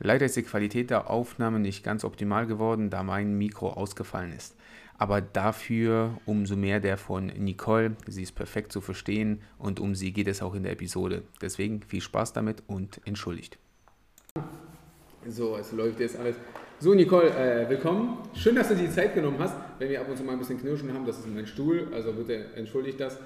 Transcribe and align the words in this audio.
Leider 0.00 0.26
ist 0.26 0.36
die 0.36 0.42
Qualität 0.42 0.90
der 0.90 1.08
Aufnahme 1.08 1.60
nicht 1.60 1.84
ganz 1.84 2.04
optimal 2.04 2.46
geworden, 2.46 2.90
da 2.90 3.02
mein 3.02 3.38
Mikro 3.38 3.70
ausgefallen 3.70 4.32
ist. 4.32 4.56
Aber 4.98 5.20
dafür 5.20 6.18
umso 6.26 6.56
mehr 6.56 6.80
der 6.80 6.96
von 6.96 7.26
Nicole. 7.26 7.96
Sie 8.06 8.22
ist 8.22 8.32
perfekt 8.32 8.72
zu 8.72 8.80
verstehen 8.80 9.40
und 9.58 9.80
um 9.80 9.94
sie 9.94 10.12
geht 10.12 10.28
es 10.28 10.42
auch 10.42 10.54
in 10.54 10.64
der 10.64 10.72
Episode. 10.72 11.22
Deswegen 11.40 11.82
viel 11.82 12.00
Spaß 12.00 12.32
damit 12.32 12.62
und 12.66 13.00
entschuldigt. 13.04 13.58
So, 15.26 15.56
es 15.56 15.72
läuft 15.72 16.00
jetzt 16.00 16.18
alles. 16.18 16.36
So, 16.80 16.92
Nicole, 16.92 17.30
äh, 17.30 17.68
willkommen. 17.68 18.18
Schön, 18.34 18.56
dass 18.56 18.68
du 18.68 18.74
dir 18.74 18.88
die 18.88 18.90
Zeit 18.90 19.14
genommen 19.14 19.38
hast. 19.38 19.56
Wenn 19.78 19.90
wir 19.90 20.00
ab 20.00 20.08
und 20.08 20.16
zu 20.16 20.24
mal 20.24 20.32
ein 20.32 20.38
bisschen 20.38 20.60
knirschen 20.60 20.92
haben, 20.92 21.06
das 21.06 21.18
ist 21.18 21.28
mein 21.28 21.46
Stuhl, 21.46 21.88
also 21.92 22.12
bitte 22.12 22.52
entschuldigt 22.56 23.00
das. 23.00 23.18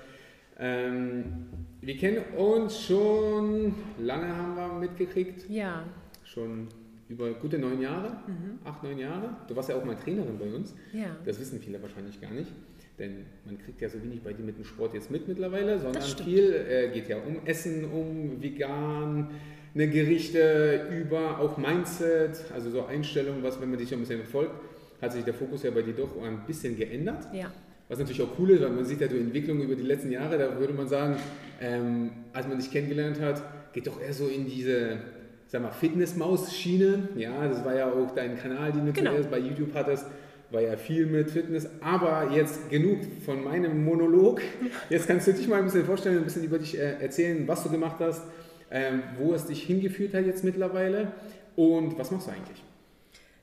Ähm, 0.59 1.48
wir 1.80 1.96
kennen 1.96 2.25
uns 2.37 2.80
schon 2.80 3.75
lange, 3.98 4.37
haben 4.37 4.55
wir 4.55 4.69
mitgekriegt. 4.79 5.48
Ja. 5.48 5.85
Schon 6.29 6.69
über 7.09 7.33
gute 7.33 7.59
neun 7.59 7.81
Jahre, 7.81 8.11
mhm. 8.27 8.59
acht, 8.64 8.82
neun 8.82 8.99
Jahre. 8.99 9.31
Du 9.49 9.57
warst 9.57 9.71
ja 9.71 9.77
auch 9.77 9.85
mal 9.85 9.96
Trainerin 9.96 10.39
bei 10.39 10.55
uns. 10.55 10.75
Ja. 10.93 11.17
Das 11.25 11.41
wissen 11.41 11.59
viele 11.59 11.81
wahrscheinlich 11.81 12.21
gar 12.21 12.31
nicht. 12.31 12.50
Denn 12.99 13.25
man 13.46 13.59
kriegt 13.59 13.81
ja 13.81 13.89
so 13.89 14.03
wenig 14.03 14.21
bei 14.21 14.33
dir 14.35 14.43
mit 14.43 14.59
dem 14.59 14.64
Sport 14.64 14.93
jetzt 14.93 15.11
mit 15.11 15.27
mittlerweile, 15.27 15.79
sondern 15.79 16.03
viel 16.03 16.53
äh, 16.53 16.89
geht 16.93 17.09
ja 17.09 17.17
um 17.17 17.46
Essen, 17.46 17.85
um 17.86 18.43
vegan, 18.43 19.31
eine 19.75 19.89
Gerichte, 19.89 20.89
über 21.00 21.39
auch 21.39 21.57
Mindset, 21.57 22.45
also 22.53 22.71
so 22.71 22.85
Einstellungen, 22.85 23.43
was, 23.43 23.61
wenn 23.61 23.71
man 23.71 23.79
dich 23.79 23.93
ein 23.93 24.00
bisschen 24.00 24.19
verfolgt, 24.19 24.53
hat 25.00 25.13
sich 25.13 25.25
der 25.25 25.35
Fokus 25.35 25.63
ja 25.63 25.71
bei 25.71 25.83
dir 25.83 25.95
doch 25.95 26.21
ein 26.22 26.45
bisschen 26.47 26.77
geändert. 26.77 27.27
Ja. 27.33 27.50
Was 27.89 27.99
natürlich 27.99 28.21
auch 28.21 28.39
cool 28.39 28.50
ist, 28.50 28.63
weil 28.63 28.71
man 28.71 28.85
sieht 28.85 29.00
ja 29.00 29.07
die 29.07 29.19
Entwicklung 29.19 29.63
über 29.63 29.77
die 29.77 29.83
letzten 29.83 30.11
Jahre, 30.11 30.36
da 30.36 30.58
würde 30.58 30.75
man 30.75 30.89
sagen, 30.89 31.17
ähm, 31.61 32.11
als 32.34 32.47
man 32.47 32.58
dich 32.58 32.70
kennengelernt 32.70 33.19
hat, 33.20 33.42
geht 33.72 33.86
doch 33.86 33.98
eher 34.00 34.12
so 34.12 34.27
in 34.27 34.47
diese 34.47 34.98
sag 35.48 35.62
mal, 35.62 35.72
Fitnessmaus-Schiene. 35.72 37.08
Ja, 37.16 37.48
das 37.48 37.64
war 37.64 37.75
ja 37.75 37.91
auch 37.91 38.11
dein 38.14 38.38
Kanal, 38.38 38.70
den 38.72 38.86
du 38.86 38.92
genau. 38.92 39.12
bei 39.30 39.38
YouTube 39.38 39.74
hattest, 39.74 40.06
war 40.50 40.60
ja 40.60 40.77
viel 40.77 41.06
mit 41.06 41.30
Fitness. 41.30 41.68
Aber 41.80 42.30
jetzt 42.30 42.70
genug 42.70 42.98
von 43.24 43.42
meinem 43.42 43.84
Monolog. 43.84 44.40
Jetzt 44.88 45.06
kannst 45.06 45.27
du 45.27 45.32
dich 45.32 45.48
mal 45.48 45.58
ein 45.58 45.64
bisschen 45.64 45.84
vorstellen, 45.84 46.18
ein 46.18 46.24
bisschen 46.24 46.44
über 46.44 46.58
dich 46.58 46.78
äh, 46.78 47.00
erzählen, 47.00 47.48
was 47.48 47.64
du 47.64 47.70
gemacht 47.70 47.96
hast, 47.98 48.22
ähm, 48.70 49.02
wo 49.18 49.34
es 49.34 49.46
dich 49.46 49.62
hingeführt 49.62 50.14
hat 50.14 50.27
jetzt 50.27 50.44
mittlerweile 50.44 51.12
und 51.56 51.98
was 51.98 52.10
machst 52.10 52.28
du 52.28 52.33
eigentlich? 52.33 52.62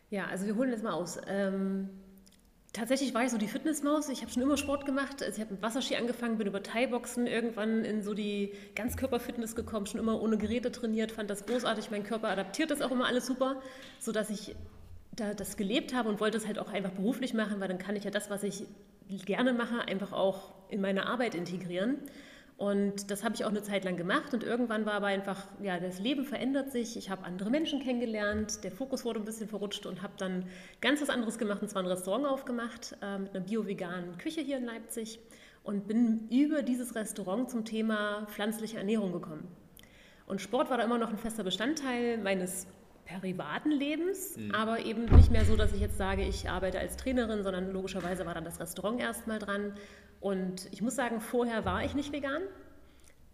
Ja, 0.09 0.27
also 0.27 0.45
wir 0.45 0.55
holen 0.55 0.69
jetzt 0.69 0.83
mal 0.83 0.93
aus. 0.93 1.19
Ähm 1.27 1.89
Tatsächlich 2.75 3.13
war 3.13 3.23
ich 3.23 3.31
so 3.31 3.37
die 3.37 3.47
Fitnessmaus. 3.47 4.09
Ich 4.09 4.21
habe 4.21 4.29
schon 4.29 4.43
immer 4.43 4.57
Sport 4.57 4.85
gemacht. 4.85 5.23
Also 5.23 5.37
ich 5.37 5.39
habe 5.39 5.53
mit 5.53 5.63
Wasserski 5.63 5.95
angefangen, 5.95 6.37
bin 6.37 6.45
über 6.45 6.61
Thai-Boxen 6.61 7.25
irgendwann 7.25 7.85
in 7.85 8.03
so 8.03 8.13
die 8.13 8.51
Ganzkörperfitness 8.75 9.55
gekommen, 9.55 9.85
schon 9.85 10.01
immer 10.01 10.21
ohne 10.21 10.37
Geräte 10.37 10.73
trainiert, 10.73 11.13
fand 11.13 11.29
das 11.29 11.45
großartig. 11.45 11.89
Mein 11.89 12.03
Körper 12.03 12.27
adaptiert 12.27 12.71
das 12.71 12.81
auch 12.81 12.91
immer 12.91 13.05
alles 13.05 13.27
super, 13.27 13.61
sodass 14.01 14.29
ich 14.29 14.57
da 15.15 15.33
das 15.33 15.55
gelebt 15.55 15.93
habe 15.93 16.09
und 16.09 16.19
wollte 16.19 16.35
es 16.35 16.47
halt 16.47 16.59
auch 16.59 16.67
einfach 16.67 16.91
beruflich 16.91 17.33
machen, 17.33 17.61
weil 17.61 17.69
dann 17.69 17.77
kann 17.77 17.95
ich 17.95 18.03
ja 18.03 18.11
das, 18.11 18.29
was 18.29 18.43
ich 18.43 18.65
gerne 19.07 19.53
mache, 19.53 19.87
einfach 19.87 20.11
auch 20.11 20.51
in 20.67 20.81
meine 20.81 21.05
Arbeit 21.05 21.33
integrieren. 21.33 21.99
Und 22.57 23.11
das 23.11 23.25
habe 23.25 23.35
ich 23.35 23.43
auch 23.43 23.49
eine 23.49 23.63
Zeit 23.63 23.83
lang 23.83 23.97
gemacht 23.97 24.33
und 24.33 24.41
irgendwann 24.41 24.85
war 24.85 24.93
aber 24.93 25.07
einfach, 25.07 25.45
ja, 25.61 25.77
das 25.77 25.99
Leben 25.99 26.23
verändert 26.23 26.71
sich. 26.71 26.95
Ich 26.95 27.09
habe 27.09 27.25
andere 27.25 27.49
Menschen 27.49 27.81
kennengelernt, 27.81 28.63
der 28.63 28.71
Fokus 28.71 29.03
wurde 29.03 29.19
ein 29.19 29.25
bisschen 29.25 29.49
verrutscht 29.49 29.85
und 29.85 30.01
habe 30.01 30.13
dann 30.17 30.45
ganz 30.79 31.01
was 31.01 31.09
anderes 31.09 31.37
gemacht 31.37 31.61
und 31.61 31.67
zwar 31.67 31.83
ein 31.83 31.87
Restaurant 31.87 32.25
aufgemacht 32.25 32.95
äh, 33.01 33.19
mit 33.19 33.35
einer 33.35 33.43
bio-veganen 33.43 34.17
Küche 34.17 34.39
hier 34.39 34.57
in 34.57 34.65
Leipzig 34.65 35.19
und 35.63 35.87
bin 35.87 36.29
über 36.29 36.61
dieses 36.61 36.95
Restaurant 36.95 37.49
zum 37.49 37.65
Thema 37.65 38.25
pflanzliche 38.29 38.77
Ernährung 38.77 39.11
gekommen. 39.11 39.49
Und 40.25 40.39
Sport 40.39 40.69
war 40.69 40.77
da 40.77 40.85
immer 40.85 40.97
noch 40.97 41.09
ein 41.09 41.17
fester 41.17 41.43
Bestandteil 41.43 42.17
meines 42.19 42.67
privaten 43.05 43.71
Lebens, 43.71 44.37
mhm. 44.37 44.51
aber 44.51 44.85
eben 44.85 45.05
nicht 45.05 45.31
mehr 45.31 45.45
so, 45.45 45.55
dass 45.55 45.73
ich 45.73 45.81
jetzt 45.81 45.97
sage, 45.97 46.23
ich 46.23 46.49
arbeite 46.49 46.79
als 46.79 46.97
Trainerin, 46.97 47.43
sondern 47.43 47.71
logischerweise 47.71 48.25
war 48.25 48.33
dann 48.33 48.45
das 48.45 48.59
Restaurant 48.59 48.99
erstmal 48.99 49.39
dran 49.39 49.73
und 50.19 50.67
ich 50.71 50.81
muss 50.81 50.95
sagen, 50.95 51.21
vorher 51.21 51.65
war 51.65 51.83
ich 51.83 51.93
nicht 51.93 52.11
vegan. 52.11 52.41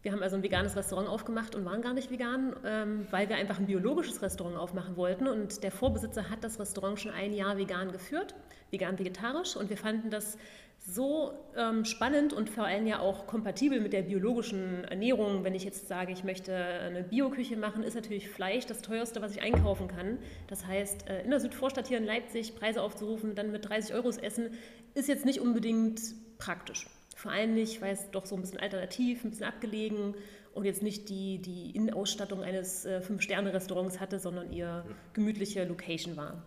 Wir 0.02 0.12
haben 0.12 0.24
also 0.24 0.36
ein 0.36 0.44
veganes 0.44 0.76
Restaurant 0.76 1.08
aufgemacht 1.08 1.54
und 1.54 1.64
waren 1.64 1.82
gar 1.82 1.94
nicht 1.94 2.10
vegan, 2.10 2.56
ähm, 2.66 3.06
weil 3.12 3.30
wir 3.30 3.36
einfach 3.36 3.60
ein 3.60 3.68
biologisches 3.68 4.22
Restaurant 4.22 4.58
aufmachen 4.58 4.98
wollten. 4.98 5.28
Und 5.28 5.64
der 5.64 5.72
Vorbesitzer 5.72 6.30
hat 6.30 6.44
das 6.44 6.60
Restaurant 6.60 7.00
schon 7.00 7.12
ein 7.12 7.34
Jahr 7.34 7.58
vegan 7.58 7.92
geführt, 7.92 8.34
vegan-vegetarisch. 8.72 9.56
Und 9.56 9.70
wir 9.70 9.78
fanden 9.78 10.10
das 10.10 10.38
so 10.80 11.34
ähm, 11.56 11.86
spannend 11.86 12.34
und 12.34 12.50
vor 12.50 12.66
allem 12.66 12.88
ja 12.88 13.00
auch 13.00 13.28
kompatibel 13.28 13.80
mit 13.80 13.94
der 13.94 14.02
biologischen 14.02 14.84
Ernährung. 14.86 15.44
Wenn 15.44 15.54
ich 15.54 15.64
jetzt 15.64 15.88
sage, 15.88 16.12
ich 16.12 16.24
möchte 16.24 16.56
eine 16.56 17.04
Bioküche 17.04 17.56
machen, 17.56 17.84
ist 17.84 17.94
natürlich 17.94 18.28
Fleisch 18.28 18.66
das 18.66 18.82
teuerste, 18.82 19.22
was 19.22 19.36
ich 19.36 19.44
einkaufen 19.44 19.88
kann. 19.88 20.18
Das 20.48 20.66
heißt, 20.66 21.08
äh, 21.08 21.22
in 21.22 21.30
der 21.30 21.40
Südvorstadt 21.40 21.88
hier 21.88 22.00
in 22.00 22.06
Leipzig 22.06 22.56
Preise 22.56 22.82
aufzurufen, 22.82 23.36
dann 23.36 23.52
mit 23.52 23.70
30 23.70 23.94
Euro 23.94 24.10
essen, 24.10 24.50
ist 24.96 25.08
jetzt 25.08 25.26
nicht 25.26 25.40
unbedingt 25.40 26.02
praktisch. 26.40 26.88
Vor 27.22 27.32
allem 27.32 27.54
nicht, 27.54 27.84
weil 27.84 27.94
es 27.94 28.10
doch 28.10 28.26
so 28.26 28.34
ein 28.34 28.42
bisschen 28.42 28.60
alternativ, 28.60 29.24
ein 29.24 29.30
bisschen 29.30 29.46
abgelegen 29.46 30.16
und 30.56 30.66
jetzt 30.66 30.82
nicht 30.82 31.08
die, 31.08 31.38
die 31.38 31.70
Innenausstattung 31.70 32.42
eines 32.42 32.84
äh, 32.84 33.00
Fünf-Sterne-Restaurants 33.00 34.00
hatte, 34.00 34.18
sondern 34.18 34.52
eher 34.52 34.84
gemütliche 35.14 35.64
Location 35.66 36.18
war. 36.18 36.42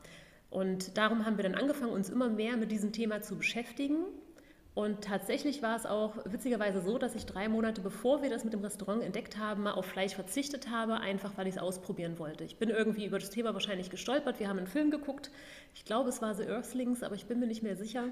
Und 0.51 0.99
darum 0.99 1.27
haben 1.27 1.37
wir 1.37 1.45
dann 1.45 1.55
angefangen, 1.55 1.93
uns 1.93 2.11
immer 2.11 2.29
mehr 2.29 2.57
mit 2.57 2.73
diesem 2.73 2.91
Thema 2.91 3.23
zu 3.23 3.37
beschäftigen. 3.37 3.99
Und 4.75 5.05
tatsächlich 5.05 5.63
war 5.63 5.77
es 5.77 5.87
auch 5.87 6.17
witzigerweise 6.25 6.81
so, 6.81 6.99
dass 6.99 7.15
ich 7.15 7.25
drei 7.25 7.49
Monate 7.49 7.81
bevor 7.81 8.23
wir 8.23 8.31
das 8.31 8.43
mit 8.43 8.53
dem 8.53 8.61
Restaurant 8.61 9.05
entdeckt 9.05 9.39
haben, 9.39 9.63
mal 9.63 9.75
auf 9.75 9.87
Fleisch 9.87 10.17
verzichtet 10.17 10.71
habe, 10.71 10.95
einfach 10.95 11.37
weil 11.37 11.47
ich 11.47 11.55
es 11.55 11.63
ausprobieren 11.63 12.19
wollte. 12.19 12.43
Ich 12.43 12.59
bin 12.59 12.69
irgendwie 12.69 13.07
über 13.07 13.21
das 13.21 13.31
Thema 13.31 13.55
wahrscheinlich 13.55 13.91
gestolpert. 13.91 14.41
Wir 14.41 14.49
haben 14.49 14.59
einen 14.59 14.67
Film 14.67 14.91
geguckt. 14.91 15.31
Ich 15.73 15.85
glaube, 15.85 16.09
es 16.09 16.21
war 16.21 16.35
The 16.35 16.49
Earthlings, 16.49 17.05
aber 17.05 17.15
ich 17.15 17.27
bin 17.27 17.39
mir 17.39 17.47
nicht 17.47 17.63
mehr 17.63 17.77
sicher. 17.77 18.09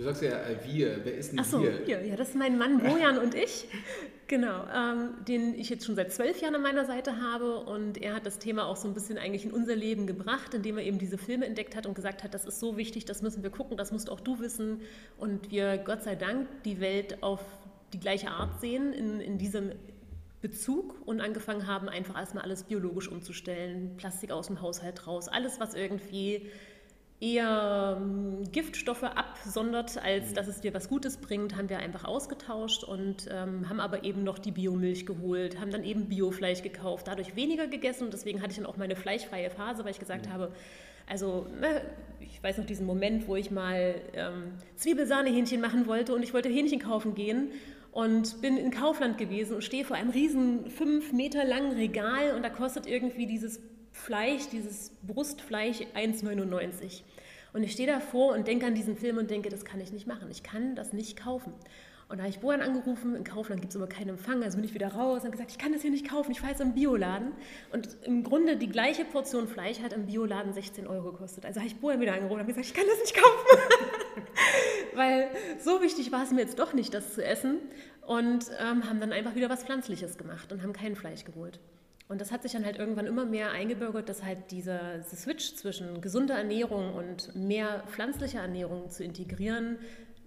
Du 0.00 0.06
sagst 0.06 0.22
ja 0.22 0.30
äh, 0.30 0.56
wir. 0.64 0.98
Wer 1.04 1.14
ist 1.14 1.32
denn 1.32 1.40
Ach 1.40 1.44
so, 1.44 1.62
wir? 1.62 1.86
wir? 1.86 2.06
Ja, 2.06 2.16
das 2.16 2.30
ist 2.30 2.34
mein 2.34 2.56
Mann 2.56 2.78
Bojan 2.78 3.18
und 3.18 3.34
ich. 3.34 3.66
Genau, 4.28 4.64
ähm, 4.74 5.10
den 5.28 5.54
ich 5.54 5.68
jetzt 5.68 5.84
schon 5.84 5.94
seit 5.94 6.10
zwölf 6.10 6.40
Jahren 6.40 6.54
an 6.54 6.62
meiner 6.62 6.86
Seite 6.86 7.20
habe. 7.20 7.58
Und 7.58 8.00
er 8.00 8.14
hat 8.14 8.24
das 8.24 8.38
Thema 8.38 8.64
auch 8.64 8.76
so 8.76 8.88
ein 8.88 8.94
bisschen 8.94 9.18
eigentlich 9.18 9.44
in 9.44 9.50
unser 9.50 9.76
Leben 9.76 10.06
gebracht, 10.06 10.54
indem 10.54 10.78
er 10.78 10.84
eben 10.84 10.98
diese 10.98 11.18
Filme 11.18 11.44
entdeckt 11.44 11.76
hat 11.76 11.84
und 11.84 11.92
gesagt 11.92 12.24
hat, 12.24 12.32
das 12.32 12.46
ist 12.46 12.60
so 12.60 12.78
wichtig, 12.78 13.04
das 13.04 13.20
müssen 13.20 13.42
wir 13.42 13.50
gucken, 13.50 13.76
das 13.76 13.92
musst 13.92 14.08
auch 14.08 14.20
du 14.20 14.40
wissen. 14.40 14.80
Und 15.18 15.50
wir, 15.50 15.76
Gott 15.76 16.02
sei 16.02 16.14
Dank, 16.14 16.48
die 16.64 16.80
Welt 16.80 17.22
auf 17.22 17.40
die 17.92 18.00
gleiche 18.00 18.28
Art 18.28 18.58
sehen 18.58 18.94
in, 18.94 19.20
in 19.20 19.36
diesem 19.36 19.72
Bezug 20.40 20.94
und 21.06 21.20
angefangen 21.20 21.66
haben, 21.66 21.90
einfach 21.90 22.18
erstmal 22.18 22.44
alles 22.44 22.62
biologisch 22.62 23.08
umzustellen, 23.08 23.98
Plastik 23.98 24.30
aus 24.30 24.46
dem 24.46 24.62
Haushalt 24.62 25.06
raus, 25.06 25.28
alles, 25.28 25.60
was 25.60 25.74
irgendwie 25.74 26.46
eher 27.20 27.98
ähm, 28.00 28.50
Giftstoffe 28.50 29.02
absondert, 29.02 30.02
als 30.02 30.30
mhm. 30.30 30.34
dass 30.34 30.48
es 30.48 30.60
dir 30.60 30.72
was 30.72 30.88
Gutes 30.88 31.18
bringt, 31.18 31.56
haben 31.56 31.68
wir 31.68 31.78
einfach 31.78 32.04
ausgetauscht 32.04 32.82
und 32.82 33.28
ähm, 33.30 33.68
haben 33.68 33.78
aber 33.78 34.04
eben 34.04 34.24
noch 34.24 34.38
die 34.38 34.52
Biomilch 34.52 35.04
geholt, 35.04 35.60
haben 35.60 35.70
dann 35.70 35.84
eben 35.84 36.08
Biofleisch 36.08 36.62
gekauft, 36.62 37.08
dadurch 37.08 37.36
weniger 37.36 37.66
gegessen 37.66 38.04
und 38.04 38.14
deswegen 38.14 38.40
hatte 38.40 38.52
ich 38.52 38.56
dann 38.56 38.66
auch 38.66 38.78
meine 38.78 38.96
fleischfreie 38.96 39.50
Phase, 39.50 39.84
weil 39.84 39.90
ich 39.90 39.98
gesagt 39.98 40.26
mhm. 40.26 40.32
habe, 40.32 40.52
also 41.06 41.46
ne, 41.60 41.82
ich 42.20 42.42
weiß 42.42 42.56
noch 42.56 42.66
diesen 42.66 42.86
Moment, 42.86 43.28
wo 43.28 43.36
ich 43.36 43.50
mal 43.50 43.96
ähm, 44.14 44.52
Zwiebelsahnehähnchen 44.76 45.60
machen 45.60 45.86
wollte 45.86 46.14
und 46.14 46.22
ich 46.22 46.32
wollte 46.32 46.48
Hähnchen 46.48 46.78
kaufen 46.80 47.14
gehen 47.14 47.50
und 47.92 48.40
bin 48.40 48.56
in 48.56 48.70
Kaufland 48.70 49.18
gewesen 49.18 49.56
und 49.56 49.62
stehe 49.62 49.84
vor 49.84 49.96
einem 49.96 50.10
riesen 50.10 50.70
fünf 50.70 51.12
Meter 51.12 51.44
langen 51.44 51.72
Regal 51.72 52.34
und 52.34 52.42
da 52.42 52.48
kostet 52.48 52.86
irgendwie 52.86 53.26
dieses 53.26 53.60
Fleisch, 53.92 54.48
dieses 54.50 54.92
Brustfleisch 55.02 55.80
1,99. 55.94 57.02
Und 57.52 57.62
ich 57.62 57.72
stehe 57.72 57.88
davor 57.88 58.34
und 58.34 58.46
denke 58.46 58.66
an 58.66 58.74
diesen 58.74 58.96
Film 58.96 59.18
und 59.18 59.30
denke, 59.30 59.48
das 59.48 59.64
kann 59.64 59.80
ich 59.80 59.92
nicht 59.92 60.06
machen. 60.06 60.28
Ich 60.30 60.42
kann 60.42 60.74
das 60.76 60.92
nicht 60.92 61.18
kaufen. 61.18 61.52
Und 62.10 62.18
da 62.18 62.24
habe 62.24 62.30
ich 62.30 62.40
Bojan 62.40 62.60
angerufen, 62.60 63.14
in 63.14 63.22
Kaufland 63.22 63.60
gibt 63.60 63.70
es 63.70 63.76
immer 63.76 63.86
keinen 63.86 64.08
Empfang, 64.08 64.42
also 64.42 64.56
bin 64.56 64.64
ich 64.64 64.74
wieder 64.74 64.88
raus 64.88 65.22
und 65.22 65.30
gesagt, 65.30 65.52
ich 65.52 65.58
kann 65.58 65.72
das 65.72 65.82
hier 65.82 65.92
nicht 65.92 66.08
kaufen, 66.08 66.32
ich 66.32 66.40
fahre 66.40 66.50
jetzt 66.50 66.60
im 66.60 66.74
Bioladen. 66.74 67.30
Und 67.72 67.88
im 68.02 68.24
Grunde 68.24 68.56
die 68.56 68.68
gleiche 68.68 69.04
Portion 69.04 69.46
Fleisch 69.46 69.80
hat 69.80 69.92
im 69.92 70.06
Bioladen 70.06 70.52
16 70.52 70.88
Euro 70.88 71.12
gekostet. 71.12 71.46
Also 71.46 71.60
habe 71.60 71.68
ich 71.68 71.76
Bojan 71.76 72.00
wieder 72.00 72.14
angerufen 72.14 72.40
und 72.40 72.46
gesagt, 72.48 72.66
ich 72.66 72.74
kann 72.74 72.84
das 72.88 72.98
nicht 72.98 73.14
kaufen. 73.14 73.58
Weil 74.94 75.28
so 75.60 75.80
wichtig 75.82 76.10
war 76.10 76.24
es 76.24 76.32
mir 76.32 76.40
jetzt 76.40 76.58
doch 76.58 76.72
nicht, 76.72 76.92
das 76.94 77.14
zu 77.14 77.24
essen. 77.24 77.58
Und 78.04 78.46
ähm, 78.58 78.88
haben 78.88 78.98
dann 78.98 79.12
einfach 79.12 79.36
wieder 79.36 79.48
was 79.48 79.62
Pflanzliches 79.62 80.18
gemacht 80.18 80.50
und 80.50 80.64
haben 80.64 80.72
kein 80.72 80.96
Fleisch 80.96 81.24
geholt. 81.24 81.60
Und 82.10 82.20
das 82.20 82.32
hat 82.32 82.42
sich 82.42 82.50
dann 82.50 82.64
halt 82.64 82.76
irgendwann 82.76 83.06
immer 83.06 83.24
mehr 83.24 83.52
eingebürgert, 83.52 84.08
dass 84.08 84.24
halt 84.24 84.50
dieser, 84.50 85.00
Switch 85.04 85.54
zwischen 85.54 86.00
gesunder 86.00 86.34
Ernährung 86.34 86.92
und 86.92 87.36
mehr 87.36 87.84
pflanzlicher 87.86 88.40
Ernährung 88.40 88.90
zu 88.90 89.04
integrieren 89.04 89.78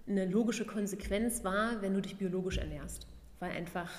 eine 0.08 0.24
logische 0.24 0.64
Konsequenz 0.64 1.44
war, 1.44 1.82
wenn 1.82 1.92
du 1.92 2.00
dich 2.00 2.16
biologisch 2.16 2.56
ernährst, 2.56 3.06
weil 3.38 3.50
einfach 3.50 3.90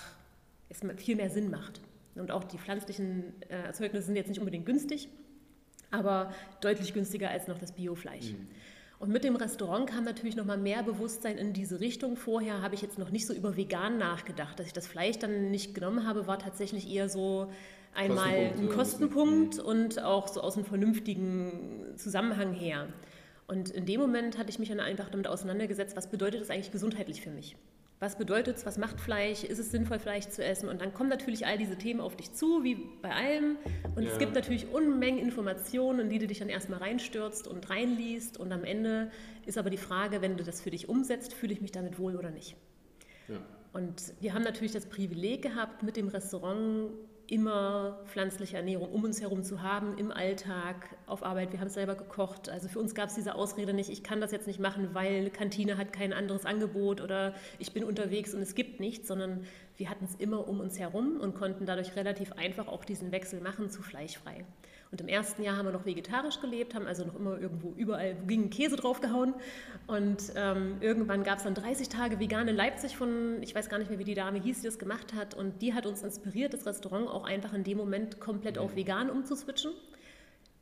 es 0.67 0.81
viel 0.97 1.15
mehr 1.15 1.29
Sinn 1.29 1.51
macht. 1.51 1.79
Und 2.15 2.31
auch 2.31 2.43
die 2.43 2.57
pflanzlichen 2.57 3.39
äh, 3.49 3.65
Erzeugnisse 3.65 4.07
sind 4.07 4.15
jetzt 4.15 4.29
nicht 4.29 4.39
unbedingt 4.39 4.65
günstig, 4.65 5.07
aber 5.91 6.33
deutlich 6.61 6.91
günstiger 6.91 7.29
als 7.29 7.47
noch 7.47 7.59
das 7.59 7.71
Biofleisch. 7.71 8.31
Mhm. 8.31 8.47
Und 9.05 9.11
mit 9.11 9.23
dem 9.23 9.35
Restaurant 9.35 9.87
kam 9.87 10.03
natürlich 10.03 10.35
noch 10.35 10.45
mal 10.45 10.57
mehr 10.57 10.81
Bewusstsein 10.81 11.37
in 11.37 11.53
diese 11.53 11.79
Richtung. 11.79 12.17
Vorher 12.17 12.63
habe 12.63 12.73
ich 12.73 12.81
jetzt 12.81 12.97
noch 12.97 13.11
nicht 13.11 13.27
so 13.27 13.35
über 13.35 13.55
vegan 13.55 13.99
nachgedacht. 13.99 14.57
Dass 14.57 14.65
ich 14.65 14.73
das 14.73 14.87
Fleisch 14.87 15.19
dann 15.19 15.51
nicht 15.51 15.75
genommen 15.75 16.07
habe, 16.07 16.25
war 16.25 16.39
tatsächlich 16.39 16.91
eher 16.91 17.07
so, 17.07 17.51
Einmal 17.93 18.25
Kostenpunkt, 18.25 18.59
ein 18.59 18.69
Kostenpunkt 18.75 19.49
bisschen. 19.57 19.65
und 19.65 20.03
auch 20.03 20.27
so 20.27 20.41
aus 20.41 20.55
einem 20.55 20.65
vernünftigen 20.65 21.93
Zusammenhang 21.97 22.53
her. 22.53 22.87
Und 23.45 23.69
in 23.69 23.85
dem 23.85 24.01
Moment 24.01 24.39
hatte 24.39 24.49
ich 24.49 24.57
mich 24.57 24.69
dann 24.69 24.79
einfach 24.79 25.09
damit 25.09 25.27
auseinandergesetzt, 25.27 25.95
was 25.95 26.09
bedeutet 26.09 26.41
das 26.41 26.49
eigentlich 26.49 26.71
gesundheitlich 26.71 27.21
für 27.21 27.29
mich? 27.29 27.55
Was 27.99 28.17
bedeutet 28.17 28.57
es, 28.57 28.65
was 28.65 28.77
macht 28.77 28.99
Fleisch? 28.99 29.43
Ist 29.45 29.57
es 29.57 29.71
sinnvoll, 29.71 29.99
Fleisch 29.99 30.27
zu 30.27 30.43
essen? 30.43 30.67
Und 30.67 30.81
dann 30.81 30.93
kommen 30.93 31.09
natürlich 31.09 31.45
all 31.45 31.57
diese 31.57 31.77
Themen 31.77 32.01
auf 32.01 32.15
dich 32.17 32.33
zu, 32.33 32.63
wie 32.63 32.75
bei 33.01 33.11
allem. 33.11 33.57
Und 33.95 34.03
Ja. 34.03 34.11
es 34.11 34.19
gibt 34.19 34.35
natürlich 34.35 34.67
Unmengen 34.73 35.17
Informationen, 35.19 36.01
in 36.01 36.09
die 36.09 36.19
du 36.19 36.27
dich 36.27 36.39
dann 36.39 36.49
erstmal 36.49 36.79
reinstürzt 36.79 37.47
und 37.47 37.69
reinliest. 37.69 38.37
Und 38.37 38.51
am 38.51 38.65
Ende 38.65 39.11
ist 39.45 39.57
aber 39.57 39.69
die 39.69 39.77
Frage, 39.77 40.21
wenn 40.21 40.35
du 40.35 40.43
das 40.43 40.61
für 40.61 40.71
dich 40.71 40.89
umsetzt, 40.89 41.33
fühle 41.33 41.53
ich 41.53 41.61
mich 41.61 41.71
damit 41.71 41.97
wohl 41.97 42.17
oder 42.17 42.31
nicht? 42.31 42.57
Ja. 43.29 43.37
Und 43.71 44.13
wir 44.19 44.33
haben 44.33 44.43
natürlich 44.43 44.73
das 44.73 44.85
Privileg 44.87 45.41
gehabt, 45.41 45.81
mit 45.83 45.95
dem 45.95 46.09
Restaurant 46.09 46.91
immer 47.27 47.99
pflanzliche 48.05 48.57
Ernährung 48.57 48.91
um 48.91 49.03
uns 49.03 49.21
herum 49.21 49.43
zu 49.43 49.61
haben, 49.61 49.97
im 49.97 50.11
Alltag, 50.11 50.95
auf 51.07 51.23
Arbeit. 51.23 51.51
Wir 51.51 51.59
haben 51.59 51.67
es 51.67 51.73
selber 51.73 51.95
gekocht. 51.95 52.49
Also 52.49 52.67
für 52.67 52.79
uns 52.79 52.93
gab 52.93 53.09
es 53.09 53.15
diese 53.15 53.35
Ausrede 53.35 53.73
nicht, 53.73 53.89
ich 53.89 54.03
kann 54.03 54.21
das 54.21 54.31
jetzt 54.31 54.47
nicht 54.47 54.59
machen, 54.59 54.89
weil 54.93 55.29
Kantine 55.29 55.77
hat 55.77 55.93
kein 55.93 56.13
anderes 56.13 56.45
Angebot 56.45 57.01
oder 57.01 57.33
ich 57.59 57.73
bin 57.73 57.83
unterwegs 57.83 58.33
und 58.33 58.41
es 58.41 58.55
gibt 58.55 58.79
nichts, 58.79 59.07
sondern 59.07 59.45
wir 59.77 59.89
hatten 59.89 60.05
es 60.05 60.15
immer 60.15 60.47
um 60.47 60.59
uns 60.59 60.79
herum 60.79 61.19
und 61.19 61.35
konnten 61.35 61.65
dadurch 61.65 61.95
relativ 61.95 62.31
einfach 62.33 62.67
auch 62.67 62.85
diesen 62.85 63.11
Wechsel 63.11 63.41
machen 63.41 63.69
zu 63.69 63.81
fleischfrei. 63.81 64.45
Und 64.91 65.01
im 65.01 65.07
ersten 65.07 65.43
Jahr 65.43 65.57
haben 65.57 65.65
wir 65.65 65.73
noch 65.73 65.85
vegetarisch 65.85 66.39
gelebt, 66.39 66.73
haben 66.73 66.87
also 66.87 67.03
noch 67.03 67.15
immer 67.15 67.37
irgendwo 67.37 67.73
überall 67.75 68.15
ging 68.27 68.49
Käse 68.49 68.77
draufgehauen. 68.77 69.33
Und 69.87 70.31
ähm, 70.35 70.77
irgendwann 70.79 71.23
gab 71.23 71.39
es 71.39 71.43
dann 71.43 71.55
30 71.55 71.89
Tage 71.89 72.19
vegan 72.19 72.47
in 72.47 72.55
Leipzig 72.55 72.95
von, 72.95 73.41
ich 73.41 73.53
weiß 73.53 73.67
gar 73.67 73.77
nicht 73.79 73.89
mehr, 73.89 73.99
wie 73.99 74.05
die 74.05 74.13
Dame 74.13 74.39
hieß, 74.39 74.61
die 74.61 74.67
das 74.67 74.79
gemacht 74.79 75.13
hat. 75.13 75.33
Und 75.33 75.61
die 75.61 75.73
hat 75.73 75.85
uns 75.85 76.01
inspiriert, 76.03 76.53
das 76.53 76.65
Restaurant 76.65 77.09
auch 77.09 77.25
einfach 77.25 77.53
in 77.53 77.63
dem 77.63 77.77
Moment 77.77 78.19
komplett 78.19 78.57
auf 78.57 78.75
vegan 78.75 79.09
umzuswitchen. 79.09 79.71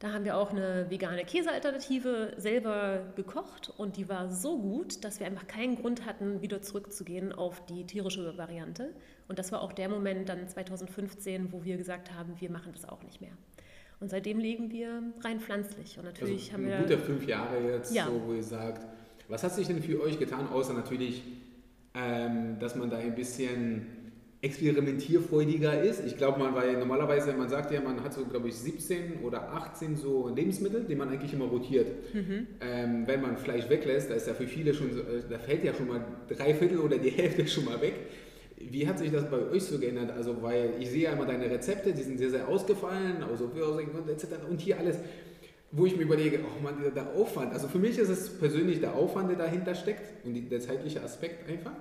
Da 0.03 0.11
haben 0.11 0.25
wir 0.25 0.35
auch 0.35 0.51
eine 0.51 0.85
vegane 0.89 1.23
Käsealternative 1.23 2.33
selber 2.35 3.13
gekocht 3.15 3.71
und 3.77 3.95
die 3.95 4.09
war 4.09 4.27
so 4.29 4.59
gut, 4.59 5.01
dass 5.05 5.21
wir 5.21 5.27
einfach 5.27 5.47
keinen 5.47 5.77
Grund 5.77 6.05
hatten, 6.05 6.41
wieder 6.41 6.61
zurückzugehen 6.61 7.31
auf 7.31 7.65
die 7.67 7.85
tierische 7.85 8.37
Variante. 8.37 8.93
Und 9.29 9.39
das 9.39 9.53
war 9.53 9.61
auch 9.61 9.71
der 9.71 9.87
Moment 9.87 10.27
dann 10.27 10.45
2015, 10.45 11.53
wo 11.53 11.63
wir 11.63 11.77
gesagt 11.77 12.13
haben, 12.13 12.33
wir 12.37 12.51
machen 12.51 12.73
das 12.73 12.83
auch 12.83 13.01
nicht 13.03 13.21
mehr. 13.21 13.31
Und 14.01 14.09
seitdem 14.09 14.39
leben 14.39 14.71
wir 14.71 15.01
rein 15.23 15.39
pflanzlich. 15.39 15.97
Und 15.97 16.03
natürlich 16.03 16.51
Also 16.51 16.53
haben 16.53 16.65
wir. 16.67 16.77
guter 16.79 16.97
fünf 16.99 17.25
Jahre 17.25 17.61
jetzt, 17.71 17.95
Ja. 17.95 18.05
so, 18.07 18.21
wo 18.27 18.33
ihr 18.33 18.43
sagt, 18.43 18.85
was 19.29 19.41
hat 19.41 19.53
sich 19.53 19.67
denn 19.67 19.81
für 19.81 20.01
euch 20.01 20.19
getan, 20.19 20.49
außer 20.49 20.73
natürlich, 20.73 21.23
ähm, 21.95 22.59
dass 22.59 22.75
man 22.75 22.89
da 22.89 22.97
ein 22.97 23.15
bisschen 23.15 24.02
experimentierfreudiger 24.43 25.81
ist. 25.83 26.05
Ich 26.05 26.17
glaube, 26.17 26.39
man, 26.39 26.53
weil 26.53 26.77
normalerweise, 26.77 27.31
man 27.33 27.47
sagt 27.47 27.71
ja, 27.71 27.79
man 27.79 28.03
hat 28.03 28.13
so, 28.13 28.25
glaube 28.25 28.49
ich, 28.49 28.55
17 28.55 29.21
oder 29.23 29.53
18 29.53 29.95
so 29.95 30.27
Lebensmittel, 30.27 30.83
die 30.83 30.95
man 30.95 31.07
eigentlich 31.07 31.31
immer 31.31 31.45
rotiert. 31.45 31.87
Mhm. 32.13 32.47
Ähm, 32.59 33.07
wenn 33.07 33.21
man 33.21 33.37
Fleisch 33.37 33.69
weglässt, 33.69 34.09
da 34.09 34.15
ist 34.15 34.27
ja 34.27 34.33
für 34.33 34.45
viele 34.45 34.73
schon, 34.73 34.89
äh, 34.89 35.23
da 35.29 35.39
fällt 35.39 35.63
ja 35.63 35.73
schon 35.73 35.87
mal 35.87 36.05
drei 36.27 36.53
Viertel 36.53 36.79
oder 36.79 36.97
die 36.97 37.09
Hälfte 37.09 37.47
schon 37.47 37.63
mal 37.63 37.79
weg. 37.81 37.93
Wie 38.57 38.85
hat 38.85 38.99
sich 38.99 39.11
das 39.11 39.29
bei 39.29 39.39
euch 39.49 39.63
so 39.63 39.79
geändert? 39.79 40.11
Also, 40.11 40.41
weil 40.41 40.71
ich 40.77 40.89
sehe 40.89 41.03
ja 41.03 41.13
immer 41.13 41.25
deine 41.25 41.49
Rezepte, 41.49 41.93
die 41.93 42.03
sind 42.03 42.17
sehr, 42.17 42.29
sehr 42.29 42.47
ausgefallen, 42.47 43.23
also 43.23 43.45
und 43.45 44.09
etc. 44.09 44.25
Und 44.49 44.59
hier 44.59 44.77
alles, 44.77 44.97
wo 45.71 45.85
ich 45.85 45.95
mir 45.95 46.03
überlege, 46.03 46.39
oh 46.43 46.69
dieser 46.77 46.91
der 46.91 47.13
Aufwand. 47.13 47.53
Also 47.53 47.69
für 47.69 47.79
mich 47.79 47.97
ist 47.97 48.09
es 48.09 48.29
persönlich 48.29 48.81
der 48.81 48.93
Aufwand, 48.93 49.29
der 49.29 49.37
dahinter 49.37 49.73
steckt 49.73 50.25
und 50.25 50.51
der 50.51 50.59
zeitliche 50.59 51.01
Aspekt 51.01 51.49
einfach. 51.49 51.71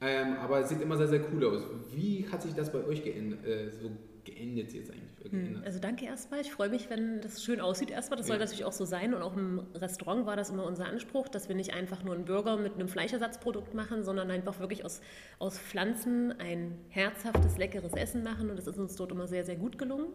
Ähm, 0.00 0.36
aber 0.36 0.60
es 0.60 0.68
sieht 0.68 0.80
immer 0.80 0.96
sehr, 0.96 1.08
sehr 1.08 1.20
cool 1.32 1.44
aus. 1.44 1.62
Wie 1.92 2.26
hat 2.30 2.42
sich 2.42 2.54
das 2.54 2.70
bei 2.72 2.84
euch 2.84 3.02
geändert, 3.02 3.44
äh, 3.44 3.68
so 3.70 3.90
geendet 4.24 4.72
jetzt 4.72 4.90
eigentlich? 4.92 5.32
Hm? 5.32 5.62
Also 5.64 5.80
danke 5.80 6.04
erstmal. 6.04 6.40
Ich 6.40 6.52
freue 6.52 6.68
mich, 6.68 6.88
wenn 6.88 7.20
das 7.20 7.42
schön 7.42 7.60
aussieht 7.60 7.90
erstmal. 7.90 8.16
Das 8.16 8.28
soll 8.28 8.36
Ja. 8.36 8.40
natürlich 8.40 8.64
auch 8.64 8.72
so 8.72 8.84
sein. 8.84 9.12
Und 9.12 9.22
auch 9.22 9.36
im 9.36 9.60
Restaurant 9.74 10.24
war 10.26 10.36
das 10.36 10.50
immer 10.50 10.64
unser 10.64 10.86
Anspruch, 10.86 11.26
dass 11.28 11.48
wir 11.48 11.56
nicht 11.56 11.74
einfach 11.74 12.04
nur 12.04 12.14
einen 12.14 12.26
Burger 12.26 12.56
mit 12.58 12.74
einem 12.74 12.88
Fleischersatzprodukt 12.88 13.74
machen, 13.74 14.04
sondern 14.04 14.30
einfach 14.30 14.60
wirklich 14.60 14.84
aus, 14.84 15.00
aus 15.40 15.58
Pflanzen 15.58 16.32
ein 16.38 16.78
herzhaftes, 16.90 17.58
leckeres 17.58 17.92
Essen 17.94 18.22
machen. 18.22 18.50
Und 18.50 18.56
das 18.56 18.68
ist 18.68 18.78
uns 18.78 18.94
dort 18.94 19.10
immer 19.10 19.26
sehr, 19.26 19.44
sehr 19.44 19.56
gut 19.56 19.78
gelungen. 19.78 20.06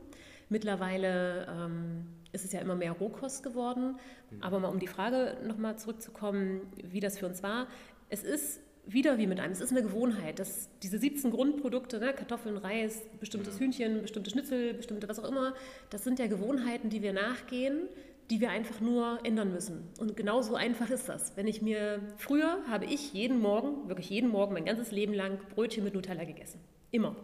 Mittlerweile 0.48 1.46
ähm, 1.50 2.06
ist 2.32 2.46
es 2.46 2.54
ja 2.54 2.62
immer 2.62 2.76
mehr 2.76 2.92
Rohkost 2.94 3.44
geworden. 3.44 3.98
Aber 4.40 4.60
mal 4.60 4.70
um 4.70 4.80
die 4.80 4.88
Frage 4.88 5.38
nochmal 5.46 5.78
zurückzukommen, 5.78 6.62
wie 6.82 7.00
das 7.02 7.18
für 7.20 7.26
uns 7.26 7.44
war. 7.44 7.68
Es 8.10 8.24
ist 8.24 8.62
wieder 8.86 9.18
wie 9.18 9.28
mit 9.28 9.40
einem, 9.40 9.54
es 9.54 9.62
ist 9.62 9.72
eine 9.72 9.82
Gewohnheit, 9.82 10.40
dass 10.40 10.70
diese 10.82 10.98
17 10.98 11.32
Grundprodukte, 11.32 12.00
ne, 12.00 12.14
Kartoffeln, 12.14 12.58
Reis, 12.58 13.02
bestimmtes 13.20 13.60
Hühnchen, 13.60 14.02
bestimmte 14.02 14.30
Schnitzel, 14.30 14.74
bestimmte 14.74 15.08
was 15.08 15.20
auch 15.20 15.30
immer, 15.30 15.54
das 15.90 16.04
sind 16.04 16.20
ja 16.20 16.28
Gewohnheiten, 16.28 16.90
die 16.90 17.02
wir 17.02 17.14
nachgehen, 17.14 17.88
die 18.30 18.42
wir 18.42 18.50
einfach 18.50 18.80
nur 18.82 19.20
ändern 19.24 19.52
müssen. 19.54 19.88
Und 20.00 20.16
genauso 20.18 20.56
einfach 20.56 20.90
ist 20.90 21.08
das. 21.10 21.36
Wenn 21.38 21.48
ich 21.48 21.62
mir, 21.62 22.00
früher 22.18 22.58
habe 22.70 22.86
ich 22.86 23.14
jeden 23.14 23.40
Morgen, 23.42 23.88
wirklich 23.88 24.10
jeden 24.10 24.30
Morgen, 24.30 24.54
mein 24.54 24.66
ganzes 24.66 24.92
Leben 24.92 25.14
lang 25.14 25.40
Brötchen 25.54 25.84
mit 25.84 25.94
Nutella 25.94 26.24
gegessen. 26.24 26.60
Immer. 26.92 27.16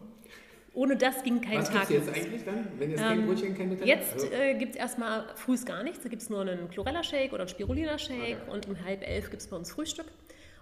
Ohne 0.74 0.96
das 0.96 1.24
ging 1.24 1.42
kein 1.42 1.58
Was 1.60 1.70
Tag. 1.72 1.84
es 1.84 1.90
jetzt 1.90 2.10
eigentlich 2.10 2.44
dann, 2.46 2.68
wenn 2.78 2.92
jetzt 2.92 3.00
kein 3.02 3.20
Ähm, 3.20 3.26
Brötchen, 3.28 3.58
kein 3.58 3.70
Nutella? 3.70 3.88
Jetzt 3.88 4.14
Also, 4.14 4.28
äh, 4.32 4.54
gibt 4.56 4.76
es 4.76 4.80
erstmal 4.80 5.26
frühs 5.36 5.66
gar 5.66 5.84
nichts. 5.84 6.04
Da 6.04 6.10
gibt 6.10 6.22
es 6.22 6.30
nur 6.30 6.42
einen 6.42 6.70
Chlorella-Shake 6.70 7.32
oder 7.34 7.42
einen 7.42 7.50
Spirulina-Shake 7.50 8.38
Okay. 8.44 8.52
und 8.52 8.68
um 8.68 8.84
halb 8.86 9.06
elf 9.06 9.30
gibt 9.30 9.42
es 9.42 9.48
bei 9.48 9.58
uns 9.58 9.72
Frühstück. 9.72 10.06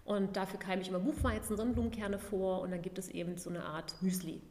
Und 0.08 0.38
dafür 0.38 0.58
keime 0.58 0.82
ich 0.82 0.88
immer 0.88 1.00
Buchweizen, 1.00 1.58
Sonnenblumenkerne 1.58 2.18
vor 2.18 2.62
und 2.62 2.72
dann 2.72 2.82
gibt 2.82 2.98
es 2.98 3.10
eben 3.10 3.38
so 3.38 3.50
eine 3.50 3.64
Art 3.66 3.94
Müsli. 4.02 4.42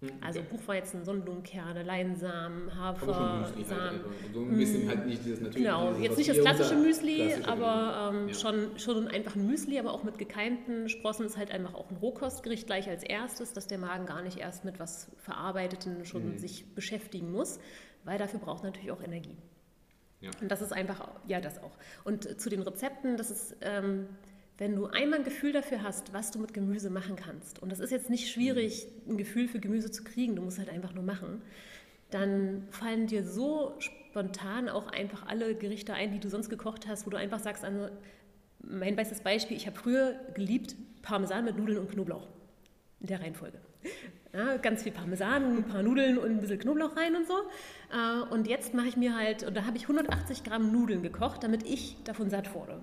hm, 0.00 0.10
Also. 0.20 0.42
Buchweizen, 0.42 1.04
Sonnenblumenkerne, 1.04 1.84
Leinsamen, 1.84 2.74
Hafer, 2.76 3.38
Müsli 3.46 3.64
halt 3.64 3.66
Samen. 3.68 4.00
Und 4.04 4.34
so 4.34 4.40
ein 4.42 4.56
bisschen 4.58 4.88
halt 4.88 5.06
nicht 5.06 5.24
dieses 5.24 5.40
natürliche. 5.40 5.70
Genau, 5.70 5.92
dieses, 5.92 6.02
jetzt 6.02 6.18
nicht 6.18 6.30
das 6.30 6.38
klassische 6.38 6.74
Müsli, 6.76 7.16
klassische, 7.16 7.48
aber 7.48 8.10
ähm, 8.12 8.28
Ja. 8.28 8.34
schon, 8.34 8.78
schon 8.78 9.06
einfach 9.08 9.36
ein 9.36 9.46
Müsli, 9.46 9.78
aber 9.78 9.92
auch 9.92 10.02
mit 10.02 10.18
gekeimten 10.18 10.88
Sprossen 10.88 11.26
ist 11.26 11.36
halt 11.36 11.52
einfach 11.52 11.74
auch 11.74 11.90
ein 11.92 11.96
Rohkostgericht 11.98 12.66
gleich 12.66 12.88
als 12.88 13.04
erstes, 13.04 13.52
dass 13.52 13.68
der 13.68 13.78
Magen 13.78 14.04
gar 14.04 14.22
nicht 14.22 14.38
erst 14.38 14.64
mit 14.64 14.80
was 14.80 15.12
Verarbeiteten 15.18 16.04
schon 16.06 16.32
Mhm. 16.32 16.38
sich 16.38 16.74
beschäftigen 16.74 17.30
muss, 17.30 17.60
weil 18.04 18.18
dafür 18.18 18.40
braucht 18.40 18.64
natürlich 18.64 18.90
auch 18.90 19.02
Energie. 19.02 19.36
Ja. 20.20 20.30
Und 20.40 20.48
das 20.50 20.60
ist 20.60 20.72
einfach, 20.72 21.08
ja, 21.28 21.40
das 21.40 21.62
auch. 21.62 21.76
Und 22.04 22.40
zu 22.40 22.50
den 22.50 22.62
Rezepten, 22.62 23.16
das 23.16 23.30
ist, 23.30 23.54
ähm, 23.60 24.08
wenn 24.58 24.74
du 24.74 24.86
einmal 24.86 25.20
ein 25.20 25.24
Gefühl 25.24 25.52
dafür 25.52 25.82
hast, 25.82 26.12
was 26.12 26.30
du 26.32 26.38
mit 26.40 26.52
Gemüse 26.52 26.90
machen 26.90 27.16
kannst, 27.16 27.62
und 27.62 27.70
das 27.70 27.80
ist 27.80 27.90
jetzt 27.90 28.10
nicht 28.10 28.30
schwierig, 28.30 28.88
ein 29.08 29.16
Gefühl 29.16 29.48
für 29.48 29.60
Gemüse 29.60 29.90
zu 29.90 30.02
kriegen, 30.04 30.36
du 30.36 30.42
musst 30.42 30.58
halt 30.58 30.68
einfach 30.68 30.92
nur 30.94 31.04
machen, 31.04 31.42
dann 32.10 32.66
fallen 32.70 33.06
dir 33.06 33.24
so 33.24 33.74
spontan 33.78 34.68
auch 34.68 34.88
einfach 34.88 35.26
alle 35.26 35.54
Gerichte 35.54 35.94
ein, 35.94 36.10
die 36.10 36.18
du 36.18 36.28
sonst 36.28 36.48
gekocht 36.48 36.88
hast, 36.88 37.06
wo 37.06 37.10
du 37.10 37.16
einfach 37.16 37.38
sagst, 37.38 37.64
also, 37.64 37.88
mein 38.60 38.96
bestes 38.96 39.20
Beispiel, 39.20 39.56
ich 39.56 39.66
habe 39.66 39.78
früher 39.78 40.14
geliebt 40.34 40.74
Parmesan 41.02 41.44
mit 41.44 41.56
Nudeln 41.56 41.78
und 41.78 41.90
Knoblauch. 41.90 42.26
In 43.00 43.06
der 43.06 43.20
Reihenfolge. 43.20 43.58
Ja, 44.32 44.56
ganz 44.56 44.82
viel 44.82 44.92
Parmesan, 44.92 45.58
ein 45.58 45.64
paar 45.64 45.82
Nudeln 45.84 46.18
und 46.18 46.30
ein 46.30 46.40
bisschen 46.40 46.58
Knoblauch 46.58 46.96
rein 46.96 47.14
und 47.14 47.26
so. 47.26 47.34
Äh, 47.92 48.34
Und 48.34 48.48
jetzt 48.48 48.74
mache 48.74 48.88
ich 48.88 48.96
mir 48.96 49.16
halt, 49.16 49.44
und 49.44 49.56
da 49.56 49.64
habe 49.64 49.76
ich 49.76 49.84
180 49.84 50.42
Gramm 50.42 50.72
Nudeln 50.72 51.02
gekocht, 51.02 51.44
damit 51.44 51.62
ich 51.64 51.96
davon 52.04 52.28
satt 52.28 52.52
wurde. 52.54 52.80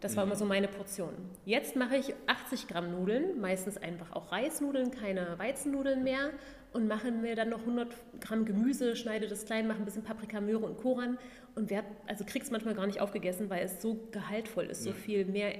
Das 0.00 0.16
war 0.16 0.24
immer 0.24 0.36
so 0.36 0.44
meine 0.44 0.68
Portion. 0.68 1.12
Jetzt 1.44 1.74
mache 1.74 1.96
ich 1.96 2.14
80 2.26 2.68
Gramm 2.68 2.92
Nudeln, 2.92 3.40
meistens 3.40 3.76
einfach 3.76 4.12
auch 4.12 4.30
Reisnudeln, 4.30 4.92
keine 4.92 5.36
Weizennudeln 5.38 6.04
mehr 6.04 6.30
und 6.72 6.86
mache 6.86 7.10
mir 7.10 7.34
dann 7.34 7.48
noch 7.48 7.60
100 7.60 7.88
Gramm 8.20 8.44
Gemüse, 8.44 8.94
schneide 8.94 9.26
das 9.26 9.44
klein, 9.44 9.66
mache 9.66 9.78
ein 9.78 9.84
bisschen 9.84 10.04
Paprika, 10.04 10.40
Möhre 10.40 10.64
und 10.66 10.76
Koran 10.76 11.18
und 11.56 11.70
werd, 11.70 11.84
also 12.06 12.24
krieg's 12.24 12.50
manchmal 12.52 12.74
gar 12.74 12.86
nicht 12.86 13.00
aufgegessen, 13.00 13.50
weil 13.50 13.64
es 13.64 13.82
so 13.82 13.98
gehaltvoll 14.12 14.66
ist, 14.66 14.84
so 14.84 14.92
viel 14.92 15.24
mehr 15.24 15.54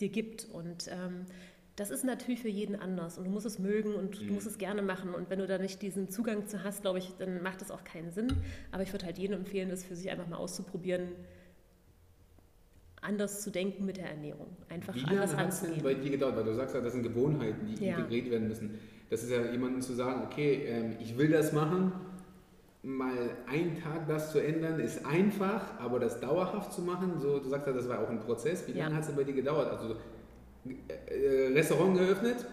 dir 0.00 0.08
gibt 0.10 0.44
und 0.52 0.88
ähm, 0.88 1.24
das 1.76 1.88
ist 1.90 2.04
natürlich 2.04 2.40
für 2.42 2.48
jeden 2.48 2.76
anders 2.76 3.16
und 3.16 3.24
du 3.24 3.30
musst 3.30 3.46
es 3.46 3.58
mögen 3.58 3.94
und 3.94 4.20
Mhm. 4.20 4.26
du 4.26 4.34
musst 4.34 4.46
es 4.46 4.58
gerne 4.58 4.82
machen 4.82 5.14
und 5.14 5.30
wenn 5.30 5.38
du 5.38 5.46
da 5.46 5.56
nicht 5.56 5.80
diesen 5.80 6.10
Zugang 6.10 6.46
zu 6.46 6.62
hast, 6.64 6.82
glaube 6.82 6.98
ich, 6.98 7.14
dann 7.18 7.42
macht 7.42 7.62
das 7.62 7.70
auch 7.70 7.84
keinen 7.84 8.10
Sinn. 8.10 8.28
Aber 8.72 8.82
ich 8.82 8.92
würde 8.92 9.06
halt 9.06 9.16
jedem 9.16 9.38
empfehlen, 9.38 9.70
das 9.70 9.84
für 9.84 9.96
sich 9.96 10.10
einfach 10.10 10.26
mal 10.26 10.36
auszuprobieren, 10.36 11.08
anders 13.02 13.40
zu 13.42 13.50
denken 13.50 13.84
mit 13.86 13.96
der 13.96 14.10
Ernährung, 14.10 14.48
einfach 14.68 14.94
Wie 14.94 15.04
anders 15.04 15.30
lange 15.32 15.42
hat 15.42 15.48
es 15.52 15.60
denn 15.60 15.70
ranzugehen. 15.70 15.82
bei 15.82 16.02
dir 16.02 16.10
gedauert? 16.10 16.36
Weil 16.36 16.44
du 16.44 16.54
sagst 16.54 16.74
ja, 16.74 16.80
das 16.80 16.92
sind 16.92 17.02
Gewohnheiten, 17.02 17.66
die 17.66 17.84
Ja. 17.84 17.96
integriert 17.96 18.30
werden 18.30 18.48
müssen. 18.48 18.78
Das 19.08 19.22
ist 19.22 19.30
ja 19.30 19.50
jemandem 19.50 19.80
zu 19.82 19.92
sagen, 19.94 20.22
okay, 20.30 20.64
ähm, 20.66 20.96
ich 21.00 21.16
will 21.18 21.30
das 21.30 21.52
machen, 21.52 21.92
mal 22.82 23.12
einen 23.46 23.80
Tag 23.82 24.06
das 24.08 24.32
zu 24.32 24.38
ändern, 24.38 24.80
ist 24.80 25.04
einfach, 25.04 25.78
aber 25.80 25.98
das 25.98 26.20
dauerhaft 26.20 26.72
zu 26.72 26.82
machen, 26.82 27.14
so, 27.20 27.38
du 27.38 27.48
sagst 27.48 27.66
ja, 27.66 27.72
das 27.72 27.88
war 27.88 28.00
auch 28.00 28.08
ein 28.08 28.20
Prozess. 28.20 28.66
Wie 28.66 28.72
Ja. 28.72 28.84
lange 28.84 28.94
hat 28.96 29.02
es 29.02 29.08
denn 29.08 29.16
bei 29.16 29.24
dir 29.24 29.34
gedauert? 29.34 29.70
Also 29.70 29.96
äh, 30.88 31.48
äh, 31.48 31.52
Restaurant 31.52 31.96
geöffnet, 31.98 32.46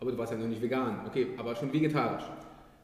aber 0.00 0.10
du 0.12 0.18
warst 0.18 0.32
ja 0.32 0.38
noch 0.38 0.46
nicht 0.48 0.60
vegan, 0.62 1.00
okay, 1.06 1.28
aber 1.38 1.54
schon 1.56 1.72
vegetarisch. 1.72 2.24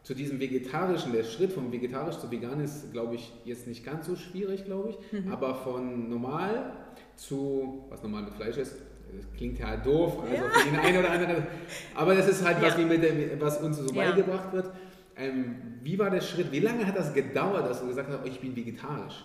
Zu 0.05 0.15
diesem 0.15 0.41
Vegetarischen, 0.41 1.13
der 1.13 1.25
Schritt 1.25 1.53
vom 1.53 1.71
Vegetarisch 1.71 2.17
zu 2.19 2.31
vegan 2.31 2.61
ist, 2.61 2.93
glaube 2.93 3.17
ich, 3.17 3.33
jetzt 3.45 3.67
nicht 3.67 3.85
ganz 3.85 4.07
so 4.07 4.17
schwierig, 4.17 4.65
glaube 4.65 4.91
ich. 4.91 5.13
Mhm. 5.25 5.31
Aber 5.31 5.55
von 5.57 6.09
normal 6.09 6.73
zu, 7.19 7.85
was 7.91 8.03
normal 8.03 8.23
mit 8.23 8.35
Fleisch 8.35 8.57
ist, 8.57 8.77
das 9.17 9.27
klingt 9.37 9.59
ja 9.59 9.77
doof, 9.77 10.21
also 10.23 10.35
Ja. 10.35 10.43
für 10.51 10.71
den 10.71 10.79
einen 10.79 10.99
oder 10.99 11.11
anderen. 11.11 11.47
Aber 11.95 12.15
das 12.15 12.29
ist 12.29 12.45
halt 12.45 12.61
was, 12.63 12.77
Ja. 12.77 12.85
dem, 12.87 13.41
was 13.41 13.61
uns 13.61 13.79
so 13.79 13.93
beigebracht 13.93 14.53
wird. 14.53 14.71
Ähm, 15.17 15.57
wie 15.83 15.99
war 15.99 16.11
der 16.11 16.21
Schritt? 16.21 16.53
Wie 16.53 16.61
lange 16.61 16.87
hat 16.87 16.97
das 16.97 17.13
gedauert, 17.13 17.69
dass 17.69 17.81
du 17.81 17.89
gesagt 17.89 18.09
hast, 18.09 18.21
oh, 18.23 18.27
ich 18.27 18.39
bin 18.41 18.55
vegetarisch? 18.55 19.25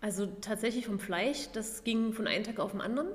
Also 0.00 0.26
tatsächlich 0.40 0.86
vom 0.86 0.98
Fleisch, 0.98 1.48
das 1.52 1.84
ging 1.84 2.12
von 2.12 2.26
einem 2.26 2.42
Tag 2.44 2.58
auf 2.58 2.72
den 2.72 2.80
anderen. 2.80 3.08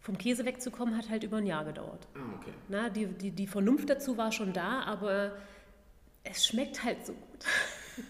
Vom 0.00 0.16
Käse 0.16 0.46
wegzukommen 0.46 0.96
hat 0.96 1.10
halt 1.10 1.24
über 1.24 1.38
ein 1.38 1.46
Jahr 1.46 1.64
gedauert. 1.64 2.06
Ah, 2.14 2.20
okay. 2.40 2.52
Na, 2.68 2.88
die, 2.88 3.06
die, 3.06 3.30
die 3.32 3.46
Vernunft 3.46 3.90
dazu 3.90 4.16
war 4.16 4.30
schon 4.32 4.52
da, 4.52 4.80
aber 4.82 5.32
es 6.24 6.46
schmeckt 6.46 6.82
halt 6.84 7.04
so 7.04 7.12
gut. 7.12 8.04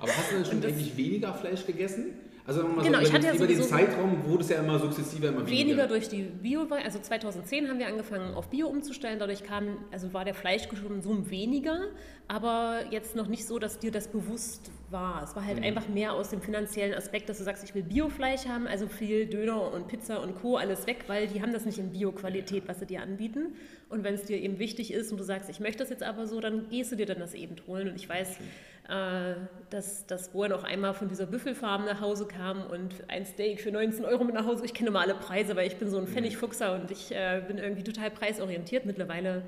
Aber 0.00 0.10
hast 0.10 0.30
du 0.30 0.34
dann 0.36 0.44
schon 0.44 0.62
eigentlich 0.62 0.96
weniger 0.96 1.32
Fleisch 1.32 1.64
gegessen? 1.64 2.06
Also 2.48 2.62
mal 2.66 2.82
genau, 2.82 3.00
so, 3.00 3.04
ich 3.04 3.12
hatte 3.12 3.26
ja 3.26 3.34
über 3.34 3.46
den 3.46 3.62
Zeitraum 3.62 4.24
wurde 4.24 4.42
es 4.42 4.48
ja 4.48 4.60
immer 4.60 4.78
sukzessiver 4.78 5.28
immer 5.28 5.46
weniger. 5.46 5.66
Weniger 5.66 5.86
durch 5.86 6.08
die 6.08 6.22
Bio, 6.22 6.66
also 6.82 6.98
2010 6.98 7.68
haben 7.68 7.78
wir 7.78 7.86
angefangen 7.86 8.32
auf 8.32 8.48
Bio 8.48 8.68
umzustellen, 8.68 9.18
dadurch 9.18 9.42
kam, 9.42 9.76
also 9.92 10.14
war 10.14 10.24
der 10.24 10.32
Fleischkonsum 10.32 11.28
weniger, 11.28 11.88
aber 12.26 12.84
jetzt 12.90 13.14
noch 13.14 13.26
nicht 13.26 13.46
so, 13.46 13.58
dass 13.58 13.78
dir 13.78 13.90
das 13.90 14.08
bewusst 14.08 14.70
war. 14.88 15.22
Es 15.24 15.36
war 15.36 15.44
halt 15.44 15.58
mhm. 15.58 15.64
einfach 15.64 15.88
mehr 15.88 16.14
aus 16.14 16.30
dem 16.30 16.40
finanziellen 16.40 16.94
Aspekt, 16.94 17.28
dass 17.28 17.36
du 17.36 17.44
sagst, 17.44 17.64
ich 17.64 17.74
will 17.74 17.82
Biofleisch 17.82 18.46
haben, 18.46 18.66
also 18.66 18.86
viel 18.88 19.26
Döner 19.26 19.70
und 19.70 19.86
Pizza 19.86 20.22
und 20.22 20.34
Co. 20.40 20.56
alles 20.56 20.86
weg, 20.86 21.04
weil 21.06 21.26
die 21.26 21.42
haben 21.42 21.52
das 21.52 21.66
nicht 21.66 21.78
in 21.78 21.92
Bio-Qualität, 21.92 22.62
was 22.66 22.78
sie 22.78 22.86
dir 22.86 23.02
anbieten. 23.02 23.56
Und 23.88 24.04
wenn 24.04 24.14
es 24.14 24.24
dir 24.24 24.38
eben 24.38 24.58
wichtig 24.58 24.92
ist 24.92 25.10
und 25.10 25.18
du 25.18 25.24
sagst, 25.24 25.48
ich 25.48 25.60
möchte 25.60 25.78
das 25.78 25.90
jetzt 25.90 26.02
aber 26.02 26.26
so, 26.26 26.40
dann 26.40 26.68
gehst 26.68 26.92
du 26.92 26.96
dir 26.96 27.06
dann 27.06 27.18
das 27.18 27.34
eben 27.34 27.56
holen. 27.66 27.88
Und 27.88 27.96
ich 27.96 28.08
weiß, 28.08 28.36
okay 28.36 28.44
äh, 28.88 29.34
dass, 29.68 30.06
dass 30.06 30.32
wo 30.32 30.44
er 30.44 30.48
noch 30.48 30.64
einmal 30.64 30.94
von 30.94 31.08
dieser 31.08 31.26
Büffelfarm 31.26 31.84
nach 31.84 32.00
Hause 32.00 32.26
kam 32.26 32.64
und 32.64 32.94
ein 33.08 33.26
Steak 33.26 33.60
für 33.60 33.70
19 33.70 34.06
Euro 34.06 34.24
mit 34.24 34.34
nach 34.34 34.46
Hause. 34.46 34.64
Ich 34.64 34.72
kenne 34.72 34.90
mal 34.90 35.02
alle 35.02 35.14
Preise, 35.14 35.56
weil 35.56 35.66
ich 35.66 35.76
bin 35.76 35.90
so 35.90 35.98
ein. 35.98 36.06
Pfennigfuchser 36.06 36.74
und 36.74 36.90
ich 36.90 37.14
äh, 37.14 37.42
bin 37.46 37.58
irgendwie 37.58 37.84
total 37.84 38.10
preisorientiert. 38.10 38.86
Mittlerweile 38.86 39.42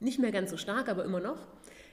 nicht 0.00 0.18
mehr 0.18 0.32
ganz 0.32 0.50
so 0.50 0.56
stark, 0.56 0.88
aber 0.88 1.04
immer 1.04 1.20
noch. 1.20 1.36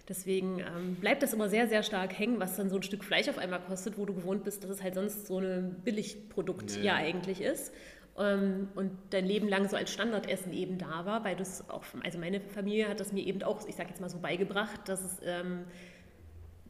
Deswegen 0.07 0.59
ähm, 0.59 0.95
bleibt 1.01 1.21
das 1.21 1.33
immer 1.33 1.49
sehr, 1.49 1.67
sehr 1.67 1.83
stark 1.83 2.17
hängen, 2.17 2.39
was 2.39 2.55
dann 2.55 2.69
so 2.69 2.77
ein 2.77 2.83
Stück 2.83 3.03
Fleisch 3.03 3.27
auf 3.27 3.39
einmal 3.39 3.59
kostet, 3.59 3.97
wo 3.97 4.05
du 4.05 4.13
gewohnt 4.13 4.45
bist, 4.45 4.63
dass 4.63 4.69
es 4.69 4.81
halt 4.81 4.93
sonst 4.93 5.27
so 5.27 5.39
ein 5.39 5.81
Billigprodukt 5.83 6.77
ja, 6.77 6.83
ja 6.83 6.95
eigentlich 6.95 7.41
ist. 7.41 7.73
Ähm, 8.17 8.69
und 8.75 8.91
dein 9.09 9.25
Leben 9.25 9.47
lang 9.47 9.67
so 9.67 9.75
als 9.75 9.91
Standardessen 9.91 10.53
eben 10.53 10.77
da 10.77 11.05
war, 11.05 11.25
weil 11.25 11.35
das 11.35 11.69
auch, 11.69 11.83
also 12.03 12.17
meine 12.17 12.39
Familie 12.39 12.87
hat 12.87 12.99
das 12.99 13.11
mir 13.11 13.25
eben 13.25 13.43
auch, 13.43 13.67
ich 13.67 13.75
sage 13.75 13.89
jetzt 13.89 13.99
mal 13.99 14.09
so 14.09 14.19
beigebracht, 14.19 14.87
dass 14.87 15.03
es 15.03 15.17
ähm, 15.23 15.65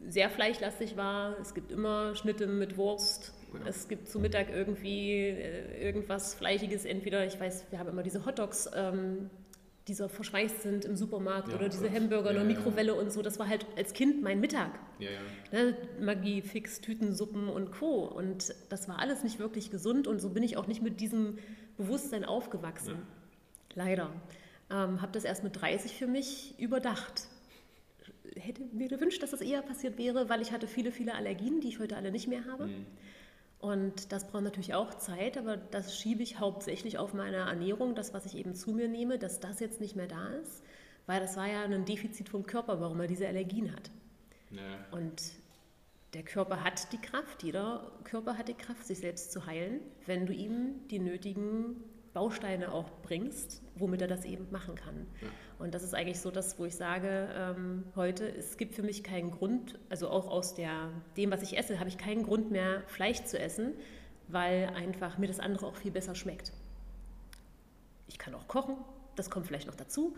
sehr 0.07 0.29
fleischlastig 0.29 0.97
war. 0.97 1.37
Es 1.39 1.53
gibt 1.53 1.71
immer 1.71 2.15
Schnitte 2.15 2.47
mit 2.47 2.77
Wurst. 2.77 3.33
Ja. 3.53 3.59
Es 3.67 3.87
gibt 3.87 4.09
zu 4.09 4.19
Mittag 4.19 4.49
irgendwie 4.51 5.19
äh, 5.19 5.85
irgendwas 5.85 6.33
Fleischiges. 6.33 6.85
Entweder, 6.85 7.25
ich 7.25 7.39
weiß, 7.39 7.65
wir 7.69 7.79
haben 7.79 7.89
immer 7.89 8.03
diese 8.03 8.25
Hotdogs, 8.25 8.69
ähm, 8.75 9.29
die 9.87 9.93
so 9.93 10.07
verschweißt 10.07 10.63
sind 10.63 10.85
im 10.85 10.95
Supermarkt 10.95 11.49
ja, 11.49 11.55
oder 11.55 11.69
diese 11.69 11.91
Hamburger 11.91 12.31
in 12.31 12.37
der 12.37 12.45
Mikrowelle 12.45 12.95
und 12.95 13.11
so. 13.11 13.21
Das 13.21 13.37
war 13.37 13.47
halt 13.47 13.67
als 13.77 13.93
Kind 13.93 14.23
mein 14.23 14.39
Mittag. 14.39 14.79
Ne? 15.51 15.77
Maggi, 15.99 16.41
Fix, 16.41 16.81
Tütensuppen 16.81 17.49
und 17.49 17.71
Co. 17.71 18.05
Und 18.05 18.55
das 18.69 18.87
war 18.87 18.99
alles 18.99 19.23
nicht 19.23 19.39
wirklich 19.39 19.69
gesund 19.69 20.07
und 20.07 20.19
so 20.19 20.29
bin 20.29 20.43
ich 20.43 20.57
auch 20.57 20.67
nicht 20.67 20.81
mit 20.81 21.01
diesem 21.01 21.37
Bewusstsein 21.77 22.25
aufgewachsen. 22.25 22.95
Leider. 23.75 24.11
Ähm, 24.71 25.01
habe 25.01 25.11
das 25.11 25.23
erst 25.23 25.43
mit 25.43 25.61
30 25.61 25.93
für 25.93 26.07
mich 26.07 26.59
überdacht 26.59 27.27
hätte 28.39 28.63
mir 28.73 28.87
gewünscht, 28.87 29.21
dass 29.23 29.31
das 29.31 29.41
eher 29.41 29.61
passiert 29.61 29.97
wäre, 29.97 30.29
weil 30.29 30.41
ich 30.41 30.51
hatte 30.51 30.67
viele, 30.67 30.91
viele 30.91 31.15
Allergien, 31.15 31.61
die 31.61 31.69
ich 31.69 31.79
heute 31.79 31.95
alle 31.95 32.11
nicht 32.11 32.27
mehr 32.27 32.45
habe. 32.45 32.67
Mhm. 32.67 32.85
Und 33.65 34.11
das 34.11 34.27
braucht 34.27 34.43
natürlich 34.43 34.75
auch 34.75 34.93
Zeit, 34.93 35.39
aber 35.39 35.57
das 35.57 35.97
schiebe 35.97 36.21
ich 36.21 36.39
hauptsächlich 36.39 36.99
auf 36.99 37.15
meine 37.15 37.37
Ernährung, 37.37 37.95
das, 37.95 38.13
was 38.13 38.27
ich 38.27 38.37
eben 38.37 38.53
zu 38.53 38.71
mir 38.73 38.87
nehme, 38.87 39.17
dass 39.17 39.39
das 39.39 39.59
jetzt 39.59 39.81
nicht 39.81 39.95
mehr 39.95 40.05
da 40.05 40.27
ist, 40.35 40.63
weil 41.07 41.19
das 41.19 41.35
war 41.35 41.47
ja 41.47 41.63
ein 41.63 41.83
Defizit 41.83 42.29
vom 42.29 42.45
Körper, 42.45 42.79
warum 42.79 42.99
er 42.99 43.07
diese 43.07 43.27
Allergien 43.27 43.73
hat. 43.73 43.89
Ja. 44.51 44.61
Und 44.91 45.19
der 46.13 46.21
Körper 46.21 46.63
hat 46.63 46.93
die 46.93 46.99
Kraft, 46.99 47.41
jeder 47.41 47.91
Körper 48.03 48.37
hat 48.37 48.49
die 48.49 48.53
Kraft, 48.53 48.85
sich 48.85 48.99
selbst 48.99 49.31
zu 49.31 49.47
heilen, 49.47 49.79
wenn 50.05 50.27
du 50.27 50.33
ihm 50.33 50.87
die 50.91 50.99
nötigen 50.99 51.83
Bausteine 52.15 52.71
auch 52.71 52.89
bringst, 53.03 53.61
womit 53.75 54.01
er 54.01 54.07
das 54.07 54.23
eben 54.23 54.47
machen 54.49 54.75
kann. 54.75 55.05
Ja. 55.21 55.27
Und 55.59 55.75
das 55.75 55.83
ist 55.83 55.93
eigentlich 55.93 56.21
so 56.21 56.31
das, 56.31 56.57
wo 56.57 56.63
ich 56.63 56.75
sage, 56.75 57.27
ähm, 57.35 57.83
heute, 57.95 58.25
es 58.27 58.57
gibt 58.57 58.73
für 58.73 58.83
mich 58.83 59.03
keinen 59.03 59.31
Grund, 59.31 59.77
also 59.89 60.09
auch 60.09 60.27
aus 60.27 60.55
der, 60.55 60.89
dem, 61.17 61.29
was 61.29 61.43
ich 61.43 61.57
esse, 61.57 61.77
habe 61.77 61.89
ich 61.89 61.97
keinen 61.97 62.23
Grund 62.23 62.51
mehr, 62.51 62.83
Fleisch 62.87 63.25
zu 63.25 63.37
essen, 63.37 63.73
weil 64.29 64.71
einfach 64.75 65.17
mir 65.17 65.27
das 65.27 65.41
andere 65.41 65.67
auch 65.67 65.75
viel 65.75 65.91
besser 65.91 66.15
schmeckt. 66.15 66.53
Ich 68.07 68.17
kann 68.17 68.33
auch 68.33 68.47
kochen, 68.47 68.77
das 69.17 69.29
kommt 69.29 69.45
vielleicht 69.45 69.67
noch 69.67 69.75
dazu. 69.75 70.15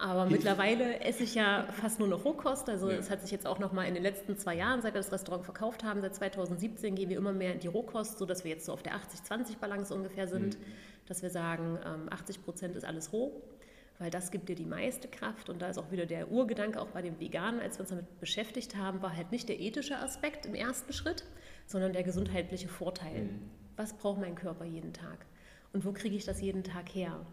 Aber 0.00 0.26
mittlerweile 0.26 1.00
esse 1.00 1.24
ich 1.24 1.34
ja 1.34 1.66
fast 1.80 1.98
nur 1.98 2.08
noch 2.08 2.24
Rohkost. 2.24 2.68
Also 2.68 2.88
es 2.88 3.06
ja. 3.06 3.12
hat 3.12 3.22
sich 3.22 3.30
jetzt 3.30 3.46
auch 3.46 3.58
noch 3.58 3.72
mal 3.72 3.84
in 3.84 3.94
den 3.94 4.02
letzten 4.02 4.36
zwei 4.38 4.54
Jahren, 4.54 4.80
seit 4.80 4.94
wir 4.94 5.00
das 5.00 5.12
Restaurant 5.12 5.44
verkauft 5.44 5.84
haben, 5.84 6.00
seit 6.00 6.14
2017 6.14 6.94
gehen 6.94 7.10
wir 7.10 7.18
immer 7.18 7.32
mehr 7.32 7.52
in 7.52 7.60
die 7.60 7.68
Rohkost, 7.68 8.18
sodass 8.18 8.44
wir 8.44 8.50
jetzt 8.50 8.64
so 8.64 8.72
auf 8.72 8.82
der 8.82 8.94
80-20-Balance 8.94 9.94
ungefähr 9.94 10.26
sind. 10.26 10.58
Mhm 10.58 10.64
dass 11.10 11.22
wir 11.22 11.30
sagen, 11.30 11.76
80 12.08 12.36
ähm, 12.36 12.42
Prozent 12.42 12.76
ist 12.76 12.84
alles 12.84 13.12
roh, 13.12 13.42
weil 13.98 14.10
das 14.10 14.30
gibt 14.30 14.48
dir 14.48 14.54
die 14.54 14.64
meiste 14.64 15.08
Kraft. 15.08 15.50
Und 15.50 15.60
da 15.60 15.68
ist 15.68 15.76
auch 15.76 15.90
wieder 15.90 16.06
der 16.06 16.30
Urgedanke, 16.30 16.80
auch 16.80 16.86
bei 16.86 17.02
den 17.02 17.18
Veganen, 17.18 17.58
als 17.58 17.78
wir 17.78 17.80
uns 17.80 17.90
damit 17.90 18.20
beschäftigt 18.20 18.76
haben, 18.76 19.02
war 19.02 19.16
halt 19.16 19.32
nicht 19.32 19.48
der 19.48 19.58
ethische 19.58 19.98
Aspekt 19.98 20.46
im 20.46 20.54
ersten 20.54 20.92
Schritt, 20.92 21.24
sondern 21.66 21.92
der 21.92 22.04
gesundheitliche 22.04 22.68
Vorteil. 22.68 23.24
Mhm. 23.24 23.50
Was 23.76 23.92
braucht 23.94 24.20
mein 24.20 24.36
Körper 24.36 24.64
jeden 24.64 24.92
Tag? 24.92 25.26
Und 25.72 25.84
wo 25.84 25.92
kriege 25.92 26.14
ich 26.14 26.24
das 26.24 26.40
jeden 26.40 26.62
Tag 26.62 26.88
her? 26.94 27.26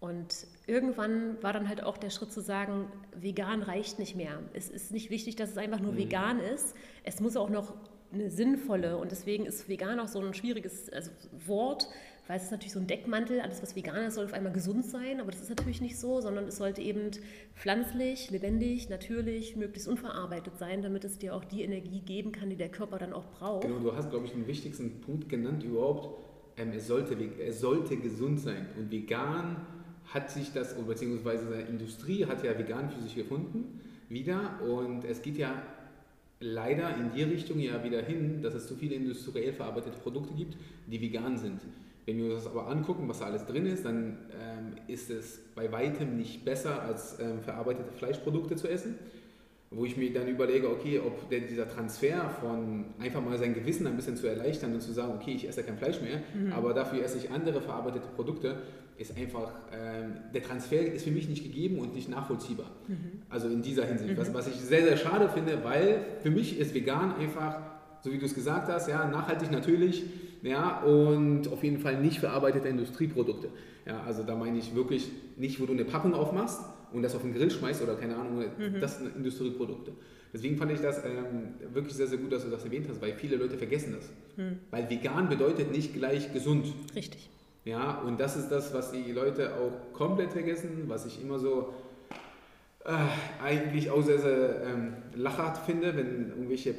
Und 0.00 0.46
irgendwann 0.66 1.42
war 1.42 1.52
dann 1.52 1.68
halt 1.68 1.82
auch 1.82 1.96
der 1.96 2.10
Schritt 2.10 2.32
zu 2.32 2.40
sagen, 2.40 2.86
vegan 3.16 3.62
reicht 3.62 3.98
nicht 3.98 4.14
mehr. 4.14 4.38
Es 4.52 4.70
ist 4.70 4.92
nicht 4.92 5.10
wichtig, 5.10 5.34
dass 5.34 5.50
es 5.50 5.58
einfach 5.58 5.80
nur 5.80 5.92
mhm. 5.92 5.98
vegan 5.98 6.40
ist. 6.40 6.76
Es 7.02 7.20
muss 7.20 7.36
auch 7.36 7.50
noch 7.50 7.74
eine 8.12 8.30
sinnvolle, 8.30 8.96
und 8.96 9.10
deswegen 9.10 9.44
ist 9.44 9.68
vegan 9.68 10.00
auch 10.00 10.08
so 10.08 10.20
ein 10.20 10.32
schwieriges 10.32 10.88
also 10.90 11.10
Wort, 11.46 11.88
weil 12.26 12.36
es 12.36 12.44
ist 12.44 12.50
natürlich 12.50 12.72
so 12.72 12.80
ein 12.80 12.86
Deckmantel, 12.86 13.40
alles 13.40 13.62
was 13.62 13.76
vegan 13.76 14.04
ist, 14.06 14.14
soll 14.14 14.26
auf 14.26 14.32
einmal 14.32 14.52
gesund 14.52 14.84
sein, 14.84 15.20
aber 15.20 15.30
das 15.30 15.42
ist 15.42 15.48
natürlich 15.50 15.80
nicht 15.80 15.98
so, 15.98 16.20
sondern 16.20 16.46
es 16.46 16.56
sollte 16.56 16.80
eben 16.80 17.10
pflanzlich, 17.54 18.30
lebendig, 18.30 18.88
natürlich, 18.88 19.56
möglichst 19.56 19.88
unverarbeitet 19.88 20.58
sein, 20.58 20.82
damit 20.82 21.04
es 21.04 21.18
dir 21.18 21.34
auch 21.34 21.44
die 21.44 21.62
Energie 21.62 22.00
geben 22.00 22.32
kann, 22.32 22.50
die 22.50 22.56
der 22.56 22.70
Körper 22.70 22.98
dann 22.98 23.12
auch 23.12 23.26
braucht. 23.26 23.66
Genau, 23.66 23.78
du 23.78 23.94
hast, 23.94 24.10
glaube 24.10 24.26
ich, 24.26 24.32
den 24.32 24.46
wichtigsten 24.46 25.00
Punkt 25.00 25.28
genannt 25.28 25.62
überhaupt. 25.62 26.08
Ähm, 26.56 26.72
es, 26.74 26.86
sollte, 26.86 27.16
es 27.40 27.60
sollte 27.60 27.96
gesund 27.96 28.40
sein. 28.40 28.66
Und 28.76 28.90
vegan 28.90 29.66
hat 30.12 30.30
sich 30.30 30.52
das, 30.52 30.74
beziehungsweise 30.74 31.46
die 31.46 31.70
Industrie 31.70 32.26
hat 32.26 32.42
ja 32.42 32.58
vegan 32.58 32.90
für 32.90 33.02
sich 33.02 33.14
gefunden, 33.14 33.80
wieder. 34.08 34.60
Und 34.62 35.04
es 35.04 35.22
geht 35.22 35.36
ja 35.36 35.62
leider 36.40 36.94
in 36.96 37.10
die 37.14 37.22
Richtung 37.22 37.58
ja 37.58 37.82
wieder 37.84 38.02
hin, 38.02 38.42
dass 38.42 38.54
es 38.54 38.66
zu 38.66 38.74
viele 38.74 38.94
industriell 38.94 39.52
verarbeitete 39.52 39.98
Produkte 39.98 40.34
gibt, 40.34 40.56
die 40.86 41.00
vegan 41.00 41.36
sind. 41.36 41.60
Wenn 42.06 42.16
wir 42.16 42.24
uns 42.26 42.44
das 42.44 42.46
aber 42.46 42.68
angucken, 42.68 43.06
was 43.06 43.18
da 43.18 43.26
alles 43.26 43.44
drin 43.44 43.66
ist, 43.66 43.84
dann 43.84 44.16
ähm, 44.32 44.76
ist 44.86 45.10
es 45.10 45.40
bei 45.54 45.70
weitem 45.70 46.16
nicht 46.16 46.42
besser, 46.42 46.80
als 46.82 47.18
ähm, 47.20 47.40
verarbeitete 47.42 47.92
Fleischprodukte 47.92 48.56
zu 48.56 48.66
essen. 48.66 48.94
Wo 49.70 49.84
ich 49.84 49.98
mir 49.98 50.10
dann 50.14 50.26
überlege, 50.26 50.70
okay, 50.70 50.98
ob 50.98 51.28
der, 51.28 51.40
dieser 51.40 51.68
Transfer 51.68 52.30
von 52.40 52.86
einfach 52.98 53.22
mal 53.22 53.36
sein 53.36 53.52
Gewissen 53.52 53.86
ein 53.86 53.96
bisschen 53.96 54.16
zu 54.16 54.26
erleichtern 54.26 54.72
und 54.72 54.80
zu 54.80 54.94
sagen, 54.94 55.12
okay, 55.20 55.32
ich 55.32 55.46
esse 55.46 55.62
kein 55.62 55.76
Fleisch 55.76 56.00
mehr, 56.00 56.22
mhm. 56.34 56.54
aber 56.54 56.72
dafür 56.72 57.04
esse 57.04 57.18
ich 57.18 57.30
andere 57.30 57.60
verarbeitete 57.60 58.08
Produkte, 58.16 58.62
ist 58.98 59.16
einfach, 59.16 59.52
ähm, 59.72 60.14
der 60.34 60.42
Transfer 60.42 60.80
ist 60.80 61.04
für 61.04 61.10
mich 61.10 61.28
nicht 61.28 61.44
gegeben 61.44 61.78
und 61.78 61.94
nicht 61.94 62.08
nachvollziehbar. 62.08 62.70
Mhm. 62.88 63.22
Also 63.28 63.48
in 63.48 63.62
dieser 63.62 63.84
Hinsicht. 63.84 64.12
Mhm. 64.12 64.16
Was, 64.16 64.34
was 64.34 64.48
ich 64.48 64.54
sehr, 64.54 64.82
sehr 64.82 64.96
schade 64.96 65.28
finde, 65.28 65.62
weil 65.62 66.04
für 66.22 66.30
mich 66.30 66.58
ist 66.58 66.74
vegan 66.74 67.14
einfach, 67.16 67.60
so 68.02 68.12
wie 68.12 68.18
du 68.18 68.26
es 68.26 68.34
gesagt 68.34 68.68
hast, 68.68 68.88
ja, 68.88 69.08
nachhaltig 69.08 69.50
natürlich 69.50 70.04
ja, 70.42 70.80
und 70.82 71.48
auf 71.48 71.62
jeden 71.64 71.78
Fall 71.78 72.00
nicht 72.00 72.18
verarbeitete 72.18 72.68
Industrieprodukte. 72.68 73.48
Ja, 73.86 74.02
also 74.04 74.22
da 74.22 74.34
meine 74.34 74.58
ich 74.58 74.74
wirklich 74.74 75.08
nicht, 75.36 75.60
wo 75.60 75.66
du 75.66 75.72
eine 75.72 75.84
Packung 75.84 76.14
aufmachst 76.14 76.60
und 76.92 77.02
das 77.02 77.14
auf 77.14 77.22
den 77.22 77.32
Grill 77.34 77.50
schmeißt 77.50 77.82
oder 77.82 77.94
keine 77.94 78.16
Ahnung, 78.16 78.38
mhm. 78.38 78.80
das 78.80 78.98
sind 78.98 79.16
Industrieprodukte. 79.16 79.92
Deswegen 80.32 80.56
fand 80.56 80.72
ich 80.72 80.80
das 80.80 81.02
ähm, 81.04 81.54
wirklich 81.72 81.94
sehr, 81.94 82.06
sehr 82.06 82.18
gut, 82.18 82.32
dass 82.32 82.44
du 82.44 82.50
das 82.50 82.64
erwähnt 82.64 82.86
hast, 82.88 83.00
weil 83.00 83.14
viele 83.14 83.36
Leute 83.36 83.56
vergessen 83.56 83.94
das. 83.96 84.10
Mhm. 84.36 84.58
Weil 84.70 84.90
vegan 84.90 85.28
bedeutet 85.28 85.72
nicht 85.72 85.94
gleich 85.94 86.32
gesund. 86.32 86.66
Richtig. 86.94 87.30
Ja, 87.68 87.98
und 87.98 88.18
das 88.18 88.34
ist 88.34 88.48
das, 88.48 88.72
was 88.72 88.92
die 88.92 89.12
Leute 89.12 89.52
auch 89.56 89.92
komplett 89.92 90.32
vergessen, 90.32 90.84
was 90.86 91.04
ich 91.04 91.20
immer 91.20 91.38
so 91.38 91.74
äh, 92.86 92.92
eigentlich 93.44 93.90
auch 93.90 94.00
sehr, 94.00 94.18
sehr 94.18 94.62
ähm, 94.62 94.94
lachhaft 95.14 95.66
finde, 95.66 95.94
wenn 95.94 96.30
irgendwelche 96.30 96.74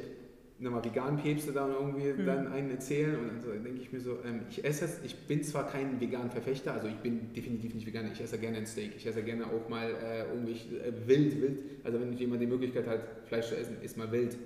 nochmal 0.58 0.84
veganen 0.84 1.16
Päpste 1.16 1.52
da 1.52 1.68
irgendwie 1.68 2.12
mhm. 2.20 2.26
dann 2.26 2.48
einen 2.48 2.72
erzählen 2.72 3.16
und 3.20 3.28
dann 3.28 3.40
so, 3.40 3.52
denke 3.52 3.80
ich 3.80 3.92
mir 3.92 4.00
so, 4.00 4.18
ähm, 4.26 4.40
ich 4.50 4.64
esse 4.64 4.84
es, 4.86 5.00
ich 5.04 5.16
bin 5.28 5.44
zwar 5.44 5.68
kein 5.68 6.00
veganen 6.00 6.32
Verfechter, 6.32 6.72
also 6.74 6.88
ich 6.88 6.96
bin 6.96 7.32
definitiv 7.34 7.72
nicht 7.72 7.86
vegan, 7.86 8.10
ich 8.12 8.20
esse 8.20 8.36
gerne 8.38 8.56
ein 8.56 8.66
Steak, 8.66 8.96
ich 8.96 9.06
esse 9.06 9.22
gerne 9.22 9.46
auch 9.46 9.68
mal 9.68 9.90
äh, 9.90 10.24
irgendwie 10.24 10.54
äh, 10.76 10.92
wild, 11.06 11.40
wild, 11.40 11.62
also 11.84 12.00
wenn 12.00 12.12
jemand 12.14 12.42
die 12.42 12.48
Möglichkeit 12.48 12.88
hat, 12.88 13.00
Fleisch 13.26 13.46
zu 13.46 13.56
essen, 13.56 13.76
isst 13.80 13.96
mal 13.96 14.10
wild, 14.10 14.36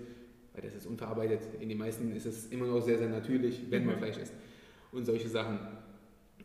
weil 0.53 0.63
das 0.63 0.75
ist 0.75 0.87
unverarbeitet, 0.87 1.41
in 1.59 1.71
den 1.71 1.79
meisten 1.79 2.15
ist 2.15 2.27
es 2.27 2.49
immer 2.49 2.67
noch 2.67 2.83
sehr, 2.83 2.99
sehr 2.99 3.09
natürlich, 3.09 3.63
wenn 3.71 3.85
mhm. 3.85 3.93
man 3.93 3.97
Fleisch 3.97 4.19
isst 4.19 4.35
und 4.93 5.07
solche 5.07 5.31
Sachen. 5.31 5.59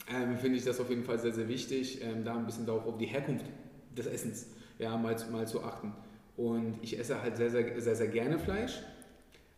Ähm, 0.10 0.38
finde 0.38 0.58
ich 0.58 0.66
das 0.66 0.80
auf 0.80 0.90
jeden 0.90 1.04
Fall 1.04 1.20
sehr, 1.20 1.34
sehr 1.34 1.48
wichtig, 1.48 2.02
ähm, 2.02 2.24
da 2.24 2.36
ein 2.36 2.46
bisschen 2.46 2.66
darauf 2.66 2.86
auf 2.88 2.98
die 2.98 3.06
Herkunft 3.06 3.46
des 3.96 4.08
Essens 4.08 4.48
ja, 4.80 4.98
mal, 4.98 5.16
mal 5.32 5.48
zu 5.48 5.64
achten. 5.64 5.94
Und 6.36 6.76
ich 6.82 6.98
esse 6.98 7.22
halt 7.22 7.38
sehr, 7.38 7.50
sehr, 7.50 7.80
sehr, 7.80 7.96
sehr 7.96 8.08
gerne 8.08 8.40
Fleisch. 8.40 8.82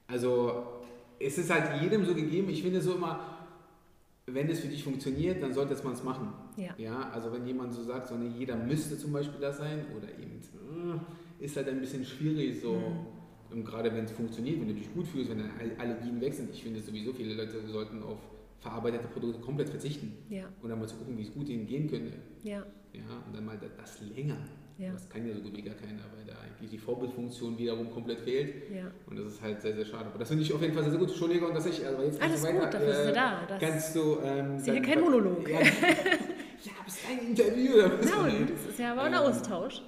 Also 0.07 0.81
es 1.19 1.37
ist 1.37 1.49
halt 1.49 1.81
jedem 1.81 2.03
so 2.03 2.13
gegeben. 2.13 2.49
Ich 2.49 2.63
finde 2.63 2.81
so 2.81 2.95
immer, 2.95 3.37
wenn 4.25 4.49
es 4.49 4.59
für 4.59 4.67
dich 4.67 4.83
funktioniert, 4.83 5.41
dann 5.41 5.53
sollte 5.53 5.75
man 5.83 5.93
es 5.93 6.03
machen. 6.03 6.33
Ja. 6.57 6.73
ja. 6.77 7.09
Also 7.11 7.31
wenn 7.31 7.45
jemand 7.45 7.73
so 7.73 7.83
sagt, 7.83 8.07
so, 8.07 8.15
nee, 8.15 8.31
jeder 8.37 8.55
müsste 8.55 8.97
zum 8.97 9.13
Beispiel 9.13 9.39
das 9.39 9.57
sein 9.59 9.85
oder 9.95 10.09
eben, 10.09 10.41
äh, 11.39 11.45
ist 11.45 11.55
halt 11.55 11.69
ein 11.69 11.79
bisschen 11.79 12.03
schwierig 12.03 12.59
so. 12.59 12.73
Mhm. 13.53 13.63
Gerade 13.63 13.93
wenn 13.93 14.05
es 14.05 14.11
funktioniert, 14.11 14.59
wenn 14.61 14.69
du 14.69 14.73
dich 14.73 14.93
gut 14.93 15.05
fühlst, 15.05 15.29
wenn 15.29 15.39
deine 15.39 15.51
Allergien 15.77 16.19
weg 16.21 16.33
sind, 16.33 16.49
ich 16.53 16.63
finde 16.63 16.81
sowieso, 16.81 17.11
viele 17.13 17.33
Leute 17.33 17.67
sollten 17.67 18.01
auf 18.01 18.17
verarbeitete 18.61 19.07
Produkte 19.07 19.41
komplett 19.41 19.69
verzichten. 19.69 20.13
Ja. 20.29 20.45
Und 20.61 20.69
dann 20.69 20.79
mal 20.79 20.87
zu 20.87 20.95
gucken, 20.95 21.17
wie 21.17 21.23
es 21.23 21.33
gut 21.33 21.49
ihnen 21.49 21.65
gehen 21.65 21.89
könnte. 21.89 22.13
Ja. 22.43 22.63
Ja, 22.93 23.23
und 23.25 23.35
dann 23.35 23.45
mal 23.45 23.57
das 23.57 24.01
länger. 24.01 24.37
Ja. 24.77 24.93
Das 24.93 25.07
kann 25.09 25.27
ja 25.27 25.33
so 25.33 25.41
gut 25.41 25.55
wie 25.55 25.61
gar 25.61 25.75
keiner, 25.75 26.01
weil 26.15 26.25
da 26.25 26.33
eigentlich 26.41 26.71
die 26.71 26.77
Vorbildfunktion 26.77 27.57
wiederum 27.57 27.91
komplett 27.91 28.19
fehlt. 28.21 28.71
Ja. 28.73 28.91
Und 29.07 29.19
das 29.19 29.33
ist 29.33 29.41
halt 29.41 29.61
sehr, 29.61 29.75
sehr 29.75 29.85
schade. 29.85 30.05
Aber 30.05 30.17
das 30.17 30.27
finde 30.27 30.43
ich 30.43 30.53
auf 30.53 30.61
jeden 30.61 30.73
Fall 30.73 30.83
sehr, 30.83 30.91
sehr 30.91 30.99
gut. 30.99 31.09
Entschuldige, 31.09 31.47
und 31.47 31.53
dass 31.53 31.65
ich, 31.65 31.85
also 31.85 32.01
jetzt 32.01 32.21
Alles 32.21 32.43
weiter, 32.43 32.59
gut, 32.59 32.73
dafür 32.73 32.87
äh, 32.87 32.91
ist 32.91 33.05
er 33.05 33.13
da. 33.13 33.45
Das 33.47 33.59
kannst 33.59 33.95
du. 33.95 34.17
Ähm, 34.23 34.55
ist 34.57 34.65
hier 34.65 34.81
kein 34.81 35.01
Monolog. 35.01 35.47
Ja, 35.47 35.59
ja 35.59 35.65
aber 36.79 36.87
es 36.87 36.95
ist 36.95 37.09
ein 37.09 37.27
Interview. 37.27 37.77
No, 37.77 38.53
das 38.53 38.71
ist 38.71 38.79
ja 38.79 38.93
aber 38.93 39.03
ein 39.03 39.13
ähm, 39.13 39.19
Austausch. 39.19 39.83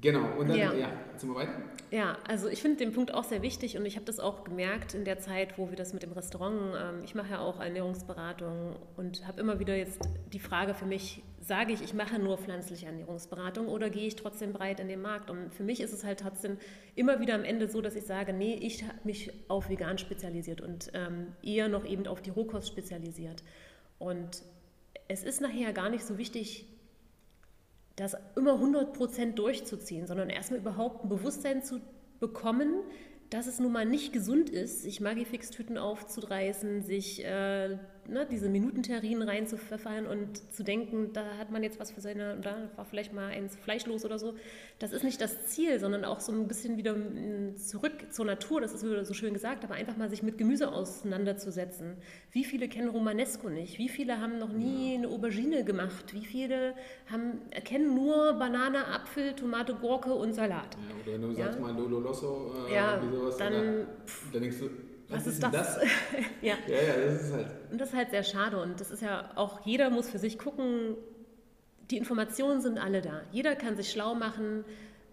Genau, 0.00 0.38
und 0.38 0.48
dann, 0.48 0.58
ja, 0.58 0.74
ja 0.74 0.90
sind 1.16 1.30
wir 1.30 1.36
weiter? 1.36 1.52
Ja, 1.90 2.18
also 2.26 2.48
ich 2.48 2.60
finde 2.60 2.78
den 2.78 2.92
Punkt 2.92 3.14
auch 3.14 3.24
sehr 3.24 3.42
wichtig 3.42 3.78
und 3.78 3.86
ich 3.86 3.96
habe 3.96 4.04
das 4.04 4.18
auch 4.18 4.44
gemerkt 4.44 4.94
in 4.94 5.04
der 5.04 5.18
Zeit, 5.18 5.56
wo 5.56 5.70
wir 5.70 5.76
das 5.76 5.92
mit 5.92 6.02
dem 6.02 6.12
Restaurant, 6.12 6.74
ähm, 6.76 7.02
ich 7.04 7.14
mache 7.14 7.30
ja 7.30 7.38
auch 7.38 7.60
Ernährungsberatung 7.60 8.76
und 8.96 9.26
habe 9.26 9.40
immer 9.40 9.58
wieder 9.60 9.76
jetzt 9.76 10.00
die 10.32 10.40
Frage 10.40 10.74
für 10.74 10.86
mich, 10.86 11.22
sage 11.40 11.72
ich, 11.72 11.82
ich 11.82 11.94
mache 11.94 12.18
nur 12.18 12.38
pflanzliche 12.38 12.86
Ernährungsberatung 12.86 13.68
oder 13.68 13.88
gehe 13.88 14.08
ich 14.08 14.16
trotzdem 14.16 14.52
breit 14.52 14.80
in 14.80 14.88
den 14.88 15.00
Markt? 15.00 15.30
Und 15.30 15.54
für 15.54 15.62
mich 15.62 15.80
ist 15.80 15.92
es 15.92 16.02
halt 16.04 16.20
trotzdem 16.20 16.58
immer 16.96 17.20
wieder 17.20 17.34
am 17.34 17.44
Ende 17.44 17.68
so, 17.68 17.80
dass 17.80 17.94
ich 17.94 18.04
sage, 18.04 18.32
nee, 18.32 18.58
ich 18.60 18.82
habe 18.82 18.98
mich 19.04 19.32
auf 19.48 19.68
vegan 19.68 19.98
spezialisiert 19.98 20.60
und 20.60 20.90
ähm, 20.92 21.28
eher 21.42 21.68
noch 21.68 21.84
eben 21.84 22.08
auf 22.08 22.20
die 22.20 22.30
Rohkost 22.30 22.66
spezialisiert. 22.66 23.44
Und 23.98 24.42
es 25.08 25.22
ist 25.22 25.40
nachher 25.40 25.72
gar 25.72 25.88
nicht 25.88 26.04
so 26.04 26.18
wichtig, 26.18 26.66
das 27.96 28.16
immer 28.36 28.54
100% 28.54 29.32
durchzuziehen, 29.32 30.06
sondern 30.06 30.28
erstmal 30.30 30.60
überhaupt 30.60 31.04
ein 31.04 31.08
Bewusstsein 31.08 31.62
zu 31.62 31.80
bekommen, 32.20 32.82
dass 33.30 33.46
es 33.46 33.58
nun 33.58 33.72
mal 33.72 33.86
nicht 33.86 34.12
gesund 34.12 34.50
ist, 34.50 34.82
sich 34.82 35.00
Magifix-Tüten 35.00 35.78
aufzudreißen, 35.78 36.82
sich 36.82 37.24
äh, 37.24 37.78
ne, 38.08 38.26
diese 38.30 38.48
Minutenterrinen 38.48 39.28
reinzupfeffern 39.28 40.06
und 40.06 40.52
zu 40.52 40.62
denken, 40.62 41.12
da 41.12 41.24
hat 41.38 41.50
man 41.50 41.62
jetzt 41.62 41.80
was 41.80 41.90
für 41.90 42.00
seine, 42.00 42.38
da 42.40 42.70
war 42.76 42.84
vielleicht 42.84 43.12
mal 43.12 43.28
eins 43.28 43.56
fleischlos 43.56 44.04
oder 44.04 44.18
so. 44.18 44.34
Das 44.78 44.92
ist 44.92 45.04
nicht 45.04 45.20
das 45.20 45.46
Ziel, 45.46 45.78
sondern 45.80 46.04
auch 46.04 46.20
so 46.20 46.32
ein 46.32 46.48
bisschen 46.48 46.76
wieder 46.76 46.96
zurück 47.56 47.92
zur 48.10 48.24
Natur, 48.24 48.60
das 48.60 48.72
ist 48.72 48.84
wieder 48.84 49.04
so 49.04 49.14
schön 49.14 49.32
gesagt, 49.34 49.64
aber 49.64 49.74
einfach 49.74 49.96
mal 49.96 50.10
sich 50.10 50.22
mit 50.22 50.38
Gemüse 50.38 50.72
auseinanderzusetzen. 50.72 51.96
Wie 52.32 52.44
viele 52.44 52.68
kennen 52.68 52.88
Romanesco 52.88 53.48
nicht? 53.48 53.78
Wie 53.78 53.88
viele 53.88 54.20
haben 54.20 54.38
noch 54.38 54.52
nie 54.52 54.94
eine 54.94 55.08
Aubergine 55.08 55.64
gemacht? 55.64 56.12
Wie 56.12 56.24
viele 56.24 56.74
haben, 57.10 57.40
kennen 57.64 57.94
nur 57.94 58.34
Banane, 58.34 58.86
Apfel, 58.86 59.34
Tomate, 59.34 59.74
Gurke 59.74 60.14
und 60.14 60.34
Salat? 60.34 60.76
Ja, 60.76 61.12
oder 61.12 61.12
wenn 61.12 61.22
du 61.22 61.38
ja? 61.38 61.44
sagst 61.46 61.60
mal 61.60 61.74
Lolo 61.74 62.00
Losso, 62.00 62.54
äh, 62.68 62.74
ja, 62.74 63.00
sowas, 63.00 63.36
dann, 63.36 63.52
dann, 63.52 63.86
dann 64.32 64.42
denkst 64.42 64.58
du, 64.60 64.70
was, 65.08 65.26
ist 65.26 65.42
das? 65.42 65.52
das? 65.52 65.78
ja. 66.42 66.54
ja, 66.66 66.74
ja, 66.74 67.04
das 67.04 67.22
ist 67.22 67.32
halt. 67.32 67.46
Und 67.70 67.80
das 67.80 67.88
ist 67.90 67.94
halt 67.94 68.10
sehr 68.10 68.24
schade. 68.24 68.60
Und 68.60 68.80
das 68.80 68.90
ist 68.90 69.02
ja 69.02 69.30
auch, 69.36 69.64
jeder 69.64 69.90
muss 69.90 70.10
für 70.10 70.18
sich 70.18 70.38
gucken, 70.38 70.96
die 71.90 71.96
Informationen 71.96 72.60
sind 72.60 72.78
alle 72.78 73.02
da. 73.02 73.22
Jeder 73.30 73.54
kann 73.54 73.76
sich 73.76 73.90
schlau 73.90 74.14
machen, 74.14 74.64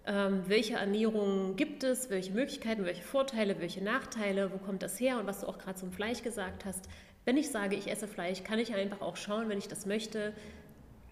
ähm, 0.06 0.44
welche 0.48 0.76
Ernährung 0.76 1.56
gibt 1.56 1.84
es, 1.84 2.10
welche 2.10 2.32
Möglichkeiten, 2.32 2.86
welche 2.86 3.04
Vorteile, 3.04 3.60
welche 3.60 3.84
Nachteile, 3.84 4.52
wo 4.52 4.58
kommt 4.58 4.84
das 4.84 5.00
her 5.00 5.20
und 5.20 5.28
was 5.28 5.42
du 5.42 5.48
auch 5.48 5.58
gerade 5.58 5.80
zum 5.80 5.92
Fleisch 5.92 6.24
gesagt 6.24 6.66
hast. 6.66 6.90
Wenn 7.26 7.38
ich 7.38 7.52
sage, 7.52 7.76
ich 7.76 7.90
esse 7.90 8.08
Fleisch, 8.08 8.44
kann 8.44 8.60
ich 8.60 8.74
einfach 8.74 9.02
auch 9.02 9.16
schauen, 9.16 9.48
wenn 9.48 9.58
ich 9.58 9.68
das 9.68 9.86
möchte, 9.86 10.34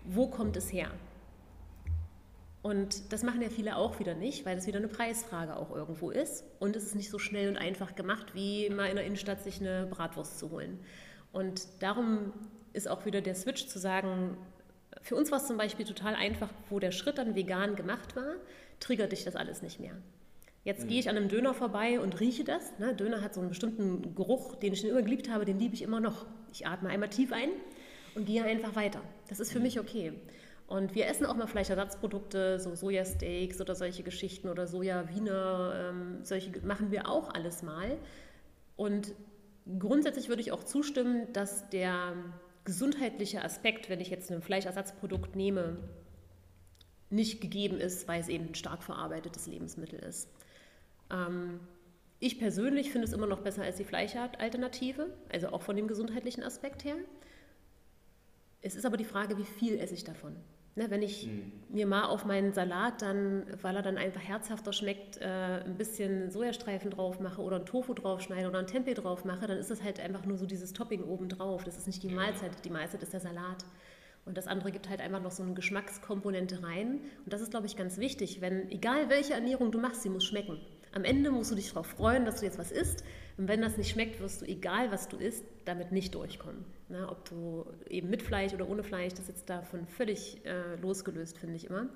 wo 0.04 0.28
kommt 0.28 0.58
es 0.58 0.74
her. 0.74 0.92
Und 2.62 3.12
das 3.12 3.24
machen 3.24 3.42
ja 3.42 3.50
viele 3.50 3.76
auch 3.76 4.00
wieder 4.00 4.14
nicht, 4.14 4.46
weil 4.46 4.56
das 4.56 4.68
wieder 4.68 4.78
eine 4.78 4.88
Preisfrage 4.88 5.56
auch 5.56 5.76
irgendwo 5.76 6.12
ist. 6.12 6.44
Und 6.60 6.76
es 6.76 6.84
ist 6.84 6.96
nicht 6.96 7.10
so 7.10 7.18
schnell 7.18 7.50
und 7.50 7.58
einfach 7.58 7.96
gemacht, 7.96 8.36
wie 8.36 8.70
mal 8.70 8.88
in 8.88 8.96
der 8.96 9.06
Innenstadt 9.06 9.42
sich 9.44 9.60
eine 9.60 9.88
Bratwurst 9.90 10.38
zu 10.38 10.52
holen. 10.52 10.80
Und 11.32 11.64
darum 11.80 12.34
ist 12.74 12.88
auch 12.88 13.06
wieder 13.06 13.22
der 13.22 13.36
Switch 13.36 13.68
zu 13.68 13.80
sagen, 13.80 14.38
für 15.02 15.16
uns 15.16 15.32
war 15.32 15.40
es 15.40 15.48
zum 15.48 15.58
Beispiel 15.58 15.86
total 15.86 16.14
einfach, 16.16 16.50
wo 16.70 16.80
der 16.80 16.92
Schritt 16.92 17.18
dann 17.18 17.36
vegan 17.36 17.76
gemacht 17.76 18.16
war, 18.16 18.36
triggert 18.80 19.12
dich 19.12 19.24
das 19.24 19.36
alles 19.36 19.62
nicht 19.62 19.80
mehr. 19.80 19.96
Jetzt 20.64 20.84
mhm. 20.84 20.90
gehe 20.90 21.00
ich 21.00 21.10
an 21.10 21.18
einem 21.18 21.30
Döner 21.30 21.56
vorbei 21.56 22.00
und 22.00 22.20
rieche 22.20 22.44
das. 22.44 22.78
Ne? 22.78 22.94
Döner 22.94 23.22
hat 23.22 23.34
so 23.34 23.40
einen 23.40 23.50
bestimmten 23.50 24.14
Geruch, 24.14 24.56
den 24.56 24.74
ich 24.74 24.82
schon 24.82 24.90
immer 24.92 25.02
geliebt 25.02 25.30
habe, 25.30 25.46
den 25.46 25.58
liebe 25.58 25.74
ich 25.74 25.82
immer 25.82 26.00
noch. 26.00 26.28
Ich 26.52 26.68
atme 26.68 26.90
einmal 26.90 27.10
tief 27.10 27.32
ein 27.32 27.50
und 28.14 28.26
gehe 28.26 28.44
einfach 28.44 28.76
weiter. 28.76 29.02
Das 29.30 29.40
ist 29.40 29.52
für 29.52 29.58
mhm. 29.58 29.64
mich 29.64 29.80
okay. 29.80 30.14
Und 30.72 30.96
wir 30.96 31.08
essen 31.08 31.26
auch 31.26 31.36
mal 31.36 31.48
Fleischersatzprodukte, 31.48 32.58
so 32.58 32.74
Sojasteaks 32.76 33.60
oder 33.60 33.76
solche 33.76 34.04
Geschichten 34.04 34.48
oder 34.48 34.68
Soja-Wiener, 34.68 35.92
ähm, 35.92 36.20
solche 36.24 36.66
machen 36.66 36.92
wir 36.92 37.10
auch 37.10 37.34
alles 37.34 37.62
mal. 37.62 37.98
Und 38.78 39.14
grundsätzlich 39.80 40.30
würde 40.30 40.42
ich 40.42 40.54
auch 40.54 40.64
zustimmen, 40.64 41.28
dass 41.34 41.70
der 41.72 42.14
gesundheitliche 42.64 43.44
Aspekt, 43.44 43.90
wenn 43.90 44.00
ich 44.00 44.10
jetzt 44.10 44.32
ein 44.32 44.42
Fleischersatzprodukt 44.42 45.36
nehme, 45.36 45.76
nicht 47.10 47.42
gegeben 47.42 47.78
ist, 47.78 48.08
weil 48.08 48.22
es 48.22 48.30
eben 48.30 48.46
ein 48.46 48.56
stark 48.56 48.82
verarbeitetes 48.82 49.48
Lebensmittel 49.48 50.00
ist. 50.00 50.30
Ähm, 51.12 51.60
ich 52.22 52.40
persönlich 52.40 52.94
finde 52.94 53.08
es 53.08 53.14
immer 53.14 53.28
noch 53.28 53.42
besser 53.42 53.64
als 53.64 53.76
die 53.76 53.84
Fleischalternative, 53.84 55.08
also 55.34 55.50
auch 55.50 55.64
von 55.64 55.76
dem 55.76 55.90
gesundheitlichen 55.90 56.44
Aspekt 56.44 56.86
her. 56.86 56.96
Es 58.62 58.76
ist 58.76 58.86
aber 58.86 58.96
die 58.96 59.04
Frage, 59.04 59.38
wie 59.38 59.44
viel 59.44 59.78
esse 59.78 59.96
ich 59.96 60.06
davon? 60.06 60.38
Ne, 60.76 60.90
wenn 60.90 61.02
ich 61.02 61.28
mhm. 61.28 61.52
mir 61.70 61.86
mal 61.86 62.06
auf 62.06 62.24
meinen 62.24 62.54
Salat 62.54 63.02
dann, 63.02 63.46
weil 63.62 63.76
er 63.76 63.82
dann 63.82 63.98
einfach 63.98 64.22
herzhafter 64.22 64.72
schmeckt, 64.72 65.18
äh, 65.18 65.64
ein 65.66 65.76
bisschen 65.76 66.32
Sojastreifen 66.32 66.92
drauf 66.92 67.20
mache 67.20 67.42
oder 67.42 67.58
ein 67.58 67.66
Tofu 67.66 67.94
drauf 67.94 68.22
schneide 68.22 68.48
oder 68.48 68.60
ein 68.60 68.68
Tempeh 68.68 68.94
drauf 68.94 69.26
mache, 69.26 69.48
dann 69.48 69.58
ist 69.58 69.70
das 69.70 69.84
halt 69.84 70.00
einfach 70.00 70.26
nur 70.26 70.38
so 70.38 70.46
dieses 70.46 70.72
Topping 70.72 71.04
oben 71.04 71.28
drauf. 71.28 71.66
Das 71.66 71.78
ist 71.78 71.88
nicht 71.88 72.02
die 72.04 72.10
Mahlzeit. 72.10 72.52
Die 72.64 72.70
Mahlzeit 72.70 73.04
ist 73.04 73.12
der 73.12 73.20
Salat. 73.20 73.66
Und 74.26 74.38
das 74.38 74.48
andere 74.48 74.72
gibt 74.72 74.88
halt 74.88 75.02
einfach 75.02 75.22
noch 75.22 75.32
so 75.32 75.44
eine 75.44 75.56
Geschmackskomponente 75.56 76.64
rein. 76.64 77.02
Und 77.26 77.34
das 77.34 77.42
ist, 77.42 77.52
glaube 77.52 77.66
ich, 77.66 77.76
ganz 77.76 77.98
wichtig. 77.98 78.40
Wenn, 78.40 78.70
egal 78.72 79.10
welche 79.10 79.34
Ernährung 79.34 79.74
du 79.74 79.80
machst, 79.80 80.04
sie 80.04 80.10
muss 80.10 80.24
schmecken. 80.24 80.58
Am 80.94 81.04
Ende 81.04 81.32
musst 81.32 81.52
du 81.52 81.56
dich 81.56 81.70
darauf 81.70 81.88
freuen, 81.88 82.24
dass 82.24 82.40
du 82.40 82.46
jetzt 82.46 82.60
was 82.60 82.72
isst. 82.72 83.04
Und 83.38 83.48
wenn 83.48 83.62
das 83.62 83.78
nicht 83.78 83.90
schmeckt, 83.90 84.20
wirst 84.20 84.42
du, 84.42 84.46
egal 84.46 84.92
was 84.92 85.08
du 85.08 85.18
isst, 85.18 85.44
damit 85.66 85.92
nicht 85.92 86.16
durchkommen. 86.16 86.66
Ne? 86.90 87.08
Ob 87.10 87.28
du 87.30 87.66
eben 87.90 88.10
mit 88.10 88.22
Fleisch 88.22 88.54
oder 88.54 88.68
ohne 88.70 88.84
Fleisch, 88.84 89.14
das 89.14 89.22
ist 89.22 89.30
jetzt 89.30 89.50
davon 89.50 89.88
völlig 89.88 90.46
äh, 90.46 90.76
losgelöst, 90.82 91.38
finde 91.38 91.56
ich 91.56 91.66
immer. 91.66 91.88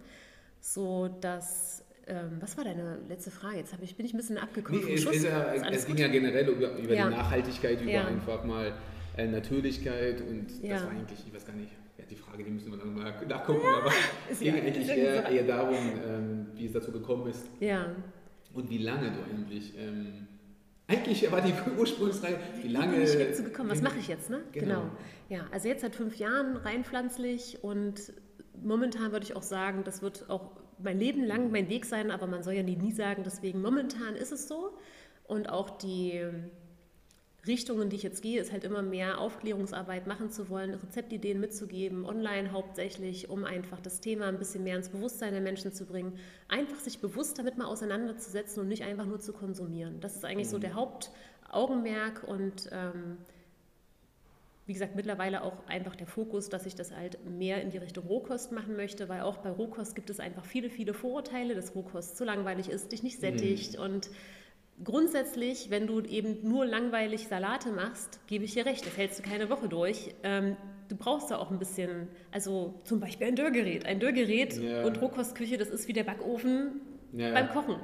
So 0.59 1.09
dass, 1.21 1.83
ähm, 2.07 2.37
was 2.39 2.57
war 2.57 2.63
deine 2.63 2.99
letzte 3.07 3.31
Frage? 3.31 3.57
Jetzt 3.57 3.75
ich, 3.81 3.95
bin 3.95 4.05
ich 4.05 4.13
ein 4.13 4.17
bisschen 4.17 4.37
abgekommen. 4.37 4.83
Nee, 4.85 4.93
es, 4.93 5.23
ja, 5.23 5.53
es 5.53 5.85
ging 5.85 5.97
ja 5.97 6.07
generell 6.07 6.47
über, 6.47 6.77
über 6.77 6.93
ja. 6.93 7.09
die 7.09 7.15
Nachhaltigkeit, 7.15 7.81
über 7.81 7.91
ja. 7.91 8.05
einfach 8.05 8.43
mal 8.43 8.73
äh, 9.17 9.27
Natürlichkeit 9.27 10.21
und 10.21 10.47
das 10.63 10.83
war 10.83 10.91
eigentlich, 10.91 11.19
ich 11.27 11.33
weiß 11.33 11.45
gar 11.45 11.55
nicht, 11.55 11.71
die 12.09 12.15
Frage, 12.15 12.43
die 12.43 12.51
müssen 12.51 12.71
wir 12.71 12.77
dann 12.77 12.93
mal 12.93 13.13
nachgucken, 13.27 13.65
aber 13.65 13.91
es 14.31 14.39
ging 14.39 14.55
eigentlich 14.55 14.87
eher, 14.87 15.27
eher 15.27 15.43
darum, 15.43 15.75
ähm, 15.75 16.47
wie 16.55 16.65
es 16.65 16.73
dazu 16.73 16.91
gekommen 16.91 17.27
ist. 17.27 17.49
Ja. 17.59 17.95
Und 18.53 18.69
wie 18.69 18.77
lange 18.77 19.11
du 19.11 19.19
eigentlich 19.29 19.73
ähm, 19.77 20.27
eigentlich 20.87 21.31
war 21.31 21.41
die 21.41 21.53
Ursprungsreihe, 21.77 22.39
wie 22.61 22.67
lange. 22.67 22.93
Wie 22.93 22.97
bin 22.97 23.05
ich 23.05 23.17
dazu 23.17 23.43
gekommen? 23.43 23.69
Was 23.69 23.81
mache 23.81 23.97
ich 23.99 24.07
jetzt, 24.07 24.29
ne? 24.29 24.41
Genau. 24.51 24.65
genau. 24.65 24.91
Ja, 25.29 25.47
also 25.51 25.67
jetzt 25.67 25.81
seit 25.81 25.95
fünf 25.95 26.15
Jahren 26.17 26.57
rein 26.57 26.83
pflanzlich 26.83 27.63
und 27.63 28.13
momentan 28.61 29.11
würde 29.11 29.25
ich 29.25 29.35
auch 29.35 29.43
sagen, 29.43 29.83
das 29.83 30.01
wird 30.01 30.29
auch 30.29 30.51
mein 30.77 30.99
Leben 30.99 31.23
lang 31.23 31.51
mein 31.51 31.69
Weg 31.69 31.85
sein, 31.85 32.11
aber 32.11 32.27
man 32.27 32.43
soll 32.43 32.53
ja 32.53 32.63
nie, 32.63 32.75
nie 32.75 32.91
sagen, 32.91 33.23
deswegen 33.23 33.61
momentan 33.61 34.15
ist 34.15 34.31
es 34.31 34.47
so. 34.47 34.77
Und 35.27 35.49
auch 35.49 35.71
die 35.71 36.21
Richtungen, 37.47 37.89
die 37.89 37.95
ich 37.95 38.03
jetzt 38.03 38.21
gehe, 38.21 38.41
ist 38.41 38.51
halt 38.51 38.63
immer 38.63 38.81
mehr 38.81 39.19
Aufklärungsarbeit 39.19 40.07
machen 40.07 40.31
zu 40.31 40.49
wollen, 40.49 40.73
Rezeptideen 40.73 41.39
mitzugeben, 41.39 42.05
online 42.05 42.51
hauptsächlich, 42.51 43.29
um 43.29 43.43
einfach 43.45 43.79
das 43.79 43.99
Thema 43.99 44.27
ein 44.27 44.39
bisschen 44.39 44.63
mehr 44.63 44.75
ins 44.77 44.89
Bewusstsein 44.89 45.33
der 45.33 45.41
Menschen 45.41 45.71
zu 45.73 45.85
bringen. 45.85 46.17
Einfach 46.47 46.79
sich 46.79 46.99
bewusst 46.99 47.37
damit 47.37 47.57
mal 47.57 47.65
auseinanderzusetzen 47.65 48.61
und 48.61 48.67
nicht 48.67 48.83
einfach 48.83 49.05
nur 49.05 49.19
zu 49.19 49.33
konsumieren. 49.33 49.99
Das 49.99 50.15
ist 50.15 50.25
eigentlich 50.25 50.47
mhm. 50.47 50.51
so 50.51 50.59
der 50.59 50.73
Hauptaugenmerk 50.73 52.23
und 52.27 52.69
ähm, 52.71 53.17
wie 54.65 54.73
gesagt, 54.73 54.95
mittlerweile 54.95 55.43
auch 55.43 55.67
einfach 55.67 55.95
der 55.95 56.07
Fokus, 56.07 56.49
dass 56.49 56.65
ich 56.65 56.73
das 56.73 56.91
halt 56.95 57.23
mehr 57.25 57.61
in 57.61 57.69
die 57.69 57.77
Richtung 57.77 58.05
Rohkost 58.07 58.51
machen 58.51 58.75
möchte, 58.75 59.07
weil 59.09 59.21
auch 59.21 59.37
bei 59.37 59.51
Rohkost 59.51 59.95
gibt 59.95 60.09
es 60.09 60.19
einfach 60.19 60.43
viele, 60.43 60.71
viele 60.71 60.95
Vorurteile, 60.95 61.53
dass 61.53 61.75
Rohkost 61.75 62.17
zu 62.17 62.23
langweilig 62.23 62.69
ist, 62.69 62.91
dich 62.91 63.03
nicht 63.03 63.19
sättigt 63.19 63.77
mhm. 63.77 63.83
und 63.83 64.09
grundsätzlich, 64.83 65.69
wenn 65.69 65.87
du 65.87 66.01
eben 66.01 66.47
nur 66.47 66.65
langweilig 66.65 67.27
Salate 67.27 67.71
machst, 67.71 68.19
gebe 68.27 68.43
ich 68.43 68.53
dir 68.53 68.65
recht, 68.65 68.85
das 68.85 68.97
hältst 68.97 69.19
du 69.19 69.23
keine 69.23 69.49
Woche 69.49 69.69
durch. 69.69 70.13
Ähm, 70.23 70.57
du 70.89 70.95
brauchst 70.95 71.31
da 71.31 71.37
auch 71.37 71.51
ein 71.51 71.59
bisschen, 71.59 72.07
also 72.31 72.81
zum 72.83 72.99
Beispiel 72.99 73.27
ein 73.27 73.35
Dörrgerät. 73.35 73.85
Ein 73.85 73.99
Dörrgerät 73.99 74.57
ja. 74.57 74.83
und 74.83 75.01
Rohkostküche, 75.01 75.57
das 75.57 75.69
ist 75.69 75.87
wie 75.87 75.93
der 75.93 76.03
Backofen. 76.03 76.81
ja, 77.13 77.31
beim 77.31 77.49
Kochen. 77.49 77.77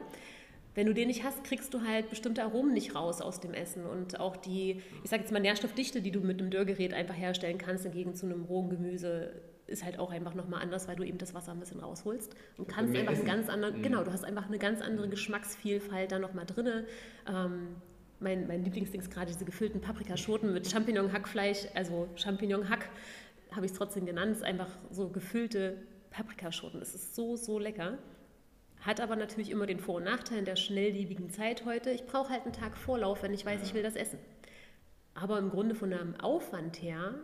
Wenn 0.73 0.87
du 0.87 0.93
den 0.93 1.09
nicht 1.09 1.25
hast, 1.25 1.43
kriegst 1.43 1.73
du 1.73 1.81
halt 1.81 2.09
bestimmte 2.09 2.43
Aromen 2.43 2.73
nicht 2.73 2.95
raus 2.95 3.21
aus 3.21 3.41
dem 3.41 3.53
Essen. 3.53 3.85
Und 3.85 4.21
auch 4.21 4.37
die, 4.37 4.81
ich 5.03 5.09
sage 5.09 5.23
jetzt 5.23 5.31
mal, 5.31 5.39
Nährstoffdichte, 5.39 6.01
die 6.01 6.11
du 6.11 6.21
mit 6.21 6.39
einem 6.39 6.49
Dörrgerät 6.49 6.93
einfach 6.93 7.15
herstellen 7.15 7.57
kannst, 7.57 7.83
hingegen 7.83 8.15
zu 8.15 8.25
einem 8.25 8.43
rohen 8.43 8.69
Gemüse, 8.69 9.33
ist 9.71 9.83
halt 9.83 9.99
auch 9.99 10.11
einfach 10.11 10.33
nochmal 10.33 10.61
anders, 10.61 10.87
weil 10.87 10.95
du 10.95 11.03
eben 11.03 11.17
das 11.17 11.33
Wasser 11.33 11.51
ein 11.51 11.59
bisschen 11.59 11.79
rausholst 11.79 12.35
und 12.57 12.67
kannst 12.67 12.95
einfach 12.95 13.13
einen 13.13 13.25
ganz 13.25 13.49
anderen, 13.49 13.77
mhm. 13.77 13.83
genau, 13.83 14.03
du 14.03 14.11
hast 14.11 14.23
einfach 14.23 14.47
eine 14.47 14.59
ganz 14.59 14.81
andere 14.81 15.09
Geschmacksvielfalt 15.09 16.11
da 16.11 16.19
nochmal 16.19 16.45
drin. 16.45 16.85
Ähm, 17.27 17.75
mein, 18.19 18.47
mein 18.47 18.63
Lieblingsding 18.63 19.01
ist 19.01 19.11
gerade 19.11 19.31
diese 19.31 19.45
gefüllten 19.45 19.81
Paprikaschoten 19.81 20.53
mit 20.53 20.69
Champignon-Hackfleisch, 20.69 21.67
also 21.73 22.07
Champignon-Hack 22.15 22.89
habe 23.51 23.65
ich 23.65 23.71
es 23.71 23.77
trotzdem 23.77 24.05
genannt, 24.05 24.31
ist 24.31 24.43
einfach 24.43 24.69
so 24.91 25.09
gefüllte 25.09 25.77
Paprikaschoten. 26.11 26.81
Es 26.81 26.95
ist 26.95 27.15
so, 27.15 27.35
so 27.35 27.59
lecker. 27.59 27.97
Hat 28.81 28.99
aber 28.99 29.15
natürlich 29.15 29.51
immer 29.51 29.67
den 29.67 29.79
Vor- 29.79 29.95
und 29.95 30.05
Nachteil 30.05 30.39
in 30.39 30.45
der 30.45 30.55
schnelllebigen 30.55 31.29
Zeit 31.29 31.65
heute. 31.65 31.91
Ich 31.91 32.05
brauche 32.05 32.29
halt 32.29 32.43
einen 32.43 32.53
Tag 32.53 32.77
Vorlauf, 32.77 33.21
wenn 33.23 33.33
ich 33.33 33.45
weiß, 33.45 33.61
ich 33.63 33.73
will 33.73 33.83
das 33.83 33.95
essen. 33.95 34.19
Aber 35.13 35.37
im 35.37 35.49
Grunde 35.49 35.75
von 35.75 35.91
einem 35.91 36.15
Aufwand 36.19 36.81
her, 36.81 37.15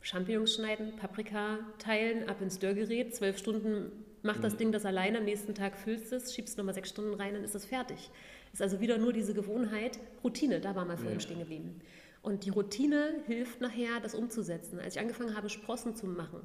Champignons 0.00 0.54
schneiden, 0.54 0.96
Paprika 0.96 1.58
teilen, 1.78 2.28
ab 2.28 2.40
ins 2.40 2.58
Dörrgerät, 2.58 3.14
zwölf 3.14 3.38
Stunden 3.38 3.92
macht 4.22 4.42
das 4.42 4.54
mhm. 4.54 4.58
Ding 4.58 4.72
das 4.72 4.84
alleine, 4.84 5.18
am 5.18 5.24
nächsten 5.24 5.54
Tag 5.54 5.76
füllst 5.76 6.12
es, 6.12 6.34
schiebst 6.34 6.58
nochmal 6.58 6.74
sechs 6.74 6.90
Stunden 6.90 7.14
rein, 7.14 7.34
dann 7.34 7.44
ist 7.44 7.54
es 7.54 7.66
fertig. 7.66 8.10
Ist 8.52 8.62
also 8.62 8.80
wieder 8.80 8.98
nur 8.98 9.12
diese 9.12 9.34
Gewohnheit, 9.34 9.98
Routine, 10.24 10.60
da 10.60 10.74
waren 10.74 10.88
wir 10.88 10.96
vorhin 10.96 11.18
ja. 11.18 11.20
stehen 11.20 11.38
geblieben. 11.38 11.80
Und 12.22 12.44
die 12.44 12.50
Routine 12.50 13.22
hilft 13.26 13.60
nachher, 13.60 14.00
das 14.02 14.14
umzusetzen. 14.14 14.80
Als 14.80 14.96
ich 14.96 15.00
angefangen 15.00 15.36
habe, 15.36 15.48
Sprossen 15.48 15.94
zu 15.94 16.06
machen, 16.06 16.40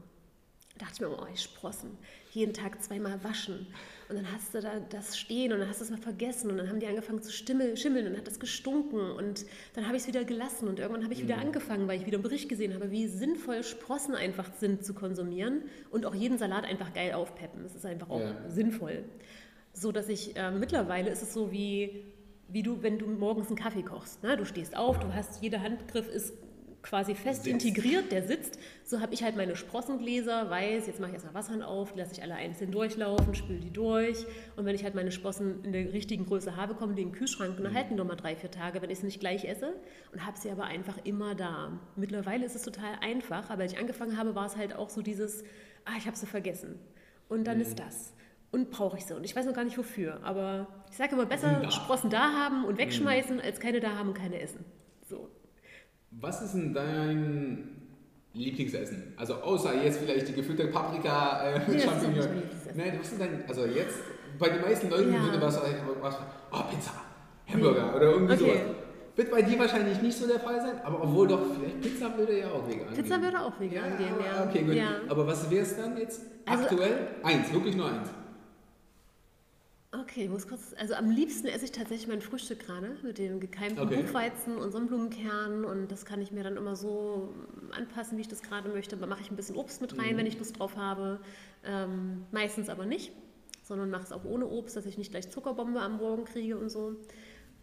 dachte 0.77 0.93
ich 0.93 1.01
mir, 1.01 1.09
oh, 1.09 1.25
Sprossen, 1.35 1.97
jeden 2.31 2.53
Tag 2.53 2.81
zweimal 2.81 3.23
waschen. 3.23 3.67
Und 4.09 4.15
dann 4.15 4.31
hast 4.31 4.53
du 4.53 4.61
da 4.61 4.79
das 4.89 5.17
stehen 5.17 5.53
und 5.53 5.59
dann 5.59 5.69
hast 5.69 5.79
du 5.79 5.85
es 5.85 5.91
mal 5.91 5.99
vergessen 5.99 6.49
und 6.49 6.57
dann 6.57 6.67
haben 6.67 6.79
die 6.79 6.87
angefangen 6.87 7.21
zu 7.21 7.31
stimmel, 7.31 7.77
schimmeln 7.77 8.07
und 8.07 8.13
dann 8.13 8.19
hat 8.19 8.27
das 8.27 8.39
gestunken 8.39 8.99
und 9.11 9.45
dann 9.75 9.85
habe 9.85 9.95
ich 9.95 10.03
es 10.03 10.07
wieder 10.07 10.23
gelassen 10.23 10.67
und 10.67 10.79
irgendwann 10.79 11.03
habe 11.03 11.13
ich 11.13 11.21
wieder 11.21 11.35
mhm. 11.35 11.43
angefangen, 11.43 11.87
weil 11.87 11.99
ich 11.99 12.05
wieder 12.05 12.17
einen 12.17 12.23
Bericht 12.23 12.49
gesehen 12.49 12.73
habe, 12.73 12.91
wie 12.91 13.07
sinnvoll 13.07 13.63
Sprossen 13.63 14.15
einfach 14.15 14.51
sind 14.59 14.83
zu 14.83 14.93
konsumieren 14.93 15.63
und 15.91 16.05
auch 16.05 16.15
jeden 16.15 16.37
Salat 16.37 16.65
einfach 16.65 16.93
geil 16.93 17.13
aufpeppen. 17.13 17.63
Das 17.63 17.75
ist 17.75 17.85
einfach 17.85 18.09
auch 18.09 18.21
ja. 18.21 18.49
sinnvoll. 18.49 19.03
So 19.73 19.91
dass 19.91 20.09
ich 20.09 20.35
äh, 20.35 20.51
mittlerweile 20.51 21.09
ist 21.09 21.21
es 21.21 21.33
so 21.33 21.51
wie 21.51 22.03
wie 22.49 22.61
du, 22.61 22.83
wenn 22.83 22.99
du 22.99 23.07
morgens 23.07 23.47
einen 23.47 23.55
Kaffee 23.55 23.81
kochst. 23.81 24.21
Ne? 24.21 24.37
Du 24.37 24.45
stehst 24.45 24.77
auf, 24.77 24.99
du 24.99 25.13
hast, 25.13 25.41
jeder 25.41 25.61
Handgriff 25.61 26.07
ist 26.07 26.33
quasi 26.83 27.15
fest 27.15 27.45
sitzt. 27.45 27.65
integriert, 27.65 28.11
der 28.11 28.23
sitzt. 28.23 28.59
So 28.83 28.99
habe 28.99 29.13
ich 29.13 29.23
halt 29.23 29.35
meine 29.35 29.55
Sprossengläser, 29.55 30.49
weiß, 30.49 30.85
jetzt 30.85 30.99
mache 30.99 31.11
ich 31.11 31.15
erstmal 31.15 31.33
Wasser 31.33 31.67
auf, 31.67 31.95
lasse 31.95 32.11
ich 32.13 32.21
alle 32.21 32.35
einzeln 32.35 32.71
durchlaufen, 32.71 33.33
spüle 33.33 33.59
die 33.59 33.71
durch. 33.71 34.25
Und 34.57 34.65
wenn 34.65 34.75
ich 34.75 34.83
halt 34.83 34.93
meine 34.93 35.11
Sprossen 35.11 35.63
in 35.63 35.71
der 35.71 35.91
richtigen 35.93 36.25
Größe 36.25 36.55
habe, 36.55 36.75
kommen 36.75 36.95
die 36.95 37.01
in 37.01 37.09
den 37.09 37.15
Kühlschrank 37.15 37.57
und 37.57 37.63
mhm. 37.63 37.73
halten 37.73 37.97
die 37.97 38.03
mal 38.03 38.15
drei, 38.15 38.35
vier 38.35 38.51
Tage, 38.51 38.81
wenn 38.81 38.89
ich 38.89 38.99
es 38.99 39.03
nicht 39.03 39.19
gleich 39.19 39.45
esse. 39.45 39.73
Und 40.11 40.25
habe 40.25 40.37
sie 40.37 40.51
aber 40.51 40.65
einfach 40.65 40.97
immer 41.05 41.33
da. 41.33 41.71
Mittlerweile 41.95 42.45
ist 42.45 42.55
es 42.55 42.61
total 42.61 42.97
einfach, 43.01 43.49
aber 43.49 43.63
als 43.63 43.73
ich 43.73 43.79
angefangen 43.79 44.17
habe, 44.17 44.35
war 44.35 44.45
es 44.45 44.57
halt 44.57 44.75
auch 44.75 44.89
so 44.89 45.01
dieses, 45.01 45.43
ah, 45.85 45.93
ich 45.97 46.05
habe 46.05 46.17
sie 46.17 46.27
vergessen. 46.27 46.79
Und 47.29 47.45
dann 47.45 47.57
mhm. 47.57 47.63
ist 47.63 47.79
das. 47.79 48.13
Und 48.51 48.69
brauche 48.69 48.97
ich 48.97 49.05
sie. 49.05 49.15
Und 49.15 49.23
ich 49.23 49.35
weiß 49.35 49.45
noch 49.45 49.55
gar 49.55 49.63
nicht 49.63 49.77
wofür. 49.77 50.19
Aber 50.21 50.67
ich 50.91 50.97
sage 50.97 51.13
immer, 51.13 51.25
besser 51.25 51.61
da. 51.63 51.71
Sprossen 51.71 52.09
da 52.09 52.33
haben 52.33 52.65
und 52.65 52.77
wegschmeißen, 52.77 53.37
mhm. 53.37 53.41
als 53.41 53.59
keine 53.59 53.79
da 53.79 53.97
haben 53.97 54.09
und 54.09 54.15
keine 54.15 54.39
essen. 54.41 54.63
So. 55.09 55.29
Was 56.19 56.41
ist 56.41 56.53
denn 56.53 56.73
dein 56.73 57.69
Lieblingsessen? 58.33 59.13
Also 59.17 59.35
außer 59.35 59.83
jetzt 59.83 59.99
vielleicht 59.99 60.27
die 60.27 60.33
gefüllte 60.33 60.67
Paprika 60.67 61.43
äh, 61.43 61.59
mit 61.67 61.79
ja, 61.79 61.91
Champignons. 61.91 62.27
Nein, 62.75 62.97
was 62.99 63.11
ist 63.11 63.21
denn 63.21 63.43
also 63.47 63.65
jetzt 63.65 63.99
bei 64.39 64.49
den 64.49 64.61
meisten 64.61 64.89
Leuten 64.89 65.13
ja. 65.13 65.23
würde 65.23 65.41
was, 65.41 65.59
was 66.01 66.15
oh, 66.51 66.63
Pizza, 66.69 66.93
Hamburger 67.51 67.87
nee. 67.87 67.95
oder 67.95 68.11
irgendwie 68.11 68.33
okay. 68.33 68.43
sowas. 68.43 68.75
Wird 69.15 69.29
bei 69.29 69.41
dir 69.43 69.59
wahrscheinlich 69.59 70.01
nicht 70.01 70.17
so 70.17 70.25
der 70.25 70.39
Fall 70.39 70.59
sein, 70.59 70.81
aber 70.83 71.03
obwohl 71.03 71.27
doch, 71.27 71.41
vielleicht 71.55 71.81
Pizza 71.81 72.17
würde 72.17 72.39
ja 72.39 72.47
auch 72.47 72.67
vegan 72.67 72.87
Pizza 72.95 73.21
würde 73.21 73.39
auch 73.39 73.59
vegan 73.59 73.91
ja, 73.91 73.97
gehen, 73.97 74.15
ja. 74.25 74.43
Okay, 74.49 74.63
gut. 74.63 74.73
Ja. 74.73 74.89
Aber 75.07 75.27
was 75.27 75.51
wäre 75.51 75.61
es 75.61 75.77
dann 75.77 75.95
jetzt 75.97 76.21
also, 76.45 76.63
aktuell? 76.63 77.07
Eins, 77.21 77.53
wirklich 77.53 77.75
nur 77.75 77.89
eins. 77.89 78.09
Okay, 80.01 80.23
ich 80.23 80.29
muss 80.29 80.47
kurz. 80.47 80.73
Also 80.79 80.95
am 80.95 81.11
liebsten 81.11 81.47
esse 81.47 81.65
ich 81.65 81.71
tatsächlich 81.71 82.07
mein 82.07 82.21
Frühstück 82.21 82.65
gerade 82.65 82.97
mit 83.03 83.19
dem 83.19 83.39
gekeimten 83.39 83.79
okay. 83.79 84.01
Buchweizen 84.01 84.57
und 84.57 84.71
Sonnenblumenkern 84.71 85.65
und 85.65 85.91
das 85.91 86.03
kann 86.03 86.19
ich 86.19 86.31
mir 86.31 86.43
dann 86.43 86.57
immer 86.57 86.75
so 86.75 87.31
anpassen, 87.71 88.17
wie 88.17 88.21
ich 88.21 88.27
das 88.27 88.41
gerade 88.41 88.69
möchte. 88.69 88.97
Da 88.97 89.05
mache 89.05 89.21
ich 89.21 89.29
ein 89.29 89.35
bisschen 89.35 89.55
Obst 89.55 89.81
mit 89.81 89.95
rein, 89.99 90.13
mhm. 90.13 90.17
wenn 90.17 90.25
ich 90.25 90.39
Lust 90.39 90.57
drauf 90.57 90.77
habe. 90.77 91.19
Ähm, 91.63 92.25
meistens 92.31 92.69
aber 92.69 92.87
nicht, 92.87 93.11
sondern 93.61 93.91
mache 93.91 94.03
es 94.03 94.11
auch 94.11 94.25
ohne 94.25 94.47
Obst, 94.47 94.75
dass 94.75 94.87
ich 94.87 94.97
nicht 94.97 95.11
gleich 95.11 95.29
Zuckerbombe 95.29 95.79
am 95.79 95.97
Morgen 95.97 96.25
kriege 96.25 96.57
und 96.57 96.69
so. 96.69 96.95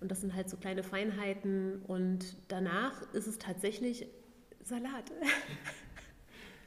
Und 0.01 0.11
das 0.11 0.21
sind 0.21 0.35
halt 0.35 0.49
so 0.49 0.57
kleine 0.57 0.85
Feinheiten. 0.85 1.83
Und 1.89 2.37
danach 2.47 3.13
ist 3.13 3.27
es 3.27 3.39
tatsächlich 3.39 4.07
Salat. 4.63 5.11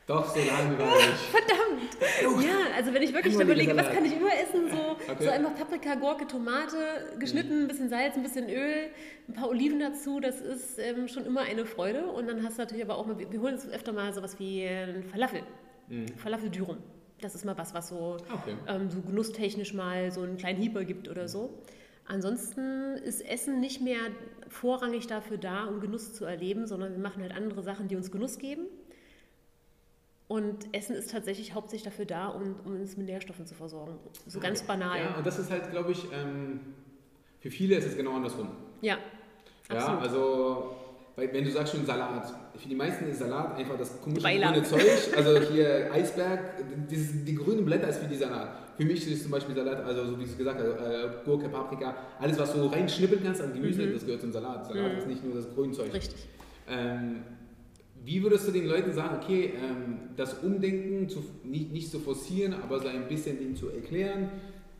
Doch, 0.05 0.27
so 0.27 0.39
ich. 0.39 0.45
Verdammt! 1.31 2.43
Ja, 2.43 2.75
also 2.75 2.93
wenn 2.93 3.03
ich 3.03 3.13
wirklich 3.13 3.35
überlege, 3.35 3.75
was 3.77 3.89
kann 3.89 4.03
ich 4.03 4.17
immer 4.17 4.33
essen, 4.33 4.69
so, 4.69 4.97
okay. 5.11 5.23
so 5.23 5.29
einfach 5.29 5.55
Paprika, 5.55 5.95
Gurke, 5.95 6.27
Tomate, 6.27 6.75
geschnitten, 7.19 7.63
ein 7.63 7.67
bisschen 7.67 7.89
Salz, 7.89 8.15
ein 8.17 8.23
bisschen 8.23 8.49
Öl, 8.49 8.89
ein 9.29 9.33
paar 9.33 9.47
Oliven 9.49 9.79
dazu, 9.79 10.19
das 10.19 10.41
ist 10.41 10.77
ähm, 10.77 11.07
schon 11.07 11.25
immer 11.25 11.41
eine 11.41 11.65
Freude. 11.65 12.05
Und 12.07 12.27
dann 12.27 12.43
hast 12.43 12.57
du 12.57 12.63
natürlich 12.63 12.83
aber 12.83 12.97
auch, 12.97 13.05
mal, 13.05 13.17
wir 13.17 13.41
holen 13.41 13.53
uns 13.53 13.67
öfter 13.69 13.93
mal 13.93 14.13
sowas 14.13 14.39
wie 14.39 14.65
ein 14.65 15.03
Falafel, 15.03 15.41
mhm. 15.87 16.07
Falafel-Dürüm. 16.17 16.79
Das 17.21 17.35
ist 17.35 17.45
mal 17.45 17.57
was, 17.57 17.73
was 17.73 17.87
so, 17.87 18.17
okay. 18.33 18.55
ähm, 18.67 18.89
so 18.91 18.99
genusstechnisch 18.99 19.73
mal 19.73 20.11
so 20.11 20.21
einen 20.21 20.35
kleinen 20.35 20.59
Hieber 20.59 20.83
gibt 20.83 21.07
oder 21.07 21.29
so. 21.29 21.61
Ansonsten 22.05 22.95
ist 22.95 23.21
Essen 23.21 23.61
nicht 23.61 23.79
mehr 23.79 24.01
vorrangig 24.49 25.07
dafür 25.07 25.37
da, 25.37 25.63
um 25.65 25.79
Genuss 25.79 26.13
zu 26.13 26.25
erleben, 26.25 26.67
sondern 26.67 26.91
wir 26.91 26.99
machen 26.99 27.21
halt 27.21 27.33
andere 27.33 27.63
Sachen, 27.63 27.87
die 27.87 27.95
uns 27.95 28.11
Genuss 28.11 28.39
geben. 28.39 28.65
Und 30.27 30.73
Essen 30.73 30.95
ist 30.95 31.11
tatsächlich 31.11 31.53
hauptsächlich 31.53 31.83
dafür 31.83 32.05
da, 32.05 32.27
um, 32.27 32.55
um 32.65 32.79
uns 32.79 32.97
mit 32.97 33.07
Nährstoffen 33.07 33.45
zu 33.45 33.55
versorgen. 33.55 33.99
So 34.25 34.39
ganz 34.39 34.63
banal. 34.63 34.99
Ja, 34.99 35.17
und 35.17 35.25
das 35.25 35.37
ist 35.37 35.51
halt, 35.51 35.69
glaube 35.71 35.91
ich, 35.91 36.05
ähm, 36.13 36.61
für 37.39 37.51
viele 37.51 37.75
ist 37.75 37.85
es 37.85 37.97
genau 37.97 38.15
andersrum. 38.15 38.49
Ja. 38.81 38.97
Ja, 39.69 39.77
absolut. 39.77 40.01
also 40.01 40.75
weil, 41.15 41.31
wenn 41.31 41.43
du 41.43 41.51
sagst 41.51 41.75
schon 41.75 41.85
Salat, 41.85 42.33
für 42.55 42.67
die 42.67 42.75
meisten 42.75 43.07
ist 43.07 43.19
Salat 43.19 43.55
einfach 43.55 43.77
das 43.77 44.01
komische 44.01 44.27
grüne 44.27 44.63
Zeug, 44.63 44.81
also 45.15 45.39
hier 45.41 45.91
Eisberg, 45.93 46.39
dieses, 46.89 47.23
die 47.23 47.35
grünen 47.35 47.65
Blätter 47.65 47.89
ist 47.89 47.99
für 47.99 48.07
die 48.07 48.15
Salat. 48.15 48.49
Für 48.77 48.85
mich 48.85 49.07
ist 49.07 49.21
zum 49.21 49.31
Beispiel 49.31 49.53
Salat, 49.53 49.83
also 49.85 50.05
so 50.05 50.17
wie 50.17 50.23
ich 50.23 50.31
es 50.31 50.37
gesagt 50.37 50.59
habe, 50.59 50.71
äh, 50.71 51.25
Gurke, 51.25 51.49
Paprika, 51.49 51.95
alles 52.19 52.39
was 52.39 52.53
du 52.53 52.65
reinschnippeln 52.65 53.23
kannst 53.23 53.41
an 53.41 53.53
Gemüse, 53.53 53.83
mhm. 53.83 53.93
das 53.93 54.05
gehört 54.05 54.21
zum 54.21 54.31
Salat. 54.31 54.65
Salat 54.65 54.93
mhm. 54.93 54.97
ist 54.97 55.07
nicht 55.07 55.23
nur 55.23 55.35
das 55.35 55.53
Grünzeug. 55.53 55.93
Richtig. 55.93 56.27
Ähm, 56.67 57.23
wie 58.05 58.21
würdest 58.21 58.47
du 58.47 58.51
den 58.51 58.65
Leuten 58.65 58.93
sagen, 58.93 59.19
okay, 59.21 59.53
ähm, 59.55 60.09
das 60.17 60.35
Umdenken 60.43 61.07
zu, 61.09 61.23
nicht, 61.43 61.71
nicht 61.71 61.89
zu 61.89 61.99
forcieren, 61.99 62.53
aber 62.53 62.79
so 62.79 62.87
ein 62.87 63.07
bisschen 63.07 63.37
denen 63.37 63.55
zu 63.55 63.69
erklären, 63.69 64.29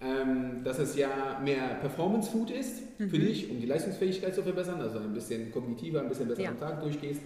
ähm, 0.02 0.64
dass 0.64 0.80
es 0.80 0.98
ja 0.98 1.40
mehr 1.44 1.76
Performance-Food 1.76 2.52
ist 2.52 2.82
mhm. 3.00 3.10
für 3.10 3.20
dich, 3.20 3.50
um 3.50 3.62
die 3.62 3.66
Leistungsfähigkeit 3.66 4.36
zu 4.36 4.44
verbessern, 4.44 4.82
also 4.82 5.00
ein 5.00 5.14
bisschen 5.14 5.52
kognitiver, 5.52 6.02
ein 6.02 6.10
bisschen 6.10 6.28
besser 6.28 6.42
ja. 6.42 6.50
am 6.50 6.60
Tag 6.60 6.82
durchgehst 6.82 7.22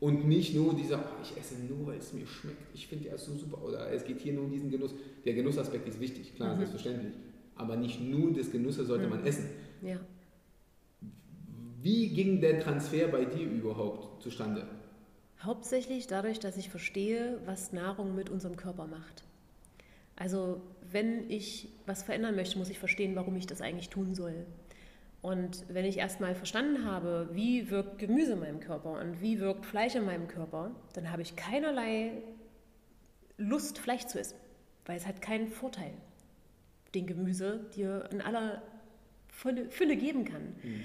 und 0.00 0.26
nicht 0.26 0.54
nur 0.54 0.74
dieser, 0.74 0.98
oh, 0.98 1.22
ich 1.22 1.36
esse 1.36 1.54
nur, 1.68 1.86
weil 1.86 1.98
es 1.98 2.12
mir 2.12 2.26
schmeckt, 2.26 2.74
ich 2.74 2.86
finde 2.86 3.08
ja 3.08 3.18
so 3.18 3.34
super 3.34 3.62
oder 3.62 3.90
es 3.92 4.04
geht 4.04 4.20
hier 4.20 4.32
nur 4.32 4.44
um 4.44 4.50
diesen 4.50 4.70
Genuss. 4.70 4.94
Der 5.24 5.34
Genussaspekt 5.34 5.88
ist 5.88 6.00
wichtig, 6.00 6.34
klar, 6.34 6.54
mhm. 6.54 6.58
selbstverständlich, 6.58 7.14
aber 7.54 7.76
nicht 7.76 8.00
nur 8.00 8.32
des 8.32 8.50
Genusses 8.50 8.88
sollte 8.88 9.04
mhm. 9.04 9.10
man 9.10 9.26
essen. 9.26 9.46
Ja. 9.82 9.98
Wie 11.80 12.08
ging 12.08 12.40
der 12.40 12.60
Transfer 12.60 13.06
bei 13.06 13.24
dir 13.24 13.46
überhaupt 13.48 14.22
zustande? 14.22 14.66
Hauptsächlich 15.42 16.08
dadurch, 16.08 16.40
dass 16.40 16.56
ich 16.56 16.68
verstehe, 16.68 17.40
was 17.44 17.72
Nahrung 17.72 18.14
mit 18.14 18.28
unserem 18.28 18.56
Körper 18.56 18.86
macht. 18.86 19.24
Also 20.16 20.60
wenn 20.90 21.30
ich 21.30 21.68
was 21.86 22.02
verändern 22.02 22.34
möchte, 22.34 22.58
muss 22.58 22.70
ich 22.70 22.78
verstehen, 22.78 23.14
warum 23.14 23.36
ich 23.36 23.46
das 23.46 23.60
eigentlich 23.60 23.88
tun 23.88 24.14
soll. 24.16 24.46
Und 25.22 25.64
wenn 25.68 25.84
ich 25.84 25.98
erstmal 25.98 26.34
verstanden 26.34 26.84
habe, 26.84 27.28
wie 27.32 27.70
wirkt 27.70 27.98
Gemüse 27.98 28.32
in 28.32 28.40
meinem 28.40 28.60
Körper 28.60 29.00
und 29.00 29.20
wie 29.20 29.38
wirkt 29.38 29.64
Fleisch 29.64 29.94
in 29.94 30.04
meinem 30.04 30.26
Körper, 30.26 30.72
dann 30.94 31.10
habe 31.10 31.22
ich 31.22 31.36
keinerlei 31.36 32.12
Lust, 33.36 33.78
Fleisch 33.78 34.06
zu 34.06 34.18
essen, 34.18 34.36
weil 34.86 34.96
es 34.96 35.06
hat 35.06 35.22
keinen 35.22 35.48
Vorteil, 35.48 35.92
den 36.94 37.06
Gemüse 37.06 37.66
dir 37.76 38.08
in 38.10 38.20
aller 38.20 38.62
Fülle, 39.28 39.96
geben 39.96 40.24
kann. 40.24 40.56
Mhm 40.62 40.82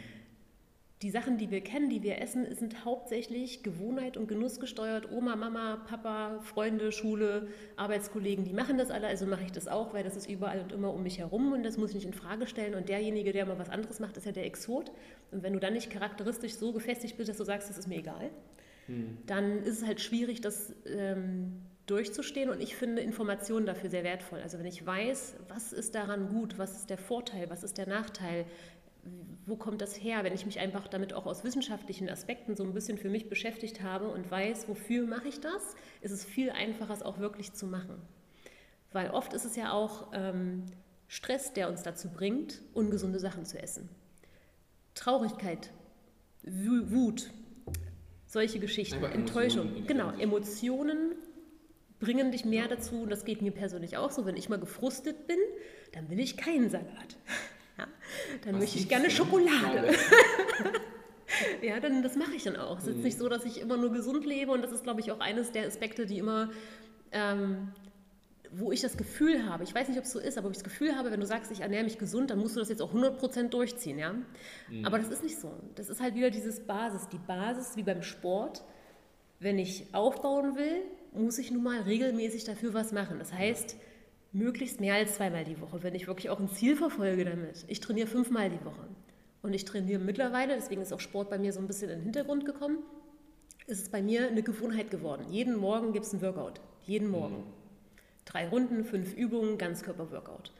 die 1.03 1.09
Sachen, 1.09 1.37
die 1.37 1.51
wir 1.51 1.59
kennen, 1.59 1.89
die 1.89 2.01
wir 2.01 2.21
essen, 2.21 2.55
sind 2.55 2.85
hauptsächlich 2.85 3.61
Gewohnheit 3.61 4.15
und 4.15 4.29
Genuss 4.29 4.61
gesteuert. 4.61 5.11
Oma, 5.11 5.35
Mama, 5.35 5.83
Papa, 5.85 6.39
Freunde, 6.39 6.93
Schule, 6.93 7.49
Arbeitskollegen, 7.75 8.45
die 8.45 8.53
machen 8.53 8.77
das 8.77 8.89
alle, 8.89 9.07
also 9.07 9.25
mache 9.25 9.43
ich 9.43 9.51
das 9.51 9.67
auch, 9.67 9.93
weil 9.93 10.05
das 10.05 10.15
ist 10.15 10.29
überall 10.29 10.61
und 10.61 10.71
immer 10.71 10.93
um 10.93 11.03
mich 11.03 11.19
herum 11.19 11.51
und 11.51 11.63
das 11.63 11.75
muss 11.75 11.89
ich 11.89 11.95
nicht 11.95 12.05
in 12.05 12.13
Frage 12.13 12.47
stellen. 12.47 12.73
Und 12.73 12.87
derjenige, 12.87 13.33
der 13.33 13.45
mal 13.45 13.59
was 13.59 13.69
anderes 13.69 13.99
macht, 13.99 14.15
ist 14.15 14.25
ja 14.25 14.31
der 14.31 14.45
Exot. 14.45 14.91
Und 15.31 15.43
wenn 15.43 15.51
du 15.51 15.59
dann 15.59 15.73
nicht 15.73 15.89
charakteristisch 15.89 16.53
so 16.53 16.71
gefestigt 16.71 17.17
bist, 17.17 17.27
dass 17.27 17.37
du 17.37 17.43
sagst, 17.43 17.69
das 17.69 17.77
ist 17.77 17.89
mir 17.89 17.97
egal, 17.97 18.29
hm. 18.85 19.17
dann 19.25 19.59
ist 19.59 19.81
es 19.81 19.85
halt 19.85 19.99
schwierig, 19.99 20.39
das 20.39 20.73
ähm, 20.85 21.63
durchzustehen 21.85 22.49
und 22.49 22.61
ich 22.61 22.77
finde 22.77 23.01
Informationen 23.01 23.65
dafür 23.65 23.89
sehr 23.89 24.05
wertvoll. 24.05 24.39
Also 24.39 24.57
wenn 24.57 24.65
ich 24.65 24.85
weiß, 24.85 25.35
was 25.49 25.73
ist 25.73 25.95
daran 25.95 26.29
gut, 26.29 26.57
was 26.57 26.77
ist 26.77 26.89
der 26.89 26.97
Vorteil, 26.97 27.49
was 27.49 27.61
ist 27.61 27.77
der 27.77 27.89
Nachteil, 27.89 28.45
wo 29.45 29.55
kommt 29.57 29.81
das 29.81 29.95
her, 29.95 30.23
wenn 30.23 30.33
ich 30.33 30.45
mich 30.45 30.59
einfach 30.59 30.87
damit 30.87 31.13
auch 31.13 31.25
aus 31.25 31.43
wissenschaftlichen 31.43 32.09
Aspekten 32.09 32.55
so 32.55 32.63
ein 32.63 32.73
bisschen 32.73 32.97
für 32.97 33.09
mich 33.09 33.29
beschäftigt 33.29 33.81
habe 33.81 34.07
und 34.07 34.29
weiß, 34.31 34.67
wofür 34.69 35.05
mache 35.05 35.27
ich 35.27 35.41
das, 35.41 35.75
ist 36.01 36.11
es 36.11 36.23
viel 36.23 36.49
einfacher, 36.49 36.93
es 36.93 37.03
auch 37.03 37.19
wirklich 37.19 37.53
zu 37.53 37.65
machen. 37.65 38.01
Weil 38.91 39.09
oft 39.09 39.33
ist 39.33 39.43
es 39.43 39.55
ja 39.55 39.73
auch 39.73 40.11
ähm, 40.13 40.65
Stress, 41.07 41.53
der 41.53 41.69
uns 41.69 41.83
dazu 41.83 42.09
bringt, 42.09 42.61
ungesunde 42.73 43.19
Sachen 43.19 43.45
zu 43.45 43.61
essen. 43.61 43.89
Traurigkeit, 44.93 45.71
Wut, 46.43 47.31
solche 48.25 48.59
Geschichten, 48.59 49.03
Enttäuschung, 49.03 49.67
Emotionen, 49.67 49.87
genau, 49.87 50.11
Emotionen 50.11 51.15
bringen 51.99 52.31
dich 52.31 52.45
mehr 52.45 52.67
dazu, 52.67 53.03
und 53.03 53.09
das 53.09 53.25
geht 53.25 53.41
mir 53.41 53.51
persönlich 53.51 53.97
auch 53.97 54.11
so, 54.11 54.25
wenn 54.25 54.35
ich 54.35 54.49
mal 54.49 54.59
gefrustet 54.59 55.27
bin, 55.27 55.37
dann 55.93 56.09
will 56.09 56.19
ich 56.19 56.37
keinen 56.37 56.69
Salat. 56.69 57.17
Ja, 57.77 57.87
dann 58.43 58.53
Was 58.53 58.61
möchte 58.61 58.77
ich 58.79 58.89
gerne 58.89 59.09
Schokolade. 59.09 59.93
ja, 61.61 61.79
dann 61.79 62.03
das 62.03 62.15
mache 62.15 62.33
ich 62.35 62.43
dann 62.43 62.55
auch. 62.55 62.79
Es 62.79 62.87
ist 62.87 62.97
mhm. 62.97 63.03
nicht 63.03 63.17
so, 63.17 63.27
dass 63.29 63.45
ich 63.45 63.59
immer 63.59 63.77
nur 63.77 63.91
gesund 63.91 64.25
lebe 64.25 64.51
und 64.51 64.61
das 64.61 64.71
ist, 64.71 64.83
glaube 64.83 65.01
ich, 65.01 65.11
auch 65.11 65.19
eines 65.19 65.51
der 65.51 65.65
Aspekte, 65.65 66.05
die 66.05 66.19
immer 66.19 66.51
ähm, 67.11 67.69
wo 68.55 68.71
ich 68.71 68.81
das 68.81 68.97
Gefühl 68.97 69.45
habe, 69.49 69.63
ich 69.63 69.73
weiß 69.73 69.87
nicht, 69.87 69.97
ob 69.97 70.05
es 70.05 70.11
so 70.11 70.19
ist, 70.19 70.37
aber 70.37 70.49
ich 70.49 70.57
das 70.57 70.63
Gefühl 70.63 70.95
habe, 70.95 71.11
wenn 71.11 71.19
du 71.19 71.25
sagst, 71.25 71.51
ich 71.51 71.61
ernähre 71.61 71.83
mich 71.83 71.97
gesund, 71.97 72.29
dann 72.29 72.39
musst 72.39 72.55
du 72.55 72.59
das 72.59 72.69
jetzt 72.69 72.81
auch 72.81 72.93
100% 72.93 73.49
durchziehen, 73.49 73.97
ja? 73.97 74.13
Mhm. 74.69 74.85
Aber 74.85 74.99
das 74.99 75.09
ist 75.09 75.23
nicht 75.23 75.39
so. 75.39 75.51
Das 75.75 75.89
ist 75.89 76.01
halt 76.01 76.15
wieder 76.15 76.29
dieses 76.29 76.59
Basis. 76.59 77.07
Die 77.09 77.17
Basis, 77.17 77.75
wie 77.75 77.83
beim 77.83 78.03
Sport, 78.03 78.63
wenn 79.39 79.57
ich 79.57 79.93
aufbauen 79.93 80.55
will, 80.55 80.83
muss 81.13 81.37
ich 81.39 81.51
nun 81.51 81.63
mal 81.63 81.81
regelmäßig 81.81 82.43
dafür 82.43 82.73
was 82.73 82.91
machen. 82.91 83.17
Das 83.17 83.33
heißt, 83.33 83.75
möglichst 84.33 84.81
mehr 84.81 84.95
als 84.95 85.15
zweimal 85.15 85.45
die 85.45 85.59
Woche, 85.61 85.83
wenn 85.83 85.95
ich 85.95 86.07
wirklich 86.07 86.29
auch 86.29 86.39
ein 86.39 86.49
Ziel 86.49 86.75
verfolge 86.75 87.23
damit. 87.23 87.65
Ich 87.67 87.79
trainiere 87.79 88.07
fünfmal 88.07 88.49
die 88.49 88.65
Woche. 88.65 88.87
Und 89.41 89.53
ich 89.53 89.65
trainiere 89.65 89.99
mittlerweile, 89.99 90.55
deswegen 90.55 90.81
ist 90.81 90.93
auch 90.93 90.99
Sport 90.99 91.29
bei 91.29 91.37
mir 91.37 91.53
so 91.53 91.59
ein 91.59 91.67
bisschen 91.67 91.89
in 91.89 91.99
den 91.99 92.03
Hintergrund 92.03 92.45
gekommen, 92.45 92.79
ist 93.67 93.81
es 93.81 93.89
bei 93.89 94.01
mir 94.01 94.27
eine 94.27 94.43
Gewohnheit 94.43 94.89
geworden. 94.89 95.25
Jeden 95.29 95.55
Morgen 95.55 95.93
gibt 95.93 96.05
es 96.05 96.13
ein 96.13 96.21
Workout. 96.21 96.61
Jeden 96.83 97.09
Morgen. 97.09 97.37
Mhm. 97.37 97.53
Drei 98.25 98.47
Runden, 98.47 98.83
fünf 98.83 99.13
Übungen, 99.13 99.57
Ganzkörper-Workout. 99.57 100.51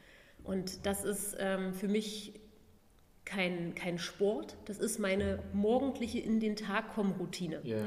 Und 0.43 0.85
das 0.85 1.03
ist 1.03 1.35
ähm, 1.39 1.73
für 1.73 1.87
mich 1.87 2.33
kein, 3.25 3.73
kein 3.73 3.97
Sport, 3.97 4.57
das 4.65 4.79
ist 4.79 4.99
meine 4.99 5.39
morgendliche 5.53 6.19
in 6.19 6.41
den 6.41 6.57
Tag 6.57 6.93
kommen 6.93 7.13
Routine. 7.13 7.61
Ja. 7.63 7.77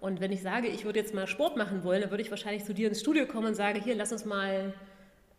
Und 0.00 0.20
wenn 0.20 0.32
ich 0.32 0.40
sage, 0.40 0.68
ich 0.68 0.84
würde 0.86 0.98
jetzt 0.98 1.14
mal 1.14 1.26
Sport 1.26 1.58
machen 1.58 1.84
wollen, 1.84 2.00
dann 2.00 2.10
würde 2.10 2.22
ich 2.22 2.30
wahrscheinlich 2.30 2.64
zu 2.64 2.72
dir 2.72 2.88
ins 2.88 3.00
Studio 3.00 3.26
kommen 3.26 3.48
und 3.48 3.54
sage, 3.54 3.82
hier, 3.82 3.94
lass 3.94 4.12
uns 4.12 4.24
mal 4.24 4.72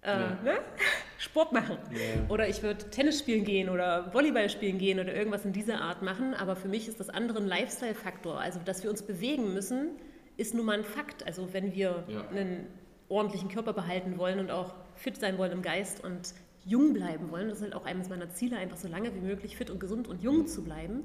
äh, 0.01 0.17
ne? 0.43 0.59
Sport 1.17 1.51
machen. 1.51 1.77
Oder 2.29 2.47
ich 2.47 2.63
würde 2.63 2.89
Tennis 2.89 3.19
spielen 3.19 3.43
gehen 3.43 3.69
oder 3.69 4.13
Volleyball 4.13 4.49
spielen 4.49 4.77
gehen 4.77 4.99
oder 4.99 5.13
irgendwas 5.13 5.43
in 5.43 5.51
dieser 5.51 5.81
Art 5.81 6.01
machen. 6.01 6.33
Aber 6.33 6.55
für 6.55 6.69
mich 6.69 6.87
ist 6.87 6.99
das 6.99 7.09
andere 7.09 7.39
ein 7.39 7.47
Lifestyle-Faktor. 7.47 8.39
Also, 8.39 8.59
dass 8.63 8.83
wir 8.83 8.89
uns 8.89 9.01
bewegen 9.01 9.53
müssen, 9.53 9.89
ist 10.37 10.53
nun 10.53 10.65
mal 10.65 10.77
ein 10.77 10.85
Fakt. 10.85 11.25
Also, 11.25 11.53
wenn 11.53 11.75
wir 11.75 12.05
einen 12.31 12.67
ordentlichen 13.09 13.49
Körper 13.49 13.73
behalten 13.73 14.17
wollen 14.17 14.39
und 14.39 14.51
auch 14.51 14.73
fit 14.95 15.17
sein 15.17 15.37
wollen 15.37 15.51
im 15.51 15.61
Geist 15.61 16.03
und 16.03 16.33
jung 16.65 16.93
bleiben 16.93 17.31
wollen. 17.31 17.49
Das 17.49 17.57
ist 17.57 17.63
halt 17.63 17.75
auch 17.75 17.85
eines 17.85 18.09
meiner 18.09 18.29
Ziele, 18.29 18.57
einfach 18.57 18.77
so 18.77 18.87
lange 18.87 19.13
wie 19.15 19.19
möglich 19.19 19.57
fit 19.57 19.69
und 19.69 19.79
gesund 19.79 20.07
und 20.07 20.21
jung 20.21 20.47
zu 20.47 20.63
bleiben. 20.63 21.03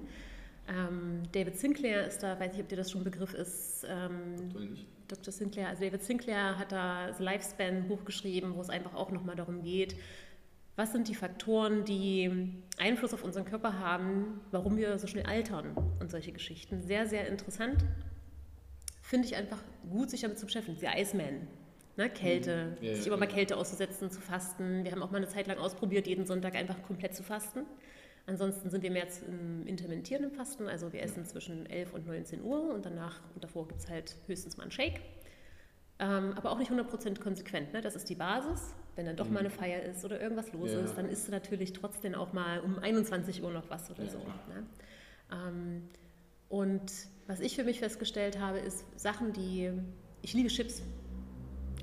Ähm, 0.68 1.22
David 1.32 1.58
Sinclair 1.58 2.06
ist 2.06 2.22
da, 2.22 2.38
weiß 2.38 2.52
nicht, 2.52 2.62
ob 2.62 2.68
dir 2.68 2.76
das 2.76 2.90
schon 2.90 3.00
ein 3.00 3.04
Begriff 3.04 3.34
ist. 3.34 3.86
Ähm, 3.88 4.76
Dr. 5.14 5.32
Sinclair, 5.32 5.68
also 5.68 5.82
David 5.82 6.02
Sinclair 6.02 6.58
hat 6.58 6.72
da 6.72 7.06
das 7.08 7.18
Lifespan-Buch 7.18 8.04
geschrieben, 8.04 8.54
wo 8.54 8.60
es 8.60 8.70
einfach 8.70 8.94
auch 8.94 9.10
nochmal 9.10 9.36
darum 9.36 9.62
geht, 9.62 9.96
was 10.76 10.92
sind 10.92 11.08
die 11.08 11.14
Faktoren, 11.14 11.84
die 11.84 12.52
Einfluss 12.78 13.14
auf 13.14 13.22
unseren 13.22 13.44
Körper 13.44 13.78
haben, 13.78 14.40
warum 14.50 14.76
wir 14.76 14.98
so 14.98 15.06
schnell 15.06 15.26
altern 15.26 15.76
und 16.00 16.10
solche 16.10 16.32
Geschichten. 16.32 16.82
Sehr, 16.82 17.06
sehr 17.06 17.28
interessant. 17.28 17.84
Finde 19.02 19.28
ich 19.28 19.36
einfach 19.36 19.58
gut, 19.90 20.10
sich 20.10 20.22
damit 20.22 20.38
zu 20.38 20.46
beschäftigen. 20.46 20.78
Der 20.80 20.98
Iceman 20.98 21.46
Ne, 21.96 22.10
Kälte, 22.10 22.76
mhm. 22.80 22.86
ja, 22.86 22.94
sich 22.96 23.06
immer 23.06 23.16
mal 23.16 23.28
Kälte 23.28 23.56
auszusetzen, 23.56 24.10
zu 24.10 24.20
fasten. 24.20 24.82
Wir 24.82 24.90
haben 24.90 25.02
auch 25.02 25.12
mal 25.12 25.18
eine 25.18 25.28
Zeit 25.28 25.46
lang 25.46 25.58
ausprobiert, 25.58 26.08
jeden 26.08 26.26
Sonntag 26.26 26.56
einfach 26.56 26.82
komplett 26.82 27.14
zu 27.14 27.22
fasten. 27.22 27.60
Ansonsten 28.26 28.70
sind 28.70 28.82
wir 28.82 28.90
mehr 28.90 29.06
im 29.28 29.66
intermittierenden 29.66 30.32
Fasten, 30.32 30.66
also 30.66 30.92
wir 30.92 31.02
essen 31.02 31.26
zwischen 31.26 31.66
11 31.66 31.92
und 31.92 32.06
19 32.06 32.42
Uhr 32.42 32.72
und 32.72 32.86
danach 32.86 33.20
und 33.34 33.44
davor 33.44 33.68
gibt 33.68 33.80
es 33.80 33.88
halt 33.88 34.16
höchstens 34.26 34.56
mal 34.56 34.62
einen 34.62 34.72
Shake. 34.72 35.00
Ähm, 35.98 36.32
aber 36.34 36.50
auch 36.50 36.58
nicht 36.58 36.72
100% 36.72 37.20
konsequent, 37.20 37.72
ne? 37.72 37.80
das 37.80 37.94
ist 37.94 38.08
die 38.08 38.14
Basis. 38.14 38.74
Wenn 38.96 39.06
dann 39.06 39.16
doch 39.16 39.26
mhm. 39.26 39.34
mal 39.34 39.40
eine 39.40 39.50
Feier 39.50 39.82
ist 39.82 40.04
oder 40.04 40.20
irgendwas 40.20 40.52
los 40.52 40.72
ja. 40.72 40.80
ist, 40.80 40.96
dann 40.96 41.08
isst 41.08 41.28
du 41.28 41.32
natürlich 41.32 41.72
trotzdem 41.72 42.14
auch 42.14 42.32
mal 42.32 42.60
um 42.60 42.78
21 42.78 43.42
Uhr 43.42 43.50
noch 43.50 43.68
was 43.68 43.90
oder 43.90 44.04
ja, 44.04 44.10
so. 44.10 44.18
Ne? 44.18 44.66
Ähm, 45.32 45.88
und 46.48 46.92
was 47.26 47.40
ich 47.40 47.56
für 47.56 47.64
mich 47.64 47.80
festgestellt 47.80 48.38
habe, 48.38 48.58
ist 48.58 48.84
Sachen, 48.98 49.32
die, 49.32 49.70
ich 50.22 50.32
liebe 50.34 50.48
Chips, 50.48 50.82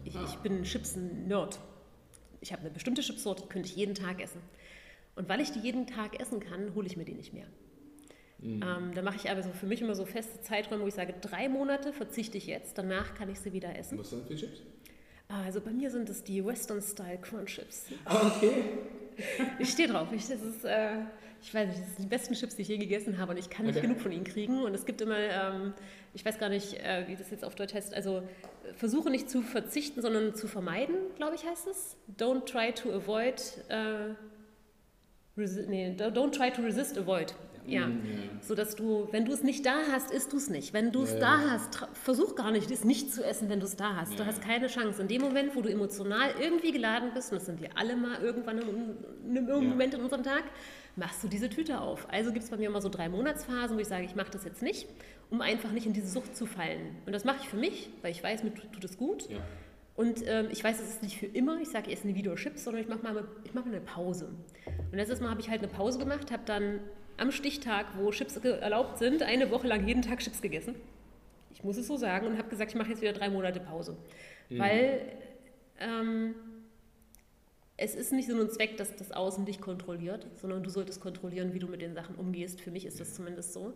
ich, 0.05 0.15
ich 0.15 0.35
bin 0.37 0.63
Chips-Nerd. 0.63 1.59
Ich 2.39 2.51
habe 2.51 2.61
eine 2.61 2.71
bestimmte 2.71 3.01
Chipsorte, 3.01 3.43
die 3.43 3.49
könnte 3.49 3.69
ich 3.69 3.75
jeden 3.75 3.93
Tag 3.93 4.21
essen. 4.21 4.41
Und 5.21 5.29
weil 5.29 5.39
ich 5.39 5.51
die 5.51 5.59
jeden 5.59 5.85
Tag 5.85 6.19
essen 6.19 6.39
kann, 6.39 6.73
hole 6.73 6.87
ich 6.87 6.97
mir 6.97 7.05
die 7.05 7.13
nicht 7.13 7.31
mehr. 7.31 7.45
Mhm. 8.39 8.63
Ähm, 8.63 8.91
da 8.95 9.03
mache 9.03 9.17
ich 9.17 9.29
aber 9.29 9.43
so 9.43 9.51
für 9.51 9.67
mich 9.67 9.79
immer 9.79 9.93
so 9.93 10.03
feste 10.03 10.41
Zeiträume, 10.41 10.81
wo 10.81 10.87
ich 10.87 10.95
sage, 10.95 11.13
drei 11.21 11.47
Monate 11.47 11.93
verzichte 11.93 12.39
ich 12.39 12.47
jetzt, 12.47 12.75
danach 12.75 13.13
kann 13.13 13.29
ich 13.29 13.39
sie 13.39 13.53
wieder 13.53 13.77
essen. 13.77 13.99
Was 13.99 14.09
sind 14.09 14.25
für 14.25 14.35
Chips? 14.35 14.63
Also 15.27 15.61
bei 15.61 15.69
mir 15.69 15.91
sind 15.91 16.09
es 16.09 16.23
die 16.23 16.43
Western 16.43 16.81
Style 16.81 17.19
Crunch 17.19 17.53
Chips. 17.53 17.85
Ah, 18.05 18.31
okay. 18.35 18.63
ich 19.59 19.69
stehe 19.69 19.87
drauf. 19.87 20.07
Ich, 20.11 20.27
das 20.27 20.41
ist, 20.41 20.65
äh, 20.65 20.93
ich 21.39 21.53
weiß 21.53 21.67
nicht, 21.67 21.81
das 21.81 21.95
sind 21.97 21.99
die 21.99 22.09
besten 22.09 22.33
Chips, 22.33 22.55
die 22.55 22.63
ich 22.63 22.69
je 22.69 22.79
gegessen 22.79 23.19
habe 23.19 23.33
und 23.33 23.37
ich 23.37 23.51
kann 23.51 23.67
nicht 23.67 23.77
okay. 23.77 23.85
genug 23.85 24.01
von 24.01 24.11
ihnen 24.11 24.23
kriegen. 24.23 24.63
Und 24.63 24.73
es 24.73 24.87
gibt 24.87 25.01
immer, 25.01 25.19
ähm, 25.19 25.75
ich 26.15 26.25
weiß 26.25 26.39
gar 26.39 26.49
nicht, 26.49 26.73
äh, 26.79 27.07
wie 27.07 27.15
das 27.15 27.29
jetzt 27.29 27.45
auf 27.45 27.53
Deutsch 27.53 27.75
heißt, 27.75 27.93
also 27.93 28.23
versuche 28.75 29.11
nicht 29.11 29.29
zu 29.29 29.43
verzichten, 29.43 30.01
sondern 30.01 30.33
zu 30.33 30.47
vermeiden, 30.47 30.95
glaube 31.15 31.35
ich, 31.35 31.45
heißt 31.45 31.67
es. 31.67 31.95
Don't 32.17 32.45
try 32.45 32.73
to 32.73 32.91
avoid, 32.91 33.39
äh, 33.69 34.15
nee, 35.35 35.95
don't 35.97 36.31
try 36.31 36.51
to 36.51 36.61
resist, 36.61 36.97
avoid. 36.97 37.33
Ja, 37.67 37.87
mhm, 37.87 38.01
ja. 38.05 38.41
so 38.41 38.55
dass 38.55 38.75
du, 38.75 39.07
wenn 39.11 39.25
du 39.25 39.33
es 39.33 39.43
nicht 39.43 39.65
da 39.65 39.75
hast, 39.91 40.11
isst 40.11 40.33
du 40.33 40.37
es 40.37 40.49
nicht. 40.49 40.73
Wenn 40.73 40.91
du 40.91 41.03
es 41.03 41.13
ja, 41.13 41.19
da 41.19 41.51
hast, 41.51 41.87
versuch 41.93 42.35
gar 42.35 42.51
nicht, 42.51 42.71
es 42.71 42.83
nicht 42.83 43.13
zu 43.13 43.23
essen, 43.23 43.49
wenn 43.49 43.59
du 43.59 43.65
es 43.65 43.75
da 43.75 43.95
hast. 43.95 44.19
Du 44.19 44.25
hast 44.25 44.41
keine 44.41 44.67
Chance. 44.67 45.01
In 45.01 45.07
dem 45.07 45.21
Moment, 45.21 45.55
wo 45.55 45.61
du 45.61 45.69
emotional 45.69 46.31
irgendwie 46.39 46.71
geladen 46.71 47.11
bist, 47.13 47.31
und 47.31 47.37
das 47.37 47.45
sind 47.45 47.61
wir 47.61 47.69
alle 47.75 47.95
mal 47.95 48.21
irgendwann 48.21 48.57
in 48.59 49.37
einem 49.37 49.69
Moment 49.69 49.93
in 49.93 50.01
unserem 50.01 50.23
Tag, 50.23 50.43
machst 50.95 51.23
du 51.23 51.27
diese 51.27 51.49
Tüte 51.49 51.79
auf. 51.79 52.07
Also 52.11 52.31
gibt 52.31 52.43
es 52.43 52.49
bei 52.49 52.57
mir 52.57 52.67
immer 52.67 52.81
so 52.81 52.89
drei 52.89 53.09
Monatsphasen, 53.09 53.77
wo 53.77 53.81
ich 53.81 53.87
sage, 53.87 54.05
ich 54.05 54.15
mache 54.15 54.31
das 54.31 54.43
jetzt 54.43 54.61
nicht, 54.61 54.87
um 55.29 55.41
einfach 55.41 55.71
nicht 55.71 55.85
in 55.85 55.93
diese 55.93 56.07
Sucht 56.07 56.35
zu 56.35 56.45
fallen. 56.45 56.95
Und 57.05 57.13
das 57.13 57.25
mache 57.25 57.37
ich 57.41 57.49
für 57.49 57.57
mich, 57.57 57.89
weil 58.01 58.11
ich 58.11 58.23
weiß, 58.23 58.43
mir 58.43 58.53
tut 58.53 58.83
es 58.83 58.97
gut. 58.97 59.29
Und 59.95 60.23
ähm, 60.25 60.47
ich 60.51 60.63
weiß, 60.63 60.79
es 60.79 60.89
ist 60.89 61.03
nicht 61.03 61.17
für 61.17 61.25
immer. 61.25 61.59
Ich 61.61 61.69
sage, 61.69 61.87
ich 61.89 61.97
esse 61.97 62.07
nie 62.07 62.15
wieder 62.15 62.35
Chips, 62.35 62.63
sondern 62.63 62.81
ich 62.81 62.89
mache 62.89 63.03
mal, 63.03 63.25
mach 63.53 63.65
mal 63.65 63.71
eine 63.71 63.81
Pause. 63.81 64.29
Und 64.65 64.97
letztes 64.97 65.19
Mal 65.19 65.29
habe 65.29 65.41
ich 65.41 65.49
halt 65.49 65.61
eine 65.61 65.71
Pause 65.71 65.99
gemacht, 65.99 66.31
habe 66.31 66.43
dann 66.45 66.79
am 67.17 67.31
Stichtag, 67.31 67.85
wo 67.97 68.09
Chips 68.11 68.37
erlaubt 68.37 68.97
sind, 68.97 69.21
eine 69.21 69.51
Woche 69.51 69.67
lang 69.67 69.87
jeden 69.87 70.01
Tag 70.01 70.19
Chips 70.19 70.41
gegessen. 70.41 70.75
Ich 71.53 71.63
muss 71.63 71.77
es 71.77 71.87
so 71.87 71.97
sagen 71.97 72.25
und 72.25 72.37
habe 72.37 72.49
gesagt, 72.49 72.71
ich 72.71 72.77
mache 72.77 72.89
jetzt 72.89 73.01
wieder 73.01 73.13
drei 73.13 73.29
Monate 73.29 73.59
Pause. 73.59 73.97
Mhm. 74.49 74.59
Weil 74.59 75.01
ähm, 75.79 76.35
es 77.77 77.95
ist 77.95 78.13
nicht 78.13 78.29
so 78.29 78.39
ein 78.39 78.49
Zweck, 78.49 78.77
dass 78.77 78.95
das 78.95 79.11
Außen 79.11 79.45
dich 79.45 79.59
kontrolliert, 79.59 80.27
sondern 80.35 80.63
du 80.63 80.69
solltest 80.69 81.01
kontrollieren, 81.01 81.53
wie 81.53 81.59
du 81.59 81.67
mit 81.67 81.81
den 81.81 81.93
Sachen 81.93 82.15
umgehst. 82.15 82.61
Für 82.61 82.71
mich 82.71 82.85
ist 82.85 82.99
das 82.99 83.13
zumindest 83.15 83.53
so. 83.53 83.73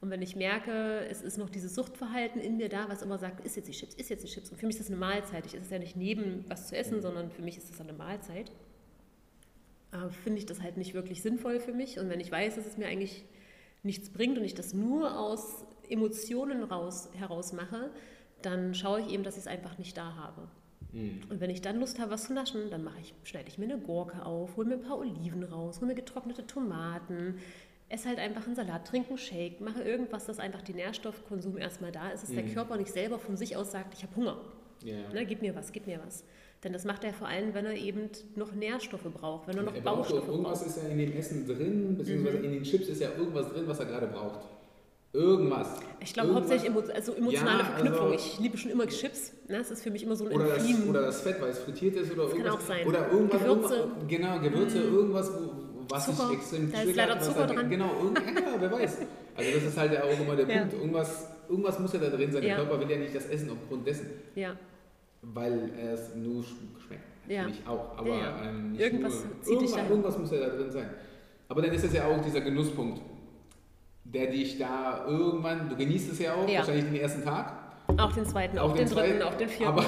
Und 0.00 0.10
wenn 0.10 0.20
ich 0.20 0.36
merke, 0.36 1.06
es 1.10 1.22
ist 1.22 1.38
noch 1.38 1.48
dieses 1.48 1.74
Suchtverhalten 1.74 2.40
in 2.40 2.58
mir 2.58 2.68
da, 2.68 2.88
was 2.88 3.02
immer 3.02 3.18
sagt, 3.18 3.44
ist 3.46 3.56
jetzt 3.56 3.68
die 3.68 3.72
Chips, 3.72 3.94
ist 3.94 4.10
jetzt 4.10 4.24
die 4.24 4.28
Chips. 4.28 4.50
Und 4.50 4.58
für 4.58 4.66
mich 4.66 4.76
ist 4.76 4.80
das 4.80 4.88
eine 4.88 4.98
Mahlzeit. 4.98 5.46
Ich 5.46 5.54
esse 5.54 5.64
es 5.64 5.70
ja 5.70 5.78
nicht 5.78 5.96
neben 5.96 6.44
was 6.48 6.68
zu 6.68 6.76
essen, 6.76 7.00
sondern 7.00 7.30
für 7.30 7.42
mich 7.42 7.56
ist 7.56 7.70
das 7.70 7.80
eine 7.80 7.94
Mahlzeit. 7.94 8.50
Äh, 9.92 10.10
Finde 10.10 10.38
ich 10.38 10.46
das 10.46 10.60
halt 10.60 10.76
nicht 10.76 10.94
wirklich 10.94 11.22
sinnvoll 11.22 11.60
für 11.60 11.72
mich. 11.72 11.98
Und 11.98 12.10
wenn 12.10 12.20
ich 12.20 12.30
weiß, 12.30 12.56
dass 12.56 12.66
es 12.66 12.76
mir 12.76 12.86
eigentlich 12.86 13.24
nichts 13.82 14.10
bringt 14.10 14.36
und 14.36 14.44
ich 14.44 14.54
das 14.54 14.74
nur 14.74 15.18
aus 15.18 15.64
Emotionen 15.88 16.62
raus, 16.64 17.08
heraus 17.14 17.52
mache, 17.52 17.90
dann 18.42 18.74
schaue 18.74 19.00
ich 19.00 19.08
eben, 19.12 19.22
dass 19.22 19.36
ich 19.36 19.42
es 19.42 19.46
einfach 19.46 19.78
nicht 19.78 19.96
da 19.96 20.14
habe. 20.16 20.48
Mhm. 20.92 21.20
Und 21.28 21.40
wenn 21.40 21.50
ich 21.50 21.62
dann 21.62 21.78
Lust 21.78 21.98
habe, 21.98 22.10
was 22.10 22.26
zu 22.26 22.34
naschen, 22.34 22.70
dann 22.70 22.84
mache 22.84 22.98
ich, 23.00 23.14
schneide 23.24 23.48
ich 23.48 23.58
mir 23.58 23.64
eine 23.64 23.78
Gurke 23.78 24.24
auf, 24.24 24.56
hole 24.56 24.68
mir 24.68 24.74
ein 24.74 24.82
paar 24.82 24.98
Oliven 24.98 25.42
raus, 25.44 25.78
hole 25.78 25.88
mir 25.88 25.94
getrocknete 25.94 26.46
Tomaten, 26.46 27.38
esse 27.88 28.08
halt 28.08 28.18
einfach 28.18 28.46
einen 28.46 28.56
Salat, 28.56 28.86
trinke 28.86 29.10
einen 29.10 29.18
Shake, 29.18 29.60
mache 29.60 29.82
irgendwas, 29.82 30.26
dass 30.26 30.38
einfach 30.38 30.62
die 30.62 30.74
Nährstoffkonsum 30.74 31.56
erstmal 31.56 31.92
da 31.92 32.10
ist, 32.10 32.22
dass 32.22 32.30
mhm. 32.30 32.36
der 32.36 32.44
Körper 32.46 32.76
nicht 32.76 32.92
selber 32.92 33.18
von 33.18 33.36
sich 33.36 33.56
aus 33.56 33.70
sagt, 33.72 33.94
ich 33.94 34.02
habe 34.02 34.16
Hunger. 34.16 34.36
Yeah. 34.84 35.08
Ne, 35.12 35.24
gib 35.24 35.40
mir 35.42 35.54
was, 35.54 35.72
gib 35.72 35.86
mir 35.86 36.00
was. 36.04 36.24
Denn 36.64 36.72
das 36.72 36.84
macht 36.84 37.04
er 37.04 37.12
vor 37.12 37.28
allem, 37.28 37.54
wenn 37.54 37.64
er 37.64 37.74
eben 37.74 38.10
noch 38.34 38.52
Nährstoffe 38.52 39.04
braucht, 39.14 39.46
wenn 39.46 39.56
er 39.56 39.62
noch 39.62 39.74
er 39.74 39.80
Baustoffe 39.82 40.20
braucht. 40.20 40.28
Irgendwas 40.28 40.66
ist 40.66 40.76
ja 40.78 40.88
in 40.88 40.98
dem 40.98 41.12
Essen 41.16 41.46
drin, 41.46 41.96
beziehungsweise 41.96 42.38
mhm. 42.38 42.44
in 42.44 42.52
den 42.52 42.62
Chips 42.62 42.88
ist 42.88 43.00
ja 43.00 43.10
irgendwas 43.16 43.48
drin, 43.52 43.64
was 43.66 43.78
er 43.78 43.86
gerade 43.86 44.06
braucht. 44.08 44.40
irgendwas. 45.12 45.80
Ich 46.00 46.12
glaube 46.12 46.28
Irgendwas- 46.28 46.50
hauptsächlich 46.50 46.70
emo 46.70 46.92
also 46.94 47.14
emotionale 47.14 47.58
Ja, 47.60 47.64
Verknüpfung. 47.64 48.12
also- 48.12 48.14
ich 48.14 48.38
liebe 48.38 48.58
schon 48.58 48.70
immer 48.70 48.86
Chips. 48.86 49.32
Ne? 49.48 49.58
Das 49.58 49.70
ist 49.70 49.82
für 49.82 49.90
mich 49.90 50.02
immer 50.02 50.14
so 50.14 50.26
ein 50.26 50.32
Oder 50.32 50.46
das, 50.48 50.86
oder 50.86 51.02
das 51.02 51.20
Fett, 51.22 51.40
weil 51.40 51.50
es 51.50 51.58
frittiert 51.60 51.96
ist 51.96 52.12
oder 52.12 52.26
kann 52.26 52.36
irgendwas. 52.36 52.54
auch 52.54 52.60
sein. 52.60 52.86
Oder 52.86 53.10
irgendwas, 53.10 53.40
Gewürze. 53.40 53.74
Mhm. 53.74 53.80
irgendwas 53.80 54.08
genau, 54.08 54.40
Gewürze, 54.40 54.78
irgendwas, 54.78 55.32
wo, 55.32 55.52
was 55.88 56.06
Zucker. 56.06 56.28
sich 56.28 56.36
extrem 56.38 56.72
Da 56.72 56.82
ist 56.82 56.96
leider 56.96 57.20
Zucker 57.20 57.40
halt, 57.40 57.56
dran. 57.56 57.70
Genau, 57.70 57.86
ja, 58.14 58.60
wer 58.60 58.72
weiß. 58.72 58.98
Also 59.36 59.50
das 59.54 59.62
ist 59.64 59.76
halt 59.78 59.92
ja 59.92 60.02
auch 60.04 60.20
immer 60.20 60.36
der 60.36 60.46
Ja. 60.48 60.60
Punkt. 60.60 60.74
Irgendwas, 60.74 61.28
irgendwas 61.48 61.78
muss 61.78 61.92
ja 61.92 61.98
da 62.00 62.08
drin 62.08 62.32
sein. 62.32 62.42
Der 62.42 62.50
Ja. 62.50 62.56
Körper 62.56 62.80
will 62.80 62.90
ja 62.90 62.96
nicht 62.98 63.14
das 63.14 63.26
essen 63.26 63.50
aufgrund 63.50 63.86
dessen, 63.86 64.10
ja. 64.34 64.56
weil 65.22 65.70
es 65.92 66.14
nur 66.14 66.42
sch- 66.42 66.54
schmeckt. 66.86 67.02
Ja. 67.28 67.42
Natürlich 67.42 67.66
auch, 67.66 67.98
aber 67.98 68.08
ähm, 68.44 68.72
nicht 68.72 68.80
Irgendwas 68.80 69.24
nur, 69.24 69.42
zieht 69.42 69.60
dich 69.60 69.70
irgendwas, 69.70 69.90
irgendwas 69.90 70.18
muss 70.18 70.30
ja 70.30 70.38
da 70.38 70.48
drin 70.48 70.70
sein. 70.70 70.90
Aber 71.48 71.62
dann 71.62 71.72
ist 71.72 71.84
es 71.84 71.92
ja 71.92 72.06
auch 72.06 72.20
dieser 72.22 72.40
Genusspunkt, 72.40 73.00
der 74.04 74.26
dich 74.30 74.58
da 74.58 75.04
irgendwann, 75.06 75.68
du 75.68 75.76
genießt 75.76 76.12
es 76.12 76.18
ja 76.20 76.34
auch, 76.34 76.46
wahrscheinlich 76.48 76.84
den 76.84 76.96
ersten 76.96 77.24
Tag. 77.24 77.52
Auch 77.98 78.12
den 78.12 78.24
zweiten, 78.26 78.58
auch, 78.58 78.70
Auch 78.70 78.76
den, 78.76 78.86
den 78.86 78.94
dritten, 78.94 79.18
zweiten, 79.18 79.22
auch 79.22 79.34
den 79.36 79.48
vierten. 79.48 79.72
aber- 79.72 79.84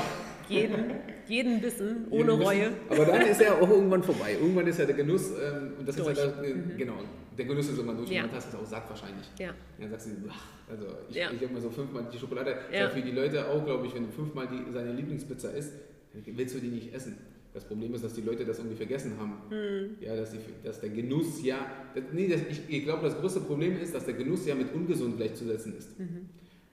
jeden, 0.48 0.84
jeden 1.28 1.60
Bissen, 1.60 2.06
ohne 2.10 2.32
Jeden 2.32 2.42
Reue. 2.42 2.60
Wissen. 2.60 2.74
Aber 2.88 3.04
dann 3.04 3.22
ist 3.22 3.40
er 3.40 3.60
auch 3.60 3.68
irgendwann 3.70 4.02
vorbei. 4.02 4.32
Irgendwann 4.40 4.66
ist 4.66 4.78
ja 4.78 4.86
der 4.86 4.94
Genuss, 4.96 5.30
ähm, 5.30 5.72
und 5.78 5.88
das 5.88 5.96
Durch. 5.96 6.08
ist 6.12 6.18
halt, 6.20 6.44
äh, 6.44 6.54
genau, 6.76 6.94
der 7.36 7.44
Genuss 7.44 7.66
ist 7.68 7.76
irgendwann 7.76 7.98
durch 7.98 8.10
Ja. 8.10 8.22
und 8.24 8.28
dann 8.30 8.36
hast 8.36 8.52
du 8.52 8.58
auch 8.58 8.66
satt 8.66 8.88
wahrscheinlich. 8.88 9.26
Ja. 9.38 9.50
Dann 9.78 9.90
sagst 9.90 10.06
du, 10.06 10.10
ach, 10.28 10.44
also 10.70 10.86
ich, 11.08 11.16
Ja. 11.16 11.30
ich 11.30 11.42
habe 11.42 11.52
mal 11.52 11.60
so 11.62 11.70
fünfmal 11.70 12.06
die 12.12 12.18
Schokolade, 12.18 12.56
Ja. 12.72 12.78
ja 12.80 12.88
für 12.88 13.00
die 13.02 13.12
Leute 13.12 13.46
auch, 13.48 13.64
glaube 13.64 13.86
ich, 13.86 13.94
wenn 13.94 14.04
du 14.06 14.10
fünfmal 14.12 14.48
die, 14.48 14.72
seine 14.72 14.92
Lieblingspizza 14.92 15.50
isst, 15.50 15.72
willst 16.26 16.54
du 16.54 16.58
die 16.60 16.68
nicht 16.68 16.92
essen. 16.94 17.16
Das 17.54 17.64
Problem 17.64 17.94
ist, 17.94 18.04
dass 18.04 18.12
die 18.14 18.20
Leute 18.20 18.44
das 18.44 18.58
irgendwie 18.58 18.76
vergessen 18.76 19.12
haben. 19.18 19.34
Hm. 19.50 19.96
Ja, 20.00 20.14
dass, 20.14 20.32
die, 20.32 20.38
dass 20.62 20.80
der 20.80 20.90
Genuss 20.90 21.42
ja, 21.42 21.58
das, 21.94 22.04
nee, 22.12 22.28
das, 22.28 22.40
ich, 22.50 22.60
ich 22.68 22.84
glaube, 22.84 23.02
das 23.04 23.18
größte 23.18 23.40
Problem 23.40 23.80
ist, 23.80 23.94
dass 23.94 24.04
der 24.04 24.14
Genuss 24.14 24.46
ja 24.46 24.54
mit 24.54 24.72
ungesund 24.74 25.16
gleichzusetzen 25.16 25.76
ist. 25.76 25.98
Mhm. 25.98 26.28